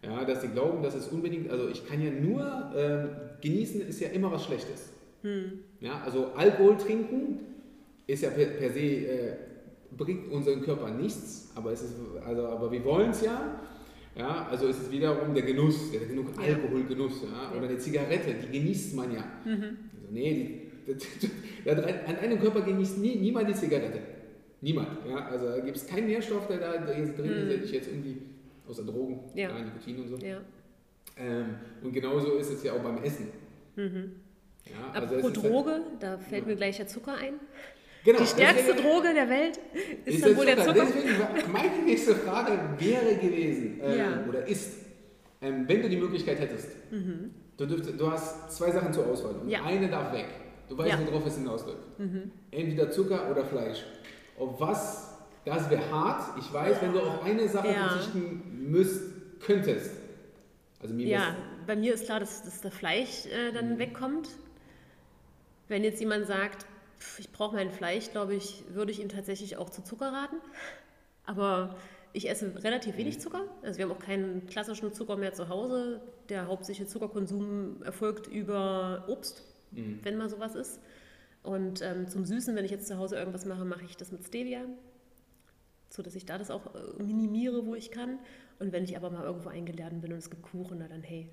Ja, 0.06 0.24
dass 0.24 0.42
die 0.42 0.50
glauben, 0.50 0.84
dass 0.84 0.94
es 0.96 1.08
unbedingt, 1.08 1.50
also 1.50 1.68
ich 1.68 1.86
kann 1.88 2.02
ja 2.02 2.12
nur, 2.12 2.72
ähm, 2.76 3.10
genießen 3.42 3.82
ist 3.82 4.00
ja 4.00 4.10
immer 4.10 4.32
was 4.32 4.44
Schlechtes. 4.46 4.92
Hm. 5.24 5.60
Ja, 5.80 6.02
also 6.06 6.28
Alkohol 6.36 6.78
trinken 6.78 7.40
ist 8.08 8.22
ja 8.24 8.30
per, 8.30 8.46
per 8.46 8.70
se, 8.72 8.80
äh, 8.80 9.36
bringt 9.98 10.32
unseren 10.32 10.62
Körper 10.62 10.92
nichts, 10.92 11.52
aber, 11.56 11.72
es 11.72 11.82
ist, 11.82 11.96
also, 12.26 12.46
aber 12.48 12.72
wir 12.72 12.84
wollen 12.84 13.10
es 13.12 13.22
ja. 13.24 13.60
Ja, 14.18 14.48
also 14.50 14.68
ist 14.68 14.82
es 14.82 14.92
wiederum 14.92 15.34
der 15.34 15.44
Genuss, 15.44 15.92
der 15.92 16.02
genug. 16.02 16.28
Alkoholgenuss, 16.38 17.24
ja, 17.24 17.58
oder 17.58 17.68
eine 17.68 17.78
Zigarette, 17.78 18.34
die 18.34 18.60
genießt 18.60 18.96
man 18.96 19.14
ja. 19.14 19.24
Mhm. 19.44 19.64
Also, 19.94 20.08
nee, 20.12 20.62
die, 20.88 21.70
an 21.70 22.16
einem 22.18 22.40
Körper 22.40 22.62
genießt 22.62 23.00
nie, 23.00 23.16
niemand 23.16 23.50
die 23.50 23.54
Zigarette. 23.56 24.00
Niemand. 24.62 24.88
Ja, 25.10 25.26
also 25.28 25.48
da 25.50 25.60
gibt 25.60 25.76
es 25.78 25.86
keinen 25.86 26.08
Nährstoff, 26.08 26.48
der 26.48 26.60
da 26.60 26.78
drin 26.78 27.04
ist, 27.04 27.18
Mhm. 27.18 27.50
der 27.50 27.58
dich 27.58 27.72
jetzt 27.72 27.88
irgendwie, 27.90 28.18
außer 28.68 28.84
Drogen, 28.84 29.20
Ja. 29.34 29.50
Nikotin 29.58 30.00
und 30.02 30.08
so. 30.10 30.18
Ja. 30.26 30.38
Ähm, 31.18 31.56
und 31.84 31.94
genauso 31.94 32.34
ist 32.38 32.52
es 32.52 32.64
ja 32.64 32.74
auch 32.74 32.80
beim 32.80 33.02
Essen. 33.04 33.30
Mhm. 33.76 34.12
Ja, 34.66 34.92
also 35.00 35.16
Apropos 35.16 35.24
halt- 35.44 35.52
Droge, 35.52 35.82
da 36.00 36.18
fällt 36.18 36.48
mir 36.48 36.56
gleich 36.56 36.78
der 36.78 36.88
Zucker 36.88 37.14
ein. 37.16 37.36
genau, 38.04 38.20
Die 38.20 38.26
stärkste 38.26 38.74
deswegen- 38.74 38.88
Droge 38.90 39.14
der 39.14 39.30
Welt 39.30 39.60
ist, 40.06 40.16
Ist 40.16 40.26
dann 40.26 40.38
wohl 40.38 40.46
der 40.46 40.58
Zucker. 40.58 40.86
Deswegen 40.86 41.52
meine 41.52 41.84
nächste 41.86 42.16
Frage 42.16 42.60
wäre 42.80 43.16
gewesen, 43.16 43.80
äh, 43.82 43.98
Ja. 43.98 44.26
oder 44.28 44.48
ist, 44.48 44.74
ähm, 45.42 45.66
wenn 45.68 45.82
du 45.82 45.90
die 45.90 45.98
Möglichkeit 45.98 46.40
hättest, 46.40 46.70
du, 47.58 47.66
dürft, 47.66 48.00
du 48.00 48.12
hast 48.12 48.52
zwei 48.52 48.72
Sachen 48.72 48.92
zur 48.92 49.06
Auswahl 49.08 49.36
und 49.36 49.44
Mhm. 49.46 49.50
Ja. 49.52 49.64
eine 49.64 49.88
darf 49.88 50.12
weg. 50.14 50.28
Du 50.68 50.76
weißt, 50.78 50.90
Ja. 50.90 50.98
Mhm. 50.98 51.08
worauf 51.08 51.28
es 51.28 51.38
hinausläuft. 51.38 51.84
Entweder 52.52 52.90
Zucker 52.90 53.30
oder 53.30 53.46
Fleisch. 53.46 53.86
Auf 54.40 54.60
was, 54.60 55.15
das 55.46 55.70
wäre 55.70 55.90
hart. 55.92 56.38
Ich 56.40 56.52
weiß, 56.52 56.82
wenn 56.82 56.94
du 56.94 57.00
auf 57.02 57.24
eine 57.24 57.48
Sache 57.48 57.68
Ja. 57.68 57.90
verzichten 57.90 58.70
müsst, 58.72 59.04
könntest. 59.42 59.92
Also 60.82 60.94
mir 60.94 61.08
Ja, 61.08 61.36
bei 61.68 61.76
mir 61.76 61.94
ist 61.94 62.06
klar, 62.06 62.20
dass, 62.20 62.44
dass 62.44 62.62
das 62.62 62.74
Fleisch 62.74 63.26
äh, 63.28 63.52
dann 63.52 63.74
Mhm. 63.76 63.80
wegkommt. 63.80 64.30
Wenn 65.68 65.84
jetzt 65.84 66.00
jemand 66.00 66.28
sagt, 66.28 66.66
pf, 67.00 67.20
ich 67.20 67.32
brauche 67.32 67.56
mein 67.56 67.72
Fleisch, 67.72 68.12
glaube 68.12 68.36
ich, 68.36 68.64
würde 68.70 68.92
ich 68.92 69.00
ihm 69.02 69.10
tatsächlich 69.10 69.58
auch 69.58 69.70
zu 69.70 69.84
Zucker 69.84 70.12
raten. 70.12 70.36
Aber 71.26 71.76
ich 72.14 72.30
esse 72.30 72.52
relativ 72.64 72.94
Mhm. 72.96 73.00
wenig 73.00 73.20
Zucker. 73.20 73.42
Also 73.64 73.78
wir 73.78 73.86
haben 73.86 73.92
auch 73.92 74.00
keinen 74.00 74.46
klassischen 74.48 74.94
Zucker 74.94 75.16
mehr 75.18 75.34
zu 75.34 75.50
Hause. 75.50 76.02
Der 76.30 76.48
hauptsächliche 76.48 76.88
Zuckerkonsum 76.90 77.82
erfolgt 77.84 78.28
über 78.28 79.06
Obst, 79.08 79.44
Mhm. 79.72 80.00
wenn 80.04 80.18
mal 80.18 80.30
sowas 80.30 80.56
ist. 80.56 80.80
Und 81.44 81.82
ähm, 81.82 82.08
zum 82.08 82.26
Süßen, 82.26 82.56
wenn 82.56 82.66
ich 82.66 82.72
jetzt 82.72 82.88
zu 82.88 82.98
Hause 82.98 83.18
irgendwas 83.18 83.46
mache, 83.46 83.66
mache 83.66 83.86
ich 83.86 83.98
das 83.98 84.12
mit 84.12 84.24
Stevia, 84.26 84.62
so 85.90 86.02
dass 86.04 86.16
ich 86.16 86.26
da 86.26 86.38
das 86.38 86.52
auch 86.52 86.74
äh, 86.76 87.04
minimiere, 87.04 87.66
wo 87.66 87.76
ich 87.76 87.92
kann. 87.92 88.20
Und 88.60 88.72
wenn 88.72 88.84
ich 88.84 88.96
aber 88.98 89.10
mal 89.10 89.24
irgendwo 89.24 89.50
eingeladen 89.50 90.02
bin 90.02 90.12
und 90.12 90.20
es 90.20 90.30
gibt 90.30 90.44
Kuchen, 90.44 90.78
na 90.80 90.88
dann 90.88 91.04
hey. 91.04 91.30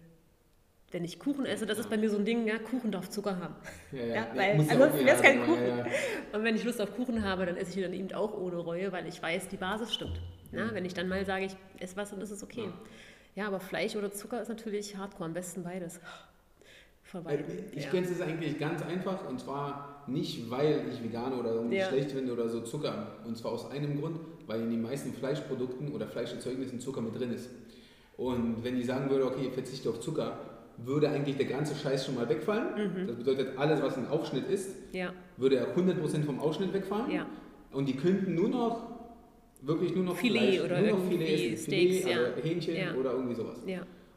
Wenn 0.91 1.05
ich 1.05 1.19
Kuchen 1.19 1.47
esse, 1.47 1.65
das 1.65 1.79
ist 1.79 1.89
bei 1.89 1.97
mir 1.97 2.11
so 2.11 2.19
ein 2.19 2.27
Ding, 2.27 2.47
ja, 2.47 2.59
Kuchen 2.59 2.93
darf 2.93 3.09
Zucker 3.09 3.39
haben. 3.39 3.55
Ja, 3.93 4.05
ja, 4.05 4.15
Ja, 4.15 4.27
weil 4.35 4.61
ansonsten 4.61 5.07
wäre 5.07 5.17
es 5.17 5.23
kein 5.23 5.43
Kuchen. 5.47 5.67
ja. 5.67 5.87
Und 6.35 6.45
wenn 6.45 6.55
ich 6.55 6.65
Lust 6.65 6.83
auf 6.83 6.95
Kuchen 6.95 7.25
habe, 7.25 7.47
dann 7.47 7.57
esse 7.57 7.71
ich 7.71 7.77
ihn 7.79 7.83
dann 7.85 7.95
eben 7.95 8.13
auch 8.13 8.35
ohne 8.37 8.57
Reue, 8.57 8.93
weil 8.93 9.07
ich 9.07 9.23
weiß, 9.23 9.49
die 9.49 9.57
Basis 9.57 9.95
stimmt. 9.95 10.21
Na, 10.51 10.75
wenn 10.75 10.85
ich 10.85 10.93
dann 10.93 11.09
mal 11.09 11.25
sage, 11.25 11.47
ich 11.47 11.57
esse 11.79 11.97
was, 11.97 12.11
dann 12.11 12.21
ist 12.21 12.31
es 12.31 12.43
okay. 12.43 12.69
Ja, 13.35 13.47
aber 13.47 13.59
Fleisch 13.59 13.97
oder 13.97 14.13
Zucker 14.13 14.43
ist 14.43 14.49
natürlich 14.49 14.97
hardcore, 14.99 15.25
am 15.25 15.33
besten 15.33 15.63
beides. 15.63 15.99
Verweiden. 17.03 17.45
Ich 17.73 17.85
ja. 17.85 17.91
kenne 17.91 18.07
es 18.07 18.21
eigentlich 18.21 18.59
ganz 18.59 18.83
einfach 18.83 19.29
und 19.29 19.39
zwar 19.41 20.05
nicht, 20.07 20.51
weil 20.51 20.87
ich 20.91 21.03
vegan 21.03 21.33
oder 21.35 21.63
schlecht 21.89 22.13
finde 22.13 22.33
oder 22.33 22.49
so 22.49 22.61
Zucker. 22.61 23.19
Und 23.27 23.37
zwar 23.37 23.53
aus 23.53 23.71
einem 23.71 24.01
Grund, 24.01 24.19
weil 24.53 24.61
in 24.63 24.71
den 24.71 24.83
meisten 24.83 25.13
Fleischprodukten 25.15 25.93
oder 25.93 26.07
Fleischerzeugnissen 26.07 26.79
Zucker 26.79 27.01
mit 27.01 27.19
drin 27.19 27.33
ist. 27.33 27.49
Und 28.19 28.63
wenn 28.63 28.79
ich 28.79 28.87
sagen 28.87 29.09
würde, 29.11 29.25
okay, 29.27 29.47
ich 29.49 29.53
verzichte 29.53 29.89
auf 29.89 30.01
Zucker, 30.01 30.39
würde 30.77 31.09
eigentlich 31.09 31.37
der 31.37 31.47
ganze 31.47 31.75
Scheiß 31.75 32.05
schon 32.07 32.15
mal 32.17 32.29
wegfallen. 32.29 32.93
Mhm. 33.03 33.07
Das 33.07 33.17
bedeutet, 33.17 33.57
alles, 33.57 33.81
was 33.83 33.97
ein 33.97 34.07
Aufschnitt 34.09 34.49
ist, 34.49 34.71
Ja, 34.93 35.13
würde 35.39 35.57
ja 35.57 35.65
100% 35.75 36.25
vom 36.25 36.39
Ausschnitt 36.39 36.73
wegfallen. 36.75 37.11
ja. 37.11 37.27
Und 37.73 37.89
die 37.89 37.95
könnten 37.97 38.35
nur 38.35 38.51
noch, 38.51 38.91
wirklich 39.63 39.95
nur 39.95 40.05
noch 40.05 40.17
Filet 40.17 40.39
Fleisch, 40.59 40.61
oder 40.61 40.81
nur 40.83 40.91
noch 40.99 41.09
Filet 41.09 41.53
essen. 41.55 41.57
Steaks, 41.73 41.97
Filet, 42.03 42.11
ja. 42.11 42.19
also 42.25 42.43
Hähnchen 42.43 42.97
oder 43.01 43.13
irgendwie 43.13 43.35
sowas. 43.35 43.57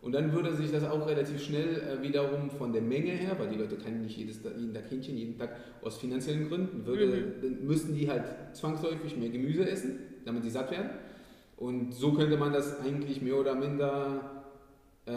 Und 0.02 0.12
dann 0.12 0.32
würde 0.34 0.54
sich 0.56 0.72
das 0.72 0.84
auch 0.84 1.08
relativ 1.08 1.42
schnell 1.42 1.82
äh, 1.82 2.04
wiederum 2.04 2.50
von 2.52 2.72
der 2.74 2.82
Menge 2.82 3.12
her, 3.12 3.36
weil 3.40 3.48
die 3.50 3.56
Leute 3.56 3.76
können 3.78 4.04
nicht 4.04 4.18
jedes, 4.18 4.40
jeden 4.44 4.74
Tag 4.74 4.84
Hähnchen, 4.92 5.18
jeden 5.18 5.38
Tag 5.40 5.56
aus 5.82 5.98
finanziellen 5.98 6.48
Gründen, 6.50 6.86
würde, 6.86 7.06
Mhm. 7.08 7.42
dann 7.42 7.66
müssten 7.66 7.96
die 7.96 8.08
halt 8.10 8.24
zwangsläufig 8.54 9.16
mehr 9.18 9.30
Gemüse 9.30 9.68
essen, 9.68 10.00
damit 10.26 10.44
sie 10.44 10.50
satt 10.50 10.72
werden. 10.72 10.90
Und 11.58 11.94
so 11.94 12.14
könnte 12.14 12.38
man 12.38 12.52
das 12.52 12.80
eigentlich 12.82 13.22
mehr 13.22 13.38
oder 13.38 13.56
minder, 13.56 14.44
äh, 15.06 15.12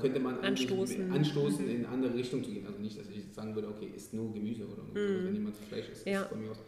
könnte 0.00 0.18
man 0.20 0.40
Anstoßen. 0.40 1.12
anstoßen 1.12 1.64
Mhm. 1.64 1.70
in 1.70 1.76
eine 1.84 1.88
andere 1.94 2.14
Richtung 2.14 2.42
zu 2.42 2.50
gehen. 2.50 2.66
Also 2.66 2.78
nicht, 2.80 2.98
dass 2.98 3.08
ich 3.08 3.16
jetzt 3.16 3.34
sagen 3.34 3.54
würde, 3.54 3.68
okay, 3.68 3.90
isst 3.94 4.12
nur 4.14 4.32
Gemüse 4.32 4.64
oder 4.64 4.82
sowas, 4.82 4.94
Mhm. 4.94 5.26
wenn 5.26 5.34
jemand 5.34 5.56
Fleisch 5.56 5.88
isst, 5.90 6.06
Ja. 6.06 6.22
ist 6.22 6.28
von 6.28 6.40
mir 6.42 6.50
aus. 6.50 6.58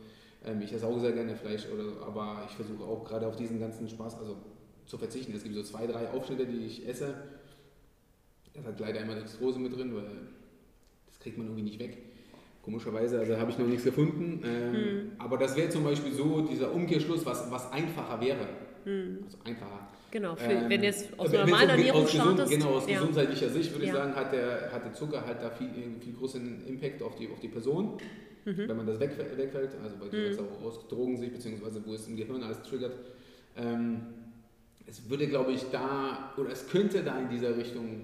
Ähm, 0.44 0.60
ich 0.62 0.72
esse 0.72 0.86
auch 0.86 0.98
sehr 1.00 1.12
gerne 1.12 1.34
Fleisch, 1.34 1.66
oder, 1.74 1.84
so, 1.84 2.00
aber 2.02 2.46
ich 2.48 2.54
versuche 2.54 2.84
auch 2.84 3.04
gerade 3.04 3.26
auf 3.26 3.34
diesen 3.36 3.58
ganzen 3.58 3.88
Spaß, 3.88 4.16
also 4.18 4.36
zu 4.84 4.96
verzichten. 4.98 5.32
Es 5.34 5.42
gibt 5.42 5.56
so 5.56 5.62
zwei, 5.64 5.86
drei 5.88 6.08
Aufschnitte, 6.10 6.46
die 6.46 6.66
ich 6.66 6.86
esse. 6.86 7.14
Das 8.54 8.64
hat 8.64 8.78
leider 8.78 9.00
immer 9.00 9.14
Dextrose 9.16 9.58
mit 9.58 9.76
drin, 9.76 9.92
weil 9.94 10.06
das 11.08 11.18
kriegt 11.18 11.36
man 11.36 11.46
irgendwie 11.48 11.64
nicht 11.64 11.78
weg. 11.80 11.98
Komischerweise, 12.66 13.20
also 13.20 13.36
habe 13.38 13.48
ich 13.52 13.58
noch 13.58 13.66
nichts 13.68 13.84
gefunden. 13.84 14.42
Ähm, 14.44 14.74
Hm. 14.74 15.12
Aber 15.18 15.38
das 15.38 15.56
wäre 15.56 15.68
zum 15.70 15.84
Beispiel 15.84 16.12
so 16.12 16.40
dieser 16.40 16.74
Umkehrschluss, 16.74 17.24
was, 17.24 17.48
was 17.50 17.70
einfacher 17.72 18.20
wäre. 18.20 18.44
Hm. 18.84 19.18
Also 19.24 19.38
einfacher. 19.44 19.88
Genau, 20.10 20.34
für, 20.34 20.50
Ähm, 20.50 20.64
wenn 20.68 20.82
jetzt 20.82 21.16
aus 21.16 21.32
es 21.32 21.40
um- 21.40 21.48
Ernährung 21.54 22.02
aus 22.02 22.10
gesund, 22.12 22.32
startest. 22.34 22.50
Genau, 22.52 22.70
aus 22.74 22.88
ja. 22.88 22.98
gesundheitlicher 22.98 23.48
Sicht 23.50 23.70
würde 23.72 23.84
ich 23.84 23.90
Ja. 23.92 23.96
sagen, 23.98 24.14
hat 24.16 24.32
der, 24.32 24.72
hat 24.72 24.84
der 24.84 24.92
Zucker 24.94 25.24
halt 25.24 25.40
da 25.42 25.50
viel, 25.50 25.68
viel 26.00 26.12
größeren 26.14 26.66
Impact 26.66 27.02
auf 27.02 27.14
die, 27.14 27.28
auf 27.28 27.38
die 27.38 27.48
Person, 27.48 27.98
Mhm. 28.44 28.68
wenn 28.68 28.76
man 28.76 28.86
das 28.86 28.98
weg, 28.98 29.12
wegfällt, 29.36 29.70
also 29.82 29.96
du 30.10 30.16
jetzt 30.16 30.40
auch 30.40 30.64
aus 30.64 30.88
Drogensicht, 30.88 31.34
beziehungsweise 31.34 31.80
wo 31.86 31.94
es 31.94 32.08
im 32.08 32.16
Gehirn 32.16 32.42
alles 32.42 32.62
triggert. 32.62 32.94
Ähm, 33.56 34.00
es 34.86 35.08
würde, 35.08 35.28
glaube 35.28 35.52
ich, 35.52 35.64
da, 35.70 36.32
oder 36.36 36.50
es 36.50 36.68
könnte 36.68 37.02
da 37.04 37.16
in 37.20 37.28
dieser 37.28 37.56
Richtung 37.56 38.02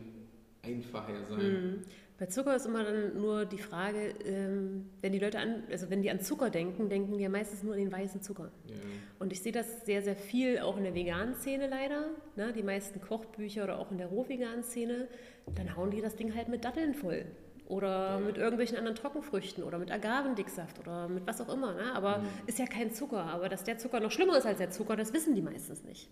einfacher 0.63 1.15
sein. 1.29 1.85
Bei 2.23 2.27
Zucker 2.27 2.55
ist 2.55 2.67
immer 2.67 2.85
dann 2.85 3.17
nur 3.21 3.45
die 3.47 3.59
Frage, 3.59 4.15
ähm, 4.25 4.89
wenn 5.01 5.11
die 5.11 5.19
Leute 5.19 5.41
an, 5.41 5.65
also 5.73 5.91
wenn 5.91 6.03
die 6.03 6.11
an 6.13 6.21
Zucker 6.21 6.51
denken, 6.51 6.89
denken 6.89 7.19
die 7.19 7.25
ja 7.25 7.29
meistens 7.29 7.65
nur 7.65 7.73
an 7.73 7.81
den 7.81 7.91
weißen 7.91 8.23
Zucker. 8.23 8.53
Ja. 8.69 8.77
Und 9.19 9.33
ich 9.33 9.43
sehe 9.43 9.51
das 9.51 9.85
sehr, 9.85 10.03
sehr 10.03 10.15
viel 10.15 10.61
auch 10.61 10.77
in 10.77 10.85
der 10.85 10.95
veganen 10.95 11.35
Szene 11.35 11.67
leider. 11.67 12.11
Ne? 12.37 12.53
Die 12.53 12.63
meisten 12.63 13.01
Kochbücher 13.01 13.65
oder 13.65 13.81
auch 13.81 13.91
in 13.91 13.99
der 13.99 14.07
rohveganen 14.07 14.63
Szene, 14.63 15.09
dann 15.57 15.75
hauen 15.77 15.91
die 15.91 16.01
das 16.01 16.15
Ding 16.15 16.33
halt 16.37 16.47
mit 16.49 16.65
Datteln 16.65 16.95
voll. 16.95 17.25
Oder 17.67 18.11
Ja. 18.11 18.19
mit 18.21 18.37
irgendwelchen 18.39 18.77
anderen 18.79 18.95
Trockenfrüchten 18.97 19.65
oder 19.65 19.79
mit 19.79 19.91
Agavendicksaft 19.91 20.79
oder 20.79 21.09
mit 21.09 21.27
was 21.27 21.41
auch 21.41 21.53
immer. 21.53 21.73
Ne? 21.75 21.93
Aber 21.93 22.19
Mhm. 22.19 22.27
ist 22.47 22.61
ja 22.61 22.67
kein 22.67 22.93
Zucker. 22.95 23.25
Aber 23.25 23.49
dass 23.49 23.65
der 23.65 23.79
Zucker 23.79 23.99
noch 23.99 24.13
schlimmer 24.13 24.39
ist 24.39 24.47
als 24.47 24.59
der 24.59 24.71
Zucker, 24.71 24.95
das 24.95 25.13
wissen 25.13 25.35
die 25.35 25.43
meistens 25.43 25.83
nicht. 25.83 26.09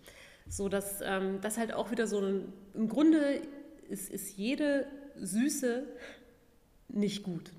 So 0.49 0.67
dass 0.67 0.99
ähm, 1.05 1.39
das 1.41 1.57
halt 1.57 1.71
auch 1.71 1.89
wieder 1.89 2.05
so 2.05 2.19
ein, 2.19 2.51
im 2.73 2.89
Grunde 2.89 3.39
ist, 3.87 4.09
ist 4.11 4.35
jede 4.35 4.87
Süße 5.21 5.87
nicht 6.89 7.23
gut. 7.23 7.51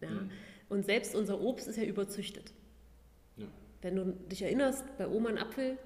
Ja? 0.00 0.10
Mhm. 0.10 0.30
Und 0.68 0.84
selbst 0.84 1.14
unser 1.14 1.40
Obst 1.40 1.68
ist 1.68 1.76
ja 1.76 1.84
überzüchtet. 1.84 2.52
Ja. 3.36 3.46
Wenn 3.82 3.96
du 3.96 4.04
dich 4.30 4.42
erinnerst, 4.42 4.84
bei 4.98 5.08
Oma 5.08 5.30
ein 5.30 5.38
Apfel, 5.38 5.78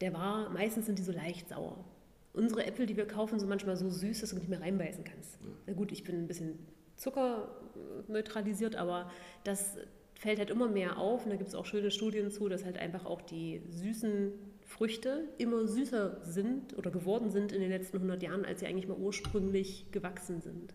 der 0.00 0.12
war, 0.14 0.50
meistens 0.50 0.86
sind 0.86 0.98
die 0.98 1.02
so 1.02 1.12
leicht 1.12 1.48
sauer. 1.48 1.84
Unsere 2.32 2.64
Äpfel, 2.64 2.86
die 2.86 2.96
wir 2.96 3.06
kaufen, 3.06 3.38
sind 3.38 3.48
manchmal 3.48 3.76
so 3.76 3.90
süß, 3.90 4.20
dass 4.20 4.30
du 4.30 4.36
nicht 4.36 4.48
mehr 4.48 4.60
reinbeißen 4.60 5.04
kannst. 5.04 5.38
Na 5.66 5.72
gut, 5.72 5.90
ich 5.92 6.04
bin 6.04 6.16
ein 6.16 6.28
bisschen 6.28 6.58
zuckerneutralisiert, 6.96 8.76
aber 8.76 9.10
das 9.42 9.78
fällt 10.14 10.38
halt 10.38 10.50
immer 10.50 10.68
mehr 10.68 10.98
auf. 10.98 11.24
Und 11.24 11.30
da 11.30 11.36
gibt 11.36 11.48
es 11.48 11.54
auch 11.54 11.66
schöne 11.66 11.90
Studien 11.90 12.30
zu, 12.30 12.48
dass 12.48 12.64
halt 12.64 12.78
einfach 12.78 13.04
auch 13.04 13.20
die 13.22 13.62
süßen 13.68 14.32
Früchte 14.70 15.28
immer 15.36 15.66
süßer 15.66 16.20
sind 16.22 16.78
oder 16.78 16.92
geworden 16.92 17.30
sind 17.30 17.50
in 17.50 17.60
den 17.60 17.70
letzten 17.70 17.96
100 17.96 18.22
Jahren, 18.22 18.44
als 18.44 18.60
sie 18.60 18.66
eigentlich 18.66 18.86
mal 18.86 18.96
ursprünglich 18.96 19.86
gewachsen 19.90 20.40
sind. 20.40 20.72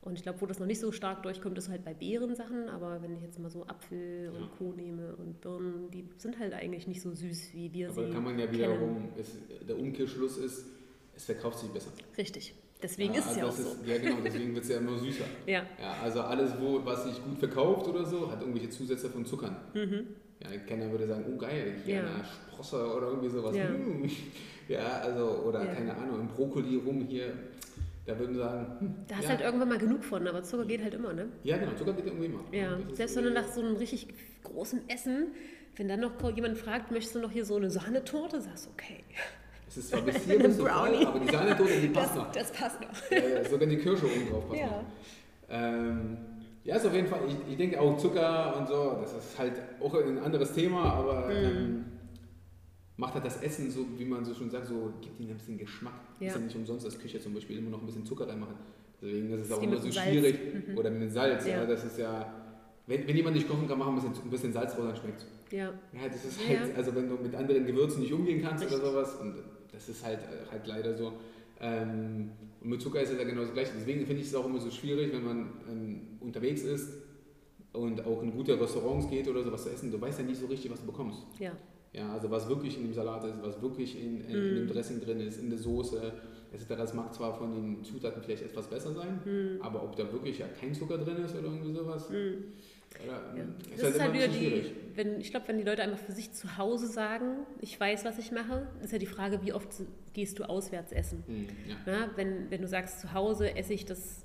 Und 0.00 0.16
ich 0.16 0.24
glaube, 0.24 0.40
wo 0.40 0.46
das 0.46 0.58
noch 0.58 0.66
nicht 0.66 0.80
so 0.80 0.90
stark 0.90 1.22
durchkommt, 1.22 1.56
ist 1.56 1.68
halt 1.68 1.84
bei 1.84 1.94
Beerensachen. 1.94 2.68
Aber 2.68 3.00
wenn 3.00 3.14
ich 3.14 3.22
jetzt 3.22 3.38
mal 3.38 3.48
so 3.48 3.64
Apfel 3.66 4.32
und 4.36 4.50
Co. 4.58 4.72
nehme 4.72 5.14
und 5.16 5.40
Birnen, 5.40 5.88
die 5.92 6.04
sind 6.16 6.38
halt 6.40 6.52
eigentlich 6.52 6.88
nicht 6.88 7.00
so 7.00 7.14
süß, 7.14 7.54
wie 7.54 7.72
wir 7.72 7.90
Aber 7.90 8.06
sie 8.06 8.12
kann 8.12 8.24
man 8.24 8.38
ja 8.38 8.50
wiederum, 8.50 9.08
es, 9.16 9.36
der 9.66 9.78
Umkehrschluss 9.78 10.36
ist, 10.38 10.66
es 11.14 11.24
verkauft 11.24 11.60
sich 11.60 11.68
besser. 11.70 11.92
Richtig. 12.16 12.54
Deswegen 12.82 13.14
ist 13.14 13.30
es 13.30 13.36
ja 13.36 13.44
auch 13.44 13.50
also 13.50 13.62
so. 13.62 13.68
Ist, 13.70 13.86
ja, 13.86 13.98
genau, 13.98 14.16
deswegen 14.24 14.52
wird 14.54 14.64
es 14.64 14.70
ja 14.70 14.78
immer 14.78 14.98
süßer. 14.98 15.24
Ja. 15.46 15.64
Ja, 15.80 15.92
also 16.02 16.22
alles, 16.22 16.52
wo, 16.60 16.84
was 16.84 17.04
sich 17.04 17.22
gut 17.22 17.38
verkauft 17.38 17.86
oder 17.86 18.04
so, 18.04 18.30
hat 18.30 18.40
irgendwelche 18.40 18.70
Zusätze 18.70 19.08
von 19.08 19.24
Zuckern. 19.24 19.56
Ja, 20.40 20.48
keiner 20.68 20.90
würde 20.90 21.06
sagen, 21.06 21.24
oh 21.32 21.36
geil, 21.36 21.74
hier. 21.84 21.96
Ja. 21.96 22.00
eine 22.02 22.24
Sprosse 22.24 22.94
oder 22.96 23.08
irgendwie 23.08 23.28
sowas. 23.28 23.56
Ja. 23.56 23.68
Hm. 23.68 24.08
Ja, 24.68 25.00
also, 25.02 25.42
oder 25.46 25.64
Ja. 25.64 25.74
keine 25.74 25.96
Ahnung, 25.96 26.20
im 26.20 26.28
Brokkoli 26.28 26.76
rum 26.76 27.06
hier, 27.08 27.32
da 28.06 28.18
würden 28.18 28.36
sagen, 28.36 28.66
hm, 28.80 28.94
Da 29.08 29.16
hast 29.16 29.24
ja. 29.24 29.30
halt 29.30 29.40
irgendwann 29.40 29.68
mal 29.70 29.78
genug 29.78 30.04
von, 30.04 30.26
aber 30.28 30.42
Zucker 30.42 30.64
geht 30.66 30.82
halt 30.82 30.94
immer, 30.94 31.12
ne? 31.12 31.28
ja, 31.42 31.56
genau, 31.56 31.72
Zucker 31.72 31.92
geht 31.94 32.06
irgendwie 32.06 32.26
immer. 32.26 32.40
Ja, 32.52 32.76
Das 32.88 32.96
selbst 32.98 33.16
wenn 33.16 33.24
du 33.24 33.30
nach 33.30 33.48
so 33.48 33.60
einem 33.62 33.76
richtig 33.76 34.08
großen 34.44 34.88
Essen, 34.88 35.28
wenn 35.76 35.88
dann 35.88 36.00
noch 36.00 36.12
jemand 36.34 36.56
fragt, 36.58 36.90
möchtest 36.90 37.14
du 37.14 37.20
noch 37.20 37.30
hier 37.30 37.44
so 37.44 37.56
eine 37.56 37.70
Sahnetorte, 37.70 38.40
sagst 38.40 38.66
du, 38.66 38.70
okay. 38.70 39.04
Es 39.68 39.76
ist 39.76 39.88
zwar 39.90 40.00
bis 40.02 40.16
hier 40.24 40.38
bis 40.38 40.56
so 40.56 40.66
voll, 40.66 41.06
aber 41.06 41.18
die 41.20 41.30
Sahnetorte, 41.32 41.72
die 41.80 41.92
Das, 41.92 42.02
passt 42.04 42.16
noch. 42.16 42.32
das 42.32 42.52
passt 42.52 42.80
noch. 42.80 43.10
Ja, 43.10 43.44
sogar 43.48 43.68
die 43.68 43.76
Kirsche 43.76 44.06
oben 44.06 44.30
drauf 44.30 44.48
passt 44.48 44.60
Ja. 44.60 44.66
noch. 44.66 44.84
Ähm, 45.50 46.16
ja, 46.64 46.76
ist 46.76 46.86
auf 46.86 46.94
jeden 46.94 47.06
Fall, 47.06 47.20
ich, 47.26 47.36
ich 47.52 47.56
denke 47.56 47.80
auch 47.80 47.96
Zucker 47.96 48.56
und 48.58 48.68
so, 48.68 48.98
das 49.00 49.12
ist 49.12 49.38
halt 49.38 49.52
auch 49.80 49.94
ein 49.94 50.18
anderes 50.18 50.52
Thema, 50.52 50.84
aber 50.92 51.28
Mhm. 51.28 51.34
ähm, 51.34 51.84
macht 52.96 53.14
halt 53.14 53.24
das 53.24 53.40
Essen 53.42 53.70
so, 53.70 53.86
wie 53.96 54.04
man 54.04 54.24
so 54.24 54.34
schon 54.34 54.50
sagt, 54.50 54.66
so 54.66 54.92
gibt 55.00 55.20
ihnen 55.20 55.30
ein 55.30 55.36
bisschen 55.38 55.56
Geschmack. 55.58 55.94
Ja. 56.20 56.28
Ist 56.28 56.34
ja 56.34 56.40
nicht 56.40 56.56
umsonst, 56.56 56.84
dass 56.86 56.98
Küche 56.98 57.20
zum 57.20 57.32
Beispiel 57.34 57.58
immer 57.58 57.70
noch 57.70 57.80
ein 57.80 57.86
bisschen 57.86 58.04
Zucker 58.04 58.28
reinmachen. 58.28 58.54
Deswegen 59.00 59.30
ist 59.32 59.42
es 59.42 59.48
Das 59.48 59.58
auch 59.58 59.62
immer 59.62 59.76
so 59.76 59.90
Salz. 59.90 60.08
schwierig. 60.08 60.38
Mhm. 60.68 60.76
Oder 60.78 60.90
mit 60.90 61.02
dem 61.02 61.10
Salz, 61.10 61.46
ja. 61.46 61.58
Ja. 61.58 61.66
das 61.66 61.84
ist 61.84 61.98
ja, 61.98 62.32
wenn, 62.88 63.06
wenn 63.06 63.16
jemand 63.16 63.36
nicht 63.36 63.48
kochen 63.48 63.68
kann, 63.68 63.78
machen 63.78 63.94
ein 63.96 64.00
bisschen, 64.00 64.24
ein 64.24 64.30
bisschen 64.30 64.52
Salz 64.52 64.74
drauf, 64.74 64.84
dann 64.86 64.96
schmeckt 64.96 65.24
Ja, 65.52 65.66
ja, 65.92 66.08
das 66.08 66.24
ist 66.24 66.40
Ja. 66.50 66.58
halt, 66.58 66.76
also 66.76 66.94
wenn 66.96 67.08
du 67.08 67.14
mit 67.16 67.34
anderen 67.36 67.64
Gewürzen 67.64 68.00
nicht 68.02 68.12
umgehen 68.12 68.42
kannst 68.42 68.64
Richtig. 68.64 68.80
oder 68.80 68.90
sowas, 68.90 69.14
und 69.20 69.36
das 69.72 69.88
ist 69.88 70.04
halt, 70.04 70.18
halt 70.50 70.66
leider 70.66 70.94
so. 70.96 71.12
Ähm, 71.60 72.30
und 72.60 72.70
mit 72.70 72.80
Zucker 72.82 73.00
ist 73.00 73.10
es 73.12 73.18
ja 73.18 73.24
genau 73.24 73.42
das 73.42 73.52
Gleiche. 73.52 73.72
Deswegen 73.76 74.06
finde 74.06 74.22
ich 74.22 74.28
es 74.28 74.34
auch 74.34 74.46
immer 74.46 74.60
so 74.60 74.70
schwierig, 74.70 75.12
wenn 75.12 75.24
man 75.24 75.50
ähm, 75.70 76.00
unterwegs 76.20 76.62
ist 76.62 76.92
und 77.72 78.04
auch 78.04 78.22
in 78.22 78.32
gute 78.32 78.58
Restaurants 78.60 79.08
geht 79.08 79.28
oder 79.28 79.42
sowas 79.42 79.64
zu 79.64 79.70
essen. 79.70 79.90
Du 79.90 80.00
weißt 80.00 80.20
ja 80.20 80.24
nicht 80.24 80.40
so 80.40 80.46
richtig, 80.46 80.70
was 80.70 80.80
du 80.80 80.86
bekommst. 80.86 81.26
ja. 81.38 81.52
Ja, 81.94 82.12
also 82.12 82.30
was 82.30 82.46
wirklich 82.50 82.76
in 82.76 82.82
dem 82.84 82.92
Salat 82.92 83.24
ist, 83.24 83.42
was 83.42 83.62
wirklich 83.62 83.98
in, 83.98 84.20
in, 84.20 84.30
in 84.36 84.54
dem 84.56 84.64
Mm. 84.66 84.68
Dressing 84.68 85.00
drin 85.00 85.20
ist, 85.20 85.40
in 85.40 85.48
der 85.48 85.58
Soße, 85.58 86.12
etc. 86.52 86.66
Das 86.68 86.92
mag 86.92 87.14
zwar 87.14 87.32
von 87.34 87.50
den 87.50 87.82
Zutaten 87.82 88.22
vielleicht 88.22 88.42
etwas 88.42 88.66
besser 88.68 88.92
sein, 88.92 89.18
Hm. 89.24 89.62
aber 89.62 89.82
ob 89.82 89.96
da 89.96 90.12
wirklich 90.12 90.38
ja 90.38 90.46
kein 90.48 90.74
Zucker 90.74 90.98
drin 90.98 91.16
ist 91.24 91.34
oder 91.34 91.44
irgendwie 91.48 91.72
sowas, 91.72 92.10
Hm. 92.10 92.44
Ja. 93.06 93.20
ähm, 93.36 93.54
Das 93.70 93.80
ist 93.90 93.94
immer 93.96 94.04
halt 94.04 94.10
ein 94.10 94.14
wieder 94.14 94.28
die, 94.28 94.34
schwierig. 94.38 94.74
wenn, 94.94 95.20
ich 95.20 95.30
glaube, 95.30 95.48
wenn 95.48 95.58
die 95.58 95.64
Leute 95.64 95.82
einfach 95.82 95.98
für 95.98 96.12
sich 96.12 96.32
zu 96.32 96.56
Hause 96.58 96.86
sagen, 96.86 97.46
ich 97.60 97.78
weiß, 97.78 98.04
was 98.04 98.18
ich 98.18 98.32
mache, 98.32 98.66
ist 98.82 98.92
ja 98.92 98.98
die 98.98 99.06
Frage, 99.06 99.40
wie 99.42 99.52
oft 99.52 99.68
gehst 100.14 100.38
du 100.38 100.44
auswärts 100.44 100.92
essen. 100.92 101.22
Hm, 101.26 101.46
ja. 101.68 101.76
Na, 101.86 102.10
wenn, 102.16 102.50
wenn 102.50 102.60
du 102.62 102.68
sagst, 102.68 103.00
zu 103.00 103.12
Hause 103.12 103.54
esse 103.56 103.72
ich 103.72 103.84
das 103.84 104.24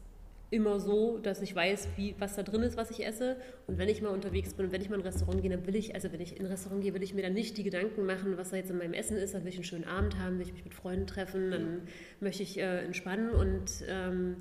immer 0.50 0.80
so, 0.80 1.18
dass 1.18 1.42
ich 1.42 1.56
weiß, 1.56 1.88
wie, 1.96 2.14
was 2.20 2.36
da 2.36 2.44
drin 2.44 2.62
ist, 2.62 2.78
was 2.78 2.92
ich 2.92 3.04
esse. 3.06 3.38
Und 3.66 3.80
wenn 3.80 3.90
ich 3.90 4.04
mal 4.04 4.10
unterwegs 4.10 4.54
bin 4.54 4.68
und 4.68 4.72
wenn 4.72 4.82
ich 4.82 4.90
mal 4.90 4.96
in 4.98 5.02
ein 5.02 5.08
Restaurant 5.08 5.42
gehe, 5.42 5.50
dann 5.50 5.66
will 5.66 5.76
ich, 5.76 5.96
also 5.96 6.12
wenn 6.12 6.22
ich 6.22 6.38
in 6.38 6.46
ein 6.46 6.52
Restaurant 6.52 6.84
gehe, 6.84 6.94
will 6.94 7.02
ich 7.02 7.16
mir 7.16 7.24
dann 7.24 7.34
nicht 7.34 7.58
die 7.58 7.64
Gedanken 7.64 8.06
machen, 8.06 8.38
was 8.38 8.52
da 8.52 8.58
jetzt 8.58 8.70
in 8.70 8.78
meinem 8.78 8.94
Essen 8.94 9.18
ist. 9.18 9.34
Dann 9.34 9.42
will 9.44 9.50
ich 9.50 9.56
einen 9.56 9.64
schönen 9.64 9.86
Abend 9.86 10.20
haben, 10.20 10.38
will 10.38 10.46
ich 10.46 10.54
mich 10.54 10.64
mit 10.64 10.76
Freunden 10.76 11.08
treffen, 11.08 11.50
dann 11.50 11.82
möchte 12.20 12.44
ich 12.44 12.60
äh, 12.60 12.84
entspannen. 12.86 13.32
Und 13.32 13.84
ähm, 13.88 14.36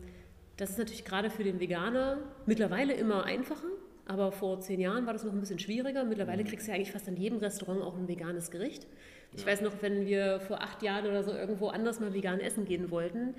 das 0.59 0.69
ist 0.71 0.79
natürlich 0.79 1.07
gerade 1.07 1.31
für 1.31 1.45
den 1.45 1.61
Veganer 1.61 2.19
mittlerweile 2.45 2.93
immer 2.93 3.25
einfacher. 3.25 3.69
Aber 4.07 4.33
vor 4.33 4.61
zehn 4.61 4.81
Jahren 4.81 5.07
war 5.07 5.13
das 5.13 5.25
noch 5.25 5.33
ein 5.33 5.41
bisschen 5.41 5.59
schwieriger. 5.59 6.05
Mittlerweile 6.05 6.45
kriegst 6.45 6.67
du 6.67 6.71
ja 6.73 6.77
eigentlich 6.77 6.93
fast 6.93 7.09
an 7.09 7.17
jedem 7.17 7.39
Restaurant 7.39 7.83
auch 7.83 7.97
ein 7.97 8.09
veganes 8.09 8.51
Gericht. 8.51 8.87
Ich 9.35 9.43
Ja. 9.43 9.47
weiß 9.47 9.61
noch, 9.63 9.81
wenn 9.81 10.07
wir 10.07 10.41
vor 10.41 10.61
acht 10.63 10.83
Jahren 10.83 11.07
oder 11.07 11.23
so 11.23 11.33
irgendwo 11.33 11.69
anders 11.69 12.01
mal 12.01 12.13
vegan 12.13 12.41
essen 12.41 12.65
gehen 12.65 12.91
wollten, 12.91 13.35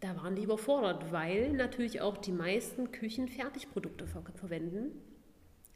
da 0.00 0.14
waren 0.16 0.36
die 0.36 0.42
überfordert, 0.44 1.10
weil 1.12 1.52
natürlich 1.52 2.00
auch 2.00 2.16
die 2.18 2.32
meisten 2.32 2.92
Küchen 2.92 3.28
Fertigprodukte 3.28 4.06
ver 4.06 4.22
verwenden 4.34 4.92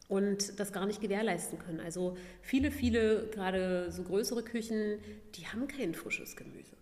und 0.08 0.58
das 0.60 0.72
gar 0.72 0.86
nicht 0.86 1.00
gewährleisten 1.00 1.58
können. 1.58 1.80
Also 1.80 2.16
viele, 2.42 2.70
viele, 2.70 3.28
gerade 3.28 3.90
so 3.90 4.02
größere 4.02 4.42
Küchen, 4.42 4.98
die 5.36 5.46
haben 5.46 5.66
kein 5.68 5.94
frisches 5.94 6.36
Gemüse. 6.36 6.76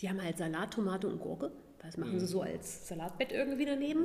Die 0.00 0.08
haben 0.08 0.22
halt 0.22 0.38
Salat, 0.38 0.74
Tomate 0.74 1.06
und 1.08 1.20
Gurke. 1.20 1.52
Das 1.86 1.96
machen 1.96 2.18
sie 2.18 2.26
so 2.26 2.42
als 2.42 2.88
Salatbett 2.88 3.30
irgendwie 3.32 3.64
daneben. 3.64 4.04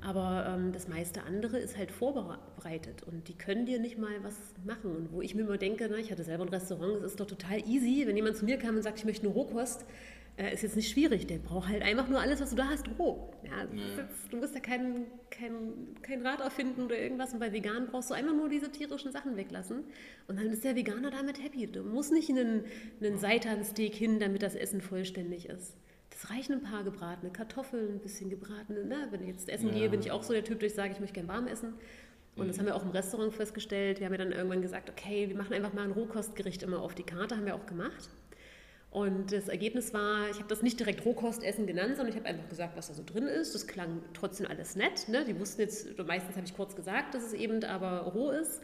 Aber 0.00 0.46
ähm, 0.48 0.72
das 0.72 0.86
meiste 0.88 1.24
andere 1.24 1.58
ist 1.58 1.76
halt 1.76 1.90
vorbereitet 1.90 3.02
und 3.04 3.26
die 3.28 3.34
können 3.34 3.66
dir 3.66 3.80
nicht 3.80 3.98
mal 3.98 4.22
was 4.22 4.36
machen. 4.64 4.94
Und 4.94 5.12
wo 5.12 5.20
ich 5.22 5.34
mir 5.34 5.42
immer 5.42 5.58
denke, 5.58 5.88
na, 5.90 5.96
ich 5.98 6.10
hatte 6.12 6.22
selber 6.22 6.44
ein 6.44 6.48
Restaurant, 6.48 6.98
es 6.98 7.12
ist 7.12 7.20
doch 7.20 7.26
total 7.26 7.58
easy, 7.68 8.04
wenn 8.06 8.16
jemand 8.16 8.36
zu 8.36 8.44
mir 8.44 8.58
kam 8.58 8.76
und 8.76 8.82
sagt, 8.82 9.00
ich 9.00 9.04
möchte 9.04 9.26
eine 9.26 9.34
Rohkost, 9.34 9.84
äh, 10.36 10.52
ist 10.54 10.62
jetzt 10.62 10.76
nicht 10.76 10.88
schwierig. 10.90 11.26
Der 11.26 11.38
braucht 11.38 11.68
halt 11.68 11.82
einfach 11.82 12.08
nur 12.08 12.20
alles, 12.20 12.40
was 12.40 12.50
du 12.50 12.56
da 12.56 12.68
hast, 12.68 12.86
roh. 12.98 13.30
Ja, 13.44 13.62
ist 13.62 13.98
Ja. 13.98 14.08
du 14.30 14.36
musst 14.36 14.54
ja 14.54 14.60
kein, 14.60 15.06
kein, 15.30 15.52
kein 16.02 16.24
Rad 16.24 16.40
erfinden 16.40 16.82
oder 16.82 16.96
irgendwas. 16.98 17.32
Und 17.32 17.40
bei 17.40 17.52
Vegan 17.52 17.86
brauchst 17.86 18.10
du 18.10 18.14
einfach 18.14 18.34
nur 18.34 18.48
diese 18.48 18.70
tierischen 18.70 19.10
Sachen 19.10 19.36
weglassen. 19.36 19.82
Und 20.28 20.38
dann 20.38 20.46
ist 20.46 20.62
der 20.62 20.76
Veganer 20.76 21.10
damit 21.10 21.42
happy. 21.42 21.66
Du 21.66 21.82
musst 21.82 22.12
nicht 22.12 22.30
einen, 22.30 22.64
einen 23.00 23.18
Seitansteak 23.18 23.94
hin, 23.94 24.20
damit 24.20 24.42
das 24.42 24.54
Essen 24.54 24.80
vollständig 24.80 25.48
ist. 25.48 25.74
Das 26.18 26.30
reichen 26.30 26.54
ein 26.54 26.62
paar 26.62 26.82
gebratene 26.82 27.30
Kartoffeln, 27.30 27.96
ein 27.96 27.98
bisschen 27.98 28.30
gebratene. 28.30 28.84
Na, 28.88 29.08
wenn 29.10 29.20
ich 29.20 29.28
jetzt 29.28 29.50
essen 29.50 29.68
Ja. 29.68 29.74
gehe, 29.74 29.90
bin 29.90 30.00
ich 30.00 30.10
auch 30.10 30.22
so 30.22 30.32
der 30.32 30.44
Typ, 30.44 30.60
der 30.60 30.68
ich 30.68 30.74
sage, 30.74 30.92
ich 30.92 30.98
möchte 30.98 31.12
gerne 31.12 31.28
warm 31.28 31.46
essen. 31.46 31.74
Und 32.36 32.48
das 32.48 32.58
haben 32.58 32.64
wir 32.64 32.74
auch 32.74 32.82
im 32.82 32.90
Restaurant 32.90 33.34
festgestellt. 33.34 34.00
Wir 34.00 34.06
haben 34.06 34.14
ja 34.14 34.18
dann 34.18 34.32
irgendwann 34.32 34.62
gesagt, 34.62 34.88
okay, 34.88 35.28
wir 35.28 35.36
machen 35.36 35.52
einfach 35.52 35.74
mal 35.74 35.84
ein 35.84 35.90
Rohkostgericht 35.90 36.62
immer 36.62 36.80
auf 36.80 36.94
die 36.94 37.02
Karte. 37.02 37.36
Haben 37.36 37.44
wir 37.44 37.54
auch 37.54 37.66
gemacht. 37.66 38.08
Und 38.90 39.30
das 39.30 39.48
Ergebnis 39.48 39.92
war, 39.92 40.30
ich 40.30 40.36
habe 40.36 40.48
das 40.48 40.62
nicht 40.62 40.80
direkt 40.80 41.04
Rohkostessen 41.04 41.66
genannt, 41.66 41.96
sondern 41.96 42.14
ich 42.14 42.16
habe 42.18 42.26
einfach 42.26 42.48
gesagt, 42.48 42.78
was 42.78 42.88
da 42.88 42.94
so 42.94 43.02
drin 43.04 43.24
ist. 43.26 43.54
Das 43.54 43.66
klang 43.66 44.02
trotzdem 44.14 44.46
alles 44.46 44.74
nett. 44.74 45.08
Ne? 45.08 45.22
Die 45.26 45.38
wussten 45.38 45.60
jetzt, 45.60 45.98
meistens 45.98 46.34
habe 46.34 46.46
ich 46.46 46.56
kurz 46.56 46.74
gesagt, 46.74 47.14
dass 47.14 47.24
es 47.24 47.34
eben 47.34 47.62
aber 47.62 48.10
roh 48.12 48.30
ist. 48.30 48.62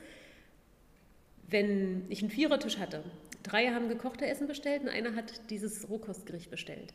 Wenn 1.48 2.06
ich 2.08 2.22
einen 2.22 2.30
Vierertisch 2.30 2.78
hatte, 2.78 3.04
drei 3.42 3.68
haben 3.68 3.90
gekochte 3.90 4.24
Essen 4.26 4.46
bestellt 4.46 4.82
und 4.82 4.88
einer 4.88 5.14
hat 5.14 5.50
dieses 5.50 5.90
Rohkostgericht 5.90 6.50
bestellt. 6.50 6.94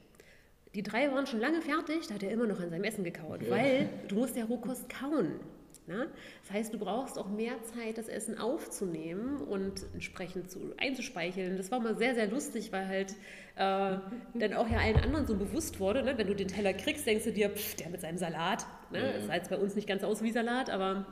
Die 0.76 0.84
drei 0.84 1.12
waren 1.12 1.26
schon 1.26 1.40
lange 1.40 1.62
fertig, 1.62 2.08
da 2.08 2.16
hat 2.16 2.24
er 2.24 2.32
immer 2.32 2.46
noch 2.46 2.60
an 2.60 2.70
seinem 2.70 2.84
Essen 2.84 3.04
gekaut, 3.04 3.42
Okay. 3.42 3.50
weil 3.50 3.90
du 4.08 4.16
musst 4.16 4.36
ja 4.36 4.46
Rohkost 4.46 4.90
kauen. 4.90 5.40
Ne? 5.88 6.08
Das 6.44 6.52
heißt, 6.52 6.74
du 6.74 6.80
brauchst 6.80 7.18
auch 7.18 7.30
mehr 7.30 7.54
Zeit, 7.64 7.98
das 7.98 8.10
Essen 8.10 8.38
aufzunehmen 8.38 9.38
und 9.38 9.86
entsprechend 9.94 10.52
zu, 10.52 10.74
einzuspeicheln. 10.78 11.56
Das 11.56 11.72
war 11.72 11.80
mal 11.80 11.96
sehr, 11.98 12.14
sehr 12.14 12.28
lustig, 12.28 12.74
weil 12.74 12.86
halt 12.88 13.12
äh, 13.56 13.98
dann 14.34 14.54
auch 14.54 14.70
ja 14.70 14.80
allen 14.80 14.98
anderen 14.98 15.26
so 15.26 15.36
bewusst 15.36 15.80
wurde, 15.80 16.04
ne? 16.04 16.18
wenn 16.18 16.28
du 16.28 16.36
den 16.36 16.50
Teller 16.50 16.74
kriegst, 16.74 17.08
denkst 17.08 17.24
du 17.24 17.32
dir, 17.32 17.50
pff, 17.50 17.76
der 17.76 17.90
mit 17.90 18.02
seinem 18.02 18.18
Salat. 18.18 18.66
Ne? 18.92 19.00
Ja. 19.00 19.14
Das 19.14 19.28
sah 19.28 19.36
jetzt 19.36 19.50
bei 19.50 19.58
uns 19.58 19.76
nicht 19.76 19.88
ganz 19.88 20.04
aus 20.04 20.22
wie 20.22 20.32
Salat, 20.32 20.70
aber 20.70 21.06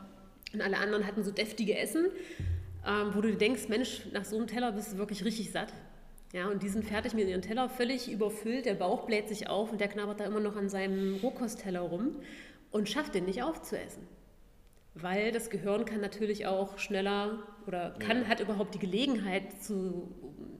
und 0.53 0.61
alle 0.61 0.77
anderen 0.77 1.07
hatten 1.07 1.23
so 1.23 1.31
deftige 1.31 1.77
Essen, 1.77 2.07
ähm, 2.85 3.11
wo 3.13 3.21
du 3.21 3.29
dir 3.31 3.37
denkst, 3.37 3.67
Mensch, 3.69 4.01
nach 4.11 4.25
so 4.25 4.35
einem 4.37 4.47
Teller 4.47 4.71
bist 4.73 4.93
du 4.93 4.97
wirklich 4.97 5.23
richtig 5.23 5.51
satt. 5.51 5.73
Ja, 6.35 6.49
und 6.49 6.61
die 6.63 6.67
sind 6.67 6.83
fertig 6.83 7.13
mit 7.13 7.29
ihrem 7.29 7.41
Teller, 7.41 7.69
völlig 7.69 8.11
überfüllt, 8.11 8.65
der 8.65 8.73
Bauch 8.73 9.05
bläht 9.05 9.29
sich 9.29 9.47
auf 9.47 9.71
und 9.71 9.79
der 9.79 9.87
knabbert 9.87 10.19
da 10.19 10.25
immer 10.25 10.41
noch 10.41 10.57
an 10.57 10.67
seinem 10.67 11.15
Rohkostteller 11.15 11.79
rum 11.79 12.17
und 12.71 12.89
schafft 12.89 13.15
den 13.15 13.23
nicht 13.23 13.41
aufzuessen. 13.41 14.05
Weil 14.95 15.31
das 15.31 15.49
Gehirn 15.49 15.85
kann 15.85 16.01
natürlich 16.01 16.45
auch 16.45 16.77
schneller 16.77 17.39
oder 17.67 17.95
kann, 17.99 18.23
Ja. 18.23 18.27
hat 18.27 18.41
überhaupt 18.41 18.75
die 18.75 18.79
Gelegenheit 18.79 19.63
zu 19.63 20.11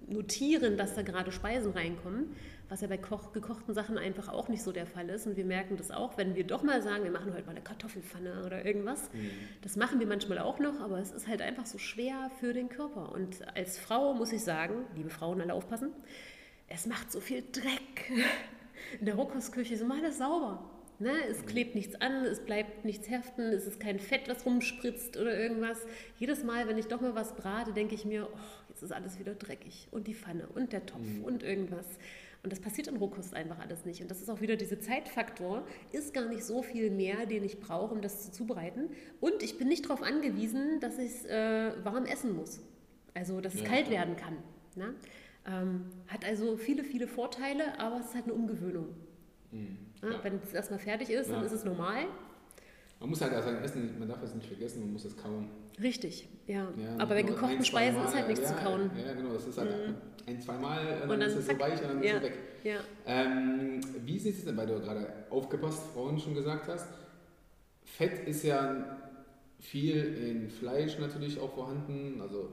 notieren, 0.08 0.78
dass 0.78 0.96
da 0.96 1.02
gerade 1.02 1.34
Speisen 1.34 1.74
reinkommen, 1.74 2.34
was 2.70 2.82
ja 2.82 2.88
bei 2.88 2.98
Koch, 2.98 3.32
gekochten 3.32 3.74
Sachen 3.74 3.98
einfach 3.98 4.30
auch 4.30 4.48
nicht 4.48 4.64
so 4.64 4.72
der 4.72 4.86
Fall 4.86 5.10
ist. 5.10 5.28
Und 5.28 5.38
wir 5.38 5.46
merken 5.46 5.78
das 5.78 5.92
auch, 5.92 6.18
wenn 6.18 6.36
wir 6.36 6.46
doch 6.46 6.64
mal 6.64 6.82
sagen, 6.82 7.04
wir 7.04 7.12
machen 7.12 7.34
heute 7.34 7.46
mal 7.46 7.52
eine 7.52 7.62
Kartoffelpfanne 7.62 8.44
oder 8.46 8.66
irgendwas. 8.66 9.10
Das 9.62 9.76
machen 9.76 10.00
wir 10.00 10.08
manchmal 10.08 10.40
auch 10.40 10.60
noch, 10.60 10.80
aber 10.80 11.00
es 11.00 11.12
ist 11.12 11.28
halt 11.28 11.42
einfach 11.42 11.66
so 11.66 11.78
schwer 11.78 12.32
für 12.40 12.54
den 12.54 12.70
Körper. 12.70 13.12
Und 13.12 13.48
als 13.56 13.78
Frau 13.78 14.14
muss 14.14 14.32
ich 14.32 14.44
sagen, 14.44 14.86
liebe 14.96 15.10
Frauen, 15.10 15.42
alle 15.42 15.54
aufpassen, 15.54 15.92
es 16.68 16.86
macht 16.86 17.12
so 17.12 17.20
viel 17.20 17.44
Dreck. 17.52 18.12
In 19.00 19.06
der 19.06 19.16
Rohkostküche 19.16 19.74
ist 19.74 19.82
immer 19.82 19.96
alles 19.96 20.18
sauber. 20.18 20.70
Ne? 21.00 21.12
Es 21.30 21.46
klebt 21.46 21.76
nichts 21.76 22.00
an, 22.00 22.26
es 22.26 22.40
bleibt 22.40 22.86
nichts 22.86 23.10
heften, 23.10 23.52
es 23.52 23.68
ist 23.68 23.80
kein 23.80 24.00
Fett, 24.00 24.30
was 24.30 24.46
rumspritzt 24.46 25.18
oder 25.18 25.38
irgendwas. 25.38 25.86
Jedes 26.20 26.44
Mal, 26.44 26.68
wenn 26.68 26.78
ich 26.78 26.88
doch 26.88 27.02
mal 27.02 27.16
was 27.16 27.36
brate, 27.36 27.74
denke 27.74 27.96
ich 27.96 28.06
mir, 28.06 28.30
oh, 28.32 28.38
jetzt 28.70 28.82
ist 28.82 28.94
alles 28.94 29.20
wieder 29.20 29.36
dreckig. 29.36 29.90
Und 29.92 30.08
die 30.08 30.14
Pfanne 30.14 30.48
und 30.48 30.72
der 30.72 30.86
Topf 30.86 31.02
mhm. 31.02 31.24
und 31.24 31.44
irgendwas. 31.44 31.86
Und 32.46 32.52
das 32.52 32.60
passiert 32.60 32.88
in 32.88 32.98
Rohkost 32.98 33.34
einfach 33.34 33.58
alles 33.58 33.86
nicht. 33.86 34.04
Und 34.04 34.12
das 34.12 34.22
ist 34.22 34.30
auch 34.30 34.40
wieder 34.40 34.56
dieser 34.56 34.80
Zeitfaktor, 34.80 35.66
ist 35.92 36.14
gar 36.14 36.28
nicht 36.30 36.44
so 36.44 36.62
viel 36.62 36.92
mehr, 36.92 37.26
den 37.26 37.44
ich 37.44 37.60
brauche, 37.60 37.92
um 37.92 38.04
das 38.04 38.26
zu 38.26 38.32
zubereiten. 38.32 38.92
Und 39.20 39.42
ich 39.42 39.58
bin 39.58 39.68
nicht 39.68 39.86
darauf 39.86 40.04
angewiesen, 40.04 40.80
dass 40.80 41.00
ich 41.00 41.08
es 41.08 41.26
äh, 41.26 41.72
warm 41.84 42.06
essen 42.06 42.36
muss. 42.36 42.62
Also, 43.16 43.42
dass 43.42 43.56
es 43.56 43.62
ja, 43.62 43.68
kalt 43.68 43.88
klar. 43.88 43.98
werden 43.98 44.16
kann. 44.16 44.38
Ne? 44.76 44.94
Ähm, 45.48 45.86
hat 46.08 46.24
also 46.24 46.56
viele, 46.56 46.84
viele 46.84 47.08
Vorteile, 47.08 47.80
aber 47.80 48.00
es 48.00 48.10
ist 48.10 48.14
halt 48.14 48.26
eine 48.26 48.36
Umgewöhnung. 48.36 48.90
Mhm. 49.52 49.78
Ja, 50.04 50.24
wenn 50.24 50.40
es 50.44 50.54
erstmal 50.54 50.78
fertig 50.78 51.10
ist, 51.10 51.32
dann 51.32 51.44
ist 51.44 51.52
es 51.52 51.66
normal. 51.66 52.06
Man 53.00 53.10
muss 53.10 53.22
halt 53.22 53.34
also 53.34 53.50
essen, 53.50 53.98
man 53.98 54.08
darf 54.08 54.22
es 54.22 54.36
nicht 54.36 54.46
vergessen, 54.46 54.82
man 54.82 54.94
muss 54.94 55.06
es 55.06 55.18
kauen. 55.18 55.50
Richtig, 55.82 56.28
ja. 56.48 56.68
ja 56.78 56.94
aber 56.98 57.16
bei 57.16 57.24
gekochten 57.24 57.58
ein, 57.58 57.66
Speisen 57.66 58.04
ist 58.04 58.16
halt 58.16 58.28
nichts 58.28 58.50
ja, 58.50 58.56
zu 58.56 58.64
kauen. 58.64 58.92
Ja, 59.06 59.14
genau, 59.14 59.34
das 59.34 59.48
ist 59.48 59.58
halt 59.58 59.88
mhm. 59.88 59.96
ein, 60.26 60.42
zweimal, 60.42 61.00
dann, 61.00 61.10
und 61.10 61.20
dann 61.20 61.30
ist 61.30 61.36
es 61.36 61.48
so 61.48 61.60
weich 61.60 61.82
und 61.82 61.88
dann 61.88 62.04
ja. 62.04 62.12
ist 62.12 62.18
es 62.18 62.24
weg. 62.24 62.38
Ja. 62.64 62.80
Ähm, 63.06 63.82
wie 64.06 64.20
sieht 64.20 64.38
es 64.38 64.46
denn, 64.46 64.58
weil 64.58 64.68
du 64.68 64.80
gerade 64.80 65.08
aufgepasst 65.30 65.84
vorhin 65.94 66.20
schon 66.20 66.34
gesagt 66.34 66.68
hast, 66.68 66.88
Fett 67.84 68.28
ist 68.28 68.44
ja 68.44 68.98
viel 69.60 69.96
in 69.96 70.50
Fleisch 70.50 70.98
natürlich 71.00 71.40
auch 71.40 71.54
vorhanden, 71.54 72.22
also 72.22 72.50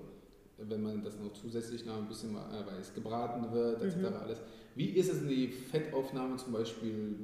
wenn 0.59 0.83
man 0.83 1.03
das 1.03 1.19
noch 1.19 1.33
zusätzlich 1.33 1.85
noch 1.85 1.99
ein 1.99 2.09
bisschen, 2.09 2.35
äh, 2.35 2.67
weil 2.67 2.81
es 2.81 2.95
gebraten 2.95 3.53
wird, 3.53 3.83
etc. 3.83 3.97
Mhm. 3.97 4.07
alles. 4.23 4.41
Wie 4.75 4.91
ist 4.91 5.13
es 5.13 5.23
in 5.23 5.29
die 5.29 5.49
Fettaufnahme 5.49 6.37
zum 6.37 6.53
Beispiel 6.53 7.17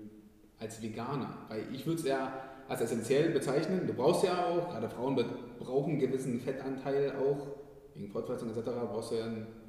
als 0.58 0.82
Veganer? 0.82 1.46
Weil 1.48 1.64
ich 1.72 1.86
würde 1.86 2.00
es 2.00 2.06
ja 2.06 2.32
als 2.68 2.82
essentiell 2.82 3.30
bezeichnen. 3.30 3.86
Du 3.86 3.94
brauchst 3.94 4.24
ja 4.24 4.46
auch, 4.46 4.70
gerade 4.70 4.88
Frauen 4.88 5.16
brauchen 5.58 5.92
einen 5.92 6.00
gewissen 6.00 6.40
Fettanteil 6.40 7.12
auch, 7.16 7.46
wegen 7.94 8.10
Fortpflanzung 8.10 8.50
etc. 8.50 8.68
brauchst 8.90 9.12
du 9.12 9.16
ja, 9.16 9.26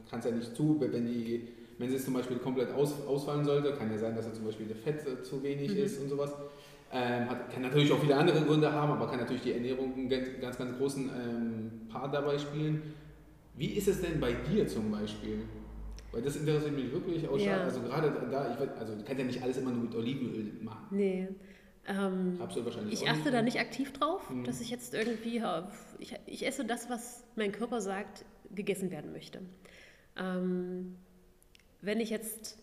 kannst 0.10 0.28
ja 0.28 0.36
nicht 0.36 0.56
zu, 0.56 0.78
wenn 0.80 1.06
die, 1.06 1.48
wenn 1.78 1.94
es 1.94 2.04
zum 2.04 2.14
Beispiel 2.14 2.38
komplett 2.38 2.72
aus, 2.74 2.94
ausfallen 3.08 3.46
sollte, 3.46 3.74
kann 3.74 3.90
ja 3.92 3.98
sein, 3.98 4.16
dass 4.16 4.26
da 4.26 4.34
zum 4.34 4.46
Beispiel 4.46 4.68
das 4.68 4.80
Fett 4.80 5.26
zu 5.26 5.42
wenig 5.42 5.72
mhm. 5.72 5.78
ist 5.78 6.02
und 6.02 6.10
sowas. 6.10 6.34
Ähm, 6.92 7.30
hat, 7.30 7.52
kann 7.52 7.62
natürlich 7.62 7.92
auch 7.92 8.00
viele 8.00 8.18
andere 8.18 8.42
Gründe 8.42 8.72
haben, 8.72 8.92
aber 8.92 9.08
kann 9.08 9.20
natürlich 9.20 9.44
die 9.44 9.54
Ernährung 9.54 9.94
einen 9.94 10.10
ganz, 10.10 10.58
ganz 10.58 10.78
großen 10.78 11.10
ähm, 11.10 11.72
Part 11.88 12.14
dabei 12.14 12.38
spielen. 12.38 12.82
Wie 13.56 13.74
ist 13.74 13.88
es 13.88 14.02
denn 14.02 14.20
bei 14.20 14.34
dir 14.34 14.68
zum 14.68 14.92
Beispiel? 14.92 15.40
Weil 16.12 16.24
das 16.24 16.36
interessiert 16.38 16.76
mich 16.76 16.92
wirklich 16.92 17.28
auch 17.30 17.38
ja. 17.38 17.62
Also 17.64 17.82
gerade 17.82 18.12
da, 18.32 18.52
ich 18.52 18.80
also 18.80 18.96
du 18.96 19.04
kannst 19.04 19.20
ja 19.20 19.26
nicht 19.26 19.44
alles 19.44 19.58
immer 19.58 19.72
nur 19.72 19.84
mit 19.84 19.96
Olivenöl 19.96 20.54
machen. 20.62 20.88
Nee. 20.90 21.28
Ähm, 21.90 22.40
ich 22.92 23.10
achte 23.10 23.32
da 23.32 23.42
nicht 23.42 23.60
aktiv 23.60 23.92
drauf, 23.94 24.30
mhm. 24.30 24.44
dass 24.44 24.62
ich 24.62 24.70
jetzt 24.70 24.94
irgendwie, 24.94 25.42
ich, 25.98 26.14
ich, 26.28 26.46
esse 26.46 26.64
das, 26.64 26.88
was 26.88 27.24
mein 27.36 27.52
Körper 27.52 27.82
sagt, 27.82 28.26
gegessen 28.54 28.92
werden 28.92 29.12
möchte. 29.12 29.42
Ähm, 30.16 30.96
wenn 31.82 32.00
ich 32.00 32.12
jetzt 32.12 32.60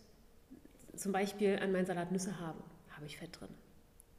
zum 0.95 1.11
Beispiel 1.11 1.59
an 1.61 1.73
meinen 1.73 1.85
Salat 1.85 2.11
Nüsse 2.11 2.39
habe, 2.39 2.63
habe 2.89 3.05
ich 3.05 3.17
Fett 3.17 3.37
drin. 3.39 3.49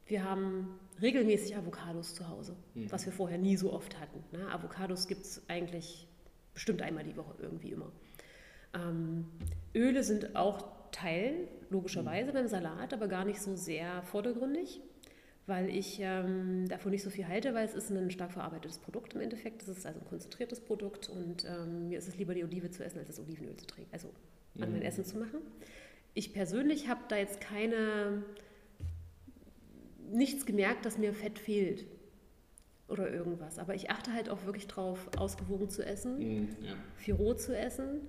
Wir 0.05 0.23
haben 0.23 0.79
regelmäßig 1.01 1.55
Avocados 1.57 2.13
zu 2.13 2.27
Hause, 2.27 2.55
mhm. 2.75 2.91
was 2.91 3.05
wir 3.05 3.13
vorher 3.13 3.39
nie 3.39 3.57
so 3.57 3.73
oft 3.73 3.99
hatten. 3.99 4.23
Ne? 4.31 4.47
Avocados 4.51 5.07
gibt 5.07 5.21
es 5.21 5.41
eigentlich 5.47 6.07
bestimmt 6.53 6.83
einmal 6.83 7.03
die 7.03 7.17
Woche 7.17 7.33
irgendwie 7.39 7.71
immer. 7.71 7.91
Ähm, 8.75 9.25
Öle 9.73 10.03
sind 10.03 10.35
auch 10.35 10.91
Teil, 10.91 11.47
logischerweise, 11.69 12.31
beim 12.31 12.47
Salat, 12.47 12.93
aber 12.93 13.07
gar 13.07 13.25
nicht 13.25 13.41
so 13.41 13.55
sehr 13.55 14.03
vordergründig, 14.03 14.81
weil 15.49 15.69
ich 15.69 15.99
ähm, 16.01 16.67
davon 16.67 16.91
nicht 16.91 17.03
so 17.03 17.09
viel 17.09 17.27
halte, 17.27 17.53
weil 17.53 17.65
es 17.65 17.73
ist 17.73 17.89
ein 17.89 18.11
stark 18.11 18.31
verarbeitetes 18.31 18.77
Produkt 18.77 19.13
im 19.15 19.21
Endeffekt. 19.21 19.61
Es 19.63 19.67
ist 19.67 19.85
also 19.85 19.99
ein 19.99 20.05
konzentriertes 20.05 20.61
Produkt 20.61 21.09
und 21.09 21.45
ähm, 21.45 21.89
mir 21.89 21.97
ist 21.97 22.07
es 22.07 22.17
lieber, 22.17 22.33
die 22.33 22.43
Olive 22.43 22.71
zu 22.71 22.83
essen, 22.83 22.99
als 22.99 23.07
das 23.07 23.19
Olivenöl 23.19 23.57
zu 23.57 23.67
trinken, 23.67 23.89
also 23.91 24.09
an 24.59 24.69
mhm. 24.69 24.75
mein 24.75 24.81
Essen 24.83 25.03
zu 25.03 25.17
machen. 25.17 25.39
Ich 26.13 26.33
persönlich 26.33 26.87
habe 26.87 27.01
da 27.09 27.17
jetzt 27.17 27.41
keine, 27.41 28.23
nichts 30.11 30.45
gemerkt, 30.45 30.85
dass 30.85 30.97
mir 30.97 31.13
Fett 31.13 31.39
fehlt 31.39 31.85
oder 32.87 33.11
irgendwas. 33.11 33.59
Aber 33.59 33.75
ich 33.75 33.89
achte 33.89 34.13
halt 34.13 34.29
auch 34.29 34.45
wirklich 34.45 34.67
drauf, 34.67 35.09
ausgewogen 35.17 35.69
zu 35.69 35.85
essen, 35.85 36.17
mm, 36.17 36.47
ja. 36.63 36.75
viel 36.95 37.13
roh 37.13 37.33
zu 37.33 37.55
essen 37.55 38.01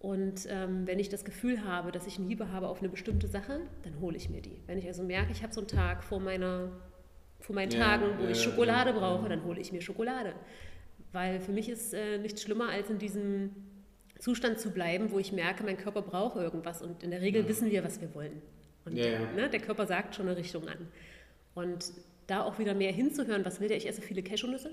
und 0.00 0.46
ähm, 0.48 0.86
wenn 0.86 0.98
ich 0.98 1.08
das 1.08 1.24
Gefühl 1.24 1.64
habe, 1.64 1.90
dass 1.90 2.06
ich 2.06 2.18
eine 2.18 2.28
Liebe 2.28 2.52
habe 2.52 2.68
auf 2.68 2.78
eine 2.78 2.88
bestimmte 2.88 3.26
Sache, 3.26 3.60
dann 3.82 4.00
hole 4.00 4.16
ich 4.16 4.30
mir 4.30 4.40
die. 4.40 4.60
Wenn 4.66 4.78
ich 4.78 4.86
also 4.86 5.02
merke, 5.02 5.32
ich 5.32 5.42
habe 5.42 5.52
so 5.52 5.60
einen 5.60 5.68
Tag 5.68 6.04
vor, 6.04 6.20
meiner, 6.20 6.70
vor 7.40 7.54
meinen 7.54 7.70
ja, 7.70 7.78
Tagen, 7.78 8.18
wo 8.18 8.24
ja, 8.24 8.30
ich 8.30 8.42
Schokolade 8.42 8.90
ja, 8.90 8.98
brauche, 8.98 9.28
dann 9.28 9.44
hole 9.44 9.60
ich 9.60 9.72
mir 9.72 9.80
Schokolade. 9.80 10.34
Weil 11.12 11.40
für 11.40 11.52
mich 11.52 11.68
ist 11.68 11.94
äh, 11.94 12.18
nichts 12.18 12.42
schlimmer, 12.42 12.68
als 12.68 12.90
in 12.90 12.98
diesem 12.98 13.50
Zustand 14.18 14.58
zu 14.58 14.70
bleiben, 14.70 15.10
wo 15.10 15.18
ich 15.18 15.32
merke, 15.32 15.64
mein 15.64 15.76
Körper 15.76 16.02
braucht 16.02 16.36
irgendwas. 16.36 16.82
Und 16.82 17.02
in 17.02 17.10
der 17.10 17.20
Regel 17.20 17.48
wissen 17.48 17.70
wir, 17.70 17.84
was 17.84 18.00
wir 18.00 18.14
wollen. 18.14 18.42
Und 18.84 18.94
ne, 18.94 19.48
der 19.50 19.60
Körper 19.60 19.86
sagt 19.86 20.14
schon 20.14 20.26
eine 20.26 20.36
Richtung 20.36 20.68
an. 20.68 20.88
Und 21.54 21.92
da 22.26 22.42
auch 22.42 22.58
wieder 22.58 22.74
mehr 22.74 22.92
hinzuhören, 22.92 23.44
was 23.44 23.60
will 23.60 23.68
der? 23.68 23.76
Ich 23.76 23.88
esse 23.88 24.02
viele 24.02 24.22
Cashewnüsse. 24.22 24.70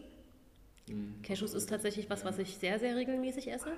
Mhm. 0.88 1.22
Cashews 1.24 1.54
ist 1.54 1.70
tatsächlich 1.70 2.10
was, 2.10 2.26
was 2.26 2.38
ich 2.40 2.56
sehr, 2.58 2.80
sehr 2.80 2.96
regelmäßig 2.96 3.52
esse. 3.52 3.72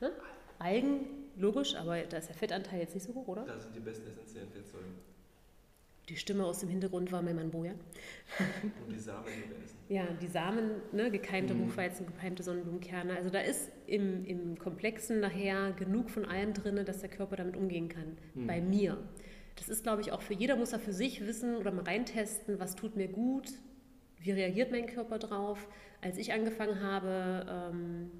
Hm? 0.00 0.10
Algen, 0.58 1.00
logisch, 1.36 1.74
aber 1.74 2.00
da 2.02 2.18
ist 2.18 2.28
der 2.28 2.36
Fettanteil 2.36 2.80
jetzt 2.80 2.94
nicht 2.94 3.04
so 3.04 3.14
hoch, 3.14 3.28
oder? 3.28 3.44
Das 3.44 3.64
sind 3.64 3.76
die 3.76 3.80
besten 3.80 4.08
essentiellen 4.08 4.48
Fettsäuren. 4.50 4.86
Die 6.08 6.16
Stimme 6.16 6.44
aus 6.44 6.60
dem 6.60 6.68
Hintergrund 6.68 7.12
war 7.12 7.22
mein 7.22 7.36
Mann 7.36 7.50
Boja. 7.50 7.72
Und 7.72 8.94
die 8.94 8.98
Samen, 8.98 9.26
essen. 9.26 9.78
Ja, 9.88 10.06
die 10.20 10.26
Samen, 10.26 10.82
ne, 10.92 11.10
gekeimte 11.10 11.54
mhm. 11.54 11.66
Buchweizen, 11.66 12.06
gekeimte 12.06 12.42
Sonnenblumenkerne. 12.42 13.16
Also 13.16 13.30
da 13.30 13.40
ist 13.40 13.70
im, 13.86 14.24
im 14.26 14.58
Komplexen 14.58 15.20
nachher 15.20 15.72
genug 15.72 16.10
von 16.10 16.26
allem 16.26 16.52
drin, 16.52 16.84
dass 16.84 17.00
der 17.00 17.08
Körper 17.08 17.36
damit 17.36 17.56
umgehen 17.56 17.88
kann. 17.88 18.18
Mhm. 18.34 18.46
Bei 18.46 18.60
mir. 18.60 18.98
Das 19.56 19.68
ist, 19.68 19.82
glaube 19.82 20.02
ich, 20.02 20.12
auch 20.12 20.20
für 20.20 20.34
jeder 20.34 20.56
muss 20.56 20.72
er 20.72 20.78
für 20.78 20.92
sich 20.92 21.26
wissen 21.26 21.56
oder 21.56 21.70
mal 21.70 21.84
reintesten, 21.84 22.58
was 22.58 22.74
tut 22.74 22.96
mir 22.96 23.08
gut, 23.08 23.52
wie 24.18 24.32
reagiert 24.32 24.72
mein 24.72 24.86
Körper 24.86 25.18
drauf. 25.18 25.68
Als 26.02 26.18
ich 26.18 26.32
angefangen 26.32 26.82
habe, 26.82 27.46
ähm, 27.48 28.10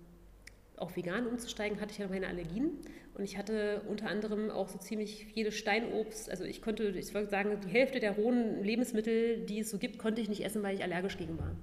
auch 0.76 0.96
vegan 0.96 1.26
umzusteigen, 1.26 1.80
hatte 1.80 1.92
ich 1.92 1.98
ja 1.98 2.08
meine 2.08 2.26
Allergien 2.26 2.78
und 3.14 3.24
ich 3.24 3.38
hatte 3.38 3.82
unter 3.88 4.08
anderem 4.08 4.50
auch 4.50 4.68
so 4.68 4.78
ziemlich 4.78 5.26
jedes 5.34 5.54
Steinobst. 5.54 6.28
Also 6.30 6.44
ich 6.44 6.60
konnte, 6.62 6.84
ich 6.84 7.14
würde 7.14 7.28
sagen, 7.28 7.58
die 7.64 7.70
Hälfte 7.70 8.00
der 8.00 8.12
rohen 8.12 8.62
Lebensmittel, 8.62 9.44
die 9.46 9.60
es 9.60 9.70
so 9.70 9.78
gibt, 9.78 9.98
konnte 9.98 10.20
ich 10.20 10.28
nicht 10.28 10.44
essen, 10.44 10.62
weil 10.62 10.74
ich 10.74 10.82
allergisch 10.82 11.16
gegen 11.16 11.38
war. 11.38 11.56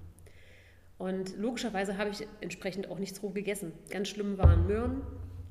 Und 0.98 1.36
logischerweise 1.38 1.98
habe 1.98 2.12
ich 2.12 2.28
entsprechend 2.42 2.90
auch 2.90 3.00
nichts 3.00 3.22
roh 3.24 3.32
gegessen. 3.32 3.74
Ganz 3.90 4.08
schlimm 4.08 4.38
waren 4.38 4.68
Möhren. 4.68 5.02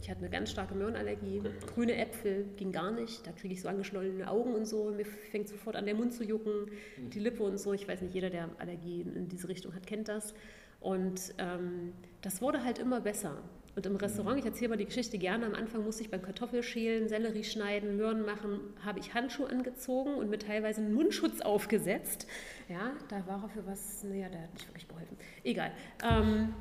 Ich 0.01 0.09
hatte 0.09 0.21
eine 0.21 0.31
ganz 0.31 0.51
starke 0.51 0.75
Möhrenallergie. 0.75 1.41
Okay. 1.41 1.51
Grüne 1.75 1.97
Äpfel 1.97 2.47
ging 2.57 2.73
gar 2.73 2.91
nicht. 2.91 3.27
Da 3.27 3.33
kriege 3.33 3.53
ich 3.53 3.61
so 3.61 3.69
angeschwollene 3.69 4.31
Augen 4.31 4.55
und 4.55 4.65
so. 4.65 4.91
Mir 4.93 5.05
fängt 5.05 5.49
sofort 5.49 5.77
an, 5.77 5.85
der 5.85 5.95
Mund 5.95 6.15
zu 6.15 6.25
jucken, 6.25 6.71
mhm. 6.97 7.11
die 7.11 7.19
Lippe 7.19 7.43
und 7.43 7.59
so. 7.59 7.75
Ich 7.75 7.87
weiß 7.87 8.01
nicht, 8.01 8.15
jeder, 8.15 8.31
der 8.31 8.49
Allergien 8.59 9.15
in 9.15 9.29
diese 9.29 9.49
Richtung 9.49 9.75
hat, 9.75 9.87
kennt 9.87 10.09
das. 10.09 10.35
Und 10.81 11.35
ähm, 11.39 11.93
das 12.23 12.41
wurde 12.43 12.65
halt 12.65 12.79
immer 12.79 13.01
besser. 13.01 13.37
Und 13.77 13.87
im 13.87 13.97
Restaurant, 13.97 14.39
ich 14.39 14.45
erzähle 14.45 14.71
mal 14.71 14.77
die 14.77 14.85
Geschichte 14.85 15.17
gerne, 15.17 15.47
am 15.47 15.55
Anfang 15.55 15.85
musste 15.85 16.03
ich 16.03 16.11
beim 16.11 16.23
Kartoffelschälen, 16.23 17.09
Sellerie 17.09 17.45
schneiden, 17.45 17.97
Möhren 17.97 18.25
machen, 18.25 18.61
habe 18.85 18.99
ich 18.99 19.15
Handschuhe 19.15 19.49
angezogen 19.49 20.15
und 20.15 20.29
mir 20.29 20.39
teilweise 20.39 20.81
einen 20.81 20.93
Mundschutz 20.93 21.41
aufgesetzt. 21.41 22.27
Ja, 22.69 22.93
da 23.09 23.27
war 23.27 23.45
er 23.45 23.49
für 23.49 23.67
was, 23.67 24.03
naja, 24.05 24.29
der 24.29 24.43
hat 24.43 24.55
nicht 24.55 24.69
wirklich 24.69 24.89
geholfen. 24.89 25.17
Egal. 25.45 25.73
Ähm, 26.03 26.53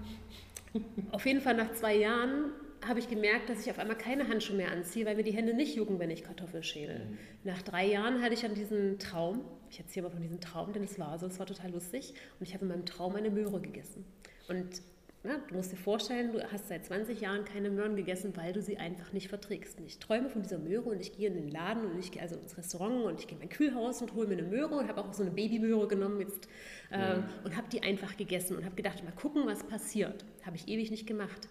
auf 1.11 1.26
jeden 1.26 1.41
Fall 1.41 1.55
nach 1.55 1.74
zwei 1.74 1.95
Jahren 1.95 2.51
habe 2.88 2.99
ich 2.99 3.09
gemerkt, 3.09 3.49
dass 3.49 3.65
ich 3.65 3.72
auf 3.72 3.80
einmal 3.80 3.97
keine 3.97 4.28
Handschuhe 4.28 4.55
mehr 4.55 4.72
anziehe, 4.72 5.05
weil 5.05 5.15
mir 5.15 5.24
die 5.24 5.32
Hände 5.34 5.53
nicht 5.53 5.76
jucken, 5.76 5.99
wenn 5.99 6.11
ich 6.11 6.24
Kartoffeln 6.24 6.63
schäle. 6.63 6.99
Mhm. 6.99 7.17
Nach 7.43 7.61
drei 7.61 7.88
Jahren 7.88 8.22
hatte 8.22 8.34
ich 8.34 8.41
dann 8.41 8.53
diesen 8.53 8.99
Traum, 8.99 9.41
ich 9.70 9.80
erzähle 9.80 10.07
mal 10.07 10.11
von 10.11 10.22
diesem 10.22 10.39
Traum, 10.39 10.74
denn 10.74 10.84
es 10.84 10.99
war 10.99 11.17
so, 11.20 11.28
es 11.28 11.39
war 11.39 11.45
total 11.45 11.72
lustig 11.72 12.13
und 12.39 12.47
ich 12.47 12.53
habe 12.53 12.65
in 12.65 12.70
meinem 12.70 12.86
Traum 12.86 13.15
eine 13.15 13.30
Möhre 13.30 13.59
gegessen. 13.59 14.05
Und 14.47 14.82
na, 15.22 15.38
du 15.49 15.55
musst 15.55 15.72
dir 15.74 15.78
vorstellen, 15.78 16.32
du 16.32 16.41
hast 16.49 16.70
seit 16.70 16.86
20 16.86 17.20
Jahren 17.20 17.43
keine 17.43 17.70
Möhren 17.70 17.97
gegessen, 17.97 18.32
weil 18.38 18.53
du 18.53 18.61
sie 18.61 18.78
einfach 18.78 19.11
nicht 19.11 19.28
verträgst. 19.28 19.78
Und 19.78 19.86
ich 19.86 19.99
träume 19.99 20.30
von 20.30 20.43
dieser 20.43 20.59
Möhre 20.59 20.89
und 20.89 21.01
ich 21.01 21.11
gehe 21.11 21.28
in 21.28 21.34
den 21.34 21.49
Laden 21.49 21.86
und 21.86 21.99
ich 21.99 22.13
gehe 22.13 22.22
also 22.22 22.38
ins 22.38 22.57
Restaurant 22.57 23.03
und 23.03 23.20
ich 23.20 23.28
gehe 23.28 23.36
in 23.36 23.39
mein 23.39 23.49
Kühlhaus 23.49 24.01
und 24.01 24.13
hole 24.13 24.28
mir 24.28 24.38
eine 24.38 24.47
Möhre 24.47 24.76
und 24.76 24.88
habe 24.88 25.01
auch 25.01 25.13
so 25.13 25.24
eine 25.24 25.32
Babymöhre 25.32 25.89
genommen 25.89 26.22
jetzt 26.22 26.47
äh, 26.89 27.17
mhm. 27.17 27.24
und 27.43 27.57
habe 27.57 27.67
die 27.70 27.84
einfach 27.84 28.15
gegessen 28.15 28.55
und 28.55 28.63
habe 28.63 28.76
gedacht, 28.76 29.03
mal 29.03 29.11
gucken, 29.11 29.45
was 29.45 29.63
passiert. 29.63 30.24
Habe 30.45 30.55
ich 30.55 30.70
ewig 30.70 30.89
nicht 30.89 31.05
gemacht. 31.05 31.49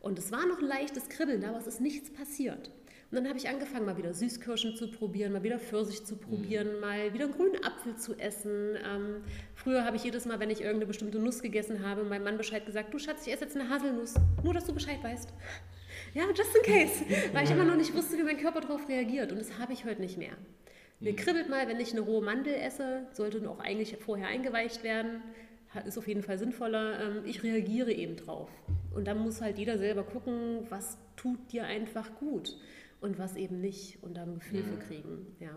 Und 0.00 0.18
es 0.18 0.30
war 0.30 0.46
noch 0.46 0.58
ein 0.58 0.66
leichtes 0.66 1.08
Kribbeln, 1.08 1.42
aber 1.44 1.56
es 1.56 1.66
ist 1.66 1.80
nichts 1.80 2.12
passiert. 2.12 2.70
Und 3.10 3.18
dann 3.18 3.28
habe 3.28 3.38
ich 3.38 3.48
angefangen, 3.48 3.86
mal 3.86 3.96
wieder 3.96 4.12
Süßkirschen 4.12 4.74
zu 4.74 4.90
probieren, 4.90 5.32
mal 5.32 5.44
wieder 5.44 5.60
Pfirsich 5.60 6.04
zu 6.04 6.16
probieren, 6.16 6.74
mhm. 6.74 6.80
mal 6.80 7.14
wieder 7.14 7.26
einen 7.26 7.34
grünen 7.34 7.62
Apfel 7.62 7.94
zu 7.96 8.18
essen. 8.18 8.76
Ähm, 8.84 9.22
früher 9.54 9.84
habe 9.84 9.96
ich 9.96 10.02
jedes 10.02 10.26
Mal, 10.26 10.40
wenn 10.40 10.50
ich 10.50 10.60
irgendeine 10.60 10.86
bestimmte 10.86 11.20
Nuss 11.20 11.40
gegessen 11.40 11.86
habe, 11.86 12.02
meinem 12.02 12.24
Mann 12.24 12.36
Bescheid 12.36 12.66
gesagt, 12.66 12.92
du 12.92 12.98
Schatz, 12.98 13.24
ich 13.26 13.32
esse 13.32 13.44
jetzt 13.44 13.56
eine 13.56 13.68
Haselnuss, 13.68 14.14
nur 14.42 14.54
dass 14.54 14.64
du 14.64 14.74
Bescheid 14.74 15.02
weißt. 15.02 15.32
Ja, 16.14 16.24
just 16.34 16.56
in 16.56 16.62
case, 16.62 17.04
weil 17.32 17.44
ich 17.44 17.50
immer 17.50 17.64
noch 17.64 17.76
nicht 17.76 17.94
wusste, 17.94 18.18
wie 18.18 18.24
mein 18.24 18.38
Körper 18.38 18.60
darauf 18.60 18.88
reagiert. 18.88 19.30
Und 19.30 19.38
das 19.38 19.56
habe 19.58 19.72
ich 19.72 19.84
heute 19.84 20.00
nicht 20.00 20.18
mehr. 20.18 20.32
Mir 20.98 21.14
kribbelt 21.14 21.48
mal, 21.48 21.68
wenn 21.68 21.78
ich 21.78 21.92
eine 21.92 22.00
rohe 22.00 22.22
Mandel 22.22 22.54
esse, 22.54 23.06
sollte 23.12 23.48
auch 23.48 23.60
eigentlich 23.60 23.96
vorher 23.98 24.28
eingeweicht 24.28 24.82
werden. 24.82 25.22
Ist 25.84 25.98
auf 25.98 26.08
jeden 26.08 26.22
Fall 26.22 26.38
sinnvoller. 26.38 27.00
Ähm, 27.00 27.22
Ich 27.26 27.42
reagiere 27.42 27.92
eben 27.92 28.16
drauf. 28.16 28.48
Und 28.94 29.06
dann 29.06 29.18
muss 29.18 29.42
halt 29.42 29.58
jeder 29.58 29.76
selber 29.76 30.04
gucken, 30.04 30.66
was 30.70 30.96
tut 31.16 31.52
dir 31.52 31.64
einfach 31.64 32.14
gut 32.18 32.56
und 33.00 33.18
was 33.18 33.36
eben 33.36 33.60
nicht 33.60 34.02
und 34.02 34.14
da 34.16 34.22
ein 34.22 34.34
Gefühl 34.34 34.60
Ja. 34.60 34.64
für 34.66 34.76
kriegen. 34.86 35.26
Ja. 35.40 35.50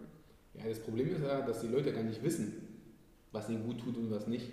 Ja, 0.56 0.68
das 0.68 0.80
Problem 0.80 1.10
ist 1.16 1.22
ja, 1.22 1.42
dass 1.42 1.62
die 1.62 1.68
Leute 1.68 1.94
gar 1.94 2.04
nicht 2.04 2.22
wissen, 2.24 2.54
was 3.32 3.50
ihnen 3.50 3.64
gut 3.66 3.80
tut 3.80 3.98
und 3.98 4.10
was 4.12 4.28
nicht. 4.28 4.52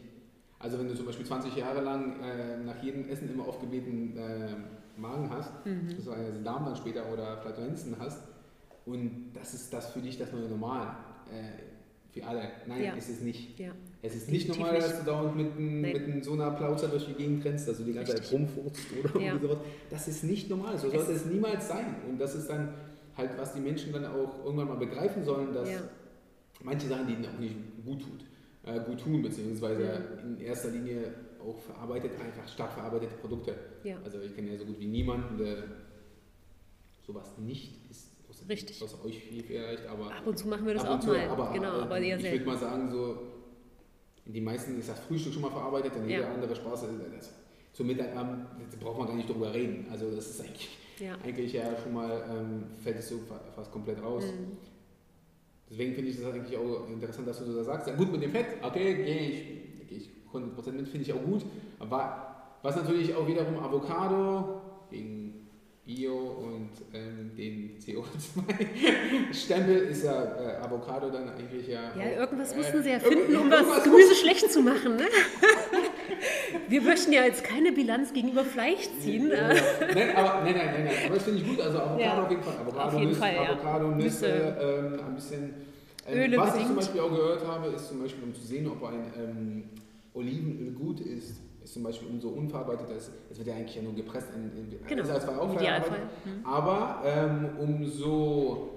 Also 0.58 0.78
wenn 0.78 0.88
du 0.88 0.94
zum 0.94 1.06
Beispiel 1.06 1.26
20 1.26 1.54
Jahre 1.56 1.82
lang 1.82 2.20
äh, 2.20 2.58
nach 2.58 2.82
jedem 2.82 3.08
Essen 3.08 3.28
immer 3.30 3.46
aufgeblähten 3.46 4.16
äh, 4.16 4.48
Magen 4.96 5.30
hast, 5.30 5.52
Mhm. 5.66 5.88
also 5.96 6.12
Darm 6.44 6.64
dann 6.64 6.76
später 6.76 7.10
oder 7.12 7.38
Flatulenzen 7.38 7.96
hast 7.98 8.22
und 8.86 9.32
das 9.34 9.52
ist 9.54 9.72
das 9.72 9.90
für 9.90 10.00
dich 10.00 10.16
das 10.18 10.32
neue 10.32 10.48
Normal. 10.48 10.96
Äh, 11.30 11.62
für 12.12 12.26
alle. 12.26 12.48
Nein, 12.66 12.82
Ja. 12.84 12.94
ist 12.94 13.10
es 13.10 13.20
nicht. 13.20 13.58
ja. 13.58 13.72
Es 14.06 14.14
ist 14.14 14.30
nicht 14.30 14.48
normal, 14.48 14.72
nicht. 14.74 14.86
dass 14.86 14.98
du 15.00 15.04
dauernd 15.04 15.36
mit, 15.36 15.58
Nein. 15.58 16.14
mit 16.14 16.24
so 16.24 16.32
einer 16.32 16.50
Plauze 16.52 16.88
durch 16.88 17.06
die 17.06 17.14
Gegend 17.14 17.44
rennst, 17.44 17.66
dass 17.68 17.78
du 17.78 17.84
die 17.84 17.92
ganze 17.92 18.12
Zeit 18.12 18.20
Richtig. 18.22 18.38
rumfurzt 18.38 18.86
oder 19.02 19.20
Ja. 19.20 19.38
sowas. 19.38 19.58
Das 19.90 20.08
ist 20.08 20.24
nicht 20.24 20.48
normal, 20.48 20.78
so 20.78 20.86
Es- 20.88 20.92
sollte 20.94 21.12
es 21.12 21.24
niemals 21.26 21.68
sein. 21.68 21.96
Und 22.08 22.18
das 22.20 22.34
ist 22.34 22.48
dann 22.48 22.74
halt, 23.16 23.30
was 23.36 23.52
die 23.54 23.60
Menschen 23.60 23.92
dann 23.92 24.06
auch 24.06 24.44
irgendwann 24.44 24.68
mal 24.68 24.76
begreifen 24.76 25.24
sollen, 25.24 25.52
dass 25.52 25.68
Ja. 25.70 25.80
manche 26.62 26.86
Sachen, 26.88 27.06
die 27.08 27.14
ihnen 27.14 27.26
auch 27.26 27.38
nicht 27.38 27.54
gut 27.84 28.00
tut, 28.02 28.24
äh, 28.64 28.80
gut 28.80 29.00
tun, 29.00 29.22
beziehungsweise 29.22 29.82
Ja. 29.82 30.20
in 30.22 30.40
erster 30.40 30.70
Linie 30.70 31.14
auch 31.44 31.58
verarbeitet, 31.60 32.12
einfach 32.20 32.48
stark 32.48 32.72
verarbeitete 32.72 33.14
Produkte. 33.16 33.54
Also 34.04 34.20
ich 34.20 34.34
kenne 34.34 34.52
ja 34.52 34.58
so 34.58 34.64
gut 34.64 34.78
wie 34.80 34.86
niemanden, 34.86 35.38
der 35.38 35.56
sowas 37.06 37.36
nicht 37.38 37.72
isst. 37.90 38.10
Außer, 38.28 38.48
Richtig. 38.48 38.82
Außer 38.82 39.04
euch 39.04 39.18
viel 39.22 39.42
vielleicht, 39.44 39.86
aber 39.86 40.06
Ab 40.12 40.26
und 40.26 40.36
zu 40.36 40.48
machen 40.48 40.66
wir 40.66 40.74
das 40.74 40.84
auch 40.84 40.98
zu, 40.98 41.08
mal. 41.08 41.28
aber, 41.28 41.52
genau, 41.52 41.78
äh, 41.78 41.82
aber 41.82 41.98
eher 42.00 42.18
ich 42.18 42.32
würde 42.32 42.44
mal 42.44 42.58
sagen, 42.58 42.90
so 42.90 43.18
die 44.26 44.40
meisten 44.40 44.78
ist 44.78 44.88
das 44.88 44.98
Frühstück 45.00 45.32
schon 45.32 45.42
mal 45.42 45.50
verarbeitet 45.50 45.92
Ja. 45.96 46.04
jeder 46.06 46.30
andere 46.30 46.54
Spaß. 46.54 46.84
äh, 46.84 46.86
Das, 47.16 47.30
zum 47.72 47.86
Mittagabend 47.86 48.46
da 48.70 48.76
braucht 48.84 48.98
man 48.98 49.06
gar 49.08 49.16
nicht 49.16 49.28
drüber 49.28 49.52
reden. 49.52 49.86
Also 49.90 50.10
das 50.10 50.28
ist 50.30 50.40
eigentlich, 50.40 50.68
Ja. 50.98 51.16
eigentlich 51.22 51.52
ja 51.52 51.64
schon 51.82 51.92
mal, 51.94 52.24
ähm, 52.30 52.64
fällt 52.82 52.98
es 52.98 53.08
so 53.08 53.18
fa- 53.18 53.40
fast 53.54 53.70
komplett 53.70 54.02
raus. 54.02 54.24
Mhm. 54.24 54.56
Deswegen 55.70 55.94
finde 55.94 56.10
ich 56.10 56.16
das 56.20 56.32
eigentlich 56.32 56.56
auch 56.56 56.88
interessant, 56.88 57.26
dass 57.28 57.38
du 57.44 57.52
das 57.52 57.66
sagst. 57.66 57.88
Ja, 57.88 57.94
gut 57.96 58.10
mit 58.12 58.22
dem 58.22 58.30
Fett, 58.30 58.46
okay, 58.62 58.94
gehe 58.94 59.18
ich, 59.30 59.88
gehe 59.88 59.98
ich 59.98 60.10
100% 60.32 60.76
mit, 60.76 60.88
finde 60.88 61.04
ich 61.04 61.12
auch 61.12 61.22
gut. 61.24 61.44
Aber 61.78 62.34
was 62.62 62.76
natürlich 62.76 63.14
auch 63.14 63.26
wiederum 63.26 63.58
Avocado 63.58 64.60
wegen 64.90 65.45
Bio 65.86 66.14
und 66.16 66.70
ähm, 66.92 67.30
den 67.36 67.78
CO2-Stempel 67.78 69.76
ist 69.90 70.02
ja 70.04 70.24
äh, 70.24 70.56
Avocado 70.56 71.08
dann 71.10 71.28
eigentlich 71.28 71.68
ja. 71.68 71.92
Ja, 71.96 72.20
irgendwas 72.20 72.52
äh, 72.52 72.56
mussten 72.56 72.82
sie 72.82 72.90
ja 72.90 72.98
finden, 72.98 73.36
um 73.36 73.48
das 73.48 73.84
Gemüse 73.84 74.16
schlecht 74.16 74.50
zu 74.50 74.62
machen. 74.62 74.96
Ne? 74.96 75.04
Wir 76.68 76.82
möchten 76.82 77.12
ja 77.12 77.22
jetzt 77.24 77.44
keine 77.44 77.70
Bilanz 77.70 78.12
gegenüber 78.12 78.44
Fleisch 78.44 78.88
ziehen. 79.00 79.28
Ja, 79.30 79.50
äh. 79.50 79.56
ja. 79.56 79.62
nein, 79.94 80.16
aber, 80.16 80.42
nein, 80.44 80.56
nein, 80.56 80.66
nein, 80.72 80.84
nein, 80.86 80.94
aber 81.06 81.14
das 81.14 81.24
finde 81.24 81.40
ich 81.42 81.46
gut. 81.48 81.60
Also 81.60 81.78
Avocado 81.78 82.00
Ja. 82.02 82.22
auf 82.24 82.30
jeden 82.30 82.42
Fall. 82.42 82.56
Avocado, 82.58 82.82
Auf 82.88 82.94
jeden 82.94 83.06
Nüsse, 83.08 83.20
Fall, 83.20 83.34
ja. 83.34 83.42
Avocado, 83.52 83.88
Nüsse, 83.88 84.26
Nüsse. 84.26 84.56
ähm, 84.60 85.00
ein 85.06 85.14
bisschen. 85.14 85.54
Ähm, 86.08 86.18
Öle 86.18 86.36
was 86.38 86.46
ich 86.48 86.52
bedingt. 86.54 86.66
zum 86.68 86.76
Beispiel 86.76 87.00
auch 87.00 87.10
gehört 87.10 87.46
habe, 87.46 87.68
ist 87.68 87.88
zum 87.88 88.02
Beispiel, 88.02 88.24
um 88.24 88.34
zu 88.34 88.42
sehen, 88.42 88.66
ob 88.68 88.82
ein 88.84 89.12
ähm, 89.18 89.64
Olivenöl 90.14 90.72
gut 90.72 91.00
ist, 91.00 91.36
ist 91.66 91.74
zum 91.74 91.82
Beispiel 91.82 92.08
umso 92.08 92.28
unverarbeiteter 92.28 92.94
ist. 92.94 93.10
Es 93.28 93.38
wird 93.38 93.48
ja 93.48 93.54
eigentlich 93.54 93.74
ja 93.74 93.82
nur 93.82 93.92
gepresst. 93.94 94.28
In, 94.36 94.56
in, 94.56 94.86
Genau, 94.86 95.02
ist 95.02 95.22
zwar 95.22 95.40
auch 95.42 95.50
im 95.50 95.56
Idealfall. 95.56 95.82
verarbeitet, 95.90 96.10
Hm. 96.24 96.46
aber 96.46 97.02
ähm, 97.04 97.48
umso 97.58 98.70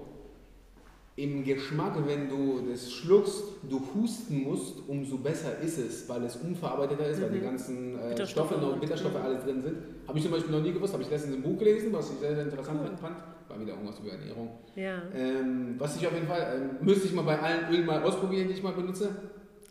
im 1.14 1.44
Geschmack, 1.44 1.94
wenn 2.06 2.28
du 2.28 2.62
das 2.68 2.90
schluckst, 2.90 3.44
du 3.68 3.80
husten 3.94 4.42
musst, 4.42 4.76
umso 4.88 5.18
besser 5.18 5.58
ist 5.60 5.78
es, 5.78 6.08
weil 6.08 6.24
es 6.24 6.34
unverarbeiteter 6.36 7.06
ist, 7.06 7.20
weil 7.22 7.30
die 7.30 7.38
Mhm. 7.38 7.42
ganzen 7.44 7.94
äh, 7.94 8.08
Bitterstoffe 8.08 8.48
Stoffe 8.48 8.60
noch, 8.60 8.72
und- 8.72 8.80
Bitterstoffe 8.80 9.14
mhm. 9.18 9.24
alles 9.24 9.44
drin 9.44 9.60
sind. 9.62 9.76
Habe 10.08 10.18
ich 10.18 10.24
zum 10.24 10.32
Beispiel 10.32 10.50
noch 10.52 10.62
nie 10.62 10.72
gewusst, 10.72 10.92
habe 10.92 11.02
ich 11.04 11.10
letztens 11.10 11.36
ein 11.36 11.42
Buch 11.42 11.58
gelesen, 11.58 11.92
was 11.92 12.10
ich 12.10 12.18
sehr, 12.18 12.34
sehr 12.34 12.44
interessant 12.44 12.80
fand. 12.98 13.16
War 13.48 13.60
wieder 13.60 13.72
irgendwas 13.74 13.98
über 14.00 14.10
Ernährung. 14.12 14.50
Ja. 14.74 15.02
Ähm, 15.14 15.74
was 15.78 15.96
ich 15.96 16.06
auf 16.06 16.12
jeden 16.14 16.26
Fall, 16.26 16.56
ähm, 16.56 16.84
müsste 16.84 17.06
ich 17.06 17.12
mal 17.14 17.22
bei 17.22 17.38
allen 17.38 17.72
Ölen 17.72 17.86
mal 17.86 18.02
ausprobieren, 18.02 18.48
die 18.48 18.54
ich 18.54 18.62
mal 18.62 18.72
benutze. 18.72 19.10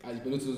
Also 0.04 0.16
ich 0.18 0.24
benutze 0.24 0.50
äh, 0.50 0.54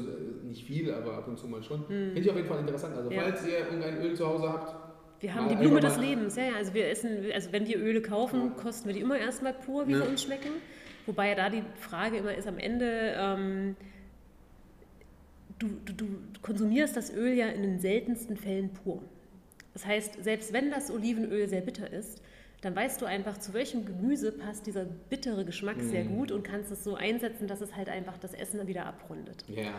nicht 0.51 0.65
viel, 0.65 0.93
aber 0.93 1.13
ab 1.17 1.27
und 1.27 1.37
zu 1.37 1.47
mal 1.47 1.63
schon. 1.63 1.85
Finde 1.87 2.19
ich 2.19 2.29
auf 2.29 2.35
jeden 2.35 2.47
Fall 2.47 2.59
interessant. 2.59 2.95
Also 2.95 3.09
Hm. 3.09 3.15
Ja. 3.17 3.23
falls 3.23 3.45
ihr 3.45 3.57
irgendein 3.57 3.97
Öl 4.01 4.13
zu 4.15 4.25
Hause 4.27 4.47
habt, 4.49 4.75
Wir 5.21 5.33
haben 5.35 5.45
Mal 5.45 5.55
die 5.55 5.61
Blume 5.61 5.79
des 5.81 5.97
Lebens. 5.97 6.35
Ja, 6.35 6.43
ja, 6.45 6.55
also 6.55 6.73
wir 6.73 6.87
essen, 6.89 7.17
also 7.33 7.51
wenn 7.51 7.67
wir 7.67 7.77
Öle 7.79 8.01
kaufen, 8.01 8.55
kosten 8.55 8.87
wir 8.87 8.93
die 8.93 9.01
immer 9.01 9.17
erstmal 9.19 9.53
pur, 9.53 9.87
wie 9.87 9.91
Ja. 9.93 10.01
sie 10.03 10.07
uns 10.07 10.23
schmecken. 10.23 10.49
Wobei 11.05 11.29
ja 11.29 11.35
da 11.35 11.49
die 11.49 11.63
Frage 11.79 12.17
immer 12.17 12.33
ist 12.35 12.47
am 12.47 12.57
Ende, 12.59 13.13
ähm, 13.17 13.75
du, 15.59 15.67
du, 15.85 15.93
du 15.93 16.05
konsumierst 16.41 16.95
das 16.97 17.13
Öl 17.13 17.33
ja 17.33 17.47
in 17.47 17.61
den 17.61 17.79
seltensten 17.79 18.37
Fällen 18.37 18.69
pur. 18.71 19.01
Das 19.73 19.85
heißt, 19.85 20.23
selbst 20.23 20.53
wenn 20.53 20.69
das 20.71 20.91
Olivenöl 20.91 21.47
sehr 21.47 21.61
bitter 21.61 21.91
ist, 21.91 22.21
dann 22.61 22.75
weißt 22.75 23.01
du 23.01 23.05
einfach, 23.05 23.37
zu 23.39 23.53
welchem 23.53 23.85
Gemüse 23.85 24.31
passt 24.31 24.67
dieser 24.67 24.85
bittere 24.85 25.45
Geschmack 25.45 25.77
sehr 25.81 26.03
Mhm. 26.03 26.09
gut 26.17 26.31
und 26.31 26.43
kannst 26.43 26.71
es 26.71 26.83
so 26.83 26.95
einsetzen, 26.95 27.47
dass 27.47 27.61
es 27.61 27.75
halt 27.75 27.89
einfach 27.89 28.17
das 28.17 28.33
Essen 28.33 28.57
dann 28.57 28.67
wieder 28.67 28.85
abrundet. 28.85 29.43
ja. 29.47 29.71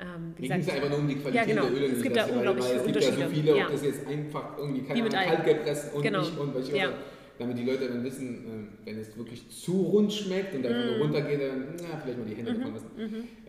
Ähm, 0.00 0.34
wie 0.36 0.42
Mir 0.42 0.48
ging 0.48 0.60
es 0.60 0.70
einfach 0.70 0.88
nur 0.90 0.98
um 0.98 1.08
die 1.08 1.14
Qualität 1.14 1.34
Ja, 1.48 1.54
genau. 1.54 1.66
der 1.68 1.72
Öle. 1.76 1.86
Es 1.94 2.02
gibt 2.02 2.16
da 2.16 2.24
weil- 2.28 2.36
unglaubliche 2.36 2.68
weil 2.70 2.76
Es 2.76 2.84
gibt 2.84 2.96
ja 2.96 3.02
so 3.02 3.08
Unterschiede. 3.10 3.34
viele, 3.34 3.56
Ja. 3.58 3.66
ob 3.66 3.72
das 3.72 3.84
jetzt 3.84 4.06
einfach 4.06 4.58
irgendwie, 4.58 4.82
kalt 4.82 5.44
gepresst 5.44 5.94
und 5.94 6.02
Genau. 6.02 6.20
nicht 6.20 6.38
und 6.38 6.54
welche 6.54 6.76
Ja. 6.76 6.92
Damit 7.36 7.58
die 7.58 7.64
Leute 7.64 7.88
dann 7.88 8.04
wissen, 8.04 8.70
äh, 8.84 8.86
wenn 8.86 8.98
es 9.00 9.16
wirklich 9.18 9.48
zu 9.50 9.72
rund 9.72 10.12
schmeckt 10.12 10.54
und 10.54 10.64
einfach 10.64 10.80
Mhm. 10.84 10.90
nur 10.90 10.98
runtergeht, 11.06 11.40
dann 11.42 11.64
na, 11.82 11.96
vielleicht 12.00 12.18
mal 12.18 12.26
die 12.28 12.34
Hände 12.36 12.54
davon 12.54 12.74
lassen. 12.74 12.86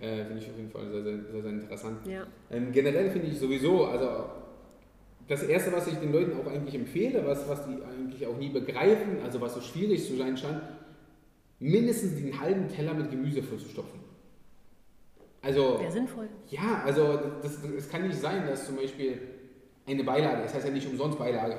Äh, 0.02 0.26
Finde 0.26 0.42
ich 0.42 0.50
auf 0.50 0.58
jeden 0.58 0.72
Fall 0.72 0.90
sehr, 0.92 1.04
sehr, 1.04 1.18
sehr, 1.32 1.42
sehr 1.44 1.52
interessant. 1.52 1.98
ja. 2.08 2.26
Ähm, 2.50 2.72
generell 2.72 3.12
finde 3.12 3.28
ich 3.28 3.38
sowieso, 3.40 3.86
also 3.86 4.26
das 5.28 5.44
Erste, 5.44 5.72
was 5.72 5.86
ich 5.88 5.96
den 5.96 6.12
Leuten 6.12 6.32
auch 6.40 6.48
eigentlich 6.52 6.74
empfehle, 6.74 7.24
was, 7.28 7.48
was 7.48 7.64
die 7.68 7.74
eigentlich 7.84 8.26
auch 8.26 8.38
nie 8.40 8.50
begreifen, 8.50 9.18
also 9.24 9.40
was 9.42 9.54
so 9.54 9.62
schwierig 9.62 10.04
zu 10.04 10.16
sein 10.16 10.36
scheint, 10.36 10.62
mindestens 11.60 12.16
den 12.16 12.40
halben 12.40 12.68
Teller 12.68 12.94
mit 12.96 13.10
Gemüse 13.12 13.42
vollzustopfen. 13.44 14.00
Also, 15.46 15.80
Wäre 15.80 15.92
sinnvoll. 15.92 16.28
ja, 16.50 16.82
also 16.86 17.20
das, 17.44 17.62
das, 17.62 17.72
es 17.78 17.90
kann 17.90 18.08
nicht 18.08 18.20
sein, 18.20 18.48
dass 18.48 18.66
zum 18.66 18.78
Beispiel 18.78 19.20
eine 19.86 20.04
Beilage, 20.04 20.42
das 20.42 20.56
heißt 20.56 20.66
ja 20.68 20.74
nicht 20.74 20.88
umsonst 20.90 21.20
Beilage. 21.20 21.56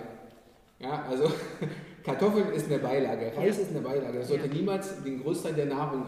Ja, 0.80 1.04
also 1.08 1.30
Kartoffeln 2.02 2.52
ist 2.52 2.66
eine 2.66 2.78
Beilage, 2.80 3.32
Reis 3.36 3.58
ist 3.60 3.70
eine 3.70 3.80
Beilage. 3.80 4.18
Das 4.18 4.28
sollte 4.28 4.48
Ja. 4.48 4.52
niemals 4.54 5.02
den 5.04 5.22
Großteil 5.22 5.54
der 5.54 5.66
Nahrung 5.66 6.02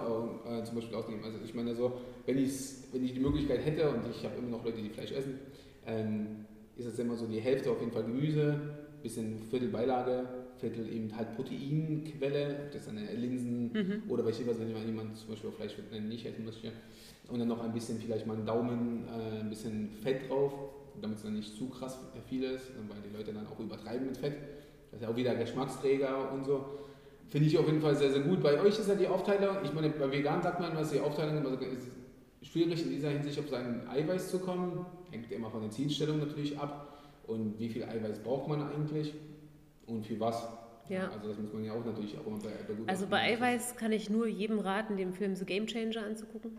äh, 0.44 0.64
zum 0.64 0.74
Beispiel 0.74 0.96
ausnehmen. 0.96 1.22
Also 1.24 1.38
ich 1.44 1.54
meine 1.54 1.74
so, 1.74 1.92
wenn, 2.26 2.36
ich's, 2.38 2.88
wenn 2.92 3.04
ich 3.04 3.14
die 3.14 3.20
Möglichkeit 3.20 3.64
hätte 3.64 3.88
und 3.90 4.00
ich 4.10 4.24
habe 4.24 4.34
immer 4.38 4.48
noch 4.50 4.64
Leute, 4.64 4.82
die 4.82 4.90
Fleisch 4.90 5.12
essen, 5.12 5.38
ähm, 5.86 6.44
ist 6.76 6.86
es 6.86 6.98
immer 6.98 7.16
so 7.16 7.26
die 7.26 7.40
Hälfte 7.40 7.70
auf 7.70 7.78
jeden 7.80 7.92
Fall 7.92 8.02
Gemüse, 8.04 8.58
bisschen 9.02 9.38
Viertel 9.50 9.68
Beilage, 9.68 10.24
Viertel 10.58 10.92
eben 10.92 11.16
halt 11.16 11.36
Proteinquelle, 11.36 12.56
ob 12.66 12.72
das 12.72 12.88
eine 12.88 13.04
Linsen 13.12 13.72
Mhm. 13.72 14.02
oder 14.08 14.24
was 14.26 14.38
wenn 14.40 14.68
jemand 14.86 15.16
zum 15.16 15.30
Beispiel 15.30 15.50
auf 15.50 15.56
Fleisch 15.56 15.74
nicht 16.08 16.26
essen 16.26 16.44
möchte. 16.44 16.72
Und 17.28 17.38
dann 17.38 17.48
noch 17.48 17.62
ein 17.62 17.72
bisschen, 17.72 17.98
vielleicht 17.98 18.26
mal 18.26 18.34
einen 18.34 18.46
Daumen, 18.46 19.04
äh, 19.06 19.40
ein 19.40 19.50
bisschen 19.50 19.90
Fett 20.02 20.28
drauf, 20.28 20.52
damit 21.00 21.18
es 21.18 21.22
dann 21.24 21.34
nicht 21.34 21.56
zu 21.56 21.68
krass 21.68 21.98
viel 22.28 22.42
ist, 22.42 22.70
weil 22.88 22.98
die 23.08 23.16
Leute 23.16 23.32
dann 23.32 23.46
auch 23.46 23.60
übertreiben 23.60 24.06
mit 24.06 24.16
Fett. 24.16 24.34
Das 24.90 25.00
ist 25.00 25.06
ja 25.06 25.12
auch 25.12 25.16
wieder 25.16 25.34
Geschmacksträger 25.34 26.32
und 26.32 26.44
so. 26.44 26.64
Finde 27.28 27.46
ich 27.46 27.58
auf 27.58 27.66
jeden 27.66 27.82
Fall 27.82 27.94
sehr, 27.94 28.10
sehr 28.10 28.22
gut. 28.22 28.42
Bei 28.42 28.58
euch 28.58 28.78
ist 28.78 28.88
ja 28.88 28.94
die 28.94 29.06
Aufteilung, 29.06 29.58
ich 29.62 29.72
meine, 29.74 29.90
bei 29.90 30.10
Vegan 30.10 30.42
sagt 30.42 30.60
man, 30.60 30.74
was 30.74 30.90
die 30.90 31.00
Aufteilung 31.00 31.36
immer 31.36 31.60
ist 31.60 31.88
schwierig 32.42 32.82
in 32.82 32.90
dieser 32.90 33.10
Hinsicht 33.10 33.38
auf 33.38 33.48
sein 33.48 33.86
Eiweiß 33.88 34.30
zu 34.30 34.38
kommen. 34.38 34.86
Hängt 35.10 35.30
immer 35.30 35.50
von 35.50 35.62
der 35.62 35.70
Zielstellung 35.70 36.18
natürlich 36.18 36.58
ab. 36.58 36.98
Und 37.26 37.58
wie 37.58 37.68
viel 37.68 37.84
Eiweiß 37.84 38.20
braucht 38.20 38.48
man 38.48 38.62
eigentlich 38.62 39.14
und 39.86 40.06
für 40.06 40.18
was? 40.18 40.48
Ja. 40.88 41.10
Also 41.10 41.28
das 41.28 41.38
muss 41.38 41.52
man 41.52 41.64
ja 41.64 41.74
auch 41.74 41.84
natürlich 41.84 42.16
auch 42.16 42.26
immer 42.26 42.38
bei, 42.38 42.48
bei 42.48 42.90
Also 42.90 43.06
bei 43.06 43.34
Eiweiß 43.34 43.76
kann 43.76 43.92
ich 43.92 44.08
nur 44.08 44.26
jedem 44.26 44.58
raten, 44.58 44.96
den 44.96 45.12
Film 45.12 45.36
The 45.36 45.44
Game 45.44 45.66
Changer 45.66 46.06
anzugucken. 46.06 46.58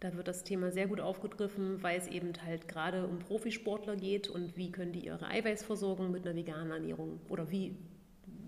Da 0.00 0.14
wird 0.14 0.28
das 0.28 0.44
Thema 0.44 0.70
sehr 0.70 0.86
gut 0.86 1.00
aufgegriffen, 1.00 1.82
weil 1.82 1.98
es 1.98 2.06
eben 2.06 2.32
halt 2.44 2.68
gerade 2.68 3.06
um 3.06 3.18
Profisportler 3.18 3.96
geht 3.96 4.28
und 4.28 4.56
wie 4.56 4.70
können 4.70 4.92
die 4.92 5.06
ihre 5.06 5.26
Eiweißversorgung 5.26 6.12
mit 6.12 6.24
einer 6.24 6.36
veganen 6.36 6.70
Ernährung 6.70 7.20
oder 7.28 7.50
wie, 7.50 7.74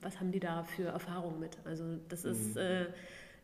was 0.01 0.21
haben 0.21 0.31
die 0.31 0.39
da 0.39 0.63
für 0.63 0.85
Erfahrungen 0.85 1.41
mit? 1.41 1.59
Also 1.65 1.97
das 2.09 2.25
ist 2.25 2.57
äh, 2.57 2.87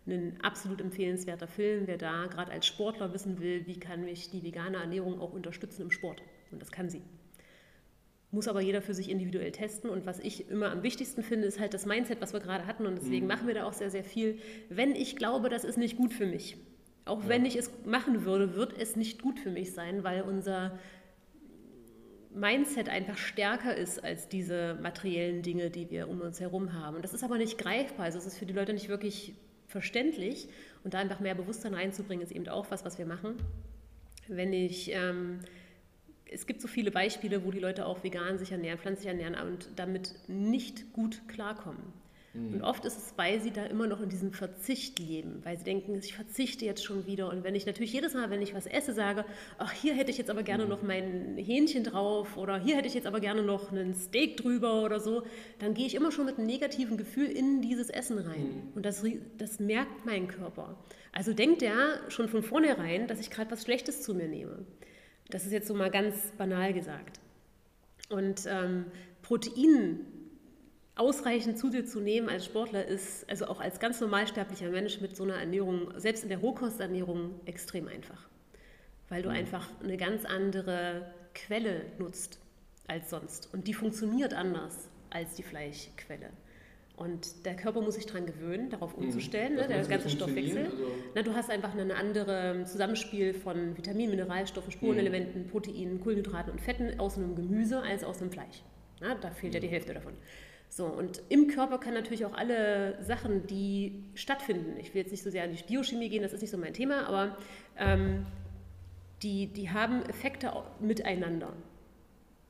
ein 0.07 0.39
absolut 0.43 0.81
empfehlenswerter 0.81 1.49
Film, 1.49 1.87
wer 1.87 1.99
da 1.99 2.27
gerade 2.27 2.53
als 2.53 2.67
Sportler 2.67 3.13
wissen 3.13 3.41
will, 3.41 3.67
wie 3.67 3.81
kann 3.81 4.05
mich 4.05 4.31
die 4.31 4.43
vegane 4.43 4.77
Ernährung 4.77 5.21
auch 5.21 5.33
unterstützen 5.33 5.83
im 5.83 5.91
Sport. 5.91 6.23
Und 6.53 6.63
das 6.63 6.71
kann 6.71 6.89
sie. 6.89 7.03
Muss 8.31 8.49
aber 8.49 8.61
jeder 8.61 8.83
für 8.83 8.95
sich 8.95 9.11
individuell 9.11 9.51
testen. 9.51 9.91
Und 9.91 10.07
was 10.07 10.21
ich 10.21 10.49
immer 10.49 10.71
am 10.71 10.83
wichtigsten 10.83 11.23
finde, 11.23 11.47
ist 11.47 11.59
halt 11.59 11.75
das 11.75 11.87
Mindset, 11.87 12.21
was 12.21 12.33
wir 12.33 12.41
gerade 12.41 12.67
hatten. 12.67 12.87
Und 12.87 12.97
deswegen 12.97 13.27
machen 13.27 13.47
wir 13.47 13.55
da 13.55 13.65
auch 13.65 13.73
sehr, 13.73 13.91
sehr 13.91 14.05
viel. 14.05 14.39
Wenn 14.69 14.95
ich 14.95 15.17
glaube, 15.17 15.49
das 15.49 15.65
ist 15.65 15.79
nicht 15.79 15.97
gut 15.97 16.13
für 16.13 16.27
mich, 16.27 16.57
auch 17.07 17.29
wenn 17.29 17.45
ich 17.45 17.57
es 17.57 17.71
machen 17.85 18.25
würde, 18.25 18.55
wird 18.55 18.77
es 18.79 18.97
nicht 18.97 19.23
gut 19.23 19.39
für 19.39 19.51
mich 19.51 19.73
sein, 19.73 20.05
weil 20.05 20.23
unser 20.23 20.79
Mindset 22.35 22.89
einfach 22.89 23.17
stärker 23.17 23.75
ist 23.75 24.05
als 24.05 24.29
diese 24.29 24.79
materiellen 24.83 25.43
Dinge, 25.43 25.71
die 25.71 25.91
wir 25.91 26.09
um 26.09 26.21
uns 26.21 26.41
herum 26.41 26.75
haben. 26.75 26.97
Und 26.97 27.03
das 27.03 27.15
ist 27.15 27.25
aber 27.25 27.39
nicht 27.39 27.57
greifbar. 27.57 28.05
Also 28.05 28.19
es 28.19 28.27
ist 28.27 28.37
für 28.37 28.45
die 28.45 28.53
Leute 28.53 28.75
nicht 28.75 28.89
wirklich 28.89 29.35
verständlich. 29.67 30.49
Und 30.85 30.95
da 30.95 30.99
einfach 30.99 31.21
mehr 31.21 31.35
Bewusstsein 31.35 31.75
reinzubringen, 31.75 32.25
ist 32.25 32.33
eben 32.33 32.49
auch 32.49 32.71
was, 32.71 32.85
was 32.85 32.99
wir 32.99 33.07
machen. 33.07 33.37
Wenn 34.29 34.53
ich, 34.53 34.93
ähm, 34.93 35.39
es 36.31 36.47
gibt 36.47 36.61
so 36.61 36.69
viele 36.69 36.91
Beispiele, 36.91 37.45
wo 37.45 37.53
die 37.53 37.61
Leute 37.61 37.87
auch 37.87 38.03
vegan 38.03 38.39
sich 38.39 38.53
ernähren, 38.53 38.79
pflanzlich 38.79 39.07
ernähren 39.07 39.35
und 39.35 39.71
damit 39.77 40.15
nicht 40.29 40.93
gut 40.93 41.23
klarkommen. 41.29 41.93
Und 42.37 42.63
oft 42.63 42.85
ist 42.85 42.97
es, 42.97 43.15
weil 43.17 43.41
sie 43.41 43.51
da 43.51 43.65
immer 43.65 43.87
noch 43.87 44.01
in 44.01 44.09
diesem 44.09 44.33
Verzicht 44.33 44.99
leben, 44.99 45.41
weil 45.45 45.57
sie 45.57 45.65
denken, 45.65 45.99
ich 45.99 46.15
verzichte 46.15 46.65
jetzt 46.65 46.85
schon 46.85 47.07
wieder. 47.07 47.31
Und 47.31 47.45
wenn 47.45 47.55
ich 47.55 47.67
natürlich 47.67 47.93
jedes 47.93 48.15
Mal, 48.15 48.31
wenn 48.31 48.43
ich 48.43 48.55
was 48.55 48.67
esse, 48.67 48.93
sage, 48.93 49.25
ach, 49.59 49.73
hier 49.73 49.95
hätte 49.95 50.11
ich 50.11 50.19
jetzt 50.19 50.31
aber 50.31 50.43
gerne 50.43 50.67
noch 50.67 50.83
mein 50.83 51.37
Hähnchen 51.37 51.85
drauf 51.85 52.37
oder 52.37 52.59
hier 52.59 52.77
hätte 52.77 52.89
ich 52.89 52.95
jetzt 52.95 53.07
aber 53.07 53.21
gerne 53.21 53.43
noch 53.43 53.73
einen 53.73 53.95
Steak 53.95 54.37
drüber 54.37 54.83
oder 54.83 55.01
so, 55.01 55.23
dann 55.59 55.75
gehe 55.75 55.87
ich 55.87 55.95
immer 55.95 56.13
schon 56.13 56.27
mit 56.27 56.39
einem 56.39 56.47
negativen 56.47 56.97
Gefühl 56.97 57.27
in 57.27 57.63
dieses 57.63 57.91
Essen 57.91 58.19
rein. 58.19 58.69
Und 58.75 58.85
das, 58.85 59.03
das 59.39 59.59
merkt 59.59 60.05
mein 60.05 60.29
Körper. 60.29 60.77
Also 61.13 61.33
denkt 61.33 61.63
er 61.63 62.01
schon 62.09 62.29
von 62.29 62.43
vornherein, 62.43 63.07
dass 63.07 63.21
ich 63.21 63.31
gerade 63.31 63.51
was 63.51 63.63
Schlechtes 63.63 64.03
zu 64.03 64.15
mir 64.15 64.29
nehme. 64.29 64.67
Das 65.31 65.45
ist 65.47 65.53
jetzt 65.53 65.69
so 65.69 65.75
mal 65.75 65.91
ganz 65.91 66.33
banal 66.37 66.73
gesagt. 66.73 67.21
Und 68.11 68.47
ähm, 68.47 68.85
Protein 69.23 70.07
ausreichend 70.97 71.59
zu 71.59 71.71
dir 71.71 71.85
zu 71.85 72.01
nehmen 72.01 72.29
als 72.29 72.47
Sportler 72.47 72.85
ist, 72.85 73.29
also 73.29 73.47
auch 73.47 73.61
als 73.61 73.79
ganz 73.79 74.01
normalsterblicher 74.01 74.71
Mensch 74.71 75.01
mit 75.01 75.15
so 75.15 75.25
einer 75.25 75.37
Ernährung, 75.37 75.93
selbst 75.97 76.23
in 76.23 76.31
der 76.31 76.39
Rohkosternährung, 76.39 77.39
extrem 77.45 77.87
einfach. 77.87 78.29
Weil 79.09 79.23
du 79.23 79.29
mhm. 79.29 79.37
einfach 79.37 79.69
eine 79.83 79.97
ganz 79.97 80.25
andere 80.25 81.13
Quelle 81.35 81.83
nutzt 81.99 82.41
als 82.89 83.11
sonst. 83.11 83.53
Und 83.53 83.69
die 83.69 83.75
funktioniert 83.75 84.33
anders 84.33 84.89
als 85.11 85.35
die 85.35 85.43
Fleischquelle. 85.43 86.31
Und 86.97 87.45
der 87.45 87.57
Körper 87.57 87.83
muss 87.83 87.97
sich 87.97 88.07
daran 88.07 88.25
gewöhnen, 88.25 88.71
darauf 88.71 88.97
mhm. 88.97 89.05
umzustellen, 89.05 89.53
mhm. 89.53 89.61
ne, 89.61 89.69
der 89.69 89.85
ganze 89.85 90.09
Stoffwechsel. 90.09 90.65
Also 90.65 90.77
Na, 91.15 91.23
du 91.23 91.35
hast 91.35 91.51
einfach 91.51 91.77
ein 91.77 91.93
anderes 91.93 92.73
Zusammenspiel 92.73 93.35
von 93.35 93.77
Vitaminen, 93.77 94.17
Mineralstoffen, 94.17 94.73
Spurenelementen, 94.73 95.43
mhm. 95.43 95.49
Proteinen, 95.49 96.01
Kohlenhydraten 96.01 96.51
und 96.51 96.61
Fetten 96.61 96.99
aus 96.99 97.19
einem 97.19 97.37
Gemüse 97.37 97.83
als 97.83 98.03
aus 98.03 98.23
einem 98.23 98.31
Fleisch. 98.31 98.63
Na, 99.01 99.15
da 99.15 99.31
fehlt 99.31 99.53
mhm. 99.53 99.57
ja 99.57 99.61
die 99.61 99.69
Hälfte 99.69 99.93
davon. 99.93 100.15
So, 100.69 100.85
und 100.87 101.23
im 101.29 101.49
Körper 101.49 101.79
können 101.79 101.95
natürlich 101.95 102.25
auch 102.27 102.35
alle 102.35 103.03
Sachen, 103.03 103.47
die 103.47 104.05
stattfinden, 104.15 104.77
ich 104.79 104.93
will 104.93 105.03
jetzt 105.03 105.11
nicht 105.11 105.23
so 105.23 105.31
sehr 105.31 105.45
an 105.45 105.53
die 105.53 105.63
Biochemie 105.63 106.09
gehen, 106.09 106.23
das 106.23 106.33
ist 106.33 106.43
nicht 106.43 106.51
so 106.51 106.59
mein 106.59 106.75
Thema, 106.75 107.07
aber 107.07 107.37
ähm, 107.79 108.27
die, 109.23 109.47
die 109.47 109.71
haben 109.71 110.03
Effekte 110.07 110.53
miteinander. 110.81 111.53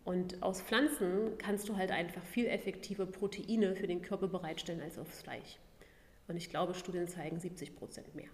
Und 0.04 0.42
aus 0.42 0.62
Pflanzen 0.62 1.36
kannst 1.38 1.68
du 1.68 1.76
halt 1.76 1.90
einfach 1.90 2.24
viel 2.24 2.46
effektive 2.46 3.06
Proteine 3.06 3.74
für 3.74 3.86
den 3.86 4.02
Körper 4.02 4.28
bereitstellen 4.28 4.80
als 4.80 4.98
aufs 4.98 5.22
Fleisch. 5.22 5.58
Und 6.28 6.36
ich 6.36 6.50
glaube, 6.50 6.74
Studien 6.74 7.08
zeigen 7.08 7.38
70 7.38 7.76
Prozent 7.76 8.14
mehr. 8.14 8.28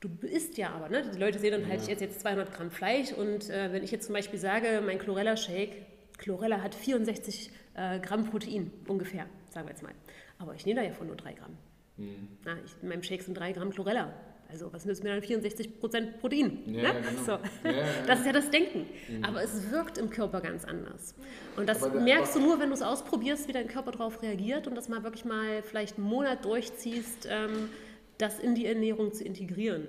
Du 0.00 0.10
isst 0.26 0.58
ja 0.58 0.70
aber, 0.70 0.90
ne? 0.90 1.10
Die 1.14 1.18
Leute 1.18 1.38
sehen 1.38 1.52
dann 1.52 1.68
halt, 1.68 1.82
ich 1.82 1.88
esse 1.88 2.04
jetzt 2.04 2.20
200 2.20 2.52
Gramm 2.52 2.70
Fleisch 2.70 3.12
und 3.12 3.48
äh, 3.48 3.72
wenn 3.72 3.82
ich 3.82 3.90
jetzt 3.90 4.04
zum 4.04 4.14
Beispiel 4.14 4.38
sage, 4.38 4.82
mein 4.84 4.98
Chlorella-Shake, 4.98 5.86
Chlorella 6.18 6.60
hat 6.60 6.74
64 6.74 7.50
äh, 7.74 8.00
Gramm 8.00 8.24
Protein 8.24 8.70
ungefähr, 8.88 9.26
sagen 9.50 9.66
wir 9.66 9.72
jetzt 9.72 9.82
mal. 9.82 9.92
Aber 10.38 10.54
ich 10.54 10.66
nehme 10.66 10.80
da 10.80 10.86
ja 10.86 10.92
von 10.92 11.06
nur 11.06 11.16
3 11.16 11.32
Gramm. 11.34 11.56
Mhm. 11.96 12.28
Na, 12.44 12.56
ich, 12.64 12.72
in 12.82 12.88
meinem 12.88 13.02
Shake 13.02 13.22
sind 13.22 13.34
3 13.38 13.52
Gramm 13.52 13.70
Chlorella. 13.70 14.12
Also 14.48 14.72
was 14.72 14.84
nützt 14.84 15.02
mir 15.02 15.10
dann 15.10 15.22
64 15.22 15.80
Prozent 15.80 16.20
Protein? 16.20 16.58
Ja, 16.66 16.92
ne? 16.92 17.00
genau. 17.00 17.22
so. 17.24 17.32
ja, 17.64 17.72
ja, 17.72 17.84
das 18.06 18.20
ist 18.20 18.26
ja 18.26 18.32
das 18.32 18.50
Denken. 18.50 18.86
Mhm. 19.08 19.24
Aber 19.24 19.42
es 19.42 19.70
wirkt 19.70 19.98
im 19.98 20.10
Körper 20.10 20.40
ganz 20.40 20.64
anders. 20.64 21.14
Und 21.56 21.68
das 21.68 21.82
aber 21.82 22.00
merkst 22.00 22.36
du 22.36 22.40
nur, 22.40 22.60
wenn 22.60 22.68
du 22.68 22.74
es 22.74 22.82
ausprobierst, 22.82 23.48
wie 23.48 23.52
dein 23.52 23.68
Körper 23.68 23.92
darauf 23.92 24.22
reagiert 24.22 24.66
und 24.66 24.74
das 24.74 24.88
mal 24.88 25.02
wirklich 25.02 25.24
mal 25.24 25.62
vielleicht 25.62 25.98
einen 25.98 26.06
Monat 26.06 26.44
durchziehst, 26.44 27.26
ähm, 27.30 27.70
das 28.18 28.38
in 28.38 28.54
die 28.54 28.66
Ernährung 28.66 29.12
zu 29.12 29.24
integrieren 29.24 29.88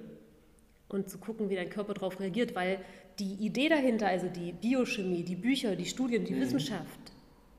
und 0.89 1.09
zu 1.09 1.17
gucken, 1.17 1.49
wie 1.49 1.55
dein 1.55 1.69
Körper 1.69 1.93
darauf 1.93 2.19
reagiert. 2.19 2.55
Weil 2.55 2.79
die 3.19 3.33
Idee 3.33 3.69
dahinter, 3.69 4.07
also 4.07 4.27
die 4.27 4.51
Biochemie, 4.51 5.23
die 5.23 5.35
Bücher, 5.35 5.75
die 5.75 5.85
Studien, 5.85 6.25
die 6.25 6.33
mhm. 6.33 6.41
Wissenschaft, 6.41 6.99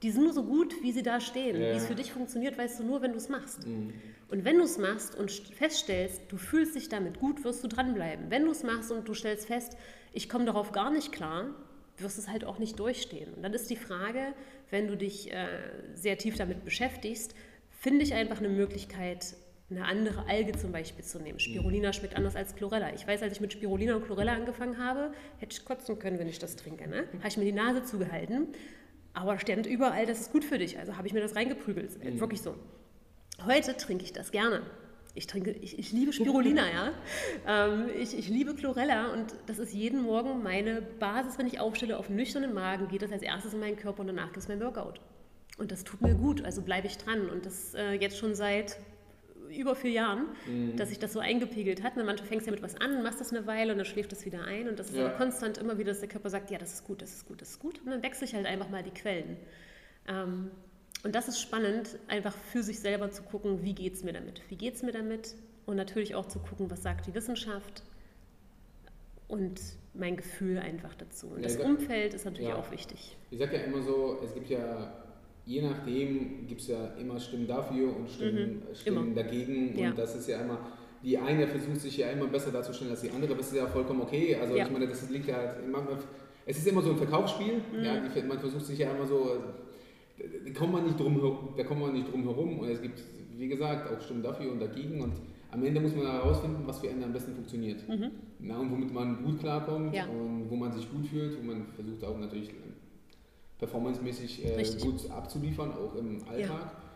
die 0.03 0.11
sind 0.11 0.25
nur 0.25 0.33
so 0.33 0.45
gut, 0.45 0.75
wie 0.83 0.93
sie 0.93 1.03
da 1.03 1.21
stehen. 1.21 1.61
Ja. 1.61 1.73
Wie 1.73 1.77
es 1.77 1.87
für 1.87 1.95
dich 1.95 2.13
funktioniert, 2.13 2.59
weißt 2.59 2.81
du 2.81 2.85
nur, 2.85 3.03
wenn 3.03 3.13
du 3.13 3.19
es 3.19 3.29
machst. 3.29 3.67
Mhm. 3.67 3.93
Und 4.29 4.45
wenn 4.45 4.59
du 4.59 4.65
es 4.65 4.77
machst 4.79 5.15
und 5.15 5.31
feststellst, 5.31 6.23
du 6.29 6.37
fühlst 6.37 6.75
dich 6.75 6.89
damit 6.89 7.19
gut, 7.19 7.45
wirst 7.45 7.63
du 7.63 7.69
dranbleiben. 7.69 8.31
Wenn 8.31 8.45
du 8.45 8.51
es 8.51 8.63
machst 8.63 8.91
und 8.91 9.09
du 9.09 9.15
stellst 9.15 9.47
fest, 9.47 9.77
ich 10.13 10.29
komme 10.29 10.45
darauf 10.45 10.73
gar 10.73 10.91
nicht 10.91 11.13
klar, 11.13 11.55
wirst 11.99 12.19
du 12.19 12.23
es 12.23 12.29
halt 12.29 12.45
auch 12.45 12.59
nicht 12.59 12.79
durchstehen. 12.79 13.33
Und 13.35 13.43
dann 13.43 13.55
ist 13.55 13.71
die 13.71 13.77
Frage, 13.77 14.35
wenn 14.71 14.89
du 14.89 14.97
dich 14.97 15.33
äh, 15.33 15.47
sehr 15.95 16.19
tief 16.19 16.37
damit 16.37 16.65
beschäftigst, 16.65 17.35
finde 17.71 18.03
ich 18.03 18.15
einfach 18.15 18.39
eine 18.39 18.49
Möglichkeit, 18.49 19.35
eine 19.71 19.85
andere 19.85 20.29
Alge 20.29 20.53
zum 20.53 20.73
Beispiel 20.73 21.05
zu 21.05 21.19
nehmen. 21.19 21.41
Spirulina 21.41 21.93
schmeckt 21.93 22.17
anders 22.17 22.37
als 22.37 22.55
Chlorella. 22.55 22.95
Ich 22.95 23.07
weiß, 23.07 23.23
als 23.23 23.33
ich 23.33 23.41
mit 23.41 23.53
Spirulina 23.53 23.97
und 23.97 24.05
Chlorella 24.05 24.33
angefangen 24.33 24.79
habe, 24.79 25.13
hätte 25.39 25.57
ich 25.57 25.65
kotzen 25.65 25.99
können, 25.99 26.19
wenn 26.19 26.29
ich 26.29 26.39
das 26.39 26.57
trinke. 26.57 26.89
Ne? 26.89 27.05
Habe 27.19 27.29
ich 27.29 27.37
mir 27.37 27.45
die 27.45 27.53
Nase 27.53 27.83
zugehalten. 27.83 28.49
Aber 29.17 29.33
da 29.33 29.39
stand 29.39 29.67
überall, 29.67 30.05
das 30.05 30.21
ist 30.21 30.33
gut 30.33 30.45
für 30.45 30.59
dich. 30.59 30.79
Also 30.79 30.99
habe 30.99 31.07
ich 31.07 31.15
mir 31.15 31.21
das 31.21 31.35
reingeprügelt. 31.35 32.05
Mhm. 32.05 32.21
Wirklich 32.21 32.43
so. 32.43 32.55
Heute 33.47 33.75
trinke 33.75 34.05
ich 34.05 34.13
das 34.13 34.31
gerne. 34.31 34.61
Ich, 35.15 35.27
trinke, 35.27 35.53
ich, 35.53 35.79
ich 35.79 35.91
liebe 35.93 36.13
Spirulina, 36.13 36.65
ja. 36.71 36.93
Ähm, 37.47 37.89
ich, 37.99 38.17
ich 38.17 38.29
liebe 38.29 38.55
Chlorella 38.55 39.15
und 39.15 39.35
das 39.47 39.59
ist 39.59 39.73
jeden 39.73 40.03
Morgen 40.03 40.43
meine 40.43 40.83
Basis, 40.83 41.39
wenn 41.39 41.47
ich 41.47 41.59
aufstelle. 41.59 41.97
Auf 41.99 42.11
nüchternen 42.11 42.53
Magen 42.53 42.89
geht 42.89 43.01
das 43.01 43.11
als 43.11 43.23
erstes 43.23 43.55
in 43.55 43.61
meinen 43.61 43.77
Körper 43.77 44.01
und 44.01 44.09
danach 44.09 44.27
gibt 44.27 44.39
es 44.39 44.49
mein 44.49 44.61
Workout. 44.61 45.01
Und 45.57 45.73
das 45.73 45.85
tut 45.85 46.03
mir 46.03 46.15
gut, 46.15 46.45
also 46.45 46.61
bleibe 46.61 46.87
ich 46.87 46.99
dran. 46.99 47.31
Und 47.31 47.47
das 47.47 47.73
äh, 47.73 47.93
jetzt 47.93 48.19
schon 48.19 48.35
seit 48.35 48.77
über 49.51 49.75
vier 49.75 49.91
Jahren, 49.91 50.27
mhm. 50.47 50.77
dass 50.77 50.89
sich 50.89 50.99
das 50.99 51.13
so 51.13 51.21
eingepegelt 51.21 51.83
hat. 51.83 51.97
Und 51.97 52.07
manchmal 52.07 52.29
fängst 52.29 52.47
du 52.47 52.51
ja 52.51 52.55
mit 52.55 52.63
was 52.63 52.77
an, 52.81 53.03
machst 53.03 53.21
das 53.21 53.33
eine 53.33 53.47
Weile 53.47 53.73
und 53.73 53.79
dann 53.79 53.87
schläft 53.87 54.13
das 54.13 54.25
wieder 54.25 54.45
ein. 54.45 54.69
Und 54.69 54.79
das 54.79 54.91
ist 54.91 54.97
ja. 54.97 55.09
konstant 55.11 55.59
immer 55.59 55.79
wieder, 55.79 55.91
dass 55.91 56.01
der 56.01 56.09
Körper 56.09 56.31
sagt, 56.31 56.51
ja, 56.51 56.59
das 56.59 56.75
ist 56.75 56.85
gut, 56.85 57.03
das 57.03 57.13
ist 57.15 57.27
gut, 57.27 57.41
das 57.41 57.51
ist 57.51 57.59
gut. 57.59 57.81
Und 57.85 57.91
dann 57.91 58.03
wechsle 58.03 58.27
ich 58.27 58.35
halt 58.35 58.47
einfach 58.47 58.69
mal 58.69 58.83
die 58.83 58.91
Quellen. 58.91 59.37
Ähm, 60.09 60.51
und 61.05 61.15
das 61.15 61.29
ist 61.29 61.41
spannend, 61.41 61.99
einfach 62.09 62.35
für 62.35 62.63
sich 62.63 62.81
selber 62.81 63.11
zu 63.11 63.23
gucken, 63.23 63.63
wie 63.63 63.75
geht 63.75 63.95
es 63.95 64.03
mir 64.03 64.13
damit? 64.13 64.43
Wie 64.49 64.57
geht 64.57 64.75
es 64.75 64.83
mir 64.83 64.93
damit? 64.93 65.35
Und 65.67 65.77
natürlich 65.77 66.15
auch 66.15 66.27
zu 66.27 66.39
gucken, 66.39 66.71
was 66.71 66.83
sagt 66.83 67.07
die 67.07 67.15
Wissenschaft 67.15 67.83
und 69.29 69.61
mein 69.95 70.17
Gefühl 70.17 70.59
einfach 70.59 70.95
dazu. 70.95 71.29
Und 71.29 71.43
ja, 71.43 71.49
das 71.49 71.57
Umfeld 71.57 72.15
ist 72.15 72.25
natürlich 72.25 72.51
ja. 72.51 72.57
auch 72.57 72.71
wichtig. 72.71 73.17
Ich 73.31 73.39
sage 73.39 73.57
ja 73.57 73.63
immer 73.63 73.83
so, 73.83 74.21
es 74.23 74.35
gibt 74.35 74.49
ja 74.49 75.06
je 75.47 75.63
nachdem 75.63 76.47
gibt 76.47 76.61
es 76.61 76.69
ja 76.69 76.89
immer 77.01 77.19
Stimmen 77.19 77.47
dafür 77.47 77.97
und 77.97 78.11
Stimmen, 78.11 78.63
mhm, 78.69 78.75
Stimmen 78.75 79.15
dagegen. 79.15 79.79
Ja. 79.79 79.91
Und 79.91 79.99
das 79.99 80.17
ist 80.17 80.29
ja 80.29 80.41
immer, 80.41 80.59
die 81.03 81.17
eine 81.17 81.47
versucht 81.47 81.81
sich 81.81 81.97
ja 81.97 82.11
immer 82.11 82.27
besser 82.27 82.51
darzustellen 82.51 82.91
als 82.91 83.03
die 83.03 83.11
andere, 83.11 83.35
das 83.35 83.49
ist 83.49 83.57
ja 83.57 83.67
vollkommen 83.67 84.03
okay. 84.03 84.35
Also 84.35 84.57
ja. 84.57 84.67
ich 84.67 84.73
meine, 84.73 84.89
das 84.89 85.09
liegt 85.09 85.29
ja 85.29 85.37
halt, 85.37 85.51
es 86.45 86.59
ist 86.59 86.67
immer 86.67 86.83
so 86.83 86.91
ein 86.91 86.97
Verkaufsspiel. 86.97 87.55
Mhm. 87.73 87.85
Ja, 87.85 88.03
man 88.27 88.39
versucht 88.39 88.67
sich 88.67 88.79
ja 88.79 88.91
immer 88.93 89.07
so, 89.07 89.37
da 90.19 90.53
kommt 90.53 90.73
man 90.73 90.85
nicht 90.85 90.99
drum, 90.99 91.21
da 91.57 91.65
kommt 91.65 91.81
man 91.81 91.93
nicht 91.93 92.11
drum 92.13 92.25
herum. 92.25 92.59
Und 92.59 92.69
es 92.69 92.83
gibt, 92.83 93.01
wie 93.37 93.49
gesagt, 93.49 93.91
auch 93.91 94.01
Stimmen 94.01 94.23
dafür 94.23 94.51
und 94.51 94.61
dagegen. 94.61 95.01
Und 95.01 95.13
am 95.53 95.65
Ende 95.65 95.81
muss 95.81 95.95
man 95.95 96.07
herausfinden, 96.07 96.63
was 96.67 96.81
für 96.81 96.91
einen 96.91 97.05
am 97.05 97.13
besten 97.13 97.35
funktioniert. 97.35 97.89
Mhm. 97.89 98.11
Na, 98.41 98.59
und 98.59 98.71
womit 98.71 98.93
man 98.93 99.25
gut 99.25 99.39
klarkommt 99.41 99.95
ja. 99.95 100.07
und 100.07 100.51
wo 100.51 100.57
man 100.57 100.73
sich 100.73 100.91
gut 100.91 101.07
fühlt, 101.07 101.39
wo 101.39 101.47
man 101.47 101.67
versucht 101.75 102.05
auch 102.05 102.19
natürlich 102.19 102.51
performancemäßig 103.59 104.45
äh, 104.45 104.81
gut 104.81 105.11
abzuliefern, 105.11 105.73
auch 105.73 105.95
im 105.97 106.21
Alltag. 106.29 106.61
Ja. 106.61 106.87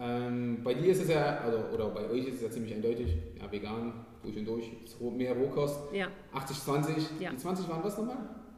Ähm, 0.00 0.60
bei 0.62 0.74
dir 0.74 0.92
ist 0.92 1.02
es 1.02 1.08
ja, 1.08 1.38
also, 1.38 1.58
oder 1.74 1.88
bei 1.88 2.08
euch 2.08 2.26
ist 2.26 2.36
es 2.36 2.42
ja 2.42 2.50
ziemlich 2.50 2.74
eindeutig, 2.74 3.16
ja, 3.40 3.50
vegan, 3.50 3.92
durch 4.22 4.36
und 4.36 4.44
durch, 4.46 4.70
mehr 5.16 5.34
Rohkost. 5.34 5.80
Ja. 5.92 6.08
80, 6.32 6.60
20. 6.60 6.96
Ja. 7.20 7.30
Die 7.30 7.36
20 7.36 7.68
waren 7.68 7.82
was 7.82 7.98
nochmal? 7.98 8.16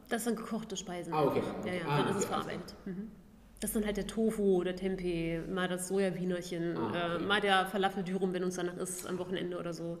Das 0.09 0.23
sind 0.23 0.35
gekochte 0.35 0.77
Speisen. 0.77 1.13
Ah, 1.13 1.23
okay. 1.23 1.41
Ja, 1.65 1.73
ja, 1.73 1.81
ah, 1.87 1.97
dann 1.97 2.01
okay, 2.01 2.11
ist 2.11 2.17
es 2.17 2.25
verarbeitet. 2.25 2.75
Mhm. 2.85 3.11
Das 3.59 3.73
dann 3.73 3.85
halt 3.85 3.97
der 3.97 4.07
Tofu, 4.07 4.63
der 4.63 4.75
Tempeh, 4.75 5.41
mal 5.47 5.67
das 5.67 5.87
Sojawienerchen, 5.87 6.77
ah, 6.77 6.87
okay. 6.87 7.23
äh, 7.23 7.25
mal 7.25 7.41
der 7.41 7.65
Falafeldürum, 7.65 8.33
wenn 8.33 8.43
uns 8.43 8.55
danach 8.55 8.77
ist, 8.77 9.07
am 9.07 9.17
Wochenende 9.17 9.57
oder 9.57 9.73
so. 9.73 9.99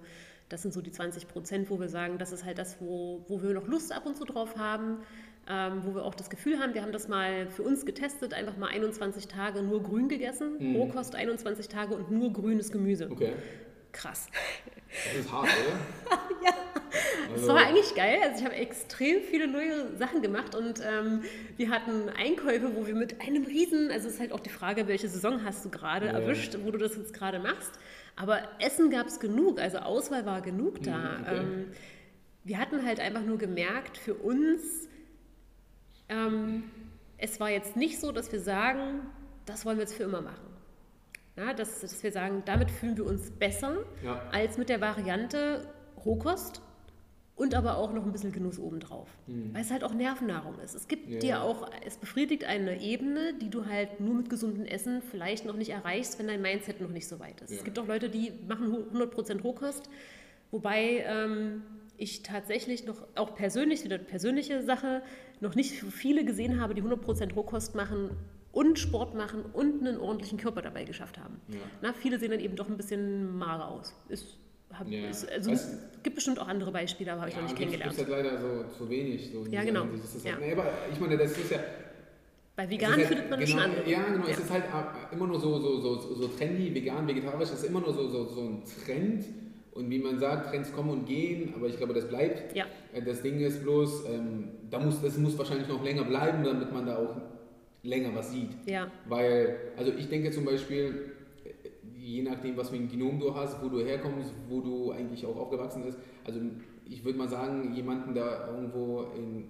Das 0.49 0.63
sind 0.63 0.73
so 0.73 0.81
die 0.81 0.91
20 0.91 1.27
Prozent, 1.27 1.69
wo 1.69 1.79
wir 1.79 1.87
sagen, 1.87 2.17
das 2.17 2.33
ist 2.33 2.43
halt 2.43 2.57
das, 2.57 2.81
wo, 2.81 3.23
wo 3.29 3.41
wir 3.41 3.53
noch 3.53 3.67
Lust 3.67 3.93
ab 3.93 4.05
und 4.05 4.17
zu 4.17 4.25
drauf 4.25 4.57
haben 4.57 4.97
ähm, 5.51 5.81
wo 5.83 5.95
wir 5.95 6.05
auch 6.05 6.15
das 6.15 6.29
Gefühl 6.29 6.59
haben, 6.59 6.73
wir 6.73 6.81
haben 6.81 6.93
das 6.93 7.07
mal 7.07 7.47
für 7.47 7.63
uns 7.63 7.85
getestet, 7.85 8.33
einfach 8.33 8.55
mal 8.55 8.67
21 8.67 9.27
Tage 9.27 9.61
nur 9.61 9.83
grün 9.83 10.07
gegessen, 10.07 10.55
mhm. 10.59 10.75
Rohkost 10.77 11.13
21 11.13 11.67
Tage 11.67 11.93
und 11.93 12.09
nur 12.09 12.31
grünes 12.31 12.71
Gemüse. 12.71 13.09
Okay. 13.11 13.33
Krass. 13.91 14.27
Das 15.05 15.25
ist 15.25 15.31
hart, 15.31 15.43
oder? 15.47 16.19
ja. 16.45 16.53
Also. 17.33 17.47
Das 17.47 17.55
war 17.55 17.67
eigentlich 17.67 17.93
geil. 17.95 18.19
Also 18.23 18.39
ich 18.39 18.45
habe 18.45 18.55
extrem 18.55 19.21
viele 19.21 19.47
neue 19.47 19.97
Sachen 19.97 20.21
gemacht 20.21 20.55
und 20.55 20.81
ähm, 20.81 21.23
wir 21.57 21.69
hatten 21.69 22.07
Einkäufe, 22.09 22.73
wo 22.75 22.87
wir 22.87 22.95
mit 22.95 23.19
einem 23.19 23.43
Riesen, 23.43 23.91
also 23.91 24.07
es 24.07 24.15
ist 24.15 24.19
halt 24.21 24.31
auch 24.31 24.39
die 24.39 24.49
Frage, 24.49 24.87
welche 24.87 25.09
Saison 25.09 25.43
hast 25.43 25.65
du 25.65 25.69
gerade 25.69 26.05
ja. 26.05 26.13
erwischt, 26.13 26.57
wo 26.63 26.71
du 26.71 26.77
das 26.77 26.95
jetzt 26.95 27.13
gerade 27.13 27.39
machst. 27.39 27.71
Aber 28.15 28.39
Essen 28.59 28.89
gab 28.89 29.07
es 29.07 29.19
genug, 29.19 29.59
also 29.59 29.79
Auswahl 29.79 30.25
war 30.25 30.41
genug 30.41 30.81
da. 30.83 30.97
Mhm, 30.97 31.23
okay. 31.23 31.37
ähm, 31.37 31.65
wir 32.43 32.57
hatten 32.57 32.85
halt 32.85 32.99
einfach 32.99 33.23
nur 33.23 33.37
gemerkt, 33.37 33.97
für 33.97 34.15
uns 34.15 34.87
ähm, 36.11 36.63
es 37.17 37.39
war 37.39 37.49
jetzt 37.49 37.75
nicht 37.75 37.99
so, 37.99 38.11
dass 38.11 38.31
wir 38.31 38.39
sagen, 38.39 39.01
das 39.45 39.65
wollen 39.65 39.77
wir 39.77 39.83
jetzt 39.83 39.93
für 39.95 40.03
immer 40.03 40.21
machen. 40.21 40.45
Ja, 41.37 41.53
dass, 41.53 41.79
dass 41.79 42.03
wir 42.03 42.11
sagen, 42.11 42.43
damit 42.45 42.69
fühlen 42.69 42.97
wir 42.97 43.05
uns 43.05 43.31
besser 43.31 43.77
Ja. 44.03 44.21
als 44.31 44.57
mit 44.57 44.69
der 44.69 44.81
Variante 44.81 45.65
Rohkost 46.05 46.61
und 47.35 47.55
aber 47.55 47.77
auch 47.77 47.93
noch 47.93 48.05
ein 48.05 48.11
bisschen 48.11 48.31
Genuss 48.31 48.59
obendrauf. 48.59 49.07
Weil 49.27 49.61
es 49.61 49.71
halt 49.71 49.83
auch 49.83 49.93
Nervennahrung 49.93 50.59
ist. 50.59 50.75
Es 50.75 50.87
gibt 50.87 51.07
Mhm. 51.07 51.13
Ja, 51.13 51.19
dir 51.19 51.41
auch, 51.41 51.69
es 51.85 51.97
befriedigt 51.97 52.43
eine 52.43 52.81
Ebene, 52.81 53.33
die 53.41 53.49
du 53.49 53.65
halt 53.65 53.99
nur 53.99 54.13
mit 54.13 54.29
gesundem 54.29 54.65
Essen 54.65 55.01
vielleicht 55.01 55.45
noch 55.45 55.55
nicht 55.55 55.69
erreichst, 55.71 56.19
wenn 56.19 56.27
dein 56.27 56.41
Mindset 56.41 56.81
noch 56.81 56.89
nicht 56.89 57.07
so 57.07 57.19
weit 57.19 57.39
ist. 57.41 57.49
Ja. 57.51 57.57
Es 57.57 57.63
gibt 57.63 57.79
auch 57.79 57.87
Leute, 57.87 58.09
die 58.09 58.33
machen 58.47 58.71
hu- 58.71 58.85
100% 58.97 59.41
Rohkost, 59.41 59.89
wobei 60.51 61.03
ähm, 61.07 61.63
ich 62.01 62.23
tatsächlich 62.23 62.85
noch, 62.85 62.95
auch 63.15 63.35
persönlich, 63.35 63.83
wieder 63.83 63.99
persönliche 63.99 64.63
Sache, 64.63 65.03
noch 65.39 65.53
nicht 65.55 65.71
viele 65.71 66.25
gesehen 66.25 66.59
habe, 66.59 66.73
die 66.73 66.81
100% 66.81 67.33
Rohkost 67.33 67.75
machen 67.75 68.09
und 68.51 68.79
Sport 68.79 69.13
machen 69.13 69.43
und 69.53 69.85
einen 69.85 69.99
ordentlichen 69.99 70.39
Körper 70.39 70.61
dabei 70.63 70.83
geschafft 70.83 71.19
haben. 71.19 71.39
Ja. 71.49 71.59
Na, 71.81 71.93
viele 71.93 72.17
sehen 72.19 72.31
dann 72.31 72.39
eben 72.39 72.55
doch 72.55 72.67
ein 72.67 72.75
bisschen 72.75 73.37
mager 73.37 73.67
aus. 73.67 73.93
Ist, 74.09 74.37
hab, 74.73 74.87
Ja. 74.89 75.07
ist, 75.09 75.29
also 75.31 75.51
es 75.51 75.77
gibt 76.01 76.15
bestimmt 76.15 76.39
auch 76.39 76.47
andere 76.47 76.71
Beispiele, 76.71 77.11
aber 77.11 77.21
habe 77.21 77.29
ich 77.29 77.35
noch 77.35 77.43
nicht 77.43 77.55
kennengelernt. 77.55 77.95
gibt's 77.95 78.11
halt 78.11 78.25
leider 78.25 78.41
so 78.41 78.63
zu 78.77 78.89
wenig. 78.89 79.29
So 79.31 79.45
Ja, 79.45 79.63
genau. 79.63 79.85
Das 79.85 80.15
ist 80.15 80.25
Ja. 80.25 80.31
halt, 80.33 80.41
nee, 80.41 80.51
aber 80.53 80.73
ich 80.91 80.99
meine, 80.99 81.17
das 81.17 81.31
ist 81.37 81.51
ja. 81.51 81.59
Bei 82.55 82.69
vegan 82.69 82.91
ist 82.91 82.97
halt, 82.97 83.07
findet 83.07 83.29
man 83.29 83.39
genau, 83.39 83.51
schon 83.51 83.59
andere. 83.59 83.89
Ja, 83.89 84.03
genau. 84.03 84.25
Es 84.27 84.39
ist 84.39 84.49
halt 84.49 84.63
äh, 84.65 85.15
immer 85.15 85.27
nur 85.27 85.39
so, 85.39 85.59
so, 85.59 85.79
so, 85.79 86.15
so 86.15 86.27
trendy, 86.29 86.73
vegan, 86.73 87.07
vegetarisch. 87.07 87.49
Das 87.49 87.59
ist 87.61 87.69
immer 87.69 87.79
nur 87.79 87.93
so, 87.93 88.09
so, 88.09 88.25
so 88.27 88.41
ein 88.41 88.63
Trend. 88.85 89.23
Und 89.73 89.89
wie 89.89 89.99
man 89.99 90.19
sagt, 90.19 90.49
Trends 90.49 90.71
kommen 90.73 90.89
und 90.89 91.05
gehen, 91.05 91.53
aber 91.55 91.67
ich 91.67 91.77
glaube, 91.77 91.93
das 91.93 92.07
bleibt. 92.07 92.55
Ja. 92.55 92.65
Äh, 92.93 93.01
Das 93.01 93.21
Ding 93.21 93.39
ist 93.39 93.63
bloß, 93.63 94.05
ähm, 94.09 94.49
da 94.69 94.79
muss, 94.79 95.01
das 95.01 95.17
muss 95.17 95.37
wahrscheinlich 95.37 95.67
noch 95.67 95.83
länger 95.83 96.03
bleiben, 96.03 96.43
damit 96.43 96.73
man 96.73 96.85
da 96.85 96.97
auch 96.97 97.15
länger 97.83 98.13
was 98.13 98.31
sieht. 98.31 98.49
Ja, 98.65 98.91
Weil, 99.07 99.57
also 99.77 99.91
ich 99.97 100.09
denke 100.09 100.31
zum 100.31 100.45
Beispiel, 100.45 101.13
äh, 101.45 101.69
je 101.97 102.21
nachdem, 102.23 102.57
was 102.57 102.69
für 102.69 102.75
ein 102.75 102.89
Genom 102.89 103.19
du 103.19 103.33
hast, 103.33 103.63
wo 103.63 103.69
du 103.69 103.79
herkommst, 103.79 104.33
wo 104.49 104.59
du 104.59 104.91
eigentlich 104.91 105.25
auch 105.25 105.37
aufgewachsen 105.37 105.83
bist, 105.83 105.97
also 106.25 106.39
ich 106.85 107.05
würde 107.05 107.17
mal 107.17 107.29
sagen, 107.29 107.73
jemanden 107.73 108.13
da 108.13 108.49
irgendwo 108.53 109.05
in, 109.15 109.45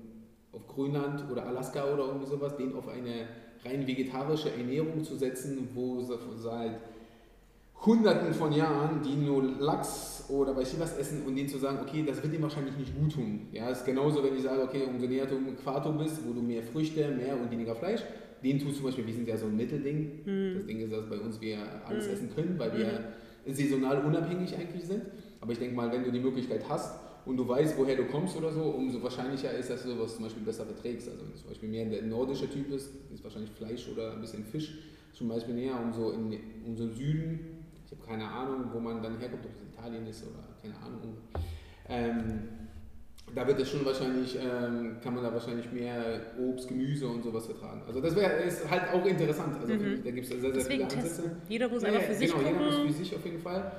auf 0.52 0.68
Grönland 0.68 1.26
oder 1.32 1.48
Alaska 1.48 1.92
oder 1.92 2.06
irgendwie 2.06 2.28
sowas, 2.28 2.56
den 2.58 2.76
auf 2.76 2.88
eine 2.88 3.28
rein 3.66 3.88
vegetarische 3.88 4.52
Ernährung 4.52 5.04
zu 5.04 5.16
setzen, 5.16 5.70
wo 5.74 6.02
seit 6.02 6.80
Hunderten 7.86 8.34
von 8.34 8.52
Jahren, 8.52 9.02
die 9.02 9.16
nur 9.16 9.44
Lachs 9.60 10.26
oder 10.30 10.56
weiß 10.56 10.74
ich 10.74 10.80
was 10.80 10.98
essen 10.98 11.24
und 11.26 11.36
denen 11.36 11.50
zu 11.50 11.58
sagen, 11.58 11.80
okay, 11.82 12.04
das 12.06 12.22
wird 12.22 12.34
ihm 12.34 12.44
wahrscheinlich 12.44 12.78
nicht 12.78 12.96
gut 12.96 13.14
tun. 13.14 13.48
Ja, 13.52 13.70
ist 13.70 13.86
genauso, 13.86 14.24
wenn 14.24 14.36
ich 14.36 14.44
sage, 14.44 14.62
okay, 14.62 14.84
umso 14.88 15.08
näher 15.08 15.26
du 15.26 15.38
im 15.38 15.48
Äquator 15.48 15.92
bist, 15.94 16.20
wo 16.28 16.34
du 16.34 16.42
mehr 16.42 16.62
Früchte, 16.62 17.10
mehr 17.10 17.40
und 17.40 17.50
weniger 17.50 17.76
Fleisch, 17.76 18.02
den 18.44 18.60
tust 18.60 18.78
zum 18.78 18.86
Beispiel, 18.86 19.06
wir 19.08 19.14
sind 19.14 19.28
ja 19.28 19.36
so 19.38 19.48
ein 19.48 19.58
Mittelding. 19.58 20.56
Das 20.56 20.66
Ding 20.66 20.80
ist, 20.80 20.94
dass 20.94 21.10
bei 21.10 21.18
uns 21.18 21.42
wir 21.42 21.58
alles 21.86 22.08
essen 22.08 22.30
können, 22.34 22.56
weil 22.58 22.72
wir 22.78 23.54
saisonal 23.54 24.06
unabhängig 24.06 24.56
eigentlich 24.56 24.84
sind. 24.84 25.04
Aber 25.40 25.52
ich 25.52 25.60
denke 25.60 25.76
mal, 25.76 25.92
wenn 25.92 26.04
du 26.04 26.12
die 26.12 26.20
Möglichkeit 26.20 26.62
hast 26.70 27.00
und 27.26 27.38
du 27.38 27.48
weißt, 27.48 27.78
woher 27.78 27.96
du 27.96 28.06
kommst 28.06 28.36
oder 28.38 28.52
so, 28.52 28.62
umso 28.62 29.02
wahrscheinlicher 29.02 29.52
ist, 29.54 29.70
dass 29.70 29.84
du 29.84 29.90
sowas 29.90 30.16
zum 30.16 30.26
Beispiel 30.26 30.44
besser 30.44 30.66
verträgst. 30.66 31.10
Also 31.10 31.22
wenn 31.22 31.32
du 31.32 31.38
zum 31.38 31.50
Beispiel 31.50 31.70
mehr 31.70 31.86
der 31.86 32.04
nordische 32.04 32.50
Typ 32.50 32.72
ist, 32.72 32.92
ist 33.12 33.24
wahrscheinlich 33.24 33.52
Fleisch 33.52 33.88
oder 33.92 34.14
ein 34.14 34.22
bisschen 34.22 34.44
Fisch 34.44 34.78
zum 35.14 35.28
Beispiel 35.28 35.56
näher, 35.56 35.80
umso 35.84 36.12
in 36.12 36.38
umso 36.66 36.88
Süden, 36.88 37.61
ich 37.92 37.98
habe 37.98 38.08
keine 38.08 38.28
Ahnung, 38.32 38.66
wo 38.74 38.80
man 38.80 39.02
dann 39.04 39.18
herkommt, 39.20 39.46
ob 39.46 39.52
es 39.52 39.62
Italien 39.78 40.08
ist 40.08 40.24
oder 40.24 40.44
keine 40.62 40.76
Ahnung. 40.78 41.18
Ähm, 41.90 42.44
da 43.36 43.48
wird 43.48 43.60
es 43.62 43.70
schon 43.70 43.86
wahrscheinlich, 43.86 44.38
ähm, 44.38 44.98
kann 45.02 45.14
man 45.14 45.24
da 45.24 45.32
wahrscheinlich 45.34 45.72
mehr 45.72 46.22
Obst, 46.40 46.68
Gemüse 46.68 47.08
und 47.08 47.24
sowas 47.24 47.46
vertragen. 47.46 47.82
Also 47.88 48.02
das 48.02 48.16
wäre 48.16 48.32
ist 48.44 48.70
halt 48.70 48.94
auch 48.94 49.06
interessant. 49.06 49.56
Also 49.62 49.74
ich, 49.74 50.04
da 50.04 50.12
gibt 50.12 50.24
es 50.26 50.30
sehr, 50.30 50.42
sehr 50.42 50.52
deswegen 50.52 50.90
viele 50.90 51.00
Ansätze. 51.02 51.22
testen. 51.24 51.32
Jeder 51.48 51.70
muss 51.70 51.82
Ja, 51.84 51.90
einfach 51.90 52.02
für 52.02 52.14
sich 52.16 52.32
genau, 52.34 52.44
jeder 52.48 52.60
muss 52.60 52.76
gucken. 52.76 52.88
für 52.90 52.94
sich 52.94 53.16
auf 53.16 53.26
jeden 53.26 53.40
Fall. 53.40 53.72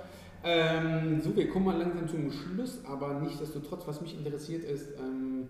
Ähm, 0.44 1.20
so, 1.20 1.36
wir 1.36 1.48
kommen 1.48 1.66
mal 1.66 1.76
langsam 1.78 2.08
zum 2.08 2.30
Schluss, 2.32 2.80
aber 2.84 3.20
nichtsdestotrotz, 3.20 3.86
was 3.86 4.00
mich 4.00 4.16
interessiert 4.18 4.64
ist, 4.64 4.88
ähm, 4.98 5.48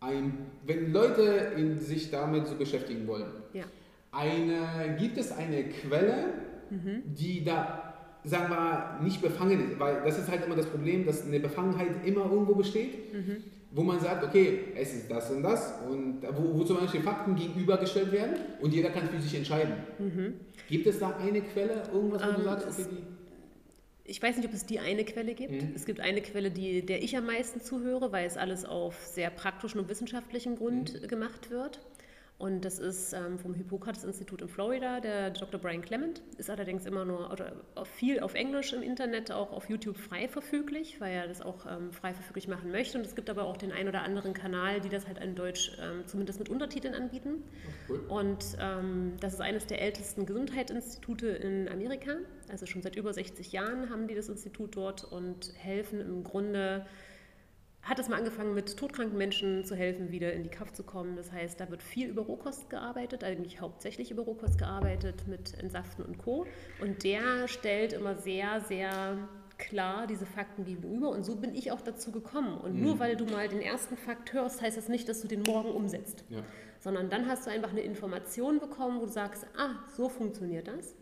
ein, 0.00 0.46
wenn 0.66 0.92
Leute 0.92 1.76
sich 1.78 2.10
damit 2.10 2.46
so 2.46 2.54
beschäftigen 2.56 3.06
wollen, 3.06 3.26
Ja. 3.52 3.64
eine, 4.12 4.96
gibt 4.98 5.16
es 5.18 5.32
eine 5.32 5.64
Quelle, 5.64 6.26
Mhm. 6.70 7.02
die 7.04 7.44
da, 7.44 7.94
sagen 8.24 8.50
wir, 8.50 9.00
nicht 9.02 9.20
befangen 9.22 9.70
ist? 9.70 9.78
Weil 9.78 10.02
das 10.04 10.18
ist 10.18 10.28
halt 10.30 10.44
immer 10.44 10.56
das 10.56 10.66
Problem, 10.66 11.06
dass 11.06 11.24
eine 11.26 11.40
Befangenheit 11.40 12.04
immer 12.06 12.30
irgendwo 12.30 12.54
besteht, 12.54 13.12
Mhm. 13.14 13.36
wo 13.70 13.82
man 13.82 14.00
sagt, 14.00 14.24
okay, 14.24 14.60
es 14.76 14.94
ist 14.94 15.10
das 15.10 15.30
und 15.30 15.42
das, 15.42 15.74
und 15.88 16.22
wo, 16.36 16.58
wo 16.58 16.64
zum 16.64 16.78
Beispiel 16.78 17.02
Fakten 17.02 17.36
gegenübergestellt 17.36 18.12
werden 18.12 18.34
und 18.60 18.72
jeder 18.72 18.90
kann 18.90 19.08
für 19.08 19.20
sich 19.20 19.34
entscheiden. 19.34 19.74
Gibt 20.68 20.86
es 20.86 20.98
da 20.98 21.16
eine 21.18 21.40
Quelle, 21.42 21.82
irgendwas, 21.92 22.22
wo 22.22 22.26
du 22.26 22.32
Mhm. 22.32 22.38
Ähm, 22.38 22.44
sagst, 22.44 22.66
okay, 22.68 22.86
die 22.90 24.10
Ich 24.10 24.22
weiß 24.22 24.38
nicht, 24.38 24.48
ob 24.48 24.54
es 24.54 24.64
die 24.64 24.78
eine 24.80 25.04
Quelle 25.04 25.34
gibt. 25.34 25.52
Mhm. 25.62 25.72
Es 25.74 25.84
gibt 25.84 26.00
eine 26.00 26.22
Quelle, 26.22 26.50
die, 26.50 26.80
der 26.84 27.02
ich 27.02 27.14
am 27.16 27.26
meisten 27.26 27.60
zuhöre, 27.60 28.10
weil 28.10 28.26
es 28.26 28.38
alles 28.38 28.64
auf 28.64 28.96
sehr 29.04 29.28
praktischen 29.28 29.80
und 29.80 29.88
wissenschaftlichen 29.90 30.56
Grund 30.56 31.02
Mhm. 31.02 31.08
gemacht 31.08 31.50
wird. 31.50 31.78
Und 32.38 32.64
das 32.64 32.78
ist 32.78 33.12
ähm, 33.14 33.36
vom 33.36 33.52
Hippokrates-Institut 33.52 34.42
in 34.42 34.48
Florida, 34.48 35.00
der 35.00 35.30
Dr. 35.30 35.60
Brian 35.60 35.82
Clement. 35.82 36.22
Ist 36.36 36.48
allerdings 36.48 36.86
immer 36.86 37.04
nur 37.04 37.32
oder 37.32 37.52
viel 37.96 38.20
auf 38.20 38.34
Englisch 38.34 38.72
im 38.72 38.80
Internet, 38.80 39.32
auch 39.32 39.52
auf 39.52 39.68
YouTube 39.68 39.96
frei 39.96 40.28
verfüglich, 40.28 41.00
weil 41.00 41.12
er 41.14 41.26
das 41.26 41.42
auch 41.42 41.66
ähm, 41.66 41.90
frei 41.90 42.14
verfüglich 42.14 42.46
machen 42.46 42.70
möchte. 42.70 42.96
Und 42.96 43.04
es 43.04 43.16
gibt 43.16 43.28
aber 43.28 43.42
auch 43.44 43.56
den 43.56 43.72
einen 43.72 43.88
oder 43.88 44.02
anderen 44.02 44.34
Kanal, 44.34 44.80
die 44.80 44.88
das 44.88 45.08
halt 45.08 45.18
in 45.18 45.34
Deutsch 45.34 45.72
ähm, 45.82 46.06
zumindest 46.06 46.38
mit 46.38 46.48
Untertiteln 46.48 46.94
anbieten. 46.94 47.42
cool. 47.88 47.98
Und 48.08 48.56
ähm, 48.60 49.14
das 49.18 49.34
ist 49.34 49.40
eines 49.40 49.66
der 49.66 49.82
ältesten 49.82 50.24
Gesundheitsinstitute 50.24 51.26
in 51.26 51.68
Amerika. 51.68 52.18
Also 52.48 52.66
schon 52.66 52.82
seit 52.82 52.94
über 52.94 53.12
60 53.12 53.50
Jahren 53.50 53.90
haben 53.90 54.06
die 54.06 54.14
das 54.14 54.28
Institut 54.28 54.76
dort 54.76 55.02
und 55.02 55.52
helfen 55.56 56.00
im 56.00 56.22
Grunde, 56.22 56.86
hat 57.88 57.98
es 57.98 58.08
mal 58.08 58.16
angefangen 58.16 58.54
mit 58.54 58.76
todkranken 58.76 59.16
Menschen 59.16 59.64
zu 59.64 59.74
helfen, 59.74 60.10
wieder 60.10 60.32
in 60.32 60.42
die 60.42 60.50
Kraft 60.50 60.76
zu 60.76 60.82
kommen. 60.82 61.16
Das 61.16 61.32
heißt, 61.32 61.58
da 61.58 61.70
wird 61.70 61.82
viel 61.82 62.08
über 62.08 62.22
Rohkost 62.22 62.68
gearbeitet, 62.70 63.24
eigentlich 63.24 63.60
hauptsächlich 63.60 64.10
über 64.10 64.22
Rohkost 64.24 64.58
gearbeitet 64.58 65.26
mit 65.26 65.54
Entsaften 65.62 66.02
und 66.02 66.18
Co. 66.18 66.46
Und 66.80 67.02
der 67.04 67.48
stellt 67.48 67.92
immer 67.94 68.14
sehr, 68.16 68.60
sehr 68.60 69.16
klar 69.56 70.06
diese 70.06 70.26
Fakten 70.26 70.64
gegenüber. 70.64 71.08
Und 71.10 71.24
so 71.24 71.36
bin 71.36 71.54
ich 71.54 71.72
auch 71.72 71.80
dazu 71.80 72.12
gekommen. 72.12 72.58
Und 72.58 72.80
nur 72.80 72.98
weil 72.98 73.16
du 73.16 73.24
mal 73.24 73.48
den 73.48 73.60
ersten 73.60 73.96
Fakt 73.96 74.32
hörst, 74.32 74.60
heißt 74.62 74.76
das 74.76 74.88
nicht, 74.88 75.08
dass 75.08 75.20
du 75.22 75.28
den 75.28 75.42
morgen 75.42 75.70
umsetzt 75.70 76.24
Ja. 76.28 76.42
sondern 76.80 77.10
dann 77.10 77.26
hast 77.26 77.46
du 77.46 77.50
einfach 77.50 77.70
eine 77.70 77.80
Information 77.80 78.60
bekommen, 78.60 79.00
wo 79.00 79.06
du 79.06 79.10
sagst, 79.12 79.46
ah, 79.56 79.70
so 79.96 80.08
funktioniert 80.08 80.68
das. 80.68 80.94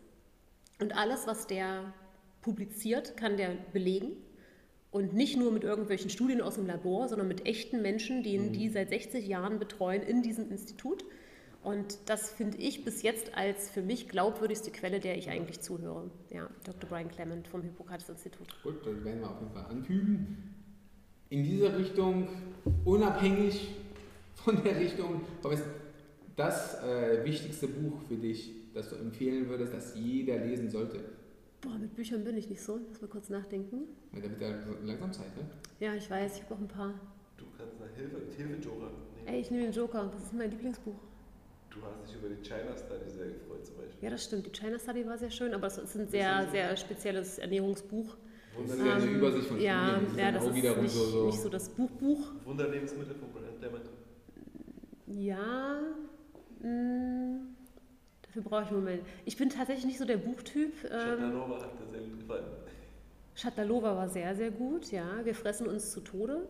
Und 0.79 0.95
alles, 0.95 1.27
was 1.27 1.47
der 1.47 1.93
publiziert, 2.41 3.17
kann 3.17 3.35
der 3.37 3.49
belegen. 3.73 4.13
Und 4.97 5.13
nicht 5.13 5.37
nur 5.37 5.51
mit 5.51 5.63
irgendwelchen 5.63 6.09
Studien 6.09 6.41
aus 6.41 6.55
dem 6.55 6.65
Labor, 6.65 7.07
sondern 7.07 7.27
mit 7.27 7.45
echten 7.45 7.83
Menschen, 7.83 8.23
die 8.23 8.33
ihn 8.33 8.51
die 8.51 8.67
seit 8.67 8.89
60 8.89 9.27
Jahren 9.27 9.59
betreuen 9.59 10.01
in 10.01 10.23
diesem 10.23 10.49
Institut. 10.49 11.05
Und 11.63 11.99
das 12.07 12.31
finde 12.31 12.57
ich 12.57 12.83
bis 12.83 13.03
jetzt 13.03 13.37
als 13.37 13.69
für 13.69 13.83
mich 13.83 14.09
glaubwürdigste 14.09 14.71
Quelle, 14.71 14.99
der 14.99 15.15
ich 15.15 15.29
eigentlich 15.29 15.59
zuhöre. 15.59 16.09
Ja, 16.31 16.49
Dr. 16.63 16.89
Brian 16.89 17.09
Clement 17.09 17.47
vom 17.47 17.61
Hippokrates-Institut. 17.61 18.47
Gut, 18.63 18.77
das 18.83 19.05
werden 19.05 19.19
wir 19.19 19.29
auf 19.29 19.39
jeden 19.39 19.53
Fall 19.53 19.65
anfügen. 19.69 20.55
In 21.29 21.43
dieser 21.43 21.77
Richtung, 21.77 22.29
unabhängig 22.83 23.75
von 24.33 24.63
der 24.63 24.79
Richtung, 24.79 25.21
aber 25.43 25.53
ist 25.53 25.65
das 26.35 26.81
äh, 26.81 27.23
wichtigste 27.23 27.67
Buch 27.67 28.01
für 28.07 28.15
dich, 28.15 28.51
das 28.73 28.89
du 28.89 28.95
empfehlen 28.95 29.47
würdest, 29.47 29.75
das 29.75 29.93
jeder 29.93 30.39
lesen 30.39 30.71
sollte? 30.71 31.01
Boah, 31.67 31.77
mit 31.77 31.93
Büchern 31.95 32.23
bin 32.23 32.37
ich 32.37 32.49
nicht 32.49 32.61
so. 32.61 32.79
Lass 32.89 33.01
mal 33.01 33.07
kurz 33.09 33.29
nachdenken. 33.29 33.87
Ja, 34.13 34.21
da 34.21 34.29
wird 34.29 34.41
ja 34.41 34.55
langsam 34.85 35.11
Zeit, 35.11 35.35
ne? 35.35 35.43
Ja, 35.79 35.93
ich 35.95 36.09
weiß, 36.09 36.37
ich 36.37 36.43
habe 36.43 36.55
auch 36.55 36.59
ein 36.59 36.67
paar. 36.67 36.93
Du 37.35 37.45
kannst 37.57 37.79
nach 37.79 37.89
Hilfe, 37.95 38.17
Hilfe-Joker 38.37 38.85
nehmen. 38.85 39.27
Ey, 39.27 39.41
ich 39.41 39.51
nehme 39.51 39.63
den 39.63 39.73
Joker. 39.73 40.09
Das 40.13 40.23
ist 40.23 40.33
mein 40.33 40.49
Lieblingsbuch. 40.49 40.95
Du 41.69 41.77
hast 41.83 42.07
dich 42.07 42.15
über 42.15 42.29
die 42.29 42.41
China 42.41 42.75
Study 42.77 43.09
sehr 43.09 43.27
gefreut 43.27 43.65
zum 43.65 43.75
Beispiel. 43.75 44.01
Ja, 44.03 44.09
das 44.09 44.23
stimmt. 44.23 44.45
Die 44.45 44.51
China 44.51 44.79
Study 44.79 45.05
war 45.05 45.17
sehr 45.17 45.29
schön, 45.29 45.53
aber 45.53 45.67
es 45.67 45.77
ist 45.77 45.95
ein 45.95 46.07
sehr, 46.07 46.47
sehr 46.51 46.77
spezielles 46.77 47.37
Ernährungsbuch. 47.37 48.15
Ist 48.63 48.79
ja 48.79 48.95
eine 48.95 49.03
Ähm, 49.05 49.15
Übersicht 49.15 49.47
von 49.47 49.59
ja, 49.59 49.87
Studien, 49.89 50.03
das 50.05 50.11
ist 50.13 50.19
ja, 50.19 50.31
das 50.31 50.43
auch 50.43 50.49
ist 50.49 50.55
wiederum 50.55 50.83
nicht, 50.83 50.93
so, 50.95 51.03
so. 51.05 51.25
nicht 51.27 51.39
so 51.41 51.49
das 51.49 51.69
Buchbuch. 51.69 52.31
Wunderlebensmittel 52.45 53.15
von 53.15 53.29
Brand. 53.31 53.47
Ja, 55.09 55.79
mh, 56.61 57.39
dafür 58.37 58.49
brauche 58.49 58.63
ich 58.63 58.69
einen 58.69 58.79
Moment. 58.79 59.03
Ich 59.25 59.37
bin 59.37 59.49
tatsächlich 59.49 59.85
nicht 59.85 59.97
so 59.99 60.05
der 60.05 60.17
Buchtyp. 60.17 60.73
Ähm, 60.83 60.89
Schatanova 60.89 61.55
hat 61.61 61.71
dir 61.79 61.87
sehr 61.91 61.99
gut 62.01 62.19
gefallen. 62.19 62.45
Shatalova 63.35 63.95
war 63.95 64.09
sehr, 64.09 64.35
sehr 64.35 64.51
gut, 64.51 64.91
ja. 64.91 65.05
Wir 65.23 65.35
fressen 65.35 65.67
uns 65.67 65.91
zu 65.91 66.01
Tode. 66.01 66.47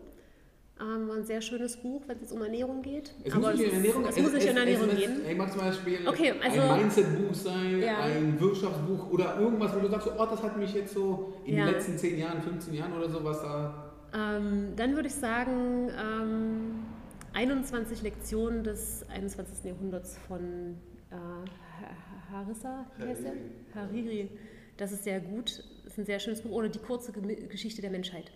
Ähm, 0.79 1.07
war 1.09 1.15
ein 1.15 1.23
sehr 1.25 1.41
schönes 1.41 1.75
Buch, 1.77 2.03
wenn 2.05 2.17
es 2.17 2.21
jetzt 2.23 2.31
um 2.33 2.41
Ernährung 2.43 2.83
geht. 2.83 3.11
Es 3.23 3.33
Aber 3.33 3.49
muss 3.49 3.59
nicht 3.59 3.69
in 3.69 3.75
Ernährung 3.77 4.05
es 4.05 4.19
muss 4.19 4.31
nicht 4.33 4.45
in 4.45 4.57
Ernährung 4.57 4.89
es, 4.89 4.95
gehen. 4.99 5.25
Ey, 5.25 5.35
mag 5.35 5.51
zum 5.51 5.61
Beispiel 5.61 6.07
Okay, 6.07 6.33
also- 6.41 6.61
ein 6.61 6.79
Mindset-Buch 6.81 7.33
sein, 7.33 7.81
Ja. 7.81 7.97
ein 8.01 8.39
Wirtschaftsbuch 8.39 9.09
oder 9.11 9.39
irgendwas, 9.39 9.75
wo 9.75 9.79
du 9.79 9.87
sagst, 9.89 10.07
oh, 10.15 10.25
das 10.29 10.43
hat 10.43 10.55
mich 10.57 10.73
jetzt 10.75 10.93
so 10.93 11.33
in 11.45 11.57
Ja. 11.57 11.65
den 11.65 11.73
letzten 11.73 11.97
10 11.97 12.19
Jahren, 12.19 12.41
15 12.43 12.75
Jahren 12.75 12.93
oder 12.93 13.09
so, 13.09 13.23
was 13.23 13.41
da. 13.41 13.91
Ähm, 14.13 14.73
dann 14.75 14.93
würde 14.95 15.07
ich 15.07 15.15
sagen, 15.15 15.89
ähm, 15.99 16.85
21 17.33 18.03
Lektionen 18.03 18.63
des 18.63 19.03
21. 19.09 19.65
Jahrhunderts 19.71 20.15
von 20.27 20.75
äh, 21.11 22.31
Harissa, 22.31 22.85
der? 22.99 23.33
Hariri. 23.75 24.29
Das 24.77 24.91
ist 24.91 25.03
sehr 25.03 25.19
gut. 25.19 25.63
Das 25.83 25.93
ist 25.93 25.99
ein 25.99 26.05
sehr 26.05 26.19
schönes 26.19 26.41
Buch. 26.41 26.51
Oder 26.51 26.69
die 26.69 26.79
kurze 26.79 27.11
Geschichte 27.11 27.81
der 27.81 27.91
Menschheit. 27.91 28.31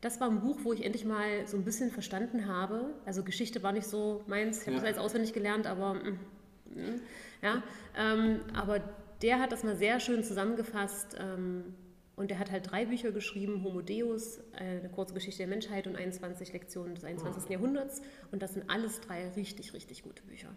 Das 0.00 0.20
war 0.20 0.28
ein 0.28 0.40
Buch, 0.40 0.58
wo 0.64 0.72
ich 0.72 0.84
endlich 0.84 1.04
mal 1.04 1.46
so 1.46 1.56
ein 1.56 1.64
bisschen 1.64 1.90
verstanden 1.90 2.46
habe. 2.46 2.94
Also 3.06 3.22
Geschichte 3.22 3.62
war 3.62 3.72
nicht 3.72 3.86
so 3.86 4.22
meins. 4.26 4.60
Ich 4.60 4.66
habe 4.66 4.76
Ja. 4.76 4.80
das 4.82 4.90
jetzt 4.90 4.98
auswendig 4.98 5.32
gelernt, 5.32 5.66
aber 5.66 5.94
mm, 5.94 6.18
mm, 6.74 7.00
ja. 7.42 7.62
Ähm, 7.96 8.40
aber 8.54 8.80
der 9.22 9.40
hat 9.40 9.52
das 9.52 9.62
mal 9.64 9.76
sehr 9.76 10.00
schön 10.00 10.22
zusammengefasst. 10.22 11.16
Ähm, 11.18 11.74
und 12.16 12.30
der 12.30 12.38
hat 12.38 12.50
halt 12.50 12.70
drei 12.70 12.84
Bücher 12.86 13.12
geschrieben: 13.12 13.62
Homo 13.64 13.80
Deus, 13.80 14.38
äh, 14.58 14.78
eine 14.80 14.88
kurze 14.90 15.14
Geschichte 15.14 15.38
der 15.38 15.46
Menschheit 15.48 15.86
und 15.86 15.96
21 15.96 16.52
Lektionen 16.52 16.94
des 16.94 17.04
21. 17.04 17.48
Jahrhunderts. 17.50 18.02
Und 18.30 18.42
das 18.42 18.54
sind 18.54 18.68
alles 18.68 19.00
drei 19.00 19.28
richtig, 19.30 19.72
richtig 19.72 20.02
gute 20.02 20.22
Bücher. 20.24 20.48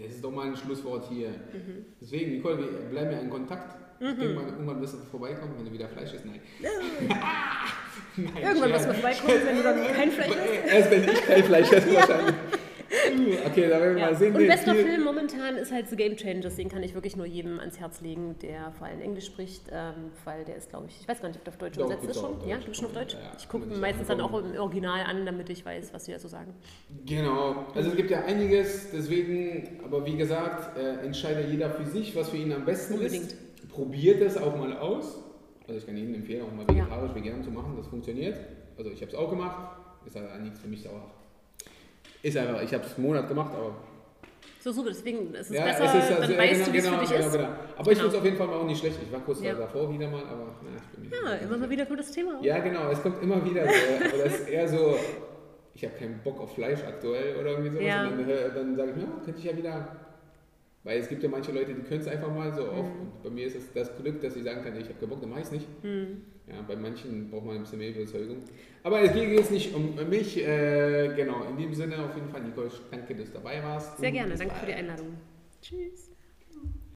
Das 0.00 0.12
ist 0.12 0.24
doch 0.24 0.30
mal 0.30 0.48
ein 0.48 0.56
Schlusswort 0.56 1.08
hier. 1.08 1.28
Mhm. 1.28 1.86
Deswegen, 2.00 2.32
Nicole, 2.32 2.58
wir 2.58 2.66
bleiben 2.90 3.12
ja 3.12 3.18
in 3.18 3.30
Kontakt. 3.30 3.76
Ich 4.00 4.18
denke 4.18 4.34
mal, 4.34 4.46
irgendwann 4.48 4.80
wirst 4.80 4.94
du 4.94 4.98
vorbeikommen, 4.98 5.54
wenn 5.56 5.66
du 5.66 5.72
wieder 5.72 5.88
Fleisch 5.88 6.12
isst. 6.12 6.24
Nein. 6.24 6.40
Nein 8.16 8.42
Irgendwann 8.42 8.72
wirst 8.72 8.88
du 8.88 8.94
vorbeikommen, 8.94 9.40
wenn 9.44 9.56
du 9.56 9.62
dann 9.62 9.94
kein 9.94 10.10
Fleisch 10.10 10.28
isst. 10.28 10.66
Erst 10.74 10.90
wenn 10.90 11.04
ich 11.04 11.22
kein 11.22 11.44
Fleisch 11.44 11.72
esse, 11.72 11.94
wahrscheinlich. 11.94 12.34
Okay, 13.46 13.68
da 13.68 13.80
werden 13.80 13.94
wir 13.96 14.02
Ja. 14.02 14.10
mal 14.10 14.14
sehen. 14.16 14.34
Und 14.34 14.46
bester 14.46 14.74
viel- 14.74 14.84
Film 14.84 15.04
momentan 15.04 15.56
ist 15.56 15.72
halt 15.72 15.88
The 15.88 15.96
Game 15.96 16.16
Changers. 16.16 16.56
Den 16.56 16.68
kann 16.68 16.82
ich 16.82 16.94
wirklich 16.94 17.16
nur 17.16 17.26
jedem 17.26 17.58
ans 17.58 17.80
Herz 17.80 18.00
legen, 18.00 18.36
der 18.42 18.70
vor 18.72 18.86
allem 18.86 19.00
Englisch 19.00 19.26
spricht, 19.26 19.62
ähm, 19.72 20.10
weil 20.24 20.44
der 20.44 20.56
ist, 20.56 20.70
glaube 20.70 20.86
ich, 20.88 21.00
ich 21.00 21.08
weiß 21.08 21.20
gar 21.20 21.28
nicht, 21.28 21.38
ob 21.38 21.44
der 21.44 21.52
auf 21.54 21.58
Deutsch 21.58 21.76
übersetzt 21.78 22.04
ist 22.04 22.20
schon. 22.20 22.46
Ja, 22.46 22.56
Deutsch. 22.56 22.64
gibt 22.66 22.76
schon 22.76 22.86
auf 22.86 22.92
Deutsch. 22.92 23.14
Ja, 23.14 23.20
ja, 23.20 23.32
ich 23.38 23.48
gucke 23.48 23.66
sich 23.68 23.78
meistens 23.80 24.08
dann 24.08 24.20
auch 24.20 24.32
im 24.38 24.58
Original 24.60 25.00
an, 25.06 25.24
damit 25.26 25.48
ich 25.50 25.64
weiß, 25.64 25.92
was 25.94 26.04
sie 26.04 26.12
dazu 26.12 26.28
sagen. 26.28 26.52
Genau, 27.06 27.66
also 27.74 27.90
es 27.90 27.96
gibt 27.96 28.10
ja 28.10 28.24
einiges, 28.24 28.90
deswegen, 28.92 29.80
aber 29.84 30.04
wie 30.06 30.16
gesagt, 30.16 30.76
äh, 30.76 31.04
entscheidet 31.04 31.50
jeder 31.50 31.70
für 31.70 31.84
sich, 31.86 32.14
was 32.14 32.28
für 32.28 32.36
ihn 32.36 32.52
am 32.52 32.64
besten 32.64 32.94
Unbedingt. 32.94 33.24
ist. 33.32 33.68
Probiert 33.68 34.20
es 34.20 34.36
auch 34.36 34.54
mal 34.56 34.76
aus. 34.76 35.18
Also 35.66 35.78
ich 35.78 35.86
kann 35.86 35.96
Ihnen 35.96 36.14
empfehlen, 36.14 36.42
auch 36.44 36.52
mal 36.52 36.68
vegetarisch, 36.68 37.14
vegan 37.14 37.42
zu 37.42 37.50
machen, 37.50 37.74
das 37.76 37.86
funktioniert. 37.86 38.36
Also 38.76 38.90
ich 38.90 39.00
habe 39.00 39.10
es 39.12 39.16
auch 39.16 39.30
gemacht, 39.30 39.76
ist 40.04 40.16
aber 40.16 40.36
nichts 40.38 40.60
für 40.60 40.68
mich 40.68 40.82
dauerhaft. 40.82 41.14
Ist 42.22 42.36
einfach, 42.36 42.62
ich 42.62 42.72
habe 42.72 42.84
es 42.84 42.94
einen 42.96 43.06
Monat 43.06 43.28
gemacht, 43.28 43.52
aber 43.54 43.74
So, 44.60 44.70
so, 44.72 44.84
deswegen 44.84 45.34
ist 45.34 45.50
es 45.50 45.56
ja, 45.56 45.64
besser, 45.64 45.84
es 45.84 45.94
ist 45.94 46.10
also, 46.16 46.28
dann 46.32 46.38
weißt 46.38 46.52
genau, 46.54 46.66
du, 46.66 46.72
wie 46.72 46.78
es 46.78 46.84
genau, 46.84 46.94
für 46.96 47.00
dich 47.02 47.10
genau, 47.10 47.26
ist. 47.26 47.32
genau. 47.32 47.48
Aber 47.48 47.58
ich 47.58 47.76
Genau. 47.76 47.86
finde 48.00 48.06
es 48.08 48.14
auf 48.14 48.24
jeden 48.24 48.36
Fall 48.36 48.48
auch 48.48 48.64
nicht 48.64 48.78
schlecht. 48.80 48.98
Ich 49.04 49.12
war 49.12 49.20
kurz 49.20 49.40
Ja. 49.42 49.54
davor 49.54 49.92
wieder 49.92 50.08
mal, 50.08 50.22
aber 50.22 50.54
na, 50.62 50.70
ich 50.76 50.98
bin 51.10 51.10
Ja, 51.10 51.34
immer 51.34 51.56
mal 51.58 51.68
wieder 51.70 51.86
kommt 51.86 51.98
das 51.98 52.12
Thema. 52.12 52.38
Ja, 52.42 52.58
genau, 52.60 52.90
es 52.90 53.02
kommt 53.02 53.20
immer 53.22 53.44
wieder 53.44 53.64
so. 53.64 53.70
aber 54.14 54.24
das 54.24 54.40
ist 54.40 54.48
eher 54.48 54.68
so, 54.68 54.96
ich 55.74 55.84
habe 55.84 55.94
keinen 55.96 56.20
Bock 56.22 56.38
auf 56.40 56.54
Fleisch 56.54 56.78
aktuell 56.86 57.36
oder 57.40 57.50
irgendwie 57.52 57.70
sowas. 57.70 57.84
Ja. 57.86 58.06
Und 58.08 58.18
dann, 58.20 58.28
äh, 58.30 58.54
dann 58.54 58.76
sage 58.76 58.90
ich 58.90 58.96
mir, 58.96 59.02
ja, 59.02 59.08
könnte 59.24 59.38
ich 59.40 59.44
ja 59.44 59.56
wieder. 59.56 59.96
Weil 60.84 60.98
es 60.98 61.08
gibt 61.08 61.22
ja 61.22 61.28
manche 61.28 61.52
Leute, 61.52 61.74
die 61.74 61.82
können 61.82 62.00
es 62.00 62.08
einfach 62.08 62.32
mal 62.34 62.52
so 62.52 62.62
Mhm. 62.62 62.68
oft. 62.78 62.90
Und 62.98 63.22
bei 63.22 63.30
mir 63.30 63.46
ist 63.46 63.56
es 63.56 63.72
das 63.72 63.96
Glück, 63.96 64.20
dass 64.20 64.34
ich 64.36 64.42
sagen 64.42 64.62
kann, 64.64 64.76
ich 64.80 64.88
habe 64.88 64.98
keinen 64.98 65.10
Bock, 65.10 65.20
dann 65.20 65.30
mache 65.30 65.40
ich 65.40 65.46
es 65.46 65.52
nicht. 65.52 65.66
Hm. 65.82 66.22
Ja, 66.48 66.60
bei 66.66 66.74
manchen 66.74 67.30
braucht 67.30 67.46
man 67.46 67.56
ein 67.56 67.62
bisschen 67.62 67.78
mehr 67.78 67.90
Überzeugung. 67.90 68.38
Aber 68.82 69.00
es 69.00 69.12
geht 69.12 69.30
jetzt 69.30 69.52
nicht 69.52 69.72
um 69.74 69.94
mich. 70.08 70.36
Äh, 70.44 71.12
genau, 71.14 71.44
in 71.48 71.56
dem 71.56 71.72
Sinne 71.72 72.04
auf 72.04 72.14
jeden 72.16 72.28
Fall, 72.28 72.42
Nicole, 72.42 72.68
danke, 72.90 73.14
dass 73.14 73.28
du 73.28 73.34
dabei 73.34 73.62
warst. 73.62 73.98
Sehr 73.98 74.10
gerne, 74.10 74.34
danke 74.36 74.54
für 74.56 74.66
die. 74.66 74.72
Einladung. 74.72 75.14
Tschüss. 75.60 76.11